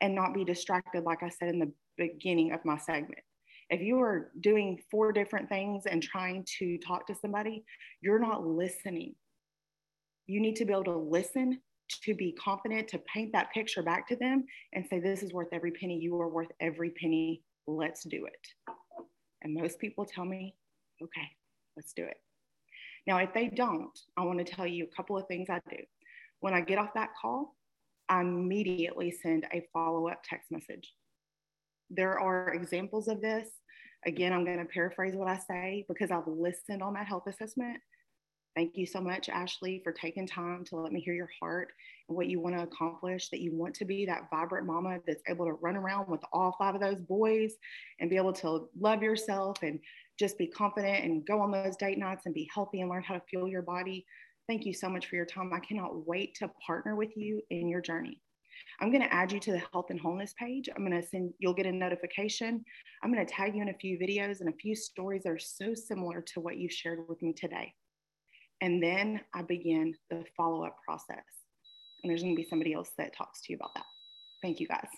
and 0.00 0.12
not 0.12 0.34
be 0.34 0.44
distracted, 0.44 1.04
like 1.04 1.22
I 1.22 1.28
said 1.28 1.50
in 1.50 1.60
the 1.60 1.72
beginning 1.96 2.50
of 2.50 2.64
my 2.64 2.76
segment. 2.78 3.22
If 3.68 3.80
you 3.80 4.00
are 4.00 4.32
doing 4.40 4.80
four 4.90 5.12
different 5.12 5.48
things 5.48 5.86
and 5.86 6.02
trying 6.02 6.44
to 6.58 6.78
talk 6.78 7.06
to 7.06 7.14
somebody, 7.14 7.62
you're 8.00 8.18
not 8.18 8.44
listening. 8.44 9.14
You 10.26 10.40
need 10.40 10.56
to 10.56 10.64
be 10.64 10.72
able 10.72 10.82
to 10.84 10.96
listen 10.96 11.60
to 12.04 12.14
be 12.14 12.32
confident 12.32 12.88
to 12.88 12.98
paint 12.98 13.32
that 13.32 13.52
picture 13.52 13.82
back 13.82 14.08
to 14.08 14.16
them 14.16 14.44
and 14.72 14.86
say, 14.86 14.98
This 14.98 15.22
is 15.22 15.32
worth 15.32 15.48
every 15.52 15.72
penny. 15.72 15.98
You 15.98 16.20
are 16.20 16.28
worth 16.28 16.50
every 16.60 16.90
penny. 16.90 17.42
Let's 17.66 18.04
do 18.04 18.26
it. 18.26 18.74
And 19.42 19.54
most 19.54 19.78
people 19.78 20.04
tell 20.04 20.24
me, 20.24 20.54
Okay, 21.02 21.28
let's 21.76 21.92
do 21.92 22.04
it. 22.04 22.16
Now, 23.06 23.18
if 23.18 23.32
they 23.32 23.48
don't, 23.48 23.98
I 24.16 24.24
want 24.24 24.38
to 24.38 24.44
tell 24.44 24.66
you 24.66 24.84
a 24.84 24.96
couple 24.96 25.16
of 25.16 25.26
things 25.26 25.48
I 25.50 25.60
do. 25.70 25.78
When 26.40 26.54
I 26.54 26.60
get 26.60 26.78
off 26.78 26.94
that 26.94 27.10
call, 27.20 27.56
I 28.08 28.20
immediately 28.20 29.10
send 29.10 29.46
a 29.52 29.66
follow 29.72 30.08
up 30.08 30.22
text 30.24 30.50
message. 30.50 30.92
There 31.90 32.18
are 32.18 32.54
examples 32.54 33.08
of 33.08 33.20
this. 33.20 33.48
Again, 34.06 34.32
I'm 34.32 34.44
going 34.44 34.58
to 34.58 34.64
paraphrase 34.64 35.14
what 35.14 35.28
I 35.28 35.38
say 35.38 35.84
because 35.88 36.10
I've 36.10 36.26
listened 36.26 36.82
on 36.82 36.94
that 36.94 37.06
health 37.06 37.24
assessment 37.26 37.78
Thank 38.56 38.76
you 38.76 38.84
so 38.84 39.00
much, 39.00 39.28
Ashley, 39.28 39.80
for 39.84 39.92
taking 39.92 40.26
time 40.26 40.64
to 40.66 40.76
let 40.76 40.92
me 40.92 41.00
hear 41.00 41.14
your 41.14 41.30
heart 41.40 41.72
and 42.08 42.16
what 42.16 42.26
you 42.26 42.40
want 42.40 42.56
to 42.56 42.62
accomplish, 42.62 43.28
that 43.28 43.40
you 43.40 43.54
want 43.54 43.74
to 43.76 43.84
be 43.84 44.04
that 44.06 44.28
vibrant 44.28 44.66
mama 44.66 44.98
that's 45.06 45.22
able 45.28 45.46
to 45.46 45.52
run 45.52 45.76
around 45.76 46.08
with 46.08 46.20
all 46.32 46.56
five 46.58 46.74
of 46.74 46.80
those 46.80 47.00
boys 47.00 47.54
and 48.00 48.10
be 48.10 48.16
able 48.16 48.32
to 48.32 48.68
love 48.78 49.02
yourself 49.02 49.58
and 49.62 49.78
just 50.18 50.36
be 50.36 50.48
confident 50.48 51.04
and 51.04 51.24
go 51.24 51.40
on 51.40 51.52
those 51.52 51.76
date 51.76 51.96
nights 51.96 52.26
and 52.26 52.34
be 52.34 52.50
healthy 52.52 52.80
and 52.80 52.90
learn 52.90 53.04
how 53.04 53.14
to 53.14 53.22
fuel 53.30 53.48
your 53.48 53.62
body. 53.62 54.04
Thank 54.48 54.66
you 54.66 54.74
so 54.74 54.88
much 54.88 55.06
for 55.06 55.14
your 55.14 55.26
time. 55.26 55.52
I 55.54 55.60
cannot 55.60 56.06
wait 56.06 56.34
to 56.36 56.50
partner 56.66 56.96
with 56.96 57.16
you 57.16 57.40
in 57.50 57.68
your 57.68 57.80
journey. 57.80 58.20
I'm 58.80 58.90
going 58.90 59.02
to 59.02 59.14
add 59.14 59.30
you 59.30 59.38
to 59.40 59.52
the 59.52 59.62
health 59.72 59.86
and 59.90 60.00
wholeness 60.00 60.34
page. 60.36 60.68
I'm 60.74 60.84
going 60.84 61.00
to 61.00 61.06
send, 61.06 61.32
you'll 61.38 61.54
get 61.54 61.66
a 61.66 61.72
notification. 61.72 62.64
I'm 63.02 63.12
going 63.12 63.24
to 63.24 63.32
tag 63.32 63.54
you 63.54 63.62
in 63.62 63.68
a 63.68 63.74
few 63.74 63.96
videos 63.96 64.40
and 64.40 64.48
a 64.48 64.56
few 64.56 64.74
stories 64.74 65.22
that 65.22 65.30
are 65.30 65.38
so 65.38 65.72
similar 65.72 66.20
to 66.34 66.40
what 66.40 66.56
you 66.56 66.68
shared 66.68 67.08
with 67.08 67.22
me 67.22 67.32
today. 67.32 67.72
And 68.60 68.82
then 68.82 69.20
I 69.34 69.42
begin 69.42 69.94
the 70.10 70.24
follow 70.36 70.64
up 70.64 70.76
process. 70.84 71.24
And 72.02 72.10
there's 72.10 72.22
going 72.22 72.34
to 72.34 72.42
be 72.42 72.48
somebody 72.48 72.72
else 72.72 72.90
that 72.98 73.14
talks 73.14 73.42
to 73.42 73.52
you 73.52 73.56
about 73.56 73.74
that. 73.74 73.84
Thank 74.42 74.60
you 74.60 74.66
guys. 74.66 74.88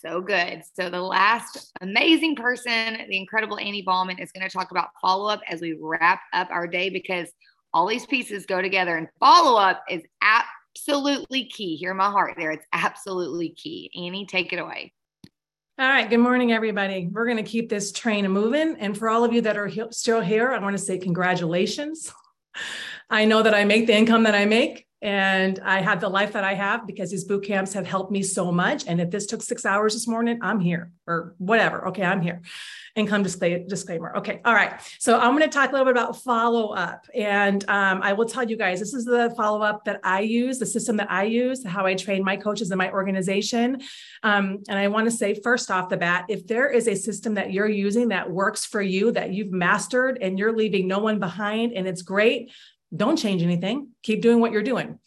So 0.00 0.20
good. 0.20 0.62
So, 0.74 0.90
the 0.90 1.00
last 1.00 1.72
amazing 1.80 2.36
person, 2.36 2.98
the 3.08 3.16
incredible 3.16 3.58
Annie 3.58 3.82
Ballman, 3.82 4.18
is 4.18 4.30
going 4.30 4.46
to 4.46 4.52
talk 4.52 4.70
about 4.70 4.90
follow 5.00 5.28
up 5.28 5.40
as 5.48 5.60
we 5.60 5.76
wrap 5.80 6.20
up 6.32 6.48
our 6.50 6.66
day 6.66 6.90
because 6.90 7.28
all 7.72 7.86
these 7.86 8.06
pieces 8.06 8.46
go 8.46 8.62
together, 8.62 8.96
and 8.96 9.08
follow 9.18 9.58
up 9.58 9.82
is 9.90 10.02
absolutely 10.22 11.46
key. 11.46 11.76
Hear 11.76 11.94
my 11.94 12.10
heart 12.10 12.34
there. 12.36 12.50
It's 12.50 12.66
absolutely 12.72 13.50
key. 13.50 13.90
Annie, 13.96 14.26
take 14.26 14.52
it 14.52 14.58
away. 14.58 14.92
All 15.78 15.86
right. 15.86 16.08
Good 16.08 16.20
morning, 16.20 16.52
everybody. 16.52 17.06
We're 17.12 17.26
going 17.26 17.36
to 17.36 17.42
keep 17.42 17.68
this 17.68 17.92
train 17.92 18.26
moving. 18.30 18.76
And 18.78 18.96
for 18.96 19.10
all 19.10 19.24
of 19.24 19.34
you 19.34 19.42
that 19.42 19.58
are 19.58 19.70
still 19.90 20.22
here, 20.22 20.50
I 20.50 20.58
want 20.58 20.74
to 20.74 20.82
say 20.82 20.96
congratulations. 20.96 22.10
I 23.10 23.26
know 23.26 23.42
that 23.42 23.54
I 23.54 23.66
make 23.66 23.86
the 23.86 23.94
income 23.94 24.22
that 24.22 24.34
I 24.34 24.46
make 24.46 24.85
and 25.02 25.58
I 25.62 25.82
have 25.82 26.00
the 26.00 26.08
life 26.08 26.32
that 26.32 26.44
I 26.44 26.54
have 26.54 26.86
because 26.86 27.10
these 27.10 27.24
boot 27.24 27.44
camps 27.44 27.74
have 27.74 27.86
helped 27.86 28.10
me 28.10 28.22
so 28.22 28.50
much. 28.50 28.86
And 28.86 29.00
if 29.00 29.10
this 29.10 29.26
took 29.26 29.42
six 29.42 29.66
hours 29.66 29.92
this 29.92 30.08
morning, 30.08 30.38
I'm 30.40 30.58
here 30.58 30.90
or 31.06 31.34
whatever. 31.38 31.88
Okay, 31.88 32.02
I'm 32.02 32.22
here. 32.22 32.40
Income 32.94 33.24
disclaimer. 33.24 34.16
Okay, 34.16 34.40
all 34.46 34.54
right. 34.54 34.80
So 34.98 35.18
I'm 35.18 35.36
going 35.36 35.42
to 35.42 35.48
talk 35.48 35.68
a 35.68 35.72
little 35.72 35.84
bit 35.84 35.92
about 35.92 36.16
follow 36.22 36.70
up. 36.70 37.06
And 37.14 37.62
um, 37.68 38.00
I 38.02 38.14
will 38.14 38.24
tell 38.24 38.48
you 38.48 38.56
guys 38.56 38.80
this 38.80 38.94
is 38.94 39.04
the 39.04 39.34
follow 39.36 39.60
up 39.60 39.84
that 39.84 40.00
I 40.02 40.20
use, 40.20 40.58
the 40.58 40.66
system 40.66 40.96
that 40.96 41.10
I 41.10 41.24
use, 41.24 41.64
how 41.64 41.84
I 41.84 41.94
train 41.94 42.24
my 42.24 42.38
coaches 42.38 42.70
in 42.70 42.78
my 42.78 42.90
organization. 42.90 43.82
Um, 44.22 44.62
and 44.66 44.78
I 44.78 44.88
want 44.88 45.04
to 45.04 45.10
say, 45.10 45.34
first 45.34 45.70
off 45.70 45.90
the 45.90 45.98
bat, 45.98 46.24
if 46.30 46.46
there 46.46 46.70
is 46.70 46.88
a 46.88 46.94
system 46.96 47.34
that 47.34 47.52
you're 47.52 47.68
using 47.68 48.08
that 48.08 48.30
works 48.30 48.64
for 48.64 48.80
you, 48.80 49.12
that 49.12 49.30
you've 49.30 49.52
mastered, 49.52 50.18
and 50.22 50.38
you're 50.38 50.56
leaving 50.56 50.88
no 50.88 51.00
one 51.00 51.18
behind, 51.18 51.74
and 51.74 51.86
it's 51.86 52.00
great, 52.00 52.50
Don't 52.94 53.16
change 53.16 53.42
anything. 53.42 53.88
Keep 54.02 54.22
doing 54.22 54.40
what 54.40 54.52
you're 54.52 54.62
doing. 54.62 54.98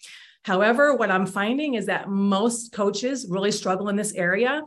However, 0.44 0.96
what 0.96 1.12
I'm 1.12 1.26
finding 1.26 1.76
is 1.76 1.88
that 1.88 2.10
most 2.10 2.72
coaches 2.72 3.28
really 3.30 3.52
struggle 3.52 3.90
in 3.90 3.96
this 3.96 4.14
area 4.14 4.64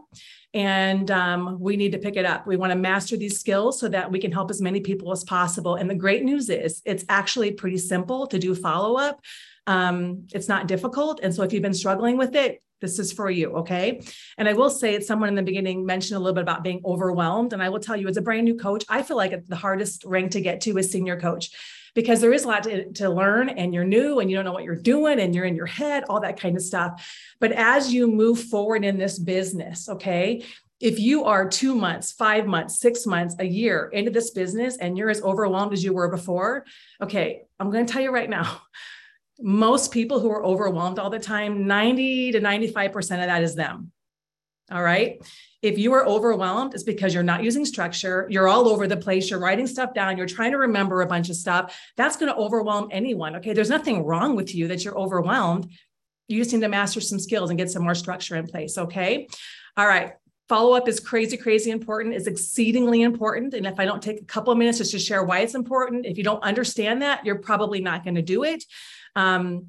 and 0.54 1.10
um, 1.10 1.58
we 1.58 1.76
need 1.76 1.92
to 1.92 1.98
pick 1.98 2.16
it 2.16 2.26
up. 2.26 2.46
We 2.46 2.56
want 2.56 2.72
to 2.72 2.78
master 2.78 3.16
these 3.16 3.40
skills 3.40 3.80
so 3.80 3.88
that 3.88 4.10
we 4.10 4.18
can 4.18 4.32
help 4.32 4.50
as 4.50 4.60
many 4.60 4.80
people 4.80 5.10
as 5.12 5.24
possible. 5.24 5.76
And 5.76 5.88
the 5.88 5.94
great 5.94 6.24
news 6.24 6.50
is 6.50 6.82
it's 6.84 7.04
actually 7.08 7.52
pretty 7.52 7.78
simple 7.78 8.26
to 8.26 8.38
do 8.38 8.54
follow 8.54 8.98
up. 8.98 9.20
Um, 9.66 10.26
it's 10.34 10.48
not 10.48 10.68
difficult. 10.68 11.20
And 11.22 11.34
so 11.34 11.42
if 11.42 11.52
you've 11.52 11.62
been 11.62 11.72
struggling 11.72 12.18
with 12.18 12.34
it, 12.36 12.62
this 12.82 12.98
is 12.98 13.12
for 13.12 13.30
you. 13.30 13.52
Okay. 13.58 14.02
And 14.36 14.48
I 14.48 14.52
will 14.52 14.68
say 14.68 15.00
someone 15.00 15.28
in 15.28 15.36
the 15.36 15.42
beginning 15.42 15.86
mentioned 15.86 16.16
a 16.16 16.20
little 16.20 16.34
bit 16.34 16.42
about 16.42 16.64
being 16.64 16.82
overwhelmed. 16.84 17.52
And 17.54 17.62
I 17.62 17.70
will 17.70 17.80
tell 17.80 17.96
you, 17.96 18.08
as 18.08 18.16
a 18.16 18.22
brand 18.22 18.44
new 18.44 18.56
coach, 18.56 18.84
I 18.88 19.02
feel 19.02 19.16
like 19.16 19.46
the 19.46 19.56
hardest 19.56 20.04
rank 20.04 20.32
to 20.32 20.40
get 20.40 20.60
to 20.62 20.76
is 20.76 20.90
senior 20.90 21.18
coach 21.18 21.50
because 21.94 22.20
there 22.20 22.32
is 22.32 22.44
a 22.44 22.48
lot 22.48 22.62
to, 22.64 22.90
to 22.92 23.10
learn 23.10 23.48
and 23.48 23.74
you're 23.74 23.84
new 23.84 24.20
and 24.20 24.30
you 24.30 24.36
don't 24.36 24.44
know 24.44 24.52
what 24.52 24.64
you're 24.64 24.76
doing 24.76 25.20
and 25.20 25.34
you're 25.34 25.44
in 25.44 25.54
your 25.54 25.66
head, 25.66 26.04
all 26.08 26.20
that 26.20 26.40
kind 26.40 26.56
of 26.56 26.62
stuff. 26.62 27.06
But 27.40 27.52
as 27.52 27.92
you 27.92 28.06
move 28.06 28.42
forward 28.44 28.84
in 28.84 28.98
this 28.98 29.18
business, 29.18 29.88
okay, 29.88 30.44
if 30.80 30.98
you 30.98 31.24
are 31.24 31.48
two 31.48 31.74
months, 31.74 32.10
five 32.10 32.46
months, 32.46 32.80
six 32.80 33.06
months, 33.06 33.36
a 33.38 33.46
year 33.46 33.88
into 33.92 34.10
this 34.10 34.30
business 34.30 34.78
and 34.78 34.98
you're 34.98 35.10
as 35.10 35.22
overwhelmed 35.22 35.72
as 35.72 35.84
you 35.84 35.92
were 35.92 36.08
before, 36.08 36.64
okay, 37.00 37.42
I'm 37.60 37.70
going 37.70 37.86
to 37.86 37.92
tell 37.92 38.02
you 38.02 38.10
right 38.10 38.28
now, 38.28 38.62
most 39.40 39.92
people 39.92 40.20
who 40.20 40.30
are 40.30 40.44
overwhelmed 40.44 40.98
all 40.98 41.10
the 41.10 41.18
time, 41.18 41.66
90 41.66 42.32
to 42.32 42.40
95% 42.40 42.96
of 42.96 43.06
that 43.06 43.42
is 43.42 43.54
them. 43.54 43.92
All 44.70 44.82
right. 44.82 45.20
If 45.62 45.78
you 45.78 45.92
are 45.92 46.04
overwhelmed, 46.04 46.74
it's 46.74 46.82
because 46.82 47.14
you're 47.14 47.22
not 47.22 47.44
using 47.44 47.64
structure. 47.64 48.26
You're 48.28 48.48
all 48.48 48.68
over 48.68 48.88
the 48.88 48.96
place. 48.96 49.30
You're 49.30 49.38
writing 49.38 49.68
stuff 49.68 49.94
down. 49.94 50.16
You're 50.16 50.26
trying 50.26 50.50
to 50.50 50.58
remember 50.58 51.02
a 51.02 51.06
bunch 51.06 51.30
of 51.30 51.36
stuff. 51.36 51.78
That's 51.96 52.16
going 52.16 52.32
to 52.32 52.36
overwhelm 52.36 52.88
anyone. 52.90 53.36
Okay. 53.36 53.52
There's 53.52 53.70
nothing 53.70 54.04
wrong 54.04 54.34
with 54.34 54.54
you 54.54 54.68
that 54.68 54.84
you're 54.84 54.98
overwhelmed. 54.98 55.70
You 56.26 56.38
just 56.38 56.52
need 56.52 56.62
to 56.62 56.68
master 56.68 57.00
some 57.00 57.20
skills 57.20 57.50
and 57.50 57.58
get 57.58 57.70
some 57.70 57.84
more 57.84 57.94
structure 57.94 58.34
in 58.36 58.46
place. 58.46 58.76
Okay. 58.76 59.28
All 59.76 59.86
right. 59.86 60.14
Follow 60.48 60.74
up 60.74 60.88
is 60.88 60.98
crazy, 60.98 61.36
crazy 61.36 61.70
important, 61.70 62.14
is 62.14 62.26
exceedingly 62.26 63.02
important. 63.02 63.54
And 63.54 63.64
if 63.64 63.78
I 63.78 63.84
don't 63.84 64.02
take 64.02 64.20
a 64.20 64.24
couple 64.24 64.52
of 64.52 64.58
minutes 64.58 64.78
just 64.78 64.90
to 64.90 64.98
share 64.98 65.22
why 65.22 65.38
it's 65.40 65.54
important, 65.54 66.04
if 66.04 66.18
you 66.18 66.24
don't 66.24 66.42
understand 66.42 67.02
that, 67.02 67.24
you're 67.24 67.38
probably 67.38 67.80
not 67.80 68.02
going 68.02 68.16
to 68.16 68.22
do 68.22 68.42
it. 68.42 68.64
Um, 69.14 69.68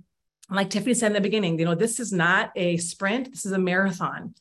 like 0.49 0.70
Tiffany 0.72 0.94
said 0.94 1.07
in 1.07 1.14
the 1.14 1.22
beginning, 1.22 1.60
you 1.60 1.65
know, 1.65 1.76
this 1.76 1.99
is 1.99 2.11
not 2.11 2.52
a 2.56 2.78
sprint, 2.78 3.32
this 3.32 3.45
is 3.45 3.52
a 3.52 3.60
marathon. 3.60 4.34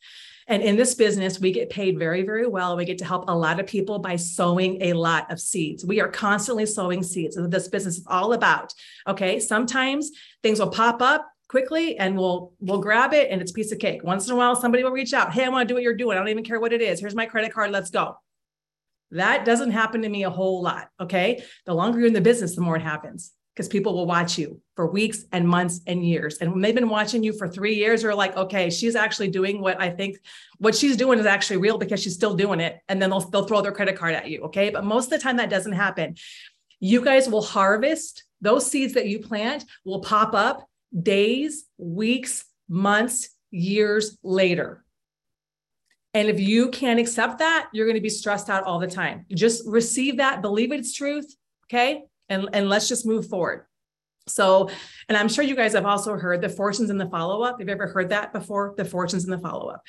And 0.53 0.63
in 0.63 0.77
this 0.77 0.95
business, 0.95 1.41
we 1.41 1.51
get 1.51 1.71
paid 1.71 1.99
very, 1.99 2.25
very 2.25 2.47
well. 2.47 2.77
We 2.77 2.85
get 2.85 2.99
to 2.99 3.07
help 3.07 3.25
a 3.27 3.35
lot 3.35 3.59
of 3.59 3.67
people 3.67 3.99
by 3.99 4.17
sowing 4.17 4.83
a 4.83 4.93
lot 4.93 5.33
of 5.33 5.41
seeds. 5.41 5.83
We 5.83 5.99
are 6.03 6.09
constantly 6.09 6.67
sowing 6.67 7.03
seeds. 7.03 7.39
And 7.39 7.51
this 7.51 7.69
business 7.69 7.97
is 7.97 8.05
all 8.07 8.35
about. 8.35 8.75
Okay. 9.09 9.41
Sometimes 9.41 10.11
things 10.43 10.59
will 10.59 10.69
pop 10.69 11.01
up 11.01 11.27
quickly 11.49 11.97
and 11.97 12.19
we'll 12.19 12.53
we'll 12.61 12.83
grab 12.83 13.15
it 13.15 13.31
and 13.31 13.41
it's 13.41 13.51
piece 13.51 13.73
of 13.73 13.79
cake. 13.79 14.05
Once 14.05 14.27
in 14.27 14.35
a 14.35 14.37
while, 14.37 14.55
somebody 14.55 14.85
will 14.85 14.91
reach 14.91 15.15
out. 15.15 15.33
Hey, 15.33 15.47
I 15.47 15.49
want 15.49 15.67
to 15.67 15.69
do 15.69 15.75
what 15.75 15.83
you're 15.83 15.97
doing. 15.97 16.19
I 16.19 16.21
don't 16.21 16.29
even 16.29 16.45
care 16.45 16.61
what 16.61 16.75
it 16.75 16.83
is. 16.83 17.01
Here's 17.01 17.15
my 17.15 17.25
credit 17.25 17.55
card. 17.55 17.71
Let's 17.71 17.89
go. 17.89 18.19
That 19.11 19.47
doesn't 19.47 19.71
happen 19.71 20.03
to 20.03 20.09
me 20.11 20.25
a 20.25 20.31
whole 20.31 20.61
lot. 20.61 20.89
Okay. 21.01 21.43
The 21.65 21.73
longer 21.73 21.99
you're 21.99 22.09
in 22.09 22.13
the 22.13 22.21
business, 22.21 22.57
the 22.57 22.61
more 22.61 22.77
it 22.77 22.83
happens 22.83 23.33
because 23.55 23.69
people 23.69 23.95
will 23.95 24.07
watch 24.07 24.39
you 24.39 24.61
for 24.77 24.87
weeks 24.87 25.25
and 25.33 25.47
months 25.47 25.81
and 25.87 26.07
years. 26.07 26.39
And 26.39 26.53
when 26.53 26.63
they've 26.63 26.75
been 26.75 26.89
watching 26.89 27.23
you 27.23 27.33
for 27.33 27.49
three 27.49 27.75
years, 27.75 28.03
you're 28.03 28.15
like, 28.15 28.37
okay, 28.37 28.71
she's 28.71 28.97
actually 28.97 29.29
doing 29.29 29.61
what 29.61 29.81
I 29.81 29.91
think 29.91 30.19
what 30.59 30.75
she's 30.75 30.97
doing 30.97 31.19
is 31.19 31.27
actually 31.27 31.59
real 31.59 31.77
because 31.77 32.03
she's 32.03 32.15
still 32.15 32.35
doing 32.35 32.61
it. 32.61 32.81
And 32.89 33.01
then 33.01 33.11
they'll, 33.11 33.21
they'll 33.21 33.45
throw 33.45 33.61
their 33.61 33.73
credit 33.73 33.97
card 33.97 34.15
at 34.15 34.31
you. 34.31 34.43
Okay. 34.45 34.71
But 34.71 34.85
most 34.85 35.07
of 35.07 35.11
the 35.11 35.19
time 35.19 35.37
that 35.37 35.51
doesn't 35.51 35.73
happen. 35.73 36.17
You 36.81 37.05
guys 37.05 37.29
will 37.29 37.43
harvest 37.43 38.25
those 38.41 38.69
seeds 38.69 38.95
that 38.95 39.07
you 39.07 39.21
plant 39.21 39.65
will 39.85 40.01
pop 40.01 40.35
up 40.35 40.67
days, 41.01 41.65
weeks, 41.79 42.45
months, 42.69 43.29
years 43.51 44.19
later. 44.23 44.85
And 46.15 46.29
if 46.29 46.41
you 46.41 46.71
can't 46.71 46.99
accept 46.99 47.39
that, 47.39 47.69
you're 47.73 47.87
going 47.87 47.97
to 47.97 48.03
be 48.03 48.09
stressed 48.09 48.51
out 48.51 48.65
all 48.65 48.79
the 48.79 48.89
time. 48.89 49.27
Just 49.33 49.63
receive 49.67 50.17
that, 50.17 50.43
believe 50.43 50.73
it's 50.73 50.93
truth. 50.93 51.37
Okay 51.67 52.05
and, 52.33 52.49
and 52.53 52.69
let's 52.69 52.89
just 52.89 53.07
move 53.07 53.29
forward. 53.29 53.67
So, 54.29 54.71
and 55.09 55.19
I'm 55.19 55.29
sure 55.29 55.45
you 55.45 55.57
guys 55.57 55.75
have 55.75 55.87
also 55.87 56.17
heard 56.17 56.41
the 56.41 56.49
fortunes 56.49 56.91
in 56.91 56.99
the 56.99 57.09
follow 57.09 57.43
up. 57.43 57.59
Have 57.59 57.69
you 57.69 57.75
ever 57.75 57.89
heard 57.89 58.11
that 58.11 58.33
before? 58.33 58.75
The 58.77 58.85
fortunes 58.85 59.25
in 59.25 59.31
the 59.31 59.39
follow 59.39 59.69
up. 59.69 59.83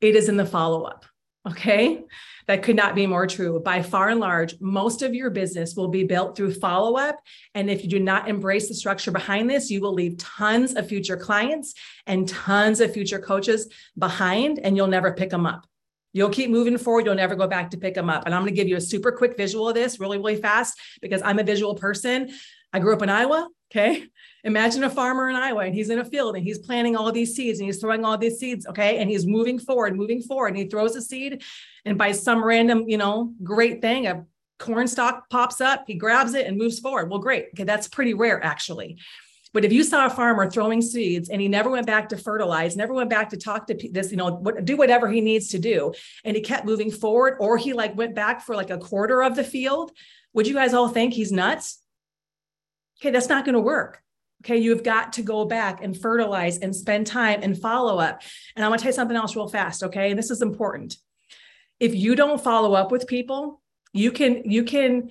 It 0.00 0.16
is 0.16 0.28
in 0.28 0.36
the 0.36 0.46
follow 0.46 0.84
up. 0.84 1.04
Okay. 1.48 2.02
That 2.46 2.62
could 2.62 2.76
not 2.76 2.94
be 2.94 3.06
more 3.06 3.26
true. 3.26 3.60
By 3.60 3.82
far 3.82 4.10
and 4.10 4.20
large, 4.20 4.56
most 4.60 5.02
of 5.02 5.14
your 5.14 5.30
business 5.30 5.74
will 5.74 5.88
be 5.88 6.04
built 6.04 6.36
through 6.36 6.54
follow 6.54 6.96
up. 6.96 7.16
And 7.54 7.70
if 7.70 7.82
you 7.82 7.88
do 7.88 7.98
not 7.98 8.28
embrace 8.28 8.68
the 8.68 8.74
structure 8.74 9.10
behind 9.10 9.48
this, 9.48 9.70
you 9.70 9.80
will 9.80 9.94
leave 9.94 10.18
tons 10.18 10.74
of 10.74 10.88
future 10.88 11.16
clients 11.16 11.74
and 12.06 12.28
tons 12.28 12.80
of 12.80 12.92
future 12.92 13.18
coaches 13.20 13.68
behind, 13.96 14.58
and 14.58 14.76
you'll 14.76 14.86
never 14.86 15.14
pick 15.14 15.30
them 15.30 15.46
up. 15.46 15.66
You'll 16.12 16.30
keep 16.30 16.50
moving 16.50 16.76
forward. 16.78 17.06
You'll 17.06 17.14
never 17.14 17.36
go 17.36 17.46
back 17.46 17.70
to 17.70 17.78
pick 17.78 17.94
them 17.94 18.10
up. 18.10 18.24
And 18.26 18.34
I'm 18.34 18.42
going 18.42 18.52
to 18.52 18.56
give 18.56 18.68
you 18.68 18.76
a 18.76 18.80
super 18.80 19.12
quick 19.12 19.36
visual 19.36 19.68
of 19.68 19.74
this 19.74 20.00
really, 20.00 20.18
really 20.18 20.36
fast 20.36 20.78
because 21.00 21.22
I'm 21.22 21.38
a 21.38 21.44
visual 21.44 21.74
person. 21.74 22.30
I 22.72 22.78
grew 22.78 22.94
up 22.94 23.02
in 23.02 23.08
Iowa. 23.08 23.48
Okay. 23.70 24.04
Imagine 24.42 24.82
a 24.82 24.90
farmer 24.90 25.28
in 25.28 25.36
Iowa 25.36 25.64
and 25.64 25.74
he's 25.74 25.90
in 25.90 26.00
a 26.00 26.04
field 26.04 26.34
and 26.34 26.44
he's 26.44 26.58
planting 26.58 26.96
all 26.96 27.12
these 27.12 27.36
seeds 27.36 27.60
and 27.60 27.66
he's 27.66 27.78
throwing 27.78 28.04
all 28.04 28.18
these 28.18 28.38
seeds. 28.38 28.66
Okay. 28.66 28.98
And 28.98 29.08
he's 29.08 29.26
moving 29.26 29.58
forward, 29.60 29.96
moving 29.96 30.22
forward. 30.22 30.48
And 30.48 30.56
he 30.56 30.66
throws 30.66 30.96
a 30.96 31.02
seed. 31.02 31.42
And 31.84 31.96
by 31.96 32.12
some 32.12 32.42
random, 32.42 32.88
you 32.88 32.98
know, 32.98 33.32
great 33.44 33.80
thing, 33.80 34.06
a 34.08 34.24
corn 34.58 34.88
stalk 34.88 35.30
pops 35.30 35.60
up, 35.60 35.84
he 35.86 35.94
grabs 35.94 36.34
it 36.34 36.46
and 36.46 36.58
moves 36.58 36.80
forward. 36.80 37.10
Well, 37.10 37.20
great. 37.20 37.46
Okay. 37.54 37.64
That's 37.64 37.86
pretty 37.86 38.14
rare, 38.14 38.42
actually. 38.44 38.98
But 39.52 39.64
if 39.64 39.72
you 39.72 39.82
saw 39.82 40.06
a 40.06 40.10
farmer 40.10 40.48
throwing 40.48 40.80
seeds 40.80 41.28
and 41.28 41.40
he 41.40 41.48
never 41.48 41.70
went 41.70 41.86
back 41.86 42.08
to 42.10 42.16
fertilize, 42.16 42.76
never 42.76 42.94
went 42.94 43.10
back 43.10 43.30
to 43.30 43.36
talk 43.36 43.66
to 43.66 43.90
this, 43.90 44.10
you 44.10 44.16
know, 44.16 44.30
what, 44.30 44.64
do 44.64 44.76
whatever 44.76 45.08
he 45.10 45.20
needs 45.20 45.48
to 45.48 45.58
do, 45.58 45.92
and 46.24 46.36
he 46.36 46.42
kept 46.42 46.64
moving 46.64 46.90
forward, 46.90 47.36
or 47.40 47.58
he 47.58 47.72
like 47.72 47.96
went 47.96 48.14
back 48.14 48.42
for 48.42 48.54
like 48.54 48.70
a 48.70 48.78
quarter 48.78 49.22
of 49.22 49.34
the 49.34 49.44
field, 49.44 49.90
would 50.32 50.46
you 50.46 50.54
guys 50.54 50.74
all 50.74 50.88
think 50.88 51.14
he's 51.14 51.32
nuts? 51.32 51.82
Okay, 53.00 53.10
that's 53.10 53.28
not 53.28 53.44
going 53.44 53.54
to 53.54 53.60
work. 53.60 54.02
Okay, 54.44 54.56
you've 54.58 54.82
got 54.82 55.14
to 55.14 55.22
go 55.22 55.44
back 55.44 55.82
and 55.82 55.96
fertilize 56.00 56.58
and 56.58 56.74
spend 56.74 57.06
time 57.06 57.40
and 57.42 57.58
follow 57.58 57.98
up. 57.98 58.22
And 58.56 58.64
I'm 58.64 58.70
going 58.70 58.78
to 58.78 58.82
tell 58.82 58.90
you 58.90 58.94
something 58.94 59.16
else 59.16 59.36
real 59.36 59.48
fast. 59.48 59.82
Okay, 59.82 60.10
and 60.10 60.18
this 60.18 60.30
is 60.30 60.42
important. 60.42 60.96
If 61.78 61.94
you 61.94 62.14
don't 62.14 62.42
follow 62.42 62.74
up 62.74 62.92
with 62.92 63.06
people, 63.06 63.60
you 63.92 64.12
can 64.12 64.48
you 64.50 64.64
can 64.64 65.10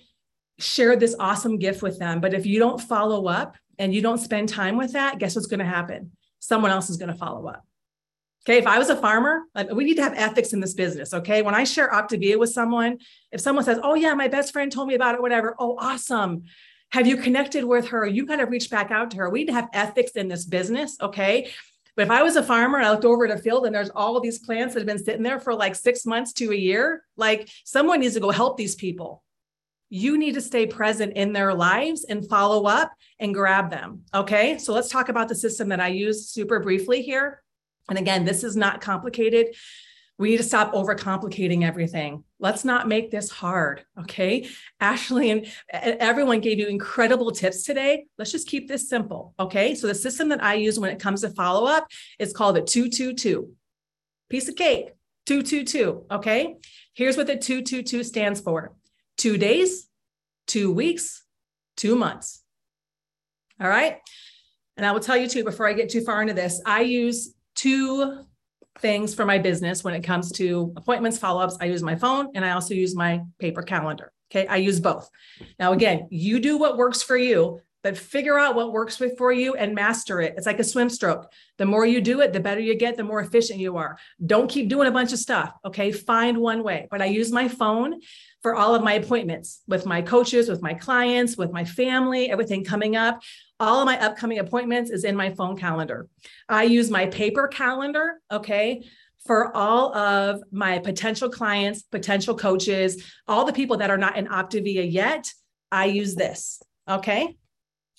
share 0.57 0.95
this 0.95 1.15
awesome 1.19 1.57
gift 1.57 1.81
with 1.81 1.99
them, 1.99 2.21
but 2.21 2.33
if 2.33 2.45
you 2.45 2.59
don't 2.59 2.81
follow 2.81 3.27
up, 3.27 3.55
and 3.79 3.95
you 3.95 4.01
don't 4.01 4.19
spend 4.19 4.49
time 4.49 4.77
with 4.77 4.93
that, 4.93 5.17
guess 5.17 5.35
what's 5.35 5.47
going 5.47 5.61
to 5.61 5.65
happen? 5.65 6.11
Someone 6.39 6.69
else 6.69 6.89
is 6.89 6.97
going 6.97 7.11
to 7.11 7.17
follow 7.17 7.47
up. 7.47 7.65
Okay, 8.45 8.57
if 8.57 8.67
I 8.67 8.77
was 8.77 8.89
a 8.89 8.95
farmer, 8.95 9.41
we 9.73 9.83
need 9.83 9.95
to 9.95 10.03
have 10.03 10.13
ethics 10.15 10.53
in 10.53 10.59
this 10.59 10.73
business. 10.73 11.13
Okay, 11.13 11.41
when 11.41 11.55
I 11.55 11.63
share 11.63 11.89
Optavia 11.89 12.37
with 12.37 12.51
someone, 12.51 12.99
if 13.31 13.41
someone 13.41 13.65
says, 13.65 13.79
"Oh 13.83 13.95
yeah, 13.95 14.13
my 14.13 14.27
best 14.27 14.53
friend 14.53 14.71
told 14.71 14.87
me 14.87 14.95
about 14.95 15.15
it," 15.15 15.21
whatever, 15.21 15.55
oh 15.59 15.77
awesome. 15.77 16.43
Have 16.91 17.05
you 17.05 17.17
connected 17.17 17.63
with 17.65 17.89
her? 17.89 18.05
You 18.05 18.25
got 18.25 18.37
to 18.37 18.45
reach 18.45 18.69
back 18.69 18.91
out 18.91 19.11
to 19.11 19.17
her. 19.17 19.29
We 19.29 19.39
need 19.39 19.47
to 19.47 19.53
have 19.53 19.69
ethics 19.73 20.11
in 20.11 20.27
this 20.27 20.45
business. 20.45 20.97
Okay. 21.01 21.51
But 21.95 22.03
if 22.03 22.11
I 22.11 22.23
was 22.23 22.37
a 22.37 22.43
farmer 22.43 22.77
and 22.77 22.87
I 22.87 22.91
looked 22.91 23.05
over 23.05 23.25
at 23.25 23.37
a 23.37 23.41
field 23.41 23.65
and 23.65 23.75
there's 23.75 23.89
all 23.89 24.19
these 24.21 24.39
plants 24.39 24.73
that 24.73 24.79
have 24.79 24.87
been 24.87 25.03
sitting 25.03 25.21
there 25.21 25.39
for 25.39 25.53
like 25.53 25.75
six 25.75 26.05
months 26.05 26.31
to 26.33 26.51
a 26.51 26.55
year, 26.55 27.03
like 27.17 27.49
someone 27.65 27.99
needs 27.99 28.13
to 28.13 28.21
go 28.21 28.31
help 28.31 28.57
these 28.57 28.75
people 28.75 29.21
you 29.89 30.17
need 30.17 30.35
to 30.35 30.41
stay 30.41 30.67
present 30.67 31.13
in 31.13 31.33
their 31.33 31.53
lives 31.53 32.03
and 32.03 32.27
follow 32.29 32.65
up 32.65 32.91
and 33.19 33.33
grab 33.33 33.71
them. 33.71 34.03
Okay. 34.13 34.57
So 34.57 34.73
let's 34.73 34.89
talk 34.89 35.09
about 35.09 35.27
the 35.27 35.35
system 35.35 35.69
that 35.69 35.79
I 35.79 35.87
use 35.87 36.29
super 36.29 36.59
briefly 36.59 37.01
here. 37.01 37.41
And 37.89 37.97
again, 37.97 38.23
this 38.23 38.43
is 38.43 38.55
not 38.55 38.81
complicated. 38.81 39.47
We 40.19 40.31
need 40.31 40.37
to 40.37 40.43
stop 40.43 40.73
overcomplicating 40.73 41.63
everything. 41.63 42.23
Let's 42.39 42.63
not 42.63 42.87
make 42.87 43.09
this 43.09 43.29
hard. 43.31 43.83
Okay. 43.99 44.47
Ashley 44.79 45.31
and 45.31 45.47
everyone 45.71 46.41
gave 46.41 46.59
you 46.59 46.67
incredible 46.67 47.31
tips 47.31 47.63
today. 47.63 48.05
Let's 48.17 48.31
just 48.31 48.47
keep 48.47 48.67
this 48.67 48.87
simple. 48.87 49.33
Okay. 49.39 49.73
So 49.73 49.87
the 49.87 49.95
system 49.95 50.29
that 50.29 50.43
I 50.43 50.55
use 50.55 50.79
when 50.79 50.91
it 50.91 50.99
comes 50.99 51.21
to 51.21 51.29
follow 51.29 51.65
up 51.65 51.87
is 52.19 52.33
called 52.33 52.57
a 52.57 52.61
222 52.61 53.53
piece 54.29 54.47
of 54.47 54.55
cake. 54.55 54.91
222. 55.25 56.05
Okay. 56.11 56.57
Here's 56.93 57.17
what 57.17 57.27
the 57.27 57.37
222 57.37 58.03
stands 58.03 58.41
for 58.41 58.73
two 59.19 59.37
days, 59.37 59.87
two 60.47 60.71
weeks, 60.71 61.23
two 61.77 61.95
months. 61.95 62.41
All 63.61 63.69
right. 63.69 63.97
And 64.77 64.85
I 64.85 64.93
will 64.93 65.01
tell 65.01 65.17
you 65.17 65.27
too, 65.27 65.43
before 65.43 65.67
I 65.67 65.73
get 65.73 65.89
too 65.89 66.01
far 66.01 66.21
into 66.21 66.33
this, 66.33 66.61
I 66.65 66.81
use 66.81 67.35
two 67.53 68.23
things 68.79 69.13
for 69.13 69.25
my 69.25 69.37
business 69.37 69.83
when 69.83 69.93
it 69.93 70.03
comes 70.03 70.31
to 70.31 70.73
appointments, 70.77 71.17
follow 71.17 71.41
ups. 71.41 71.57
I 71.59 71.65
use 71.65 71.83
my 71.83 71.95
phone 71.95 72.29
and 72.33 72.45
I 72.45 72.51
also 72.51 72.73
use 72.73 72.95
my 72.95 73.21
paper 73.39 73.61
calendar. 73.61 74.13
Okay. 74.31 74.47
I 74.47 74.57
use 74.57 74.79
both. 74.79 75.09
Now, 75.59 75.73
again, 75.73 76.07
you 76.11 76.39
do 76.39 76.57
what 76.57 76.77
works 76.77 77.01
for 77.01 77.17
you, 77.17 77.59
but 77.83 77.97
figure 77.97 78.37
out 78.37 78.55
what 78.55 78.71
works 78.71 79.01
for 79.17 79.31
you 79.33 79.55
and 79.55 79.75
master 79.75 80.21
it. 80.21 80.35
It's 80.37 80.45
like 80.45 80.59
a 80.59 80.63
swim 80.63 80.89
stroke. 80.89 81.29
The 81.57 81.65
more 81.65 81.85
you 81.85 81.99
do 81.99 82.21
it, 82.21 82.31
the 82.31 82.39
better 82.39 82.61
you 82.61 82.75
get, 82.75 82.95
the 82.95 83.03
more 83.03 83.19
efficient 83.19 83.59
you 83.59 83.75
are. 83.77 83.97
Don't 84.25 84.49
keep 84.49 84.69
doing 84.69 84.87
a 84.87 84.91
bunch 84.91 85.11
of 85.11 85.19
stuff. 85.19 85.51
Okay. 85.65 85.91
Find 85.91 86.37
one 86.37 86.63
way. 86.63 86.87
But 86.89 87.01
I 87.01 87.05
use 87.05 87.31
my 87.33 87.49
phone 87.49 87.99
for 88.41 88.55
all 88.55 88.73
of 88.73 88.83
my 88.83 88.93
appointments 88.93 89.61
with 89.67 89.85
my 89.85 90.01
coaches, 90.01 90.49
with 90.49 90.61
my 90.61 90.73
clients, 90.73 91.37
with 91.37 91.51
my 91.51 91.65
family, 91.65 92.29
everything 92.29 92.63
coming 92.63 92.95
up. 92.95 93.21
All 93.59 93.81
of 93.81 93.85
my 93.85 93.99
upcoming 93.99 94.39
appointments 94.39 94.89
is 94.91 95.03
in 95.03 95.15
my 95.15 95.31
phone 95.31 95.57
calendar. 95.57 96.07
I 96.47 96.63
use 96.63 96.89
my 96.89 97.07
paper 97.07 97.47
calendar, 97.47 98.21
okay, 98.31 98.85
for 99.25 99.55
all 99.55 99.93
of 99.95 100.41
my 100.51 100.79
potential 100.79 101.29
clients, 101.29 101.81
potential 101.81 102.35
coaches, 102.35 103.03
all 103.27 103.43
the 103.43 103.53
people 103.53 103.77
that 103.77 103.89
are 103.89 103.97
not 103.97 104.17
in 104.17 104.27
Optavia 104.27 104.89
yet. 104.89 105.29
I 105.71 105.85
use 105.85 106.15
this, 106.15 106.61
okay? 106.89 107.35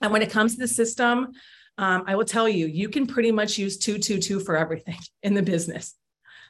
And 0.01 0.12
when 0.12 0.23
it 0.23 0.31
comes 0.31 0.55
to 0.55 0.61
the 0.61 0.69
system, 0.69 1.33
um, 1.77 2.05
I 2.07 2.17
will 2.17 2.25
tell 2.25 2.49
you, 2.49 2.67
you 2.67 2.89
can 2.89 3.07
pretty 3.07 3.31
much 3.31 3.59
use 3.59 3.77
222 3.77 4.41
for 4.41 4.57
everything 4.57 4.99
in 5.23 5.35
the 5.35 5.43
business 5.43 5.95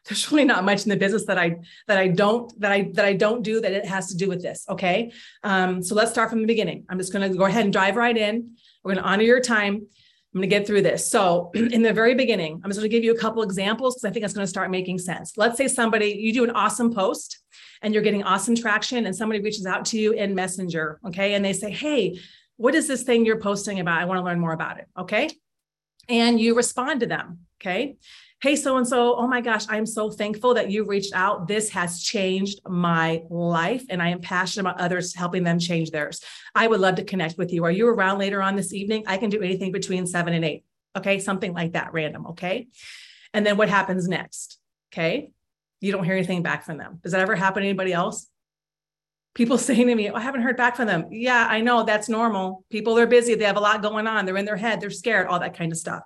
there's 0.08 0.30
really 0.30 0.44
not 0.44 0.64
much 0.64 0.84
in 0.84 0.88
the 0.88 0.96
business 0.96 1.26
that 1.26 1.38
I 1.38 1.56
that 1.86 1.98
I 1.98 2.08
don't 2.08 2.58
that 2.60 2.72
I 2.72 2.90
that 2.94 3.04
I 3.04 3.14
don't 3.14 3.42
do 3.42 3.60
that 3.60 3.72
it 3.72 3.86
has 3.86 4.08
to 4.08 4.16
do 4.16 4.28
with 4.28 4.42
this. 4.42 4.64
Okay. 4.68 5.12
Um, 5.44 5.82
so 5.82 5.94
let's 5.94 6.10
start 6.10 6.30
from 6.30 6.40
the 6.40 6.46
beginning. 6.46 6.84
I'm 6.88 6.98
just 6.98 7.12
going 7.12 7.30
to 7.30 7.36
go 7.36 7.44
ahead 7.44 7.64
and 7.64 7.72
dive 7.72 7.96
right 7.96 8.16
in. 8.16 8.56
We're 8.82 8.94
going 8.94 9.04
to 9.04 9.08
honor 9.08 9.22
your 9.22 9.40
time. 9.40 9.86
I'm 10.32 10.40
going 10.40 10.48
to 10.48 10.56
get 10.56 10.66
through 10.66 10.82
this. 10.82 11.10
So, 11.10 11.50
in 11.54 11.82
the 11.82 11.92
very 11.92 12.14
beginning, 12.14 12.60
I'm 12.62 12.70
just 12.70 12.78
going 12.78 12.88
to 12.88 12.96
give 12.96 13.02
you 13.02 13.12
a 13.12 13.18
couple 13.18 13.42
examples 13.42 13.96
because 13.96 14.08
I 14.08 14.12
think 14.12 14.24
it's 14.24 14.34
going 14.34 14.44
to 14.44 14.50
start 14.50 14.70
making 14.70 14.98
sense. 14.98 15.36
Let's 15.36 15.56
say 15.56 15.66
somebody, 15.66 16.16
you 16.20 16.32
do 16.32 16.44
an 16.44 16.50
awesome 16.50 16.94
post 16.94 17.40
and 17.82 17.92
you're 17.92 18.02
getting 18.02 18.22
awesome 18.22 18.54
traction, 18.54 19.06
and 19.06 19.16
somebody 19.16 19.40
reaches 19.40 19.64
out 19.64 19.86
to 19.86 19.98
you 19.98 20.12
in 20.12 20.34
Messenger, 20.34 21.00
okay? 21.06 21.34
And 21.34 21.44
they 21.44 21.54
say, 21.54 21.70
Hey, 21.70 22.20
what 22.58 22.74
is 22.74 22.86
this 22.86 23.02
thing 23.02 23.24
you're 23.24 23.40
posting 23.40 23.80
about? 23.80 24.00
I 24.00 24.04
want 24.04 24.18
to 24.18 24.22
learn 24.22 24.38
more 24.38 24.52
about 24.52 24.78
it, 24.78 24.86
okay? 24.98 25.30
And 26.08 26.38
you 26.38 26.54
respond 26.54 27.00
to 27.00 27.06
them, 27.06 27.40
okay? 27.60 27.96
Hey, 28.42 28.56
so 28.56 28.78
and 28.78 28.88
so, 28.88 29.16
oh 29.16 29.26
my 29.26 29.42
gosh, 29.42 29.66
I'm 29.68 29.84
so 29.84 30.10
thankful 30.10 30.54
that 30.54 30.70
you 30.70 30.84
reached 30.84 31.12
out. 31.12 31.46
This 31.46 31.68
has 31.70 32.02
changed 32.02 32.60
my 32.66 33.22
life, 33.28 33.84
and 33.90 34.02
I 34.02 34.08
am 34.08 34.22
passionate 34.22 34.62
about 34.62 34.80
others 34.80 35.14
helping 35.14 35.42
them 35.42 35.58
change 35.58 35.90
theirs. 35.90 36.22
I 36.54 36.66
would 36.66 36.80
love 36.80 36.94
to 36.94 37.04
connect 37.04 37.36
with 37.36 37.52
you. 37.52 37.64
Are 37.64 37.70
you 37.70 37.86
around 37.86 38.18
later 38.18 38.40
on 38.40 38.56
this 38.56 38.72
evening? 38.72 39.04
I 39.06 39.18
can 39.18 39.28
do 39.28 39.42
anything 39.42 39.72
between 39.72 40.06
seven 40.06 40.32
and 40.32 40.42
eight. 40.42 40.64
Okay, 40.96 41.18
something 41.18 41.52
like 41.52 41.72
that, 41.72 41.92
random. 41.92 42.28
Okay. 42.28 42.68
And 43.34 43.44
then 43.44 43.58
what 43.58 43.68
happens 43.68 44.08
next? 44.08 44.58
Okay. 44.90 45.30
You 45.82 45.92
don't 45.92 46.04
hear 46.04 46.16
anything 46.16 46.42
back 46.42 46.64
from 46.64 46.78
them. 46.78 46.98
Does 47.02 47.12
that 47.12 47.20
ever 47.20 47.36
happen 47.36 47.62
to 47.62 47.68
anybody 47.68 47.92
else? 47.92 48.26
People 49.34 49.58
saying 49.58 49.86
to 49.86 49.94
me, 49.94 50.08
oh, 50.08 50.14
I 50.14 50.20
haven't 50.20 50.42
heard 50.42 50.56
back 50.56 50.76
from 50.76 50.86
them. 50.86 51.08
Yeah, 51.10 51.46
I 51.48 51.60
know 51.60 51.84
that's 51.84 52.08
normal. 52.08 52.64
People 52.70 52.98
are 52.98 53.06
busy. 53.06 53.34
They 53.34 53.44
have 53.44 53.58
a 53.58 53.60
lot 53.60 53.82
going 53.82 54.06
on. 54.06 54.24
They're 54.24 54.38
in 54.38 54.46
their 54.46 54.56
head. 54.56 54.80
They're 54.80 54.88
scared, 54.88 55.26
all 55.26 55.40
that 55.40 55.58
kind 55.58 55.72
of 55.72 55.76
stuff. 55.76 56.04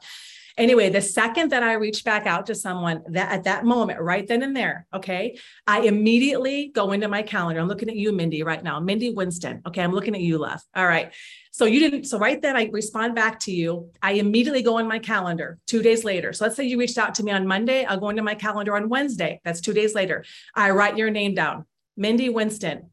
Anyway, 0.56 0.88
the 0.88 1.00
second 1.00 1.50
that 1.50 1.64
I 1.64 1.72
reach 1.72 2.04
back 2.04 2.26
out 2.26 2.46
to 2.46 2.54
someone 2.54 3.02
that 3.08 3.32
at 3.32 3.44
that 3.44 3.64
moment, 3.64 4.00
right 4.00 4.26
then 4.26 4.42
and 4.42 4.56
there, 4.56 4.86
okay, 4.94 5.36
I 5.66 5.80
immediately 5.80 6.70
go 6.72 6.92
into 6.92 7.08
my 7.08 7.22
calendar. 7.22 7.60
I'm 7.60 7.66
looking 7.66 7.88
at 7.88 7.96
you, 7.96 8.12
Mindy, 8.12 8.44
right 8.44 8.62
now. 8.62 8.78
Mindy 8.78 9.12
Winston. 9.12 9.62
Okay, 9.66 9.82
I'm 9.82 9.92
looking 9.92 10.14
at 10.14 10.20
you, 10.20 10.38
left. 10.38 10.66
All 10.76 10.86
right. 10.86 11.12
So 11.50 11.64
you 11.64 11.80
didn't, 11.80 12.04
so 12.04 12.18
right 12.18 12.40
then 12.40 12.56
I 12.56 12.68
respond 12.72 13.16
back 13.16 13.40
to 13.40 13.52
you. 13.52 13.90
I 14.00 14.12
immediately 14.12 14.62
go 14.62 14.78
in 14.78 14.86
my 14.86 15.00
calendar 15.00 15.58
two 15.66 15.82
days 15.82 16.04
later. 16.04 16.32
So 16.32 16.44
let's 16.44 16.56
say 16.56 16.64
you 16.64 16.78
reached 16.78 16.98
out 16.98 17.16
to 17.16 17.24
me 17.24 17.32
on 17.32 17.48
Monday. 17.48 17.84
I'll 17.84 17.98
go 17.98 18.10
into 18.10 18.22
my 18.22 18.36
calendar 18.36 18.76
on 18.76 18.88
Wednesday. 18.88 19.40
That's 19.44 19.60
two 19.60 19.72
days 19.72 19.94
later. 19.94 20.24
I 20.54 20.70
write 20.70 20.96
your 20.96 21.10
name 21.10 21.34
down, 21.34 21.64
Mindy 21.96 22.28
Winston. 22.28 22.90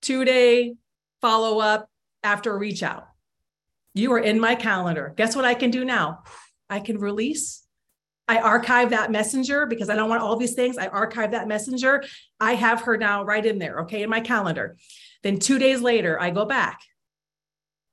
Two 0.00 0.24
day 0.24 0.76
follow 1.20 1.60
up 1.60 1.90
after 2.22 2.56
reach 2.56 2.82
out. 2.82 3.09
You 3.94 4.12
are 4.12 4.18
in 4.18 4.38
my 4.38 4.54
calendar. 4.54 5.14
Guess 5.16 5.34
what 5.34 5.44
I 5.44 5.54
can 5.54 5.70
do 5.70 5.84
now? 5.84 6.22
I 6.68 6.80
can 6.80 6.98
release. 6.98 7.64
I 8.28 8.38
archive 8.38 8.90
that 8.90 9.10
messenger 9.10 9.66
because 9.66 9.90
I 9.90 9.96
don't 9.96 10.08
want 10.08 10.22
all 10.22 10.36
these 10.36 10.54
things. 10.54 10.78
I 10.78 10.86
archive 10.86 11.32
that 11.32 11.48
messenger. 11.48 12.04
I 12.38 12.54
have 12.54 12.82
her 12.82 12.96
now 12.96 13.24
right 13.24 13.44
in 13.44 13.58
there, 13.58 13.80
okay, 13.80 14.04
in 14.04 14.10
my 14.10 14.20
calendar. 14.20 14.76
Then 15.24 15.40
two 15.40 15.58
days 15.58 15.80
later, 15.80 16.20
I 16.20 16.30
go 16.30 16.44
back. 16.44 16.80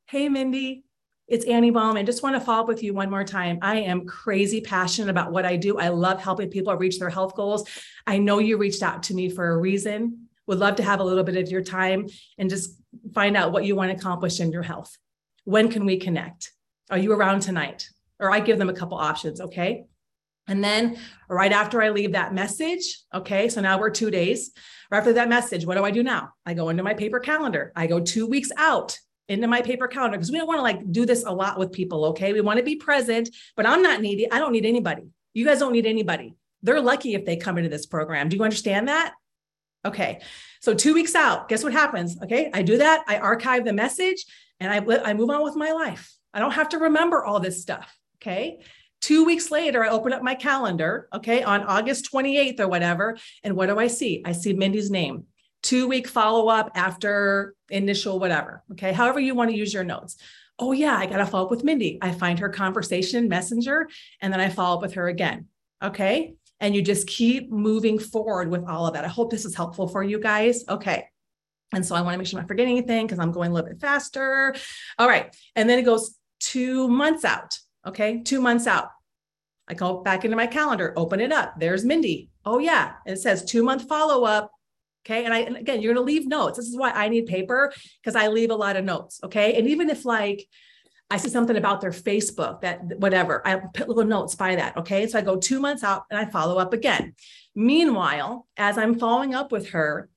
Hey, 0.05 0.29
Mindy, 0.29 0.83
it's 1.27 1.45
Annie 1.45 1.71
Ballman. 1.71 2.05
Just 2.05 2.21
want 2.21 2.35
to 2.35 2.39
follow 2.39 2.61
up 2.61 2.67
with 2.67 2.83
you 2.83 2.93
one 2.93 3.09
more 3.09 3.23
time. 3.23 3.57
I 3.63 3.77
am 3.77 4.05
crazy 4.05 4.61
passionate 4.61 5.09
about 5.09 5.31
what 5.31 5.45
I 5.45 5.55
do. 5.55 5.79
I 5.79 5.89
love 5.89 6.21
helping 6.21 6.49
people 6.49 6.75
reach 6.75 6.99
their 6.99 7.09
health 7.09 7.35
goals. 7.35 7.67
I 8.05 8.19
know 8.19 8.37
you 8.37 8.57
reached 8.57 8.83
out 8.83 9.03
to 9.03 9.15
me 9.15 9.29
for 9.29 9.49
a 9.49 9.57
reason. 9.57 10.27
Would 10.45 10.59
love 10.59 10.75
to 10.75 10.83
have 10.83 10.99
a 10.99 11.03
little 11.03 11.23
bit 11.23 11.35
of 11.35 11.49
your 11.49 11.63
time 11.63 12.07
and 12.37 12.49
just 12.49 12.79
find 13.15 13.35
out 13.35 13.51
what 13.51 13.65
you 13.65 13.75
want 13.75 13.91
to 13.91 13.97
accomplish 13.97 14.39
in 14.39 14.51
your 14.51 14.63
health. 14.63 14.95
When 15.47 15.71
can 15.71 15.85
we 15.85 15.95
connect? 15.95 16.51
Are 16.89 16.97
you 16.97 17.13
around 17.13 17.39
tonight? 17.39 17.87
Or 18.19 18.29
I 18.29 18.41
give 18.41 18.59
them 18.59 18.67
a 18.67 18.73
couple 18.73 18.97
options, 18.97 19.39
okay? 19.39 19.85
And 20.45 20.61
then 20.61 20.97
right 21.29 21.53
after 21.53 21.81
I 21.81 21.91
leave 21.91 22.11
that 22.11 22.33
message, 22.33 22.99
okay, 23.13 23.47
so 23.47 23.61
now 23.61 23.79
we're 23.79 23.89
two 23.89 24.11
days. 24.11 24.51
Right 24.91 24.97
after 24.97 25.13
that 25.13 25.29
message, 25.29 25.65
what 25.65 25.77
do 25.77 25.85
I 25.85 25.91
do 25.91 26.03
now? 26.03 26.33
I 26.45 26.53
go 26.53 26.67
into 26.67 26.83
my 26.83 26.93
paper 26.93 27.21
calendar. 27.21 27.71
I 27.77 27.87
go 27.87 28.01
two 28.01 28.27
weeks 28.27 28.51
out 28.57 28.99
into 29.29 29.47
my 29.47 29.61
paper 29.61 29.87
calendar 29.87 30.17
because 30.17 30.33
we 30.33 30.37
don't 30.37 30.47
want 30.47 30.57
to 30.57 30.63
like 30.63 30.91
do 30.91 31.05
this 31.05 31.23
a 31.23 31.31
lot 31.31 31.57
with 31.57 31.71
people, 31.71 32.03
okay? 32.07 32.33
We 32.33 32.41
want 32.41 32.57
to 32.57 32.65
be 32.65 32.75
present, 32.75 33.29
but 33.55 33.65
I'm 33.65 33.81
not 33.81 34.01
needy. 34.01 34.29
I 34.29 34.39
don't 34.39 34.51
need 34.51 34.65
anybody. 34.65 35.07
You 35.33 35.45
guys 35.45 35.59
don't 35.59 35.71
need 35.71 35.85
anybody. 35.85 36.35
They're 36.61 36.81
lucky 36.81 37.13
if 37.13 37.23
they 37.23 37.37
come 37.37 37.57
into 37.57 37.69
this 37.69 37.85
program. 37.85 38.27
Do 38.27 38.35
you 38.35 38.43
understand 38.43 38.89
that? 38.89 39.13
Okay. 39.85 40.19
So 40.59 40.73
two 40.73 40.93
weeks 40.93 41.15
out, 41.15 41.47
guess 41.47 41.63
what 41.63 41.71
happens? 41.71 42.21
Okay. 42.21 42.49
I 42.53 42.63
do 42.63 42.79
that. 42.79 43.05
I 43.07 43.19
archive 43.19 43.63
the 43.63 43.71
message 43.71 44.25
and 44.59 44.71
I, 44.71 45.09
I 45.09 45.13
move 45.13 45.29
on 45.29 45.43
with 45.43 45.55
my 45.55 45.71
life. 45.71 46.13
I 46.33 46.39
don't 46.39 46.51
have 46.51 46.69
to 46.69 46.79
remember 46.79 47.23
all 47.23 47.39
this 47.39 47.61
stuff. 47.61 47.97
Okay. 48.21 48.59
Two 48.99 49.25
weeks 49.25 49.51
later, 49.51 49.83
I 49.83 49.89
open 49.89 50.11
up 50.11 50.23
my 50.23 50.35
calendar, 50.35 51.07
okay, 51.13 51.43
on 51.43 51.63
August 51.63 52.11
28th 52.11 52.59
or 52.59 52.67
whatever. 52.67 53.17
And 53.43 53.55
what 53.55 53.67
do 53.67 53.77
I 53.77 53.87
see? 53.87 54.23
I 54.25 54.31
see 54.31 54.53
Mindy's 54.53 54.89
name. 54.89 55.25
Two 55.61 55.87
week 55.87 56.07
follow 56.07 56.47
up 56.47 56.71
after 56.75 57.55
initial 57.69 58.19
whatever. 58.19 58.63
Okay. 58.71 58.93
However, 58.93 59.19
you 59.19 59.35
want 59.35 59.51
to 59.51 59.57
use 59.57 59.73
your 59.73 59.83
notes. 59.83 60.17
Oh, 60.59 60.71
yeah, 60.71 60.97
I 60.97 61.05
got 61.05 61.17
to 61.17 61.25
follow 61.25 61.45
up 61.45 61.51
with 61.51 61.63
Mindy. 61.63 61.99
I 62.01 62.11
find 62.11 62.39
her 62.39 62.49
conversation 62.49 63.27
messenger 63.27 63.87
and 64.21 64.33
then 64.33 64.39
I 64.39 64.49
follow 64.49 64.77
up 64.77 64.81
with 64.81 64.93
her 64.93 65.07
again. 65.07 65.47
Okay. 65.83 66.33
And 66.59 66.75
you 66.75 66.81
just 66.81 67.07
keep 67.07 67.51
moving 67.51 67.99
forward 67.99 68.49
with 68.49 68.67
all 68.67 68.87
of 68.87 68.95
that. 68.95 69.05
I 69.05 69.09
hope 69.09 69.29
this 69.29 69.45
is 69.45 69.55
helpful 69.55 69.87
for 69.87 70.03
you 70.03 70.19
guys. 70.19 70.63
Okay. 70.67 71.07
And 71.73 71.85
so 71.85 71.95
I 71.95 72.01
want 72.01 72.13
to 72.13 72.17
make 72.17 72.27
sure 72.27 72.39
I'm 72.39 72.43
not 72.43 72.47
forgetting 72.47 72.77
anything 72.77 73.05
because 73.05 73.19
I'm 73.19 73.31
going 73.31 73.51
a 73.51 73.53
little 73.53 73.69
bit 73.69 73.81
faster. 73.81 74.55
All 74.97 75.07
right. 75.07 75.35
And 75.55 75.69
then 75.69 75.79
it 75.79 75.83
goes 75.83 76.15
two 76.39 76.87
months 76.87 77.25
out. 77.25 77.57
Okay. 77.85 78.21
Two 78.23 78.41
months 78.41 78.67
out. 78.67 78.89
I 79.67 79.73
go 79.73 80.01
back 80.01 80.23
into 80.23 80.37
my 80.37 80.47
calendar, 80.47 80.93
open 80.95 81.19
it 81.19 81.33
up. 81.33 81.59
There's 81.59 81.83
Mindy. 81.83 82.29
Oh, 82.45 82.59
yeah. 82.59 82.93
It 83.05 83.17
says 83.17 83.43
two 83.43 83.63
month 83.63 83.87
follow 83.87 84.23
up. 84.23 84.51
Okay. 85.05 85.25
And 85.25 85.33
I, 85.33 85.39
and 85.39 85.57
again, 85.57 85.81
you're 85.81 85.93
going 85.93 86.05
to 86.05 86.13
leave 86.13 86.27
notes. 86.27 86.57
This 86.57 86.67
is 86.67 86.77
why 86.77 86.91
I 86.91 87.09
need 87.09 87.27
paper 87.27 87.73
because 88.01 88.15
I 88.15 88.27
leave 88.27 88.49
a 88.49 88.55
lot 88.55 88.77
of 88.77 88.85
notes. 88.85 89.19
Okay. 89.23 89.57
And 89.57 89.67
even 89.67 89.89
if 89.89 90.05
like, 90.05 90.47
I 91.09 91.15
see 91.15 91.29
something 91.29 91.55
about 91.55 91.79
their 91.79 91.91
Facebook 91.91 92.61
that 92.61 92.81
whatever, 92.99 93.45
I 93.45 93.55
put 93.55 93.87
little 93.87 94.03
notes 94.03 94.35
by 94.35 94.55
that. 94.55 94.75
Okay. 94.77 95.07
So 95.07 95.17
I 95.17 95.21
go 95.21 95.37
two 95.37 95.59
months 95.59 95.83
out 95.83 96.03
and 96.09 96.19
I 96.19 96.29
follow 96.29 96.57
up 96.57 96.73
again. 96.73 97.13
Meanwhile, 97.55 98.45
as 98.57 98.77
I'm 98.77 98.99
following 98.99 99.33
up 99.33 99.51
with 99.51 99.69
her, 99.69 100.09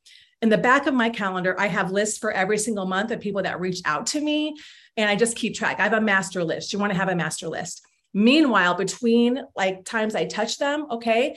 in 0.42 0.48
the 0.48 0.58
back 0.58 0.86
of 0.86 0.94
my 0.94 1.10
calendar, 1.10 1.54
I 1.58 1.66
have 1.66 1.90
lists 1.90 2.18
for 2.18 2.32
every 2.32 2.58
single 2.58 2.86
month 2.86 3.10
of 3.10 3.20
people 3.20 3.42
that 3.42 3.60
reach 3.60 3.80
out 3.84 4.06
to 4.08 4.20
me. 4.20 4.56
And 4.96 5.08
I 5.08 5.16
just 5.16 5.36
keep 5.36 5.54
track. 5.54 5.78
I 5.78 5.84
have 5.84 5.92
a 5.92 6.00
master 6.00 6.42
list. 6.42 6.72
You 6.72 6.78
want 6.78 6.92
to 6.92 6.98
have 6.98 7.08
a 7.08 7.14
master 7.14 7.48
list. 7.48 7.82
Meanwhile, 8.12 8.74
between 8.74 9.42
like 9.54 9.84
times 9.84 10.14
I 10.14 10.24
touch 10.26 10.58
them, 10.58 10.86
okay, 10.90 11.36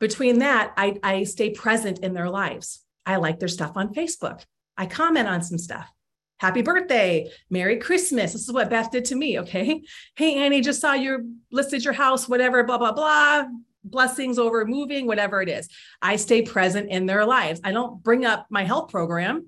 between 0.00 0.38
that, 0.38 0.72
I, 0.76 0.96
I 1.02 1.24
stay 1.24 1.50
present 1.50 1.98
in 2.00 2.14
their 2.14 2.30
lives. 2.30 2.82
I 3.04 3.16
like 3.16 3.38
their 3.38 3.48
stuff 3.48 3.72
on 3.76 3.92
Facebook. 3.92 4.42
I 4.76 4.86
comment 4.86 5.28
on 5.28 5.42
some 5.42 5.58
stuff. 5.58 5.90
Happy 6.38 6.62
birthday, 6.62 7.30
Merry 7.50 7.78
Christmas. 7.78 8.32
This 8.32 8.42
is 8.42 8.52
what 8.52 8.70
Beth 8.70 8.90
did 8.90 9.04
to 9.06 9.14
me. 9.14 9.38
Okay. 9.40 9.82
Hey, 10.16 10.36
Annie, 10.36 10.62
just 10.62 10.80
saw 10.80 10.94
you 10.94 11.36
listed 11.52 11.84
your 11.84 11.92
house, 11.92 12.28
whatever, 12.28 12.64
blah, 12.64 12.78
blah, 12.78 12.92
blah 12.92 13.46
blessings 13.84 14.38
over 14.38 14.64
moving, 14.64 15.06
whatever 15.06 15.42
it 15.42 15.48
is. 15.48 15.68
I 16.02 16.16
stay 16.16 16.42
present 16.42 16.90
in 16.90 17.06
their 17.06 17.24
lives. 17.24 17.60
I 17.62 17.72
don't 17.72 18.02
bring 18.02 18.24
up 18.24 18.46
my 18.50 18.64
health 18.64 18.90
program. 18.90 19.46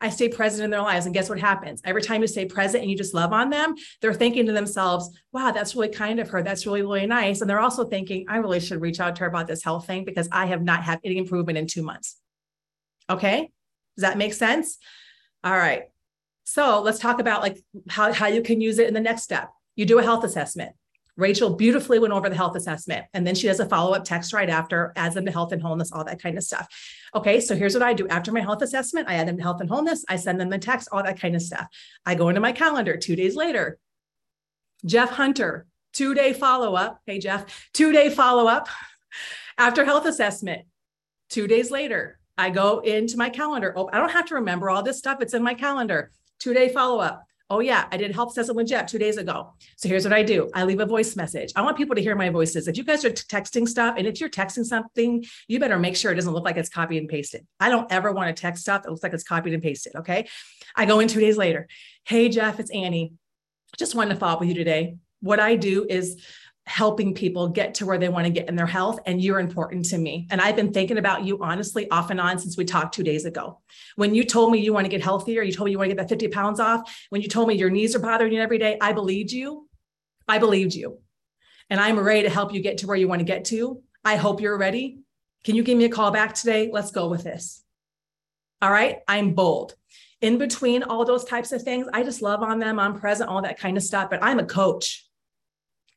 I 0.00 0.10
stay 0.10 0.28
present 0.28 0.62
in 0.62 0.70
their 0.70 0.82
lives. 0.82 1.06
And 1.06 1.14
guess 1.14 1.30
what 1.30 1.40
happens? 1.40 1.80
Every 1.84 2.02
time 2.02 2.20
you 2.20 2.26
stay 2.26 2.44
present 2.44 2.82
and 2.82 2.90
you 2.90 2.98
just 2.98 3.14
love 3.14 3.32
on 3.32 3.48
them, 3.48 3.74
they're 4.02 4.12
thinking 4.12 4.46
to 4.46 4.52
themselves, 4.52 5.10
wow, 5.32 5.52
that's 5.52 5.74
really 5.74 5.88
kind 5.88 6.20
of 6.20 6.28
her. 6.30 6.42
That's 6.42 6.66
really, 6.66 6.82
really 6.82 7.06
nice. 7.06 7.40
And 7.40 7.48
they're 7.48 7.60
also 7.60 7.84
thinking, 7.84 8.26
I 8.28 8.36
really 8.36 8.60
should 8.60 8.82
reach 8.82 9.00
out 9.00 9.16
to 9.16 9.20
her 9.20 9.26
about 9.26 9.46
this 9.46 9.64
health 9.64 9.86
thing 9.86 10.04
because 10.04 10.28
I 10.30 10.46
have 10.46 10.62
not 10.62 10.82
had 10.82 11.00
any 11.02 11.16
improvement 11.16 11.56
in 11.56 11.66
two 11.66 11.82
months. 11.82 12.16
Okay. 13.08 13.50
Does 13.96 14.02
that 14.02 14.18
make 14.18 14.34
sense? 14.34 14.76
All 15.42 15.56
right. 15.56 15.84
So 16.44 16.82
let's 16.82 16.98
talk 16.98 17.18
about 17.18 17.40
like 17.40 17.58
how, 17.88 18.12
how 18.12 18.26
you 18.26 18.42
can 18.42 18.60
use 18.60 18.78
it 18.78 18.88
in 18.88 18.94
the 18.94 19.00
next 19.00 19.22
step. 19.22 19.48
You 19.76 19.86
do 19.86 19.98
a 19.98 20.02
health 20.02 20.24
assessment. 20.24 20.74
Rachel 21.16 21.54
beautifully 21.54 21.98
went 21.98 22.12
over 22.12 22.28
the 22.28 22.36
health 22.36 22.56
assessment. 22.56 23.06
And 23.14 23.26
then 23.26 23.34
she 23.34 23.46
does 23.46 23.60
a 23.60 23.66
follow 23.66 23.94
up 23.94 24.04
text 24.04 24.32
right 24.32 24.50
after, 24.50 24.92
adds 24.96 25.14
them 25.14 25.24
to 25.24 25.32
health 25.32 25.52
and 25.52 25.62
wholeness, 25.62 25.92
all 25.92 26.04
that 26.04 26.22
kind 26.22 26.36
of 26.36 26.44
stuff. 26.44 26.68
Okay, 27.14 27.40
so 27.40 27.56
here's 27.56 27.74
what 27.74 27.82
I 27.82 27.94
do 27.94 28.06
after 28.08 28.32
my 28.32 28.40
health 28.40 28.62
assessment 28.62 29.08
I 29.08 29.14
add 29.14 29.28
them 29.28 29.38
to 29.38 29.42
health 29.42 29.60
and 29.60 29.70
wholeness, 29.70 30.04
I 30.08 30.16
send 30.16 30.40
them 30.40 30.50
the 30.50 30.58
text, 30.58 30.88
all 30.92 31.02
that 31.02 31.20
kind 31.20 31.34
of 31.34 31.42
stuff. 31.42 31.66
I 32.04 32.14
go 32.14 32.28
into 32.28 32.40
my 32.40 32.52
calendar 32.52 32.96
two 32.96 33.16
days 33.16 33.34
later. 33.34 33.78
Jeff 34.84 35.10
Hunter, 35.10 35.66
two 35.92 36.14
day 36.14 36.32
follow 36.32 36.74
up. 36.74 37.00
Hey, 37.06 37.18
Jeff, 37.18 37.68
two 37.72 37.92
day 37.92 38.10
follow 38.10 38.46
up 38.46 38.68
after 39.56 39.84
health 39.84 40.06
assessment. 40.06 40.66
Two 41.30 41.46
days 41.46 41.70
later, 41.70 42.18
I 42.38 42.50
go 42.50 42.80
into 42.80 43.16
my 43.16 43.30
calendar. 43.30 43.72
Oh, 43.74 43.88
I 43.92 43.98
don't 43.98 44.12
have 44.12 44.26
to 44.26 44.36
remember 44.36 44.68
all 44.68 44.82
this 44.82 44.98
stuff. 44.98 45.22
It's 45.22 45.34
in 45.34 45.42
my 45.42 45.54
calendar. 45.54 46.10
Two 46.38 46.52
day 46.52 46.68
follow 46.68 47.00
up. 47.00 47.25
Oh, 47.48 47.60
yeah, 47.60 47.86
I 47.92 47.96
did 47.96 48.12
health 48.12 48.32
assessment 48.32 48.56
with 48.56 48.66
Jeff 48.66 48.86
two 48.86 48.98
days 48.98 49.18
ago. 49.18 49.54
So 49.76 49.88
here's 49.88 50.02
what 50.02 50.12
I 50.12 50.24
do 50.24 50.50
I 50.52 50.64
leave 50.64 50.80
a 50.80 50.86
voice 50.86 51.14
message. 51.14 51.52
I 51.54 51.62
want 51.62 51.76
people 51.76 51.94
to 51.94 52.02
hear 52.02 52.16
my 52.16 52.28
voices. 52.28 52.66
If 52.66 52.76
you 52.76 52.82
guys 52.82 53.04
are 53.04 53.10
t- 53.10 53.22
texting 53.28 53.68
stuff 53.68 53.94
and 53.96 54.06
if 54.06 54.20
you're 54.20 54.28
texting 54.28 54.64
something, 54.64 55.24
you 55.46 55.60
better 55.60 55.78
make 55.78 55.96
sure 55.96 56.10
it 56.10 56.16
doesn't 56.16 56.32
look 56.32 56.44
like 56.44 56.56
it's 56.56 56.68
copied 56.68 56.98
and 56.98 57.08
pasted. 57.08 57.46
I 57.60 57.68
don't 57.68 57.90
ever 57.92 58.10
want 58.10 58.34
to 58.34 58.40
text 58.40 58.62
stuff 58.62 58.82
that 58.82 58.90
looks 58.90 59.04
like 59.04 59.12
it's 59.12 59.22
copied 59.22 59.54
and 59.54 59.62
pasted. 59.62 59.94
Okay. 59.94 60.28
I 60.74 60.86
go 60.86 60.98
in 60.98 61.06
two 61.06 61.20
days 61.20 61.36
later. 61.36 61.68
Hey, 62.04 62.28
Jeff, 62.28 62.58
it's 62.58 62.70
Annie. 62.72 63.12
Just 63.78 63.94
wanted 63.94 64.14
to 64.14 64.20
follow 64.20 64.34
up 64.34 64.40
with 64.40 64.48
you 64.48 64.54
today. 64.54 64.96
What 65.20 65.38
I 65.38 65.54
do 65.54 65.86
is 65.88 66.20
helping 66.66 67.14
people 67.14 67.48
get 67.48 67.74
to 67.74 67.86
where 67.86 67.96
they 67.96 68.08
want 68.08 68.26
to 68.26 68.32
get 68.32 68.48
in 68.48 68.56
their 68.56 68.66
health 68.66 68.98
and 69.06 69.22
you're 69.22 69.38
important 69.38 69.84
to 69.84 69.96
me. 69.96 70.26
And 70.30 70.40
i've 70.40 70.56
been 70.56 70.72
thinking 70.72 70.98
about 70.98 71.24
you 71.24 71.38
honestly 71.40 71.88
off 71.90 72.10
and 72.10 72.20
on 72.20 72.38
since 72.38 72.56
we 72.56 72.64
talked 72.64 72.94
two 72.94 73.04
days 73.04 73.24
ago. 73.24 73.60
When 73.94 74.14
you 74.14 74.24
told 74.24 74.50
me 74.50 74.58
you 74.58 74.72
want 74.72 74.84
to 74.84 74.90
get 74.90 75.02
healthier 75.02 75.42
you 75.42 75.52
told 75.52 75.66
me 75.66 75.72
you 75.72 75.78
want 75.78 75.90
to 75.90 75.94
get 75.94 76.02
that 76.02 76.08
50 76.08 76.28
pounds 76.28 76.58
off 76.58 77.06
when 77.10 77.22
you 77.22 77.28
told 77.28 77.48
me 77.48 77.54
your 77.54 77.70
knees 77.70 77.94
are 77.94 78.00
bothering 78.00 78.32
you 78.32 78.40
every 78.40 78.58
day 78.58 78.78
i 78.80 78.92
believed 78.92 79.30
you. 79.30 79.68
I 80.28 80.38
believed 80.38 80.74
you. 80.74 80.98
And 81.70 81.78
i'm 81.80 81.98
ready 81.98 82.22
to 82.22 82.30
help 82.30 82.52
you 82.52 82.60
get 82.60 82.78
to 82.78 82.86
where 82.88 82.96
you 82.96 83.06
want 83.06 83.20
to 83.20 83.24
get 83.24 83.44
to. 83.46 83.82
I 84.04 84.16
hope 84.16 84.40
you're 84.40 84.58
ready. 84.58 84.98
Can 85.44 85.54
you 85.54 85.62
give 85.62 85.78
me 85.78 85.84
a 85.84 85.88
call 85.88 86.10
back 86.10 86.34
today? 86.34 86.70
Let's 86.72 86.90
go 86.90 87.08
with 87.08 87.22
this. 87.22 87.62
All 88.60 88.70
right? 88.70 88.98
I'm 89.06 89.34
bold. 89.34 89.76
In 90.20 90.38
between 90.38 90.82
all 90.82 91.04
those 91.04 91.24
types 91.24 91.52
of 91.52 91.62
things 91.62 91.86
i 91.92 92.02
just 92.02 92.22
love 92.22 92.42
on 92.42 92.58
them 92.58 92.80
i'm 92.80 92.98
present 92.98 93.28
all 93.28 93.42
that 93.42 93.58
kind 93.58 93.76
of 93.76 93.82
stuff 93.82 94.08
but 94.08 94.18
i'm 94.22 94.38
a 94.38 94.46
coach 94.46 95.05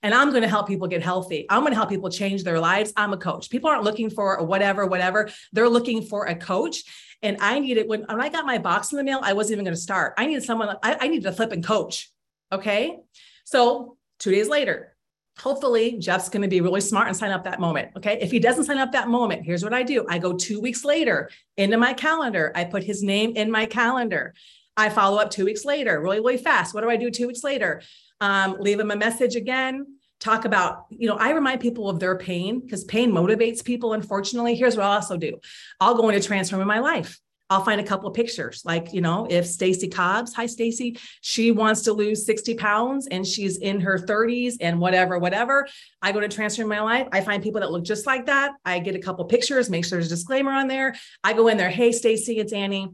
and 0.02 0.14
I'm 0.14 0.30
going 0.30 0.44
to 0.44 0.48
help 0.48 0.68
people 0.68 0.88
get 0.88 1.04
healthy. 1.04 1.46
I'm 1.50 1.62
going 1.62 1.72
to 1.72 1.78
help 1.78 1.90
people 1.90 2.10
change 2.10 2.44
their 2.44 2.60
lives. 2.60 2.94
I'm 2.96 3.14
a 3.14 3.18
coach. 3.18 3.50
People 3.50 3.70
aren't 3.70 3.84
looking 3.84 4.10
for 4.10 4.36
a 4.36 4.44
whatever, 4.44 4.86
whatever. 4.86 5.30
They're 5.52 5.70
looking 5.70 6.04
for 6.04 6.26
a 6.26 6.36
coach. 6.36 6.84
And 7.22 7.38
I 7.42 7.60
needed 7.60 7.88
when, 7.88 8.04
when 8.04 8.22
I 8.22 8.30
got 8.30 8.46
my 8.46 8.58
box 8.58 8.92
in 8.92 8.98
the 8.98 9.04
mail, 9.04 9.20
I 9.22 9.34
wasn't 9.34 9.54
even 9.54 9.66
going 9.66 9.76
to 9.76 9.82
start. 9.82 10.14
I 10.18 10.26
needed 10.26 10.44
someone, 10.44 10.78
I, 10.82 10.98
I 11.02 11.08
needed 11.08 11.26
a 11.26 11.34
flipping 11.34 11.62
coach. 11.62 12.10
Okay. 12.52 12.98
So 13.44 13.98
two 14.20 14.32
days 14.32 14.48
later, 14.48 14.96
hopefully 15.38 15.98
Jeff's 16.00 16.30
going 16.30 16.42
to 16.42 16.48
be 16.48 16.62
really 16.62 16.82
smart 16.82 17.08
and 17.08 17.16
sign 17.16 17.32
up 17.32 17.44
that 17.44 17.60
moment. 17.60 17.90
Okay. 17.98 18.20
If 18.22 18.32
he 18.32 18.40
doesn't 18.40 18.66
sign 18.66 18.78
up 18.78 18.94
that 18.94 19.10
moment, 19.10 19.44
here's 19.46 19.64
what 19.64 19.74
I 19.74 19.84
do 19.84 20.06
I 20.10 20.18
go 20.18 20.34
two 20.34 20.62
weeks 20.62 20.86
later 20.86 21.30
into 21.58 21.78
my 21.78 21.94
calendar. 21.94 22.52
I 22.56 22.64
put 22.64 22.84
his 22.84 23.04
name 23.04 23.34
in 23.36 23.52
my 23.52 23.66
calendar. 23.66 24.34
I 24.78 24.88
follow 24.88 25.18
up 25.18 25.30
two 25.30 25.44
weeks 25.44 25.66
later, 25.66 26.00
really, 26.00 26.20
really 26.20 26.38
fast. 26.38 26.74
What 26.74 26.82
do 26.82 26.90
I 26.90 26.96
do 26.96 27.12
two 27.12 27.28
weeks 27.28 27.44
later? 27.44 27.82
Um, 28.22 28.58
leave 28.60 28.78
them 28.78 28.92
a 28.92 28.96
message 28.96 29.36
again 29.36 29.86
talk 30.20 30.44
about 30.46 30.86
you 30.90 31.08
know 31.08 31.16
i 31.16 31.32
remind 31.32 31.62
people 31.62 31.90
of 31.90 32.00
their 32.00 32.18
pain 32.18 32.60
because 32.60 32.84
pain 32.84 33.12
motivates 33.12 33.64
people 33.64 33.94
unfortunately 33.94 34.56
here's 34.56 34.76
what 34.76 34.86
i 34.86 34.96
also 34.96 35.16
do 35.16 35.40
i'll 35.80 35.96
go 35.96 36.10
into 36.10 36.26
transform 36.26 36.62
in 36.62 36.68
my 36.68 36.80
life 36.80 37.20
I'll 37.50 37.64
find 37.64 37.82
a 37.82 37.84
couple 37.84 38.08
of 38.08 38.16
pictures. 38.16 38.62
Like, 38.64 38.94
you 38.94 39.02
know, 39.02 39.26
if 39.30 39.46
Stacy 39.46 39.88
Cobbs, 39.88 40.34
hi 40.34 40.46
Stacy, 40.46 41.00
she 41.22 41.52
wants 41.52 41.82
to 41.84 41.94
lose 41.94 42.26
60 42.26 42.54
pounds 42.56 43.08
and 43.08 43.26
she's 43.26 43.58
in 43.58 43.80
her 43.82 43.98
30s 43.98 44.58
and 44.62 44.80
whatever, 44.80 45.18
whatever. 45.18 45.68
I 46.02 46.12
go 46.12 46.20
to 46.20 46.28
transform 46.28 46.72
in 46.72 46.78
my 46.78 46.84
life. 46.84 47.08
I 47.12 47.22
find 47.22 47.42
people 47.42 47.62
that 47.62 47.72
look 47.72 47.84
just 47.84 48.06
like 48.06 48.28
that. 48.28 48.52
I 48.66 48.78
get 48.80 48.96
a 48.96 49.00
couple 49.00 49.26
pictures, 49.26 49.70
make 49.70 49.84
sure 49.84 49.98
there's 49.98 50.12
a 50.12 50.16
disclaimer 50.16 50.52
on 50.52 50.68
there. 50.68 50.96
I 51.24 51.34
go 51.34 51.48
in 51.48 51.58
there, 51.58 51.70
hey 51.70 51.92
Stacy, 51.92 52.38
it's 52.38 52.54
Annie. 52.54 52.90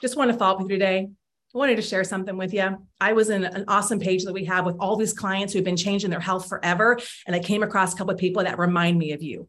Just 0.00 0.16
want 0.16 0.32
to 0.32 0.36
follow 0.36 0.54
up 0.54 0.62
with 0.62 0.70
you 0.70 0.78
today. 0.78 1.08
I 1.52 1.58
wanted 1.58 1.76
to 1.76 1.82
share 1.82 2.04
something 2.04 2.36
with 2.36 2.54
you. 2.54 2.86
I 3.00 3.12
was 3.12 3.28
in 3.28 3.44
an 3.44 3.64
awesome 3.66 3.98
page 3.98 4.24
that 4.24 4.32
we 4.32 4.44
have 4.44 4.64
with 4.64 4.76
all 4.78 4.96
these 4.96 5.12
clients 5.12 5.52
who've 5.52 5.64
been 5.64 5.76
changing 5.76 6.10
their 6.10 6.20
health 6.20 6.48
forever. 6.48 6.98
And 7.26 7.34
I 7.34 7.40
came 7.40 7.64
across 7.64 7.92
a 7.92 7.96
couple 7.96 8.14
of 8.14 8.20
people 8.20 8.44
that 8.44 8.58
remind 8.58 8.98
me 8.98 9.12
of 9.12 9.22
you. 9.22 9.48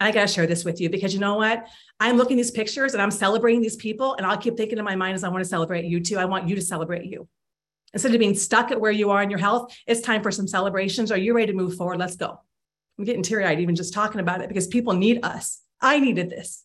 I 0.00 0.10
got 0.10 0.22
to 0.22 0.26
share 0.26 0.48
this 0.48 0.64
with 0.64 0.80
you 0.80 0.90
because 0.90 1.14
you 1.14 1.20
know 1.20 1.36
what? 1.36 1.68
I'm 2.00 2.16
looking 2.16 2.36
these 2.36 2.50
pictures 2.50 2.94
and 2.94 3.02
I'm 3.02 3.12
celebrating 3.12 3.62
these 3.62 3.76
people. 3.76 4.14
And 4.16 4.26
I'll 4.26 4.36
keep 4.36 4.56
thinking 4.56 4.76
in 4.76 4.84
my 4.84 4.96
mind 4.96 5.14
as 5.14 5.22
I 5.22 5.28
want 5.28 5.44
to 5.44 5.48
celebrate 5.48 5.84
you 5.84 6.00
too. 6.00 6.18
I 6.18 6.24
want 6.24 6.48
you 6.48 6.56
to 6.56 6.62
celebrate 6.62 7.04
you. 7.04 7.28
Instead 7.92 8.12
of 8.12 8.18
being 8.18 8.34
stuck 8.34 8.72
at 8.72 8.80
where 8.80 8.90
you 8.90 9.10
are 9.10 9.22
in 9.22 9.30
your 9.30 9.38
health, 9.38 9.72
it's 9.86 10.00
time 10.00 10.20
for 10.20 10.32
some 10.32 10.48
celebrations. 10.48 11.12
Are 11.12 11.16
you 11.16 11.32
ready 11.32 11.52
to 11.52 11.56
move 11.56 11.76
forward? 11.76 12.00
Let's 12.00 12.16
go. 12.16 12.40
I'm 12.98 13.04
getting 13.04 13.22
teary 13.22 13.44
eyed 13.44 13.60
even 13.60 13.76
just 13.76 13.94
talking 13.94 14.20
about 14.20 14.40
it 14.40 14.48
because 14.48 14.66
people 14.66 14.94
need 14.94 15.24
us. 15.24 15.60
I 15.80 16.00
needed 16.00 16.28
this. 16.28 16.64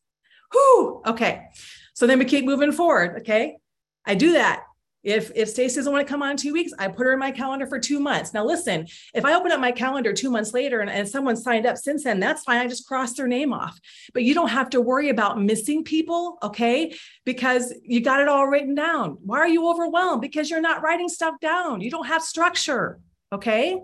Whew. 0.52 1.04
Okay. 1.06 1.46
So 1.94 2.08
then 2.08 2.18
we 2.18 2.26
keep 2.26 2.46
moving 2.46 2.72
forward. 2.72 3.20
Okay. 3.20 3.59
I 4.10 4.16
do 4.16 4.32
that. 4.32 4.64
If 5.04 5.32
if 5.36 5.48
Stacy 5.48 5.76
doesn't 5.76 5.94
want 5.94 6.06
to 6.06 6.12
come 6.12 6.24
on 6.24 6.36
two 6.36 6.52
weeks, 6.52 6.74
I 6.80 6.88
put 6.88 7.06
her 7.06 7.14
in 7.14 7.20
my 7.20 7.32
calendar 7.32 7.68
for 7.68 7.80
two 7.80 8.00
months. 8.00 8.34
Now 8.34 8.44
listen, 8.44 8.88
if 9.14 9.24
I 9.24 9.36
open 9.36 9.52
up 9.52 9.60
my 9.60 9.72
calendar 9.72 10.12
two 10.14 10.32
months 10.32 10.52
later 10.52 10.80
and, 10.80 10.90
and 10.90 11.08
someone 11.08 11.38
signed 11.38 11.68
up 11.68 11.78
since 11.78 12.04
then, 12.04 12.20
that's 12.20 12.44
fine. 12.44 12.58
I 12.58 12.68
just 12.68 12.88
cross 12.88 13.14
their 13.14 13.28
name 13.28 13.54
off. 13.54 13.80
But 14.14 14.24
you 14.24 14.34
don't 14.34 14.50
have 14.50 14.72
to 14.72 14.82
worry 14.82 15.10
about 15.10 15.40
missing 15.40 15.84
people, 15.84 16.40
okay? 16.42 16.94
Because 17.24 17.72
you 17.84 18.02
got 18.02 18.20
it 18.20 18.28
all 18.28 18.48
written 18.48 18.74
down. 18.74 19.20
Why 19.22 19.38
are 19.38 19.48
you 19.48 19.70
overwhelmed? 19.70 20.22
Because 20.22 20.50
you're 20.50 20.60
not 20.60 20.82
writing 20.82 21.08
stuff 21.08 21.36
down. 21.40 21.80
You 21.80 21.92
don't 21.92 22.08
have 22.08 22.24
structure, 22.24 23.00
okay? 23.32 23.80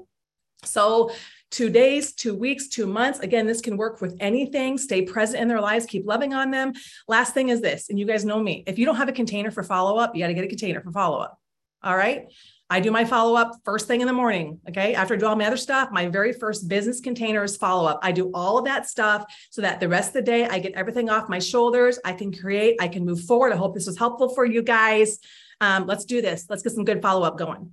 So 0.63 1.11
two 1.51 1.69
days, 1.69 2.13
two 2.13 2.35
weeks, 2.35 2.67
two 2.67 2.87
months. 2.87 3.19
Again, 3.19 3.45
this 3.47 3.61
can 3.61 3.77
work 3.77 4.01
with 4.01 4.15
anything. 4.19 4.77
Stay 4.77 5.03
present 5.03 5.41
in 5.41 5.47
their 5.47 5.61
lives, 5.61 5.85
keep 5.85 6.05
loving 6.05 6.33
on 6.33 6.51
them. 6.51 6.73
Last 7.07 7.33
thing 7.33 7.49
is 7.49 7.61
this, 7.61 7.89
and 7.89 7.99
you 7.99 8.05
guys 8.05 8.25
know 8.25 8.41
me 8.41 8.63
if 8.67 8.77
you 8.77 8.85
don't 8.85 8.97
have 8.97 9.09
a 9.09 9.13
container 9.13 9.51
for 9.51 9.63
follow 9.63 9.97
up, 9.97 10.15
you 10.15 10.21
got 10.21 10.27
to 10.27 10.33
get 10.33 10.43
a 10.43 10.47
container 10.47 10.81
for 10.81 10.91
follow 10.91 11.19
up. 11.19 11.39
All 11.83 11.95
right. 11.95 12.25
I 12.67 12.79
do 12.79 12.89
my 12.89 13.05
follow 13.05 13.35
up 13.35 13.51
first 13.63 13.87
thing 13.87 14.01
in 14.01 14.07
the 14.07 14.13
morning. 14.13 14.59
Okay. 14.67 14.95
After 14.95 15.13
I 15.13 15.17
do 15.17 15.27
all 15.27 15.35
my 15.35 15.45
other 15.45 15.57
stuff, 15.57 15.89
my 15.91 16.07
very 16.07 16.33
first 16.33 16.67
business 16.67 16.99
container 16.99 17.43
is 17.43 17.55
follow 17.55 17.87
up. 17.87 17.99
I 18.01 18.11
do 18.11 18.31
all 18.33 18.57
of 18.57 18.65
that 18.65 18.89
stuff 18.89 19.23
so 19.51 19.61
that 19.61 19.79
the 19.79 19.87
rest 19.87 20.09
of 20.09 20.13
the 20.15 20.21
day 20.23 20.47
I 20.47 20.57
get 20.57 20.73
everything 20.73 21.09
off 21.09 21.29
my 21.29 21.37
shoulders. 21.37 21.99
I 22.03 22.13
can 22.13 22.33
create, 22.33 22.77
I 22.79 22.87
can 22.87 23.05
move 23.05 23.21
forward. 23.21 23.53
I 23.53 23.57
hope 23.57 23.75
this 23.75 23.85
was 23.85 23.99
helpful 23.99 24.29
for 24.29 24.45
you 24.45 24.63
guys. 24.63 25.19
Um, 25.61 25.85
let's 25.85 26.05
do 26.05 26.23
this. 26.23 26.47
Let's 26.49 26.63
get 26.63 26.73
some 26.73 26.85
good 26.85 27.03
follow 27.03 27.25
up 27.25 27.37
going. 27.37 27.71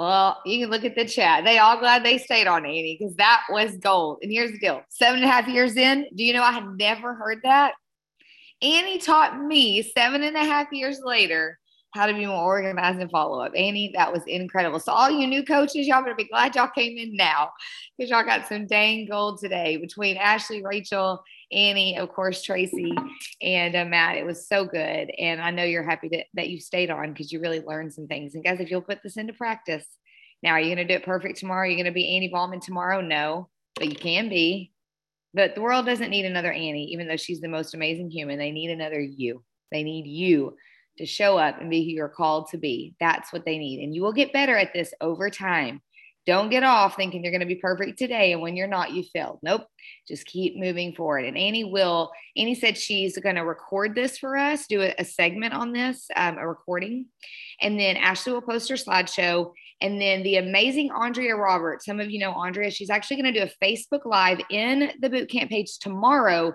Well, 0.00 0.40
you 0.46 0.64
can 0.64 0.70
look 0.70 0.86
at 0.86 0.94
the 0.94 1.04
chat. 1.04 1.44
They 1.44 1.58
all 1.58 1.78
glad 1.78 2.02
they 2.02 2.16
stayed 2.16 2.46
on 2.46 2.64
Annie 2.64 2.96
because 2.98 3.14
that 3.16 3.42
was 3.50 3.76
gold. 3.76 4.20
And 4.22 4.32
here's 4.32 4.50
the 4.50 4.58
deal 4.58 4.82
seven 4.88 5.16
and 5.16 5.28
a 5.28 5.30
half 5.30 5.46
years 5.46 5.76
in, 5.76 6.06
do 6.16 6.24
you 6.24 6.32
know 6.32 6.42
I 6.42 6.52
had 6.52 6.78
never 6.78 7.14
heard 7.14 7.40
that? 7.42 7.74
Annie 8.62 8.96
taught 8.96 9.38
me 9.38 9.82
seven 9.82 10.22
and 10.22 10.36
a 10.36 10.44
half 10.44 10.72
years 10.72 11.02
later 11.04 11.58
how 11.92 12.06
to 12.06 12.14
be 12.14 12.24
more 12.24 12.42
organized 12.42 12.98
and 12.98 13.10
follow 13.10 13.44
up. 13.44 13.52
Annie, 13.54 13.92
that 13.94 14.10
was 14.10 14.22
incredible. 14.26 14.80
So, 14.80 14.90
all 14.90 15.10
you 15.10 15.26
new 15.26 15.44
coaches, 15.44 15.86
y'all 15.86 16.00
better 16.00 16.14
be 16.14 16.24
glad 16.24 16.54
y'all 16.54 16.70
came 16.74 16.96
in 16.96 17.14
now 17.14 17.50
because 17.98 18.08
y'all 18.08 18.24
got 18.24 18.48
some 18.48 18.66
dang 18.66 19.06
gold 19.06 19.38
today 19.38 19.76
between 19.76 20.16
Ashley, 20.16 20.62
Rachel, 20.64 21.22
Annie, 21.52 21.98
of 21.98 22.10
course, 22.10 22.42
Tracy, 22.42 22.94
and 23.42 23.74
uh, 23.74 23.84
Matt. 23.84 24.16
It 24.16 24.24
was 24.24 24.46
so 24.46 24.64
good. 24.64 25.10
And 25.18 25.40
I 25.40 25.50
know 25.50 25.64
you're 25.64 25.88
happy 25.88 26.26
that 26.34 26.48
you 26.48 26.60
stayed 26.60 26.90
on 26.90 27.12
because 27.12 27.32
you 27.32 27.40
really 27.40 27.60
learned 27.60 27.92
some 27.92 28.06
things. 28.06 28.34
And 28.34 28.44
guys, 28.44 28.60
if 28.60 28.70
you'll 28.70 28.80
put 28.82 29.02
this 29.02 29.16
into 29.16 29.32
practice, 29.32 29.86
now 30.42 30.50
are 30.50 30.60
you 30.60 30.74
going 30.74 30.86
to 30.86 30.92
do 30.92 30.98
it 30.98 31.04
perfect 31.04 31.38
tomorrow? 31.38 31.62
Are 31.62 31.70
you 31.70 31.76
going 31.76 31.86
to 31.86 31.92
be 31.92 32.16
Annie 32.16 32.28
Ballman 32.28 32.60
tomorrow? 32.60 33.00
No, 33.00 33.48
but 33.76 33.88
you 33.88 33.96
can 33.96 34.28
be. 34.28 34.72
But 35.34 35.54
the 35.54 35.60
world 35.60 35.86
doesn't 35.86 36.10
need 36.10 36.24
another 36.24 36.52
Annie, 36.52 36.88
even 36.92 37.06
though 37.06 37.16
she's 37.16 37.40
the 37.40 37.48
most 37.48 37.74
amazing 37.74 38.10
human. 38.10 38.38
They 38.38 38.50
need 38.50 38.70
another 38.70 39.00
you. 39.00 39.44
They 39.70 39.82
need 39.82 40.06
you 40.06 40.56
to 40.98 41.06
show 41.06 41.38
up 41.38 41.60
and 41.60 41.70
be 41.70 41.84
who 41.84 41.90
you're 41.90 42.08
called 42.08 42.48
to 42.50 42.58
be. 42.58 42.94
That's 43.00 43.32
what 43.32 43.44
they 43.44 43.58
need. 43.58 43.82
And 43.82 43.94
you 43.94 44.02
will 44.02 44.12
get 44.12 44.32
better 44.32 44.56
at 44.56 44.72
this 44.72 44.92
over 45.00 45.30
time. 45.30 45.80
Don't 46.26 46.50
get 46.50 46.62
off 46.62 46.96
thinking 46.96 47.22
you're 47.22 47.32
going 47.32 47.40
to 47.40 47.46
be 47.46 47.56
perfect 47.56 47.98
today. 47.98 48.32
And 48.32 48.42
when 48.42 48.56
you're 48.56 48.66
not, 48.66 48.92
you 48.92 49.02
failed. 49.02 49.38
Nope. 49.42 49.66
Just 50.06 50.26
keep 50.26 50.56
moving 50.56 50.94
forward. 50.94 51.24
And 51.24 51.36
Annie 51.36 51.64
will, 51.64 52.10
Annie 52.36 52.54
said 52.54 52.76
she's 52.76 53.18
going 53.18 53.36
to 53.36 53.44
record 53.44 53.94
this 53.94 54.18
for 54.18 54.36
us, 54.36 54.66
do 54.66 54.82
a, 54.82 54.94
a 54.98 55.04
segment 55.04 55.54
on 55.54 55.72
this, 55.72 56.06
um, 56.14 56.36
a 56.36 56.46
recording. 56.46 57.06
And 57.60 57.80
then 57.80 57.96
Ashley 57.96 58.32
will 58.32 58.42
post 58.42 58.68
her 58.68 58.76
slideshow. 58.76 59.52
And 59.80 60.00
then 60.00 60.22
the 60.22 60.36
amazing 60.36 60.90
Andrea 60.90 61.34
Roberts, 61.36 61.86
some 61.86 62.00
of 62.00 62.10
you 62.10 62.18
know 62.18 62.32
Andrea, 62.32 62.70
she's 62.70 62.90
actually 62.90 63.22
going 63.22 63.32
to 63.32 63.40
do 63.40 63.50
a 63.50 63.64
Facebook 63.64 64.04
Live 64.04 64.40
in 64.50 64.92
the 65.00 65.08
bootcamp 65.08 65.48
page 65.48 65.78
tomorrow 65.78 66.54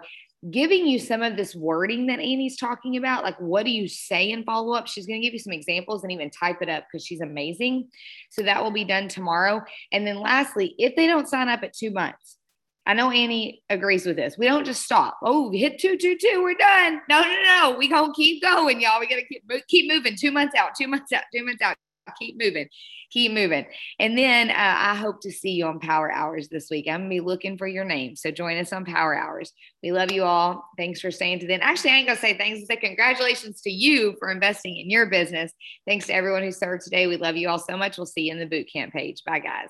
giving 0.52 0.86
you 0.86 1.00
some 1.00 1.22
of 1.22 1.38
this 1.38 1.56
wording 1.56 2.08
that 2.08 2.20
Annie's 2.20 2.58
talking 2.58 2.98
about. 2.98 3.24
Like, 3.24 3.40
what 3.40 3.66
do 3.66 3.72
you 3.72 3.88
say 3.88 4.32
in 4.32 4.44
follow 4.44 4.74
up? 4.74 4.88
She's 4.88 5.06
going 5.06 5.22
to 5.22 5.26
give 5.26 5.34
you 5.34 5.40
some 5.40 5.54
examples 5.54 6.04
and 6.04 6.12
even 6.12 6.30
type 6.30 6.62
it 6.62 6.70
up 6.70 6.86
because 6.86 7.06
she's 7.06 7.22
amazing. 7.22 7.90
So 8.30 8.44
that 8.44 8.64
will 8.64 8.72
be 8.72 8.86
done 8.86 9.08
tomorrow. 9.08 9.62
And 9.92 10.06
then, 10.06 10.20
lastly, 10.20 10.76
if 10.78 10.96
they 10.96 11.08
don't 11.08 11.28
sign 11.28 11.50
up 11.50 11.64
at 11.64 11.74
two 11.74 11.92
months, 11.92 12.38
I 12.86 12.94
know 12.94 13.10
Annie 13.10 13.64
agrees 13.70 14.06
with 14.06 14.16
this. 14.16 14.38
We 14.38 14.46
don't 14.46 14.66
just 14.66 14.84
stop. 14.84 15.18
Oh, 15.24 15.52
hit 15.52 15.80
two, 15.80 15.98
two, 15.98 16.16
two. 16.18 16.44
We're 16.44 16.54
done. 16.54 17.02
No, 17.10 17.22
no, 17.22 17.42
no. 17.44 17.76
We 17.78 17.88
gonna 17.88 18.14
keep 18.14 18.44
going, 18.44 18.80
y'all. 18.80 19.00
We 19.00 19.08
gotta 19.08 19.26
keep 19.26 19.44
keep 19.68 19.92
moving. 19.92 20.16
Two 20.16 20.32
months 20.32 20.56
out. 20.56 20.76
Two 20.80 20.88
months 20.88 21.12
out. 21.12 21.24
Two 21.34 21.44
months 21.44 21.64
out. 21.64 21.76
Keep 22.20 22.38
moving 22.40 22.70
keep 23.16 23.32
moving. 23.32 23.66
And 23.98 24.18
then 24.18 24.50
uh, 24.50 24.54
I 24.58 24.96
hope 24.96 25.22
to 25.22 25.32
see 25.32 25.52
you 25.52 25.66
on 25.66 25.80
Power 25.80 26.12
Hours 26.12 26.50
this 26.50 26.70
week. 26.70 26.86
I'm 26.88 27.02
gonna 27.02 27.10
be 27.10 27.22
looking 27.22 27.58
for 27.58 27.66
your 27.66 27.86
name. 27.86 28.16
So 28.16 28.30
join 28.30 28.58
us 28.58 28.74
on 28.74 28.84
Power 28.84 29.16
Hours. 29.16 29.54
We 29.82 29.94
love 29.94 30.12
you 30.12 30.24
all. 30.24 30.66
Thanks 30.78 31.00
for 31.00 31.12
staying 31.12 31.40
to 31.40 31.48
then. 31.48 31.62
Actually, 31.62 31.92
I 31.92 31.96
ain't 31.96 32.08
gonna 32.08 32.20
say 32.20 32.38
thanks. 32.38 32.68
Say 32.68 32.76
congratulations 32.76 33.62
to 33.62 33.72
you 33.72 34.16
for 34.20 34.32
investing 34.32 34.76
in 34.78 34.90
your 34.90 35.06
business. 35.06 35.54
Thanks 35.88 36.08
to 36.08 36.14
everyone 36.14 36.44
who 36.44 36.52
served 36.52 36.84
today. 36.84 37.08
We 37.08 37.16
love 37.16 37.38
you 37.38 37.48
all 37.48 37.60
so 37.60 37.78
much. 37.78 37.98
We'll 37.98 38.06
see 38.06 38.24
you 38.24 38.34
in 38.34 38.40
the 38.40 38.46
boot 38.46 38.68
camp 38.72 38.92
page. 38.92 39.24
Bye, 39.26 39.40
guys. 39.40 39.70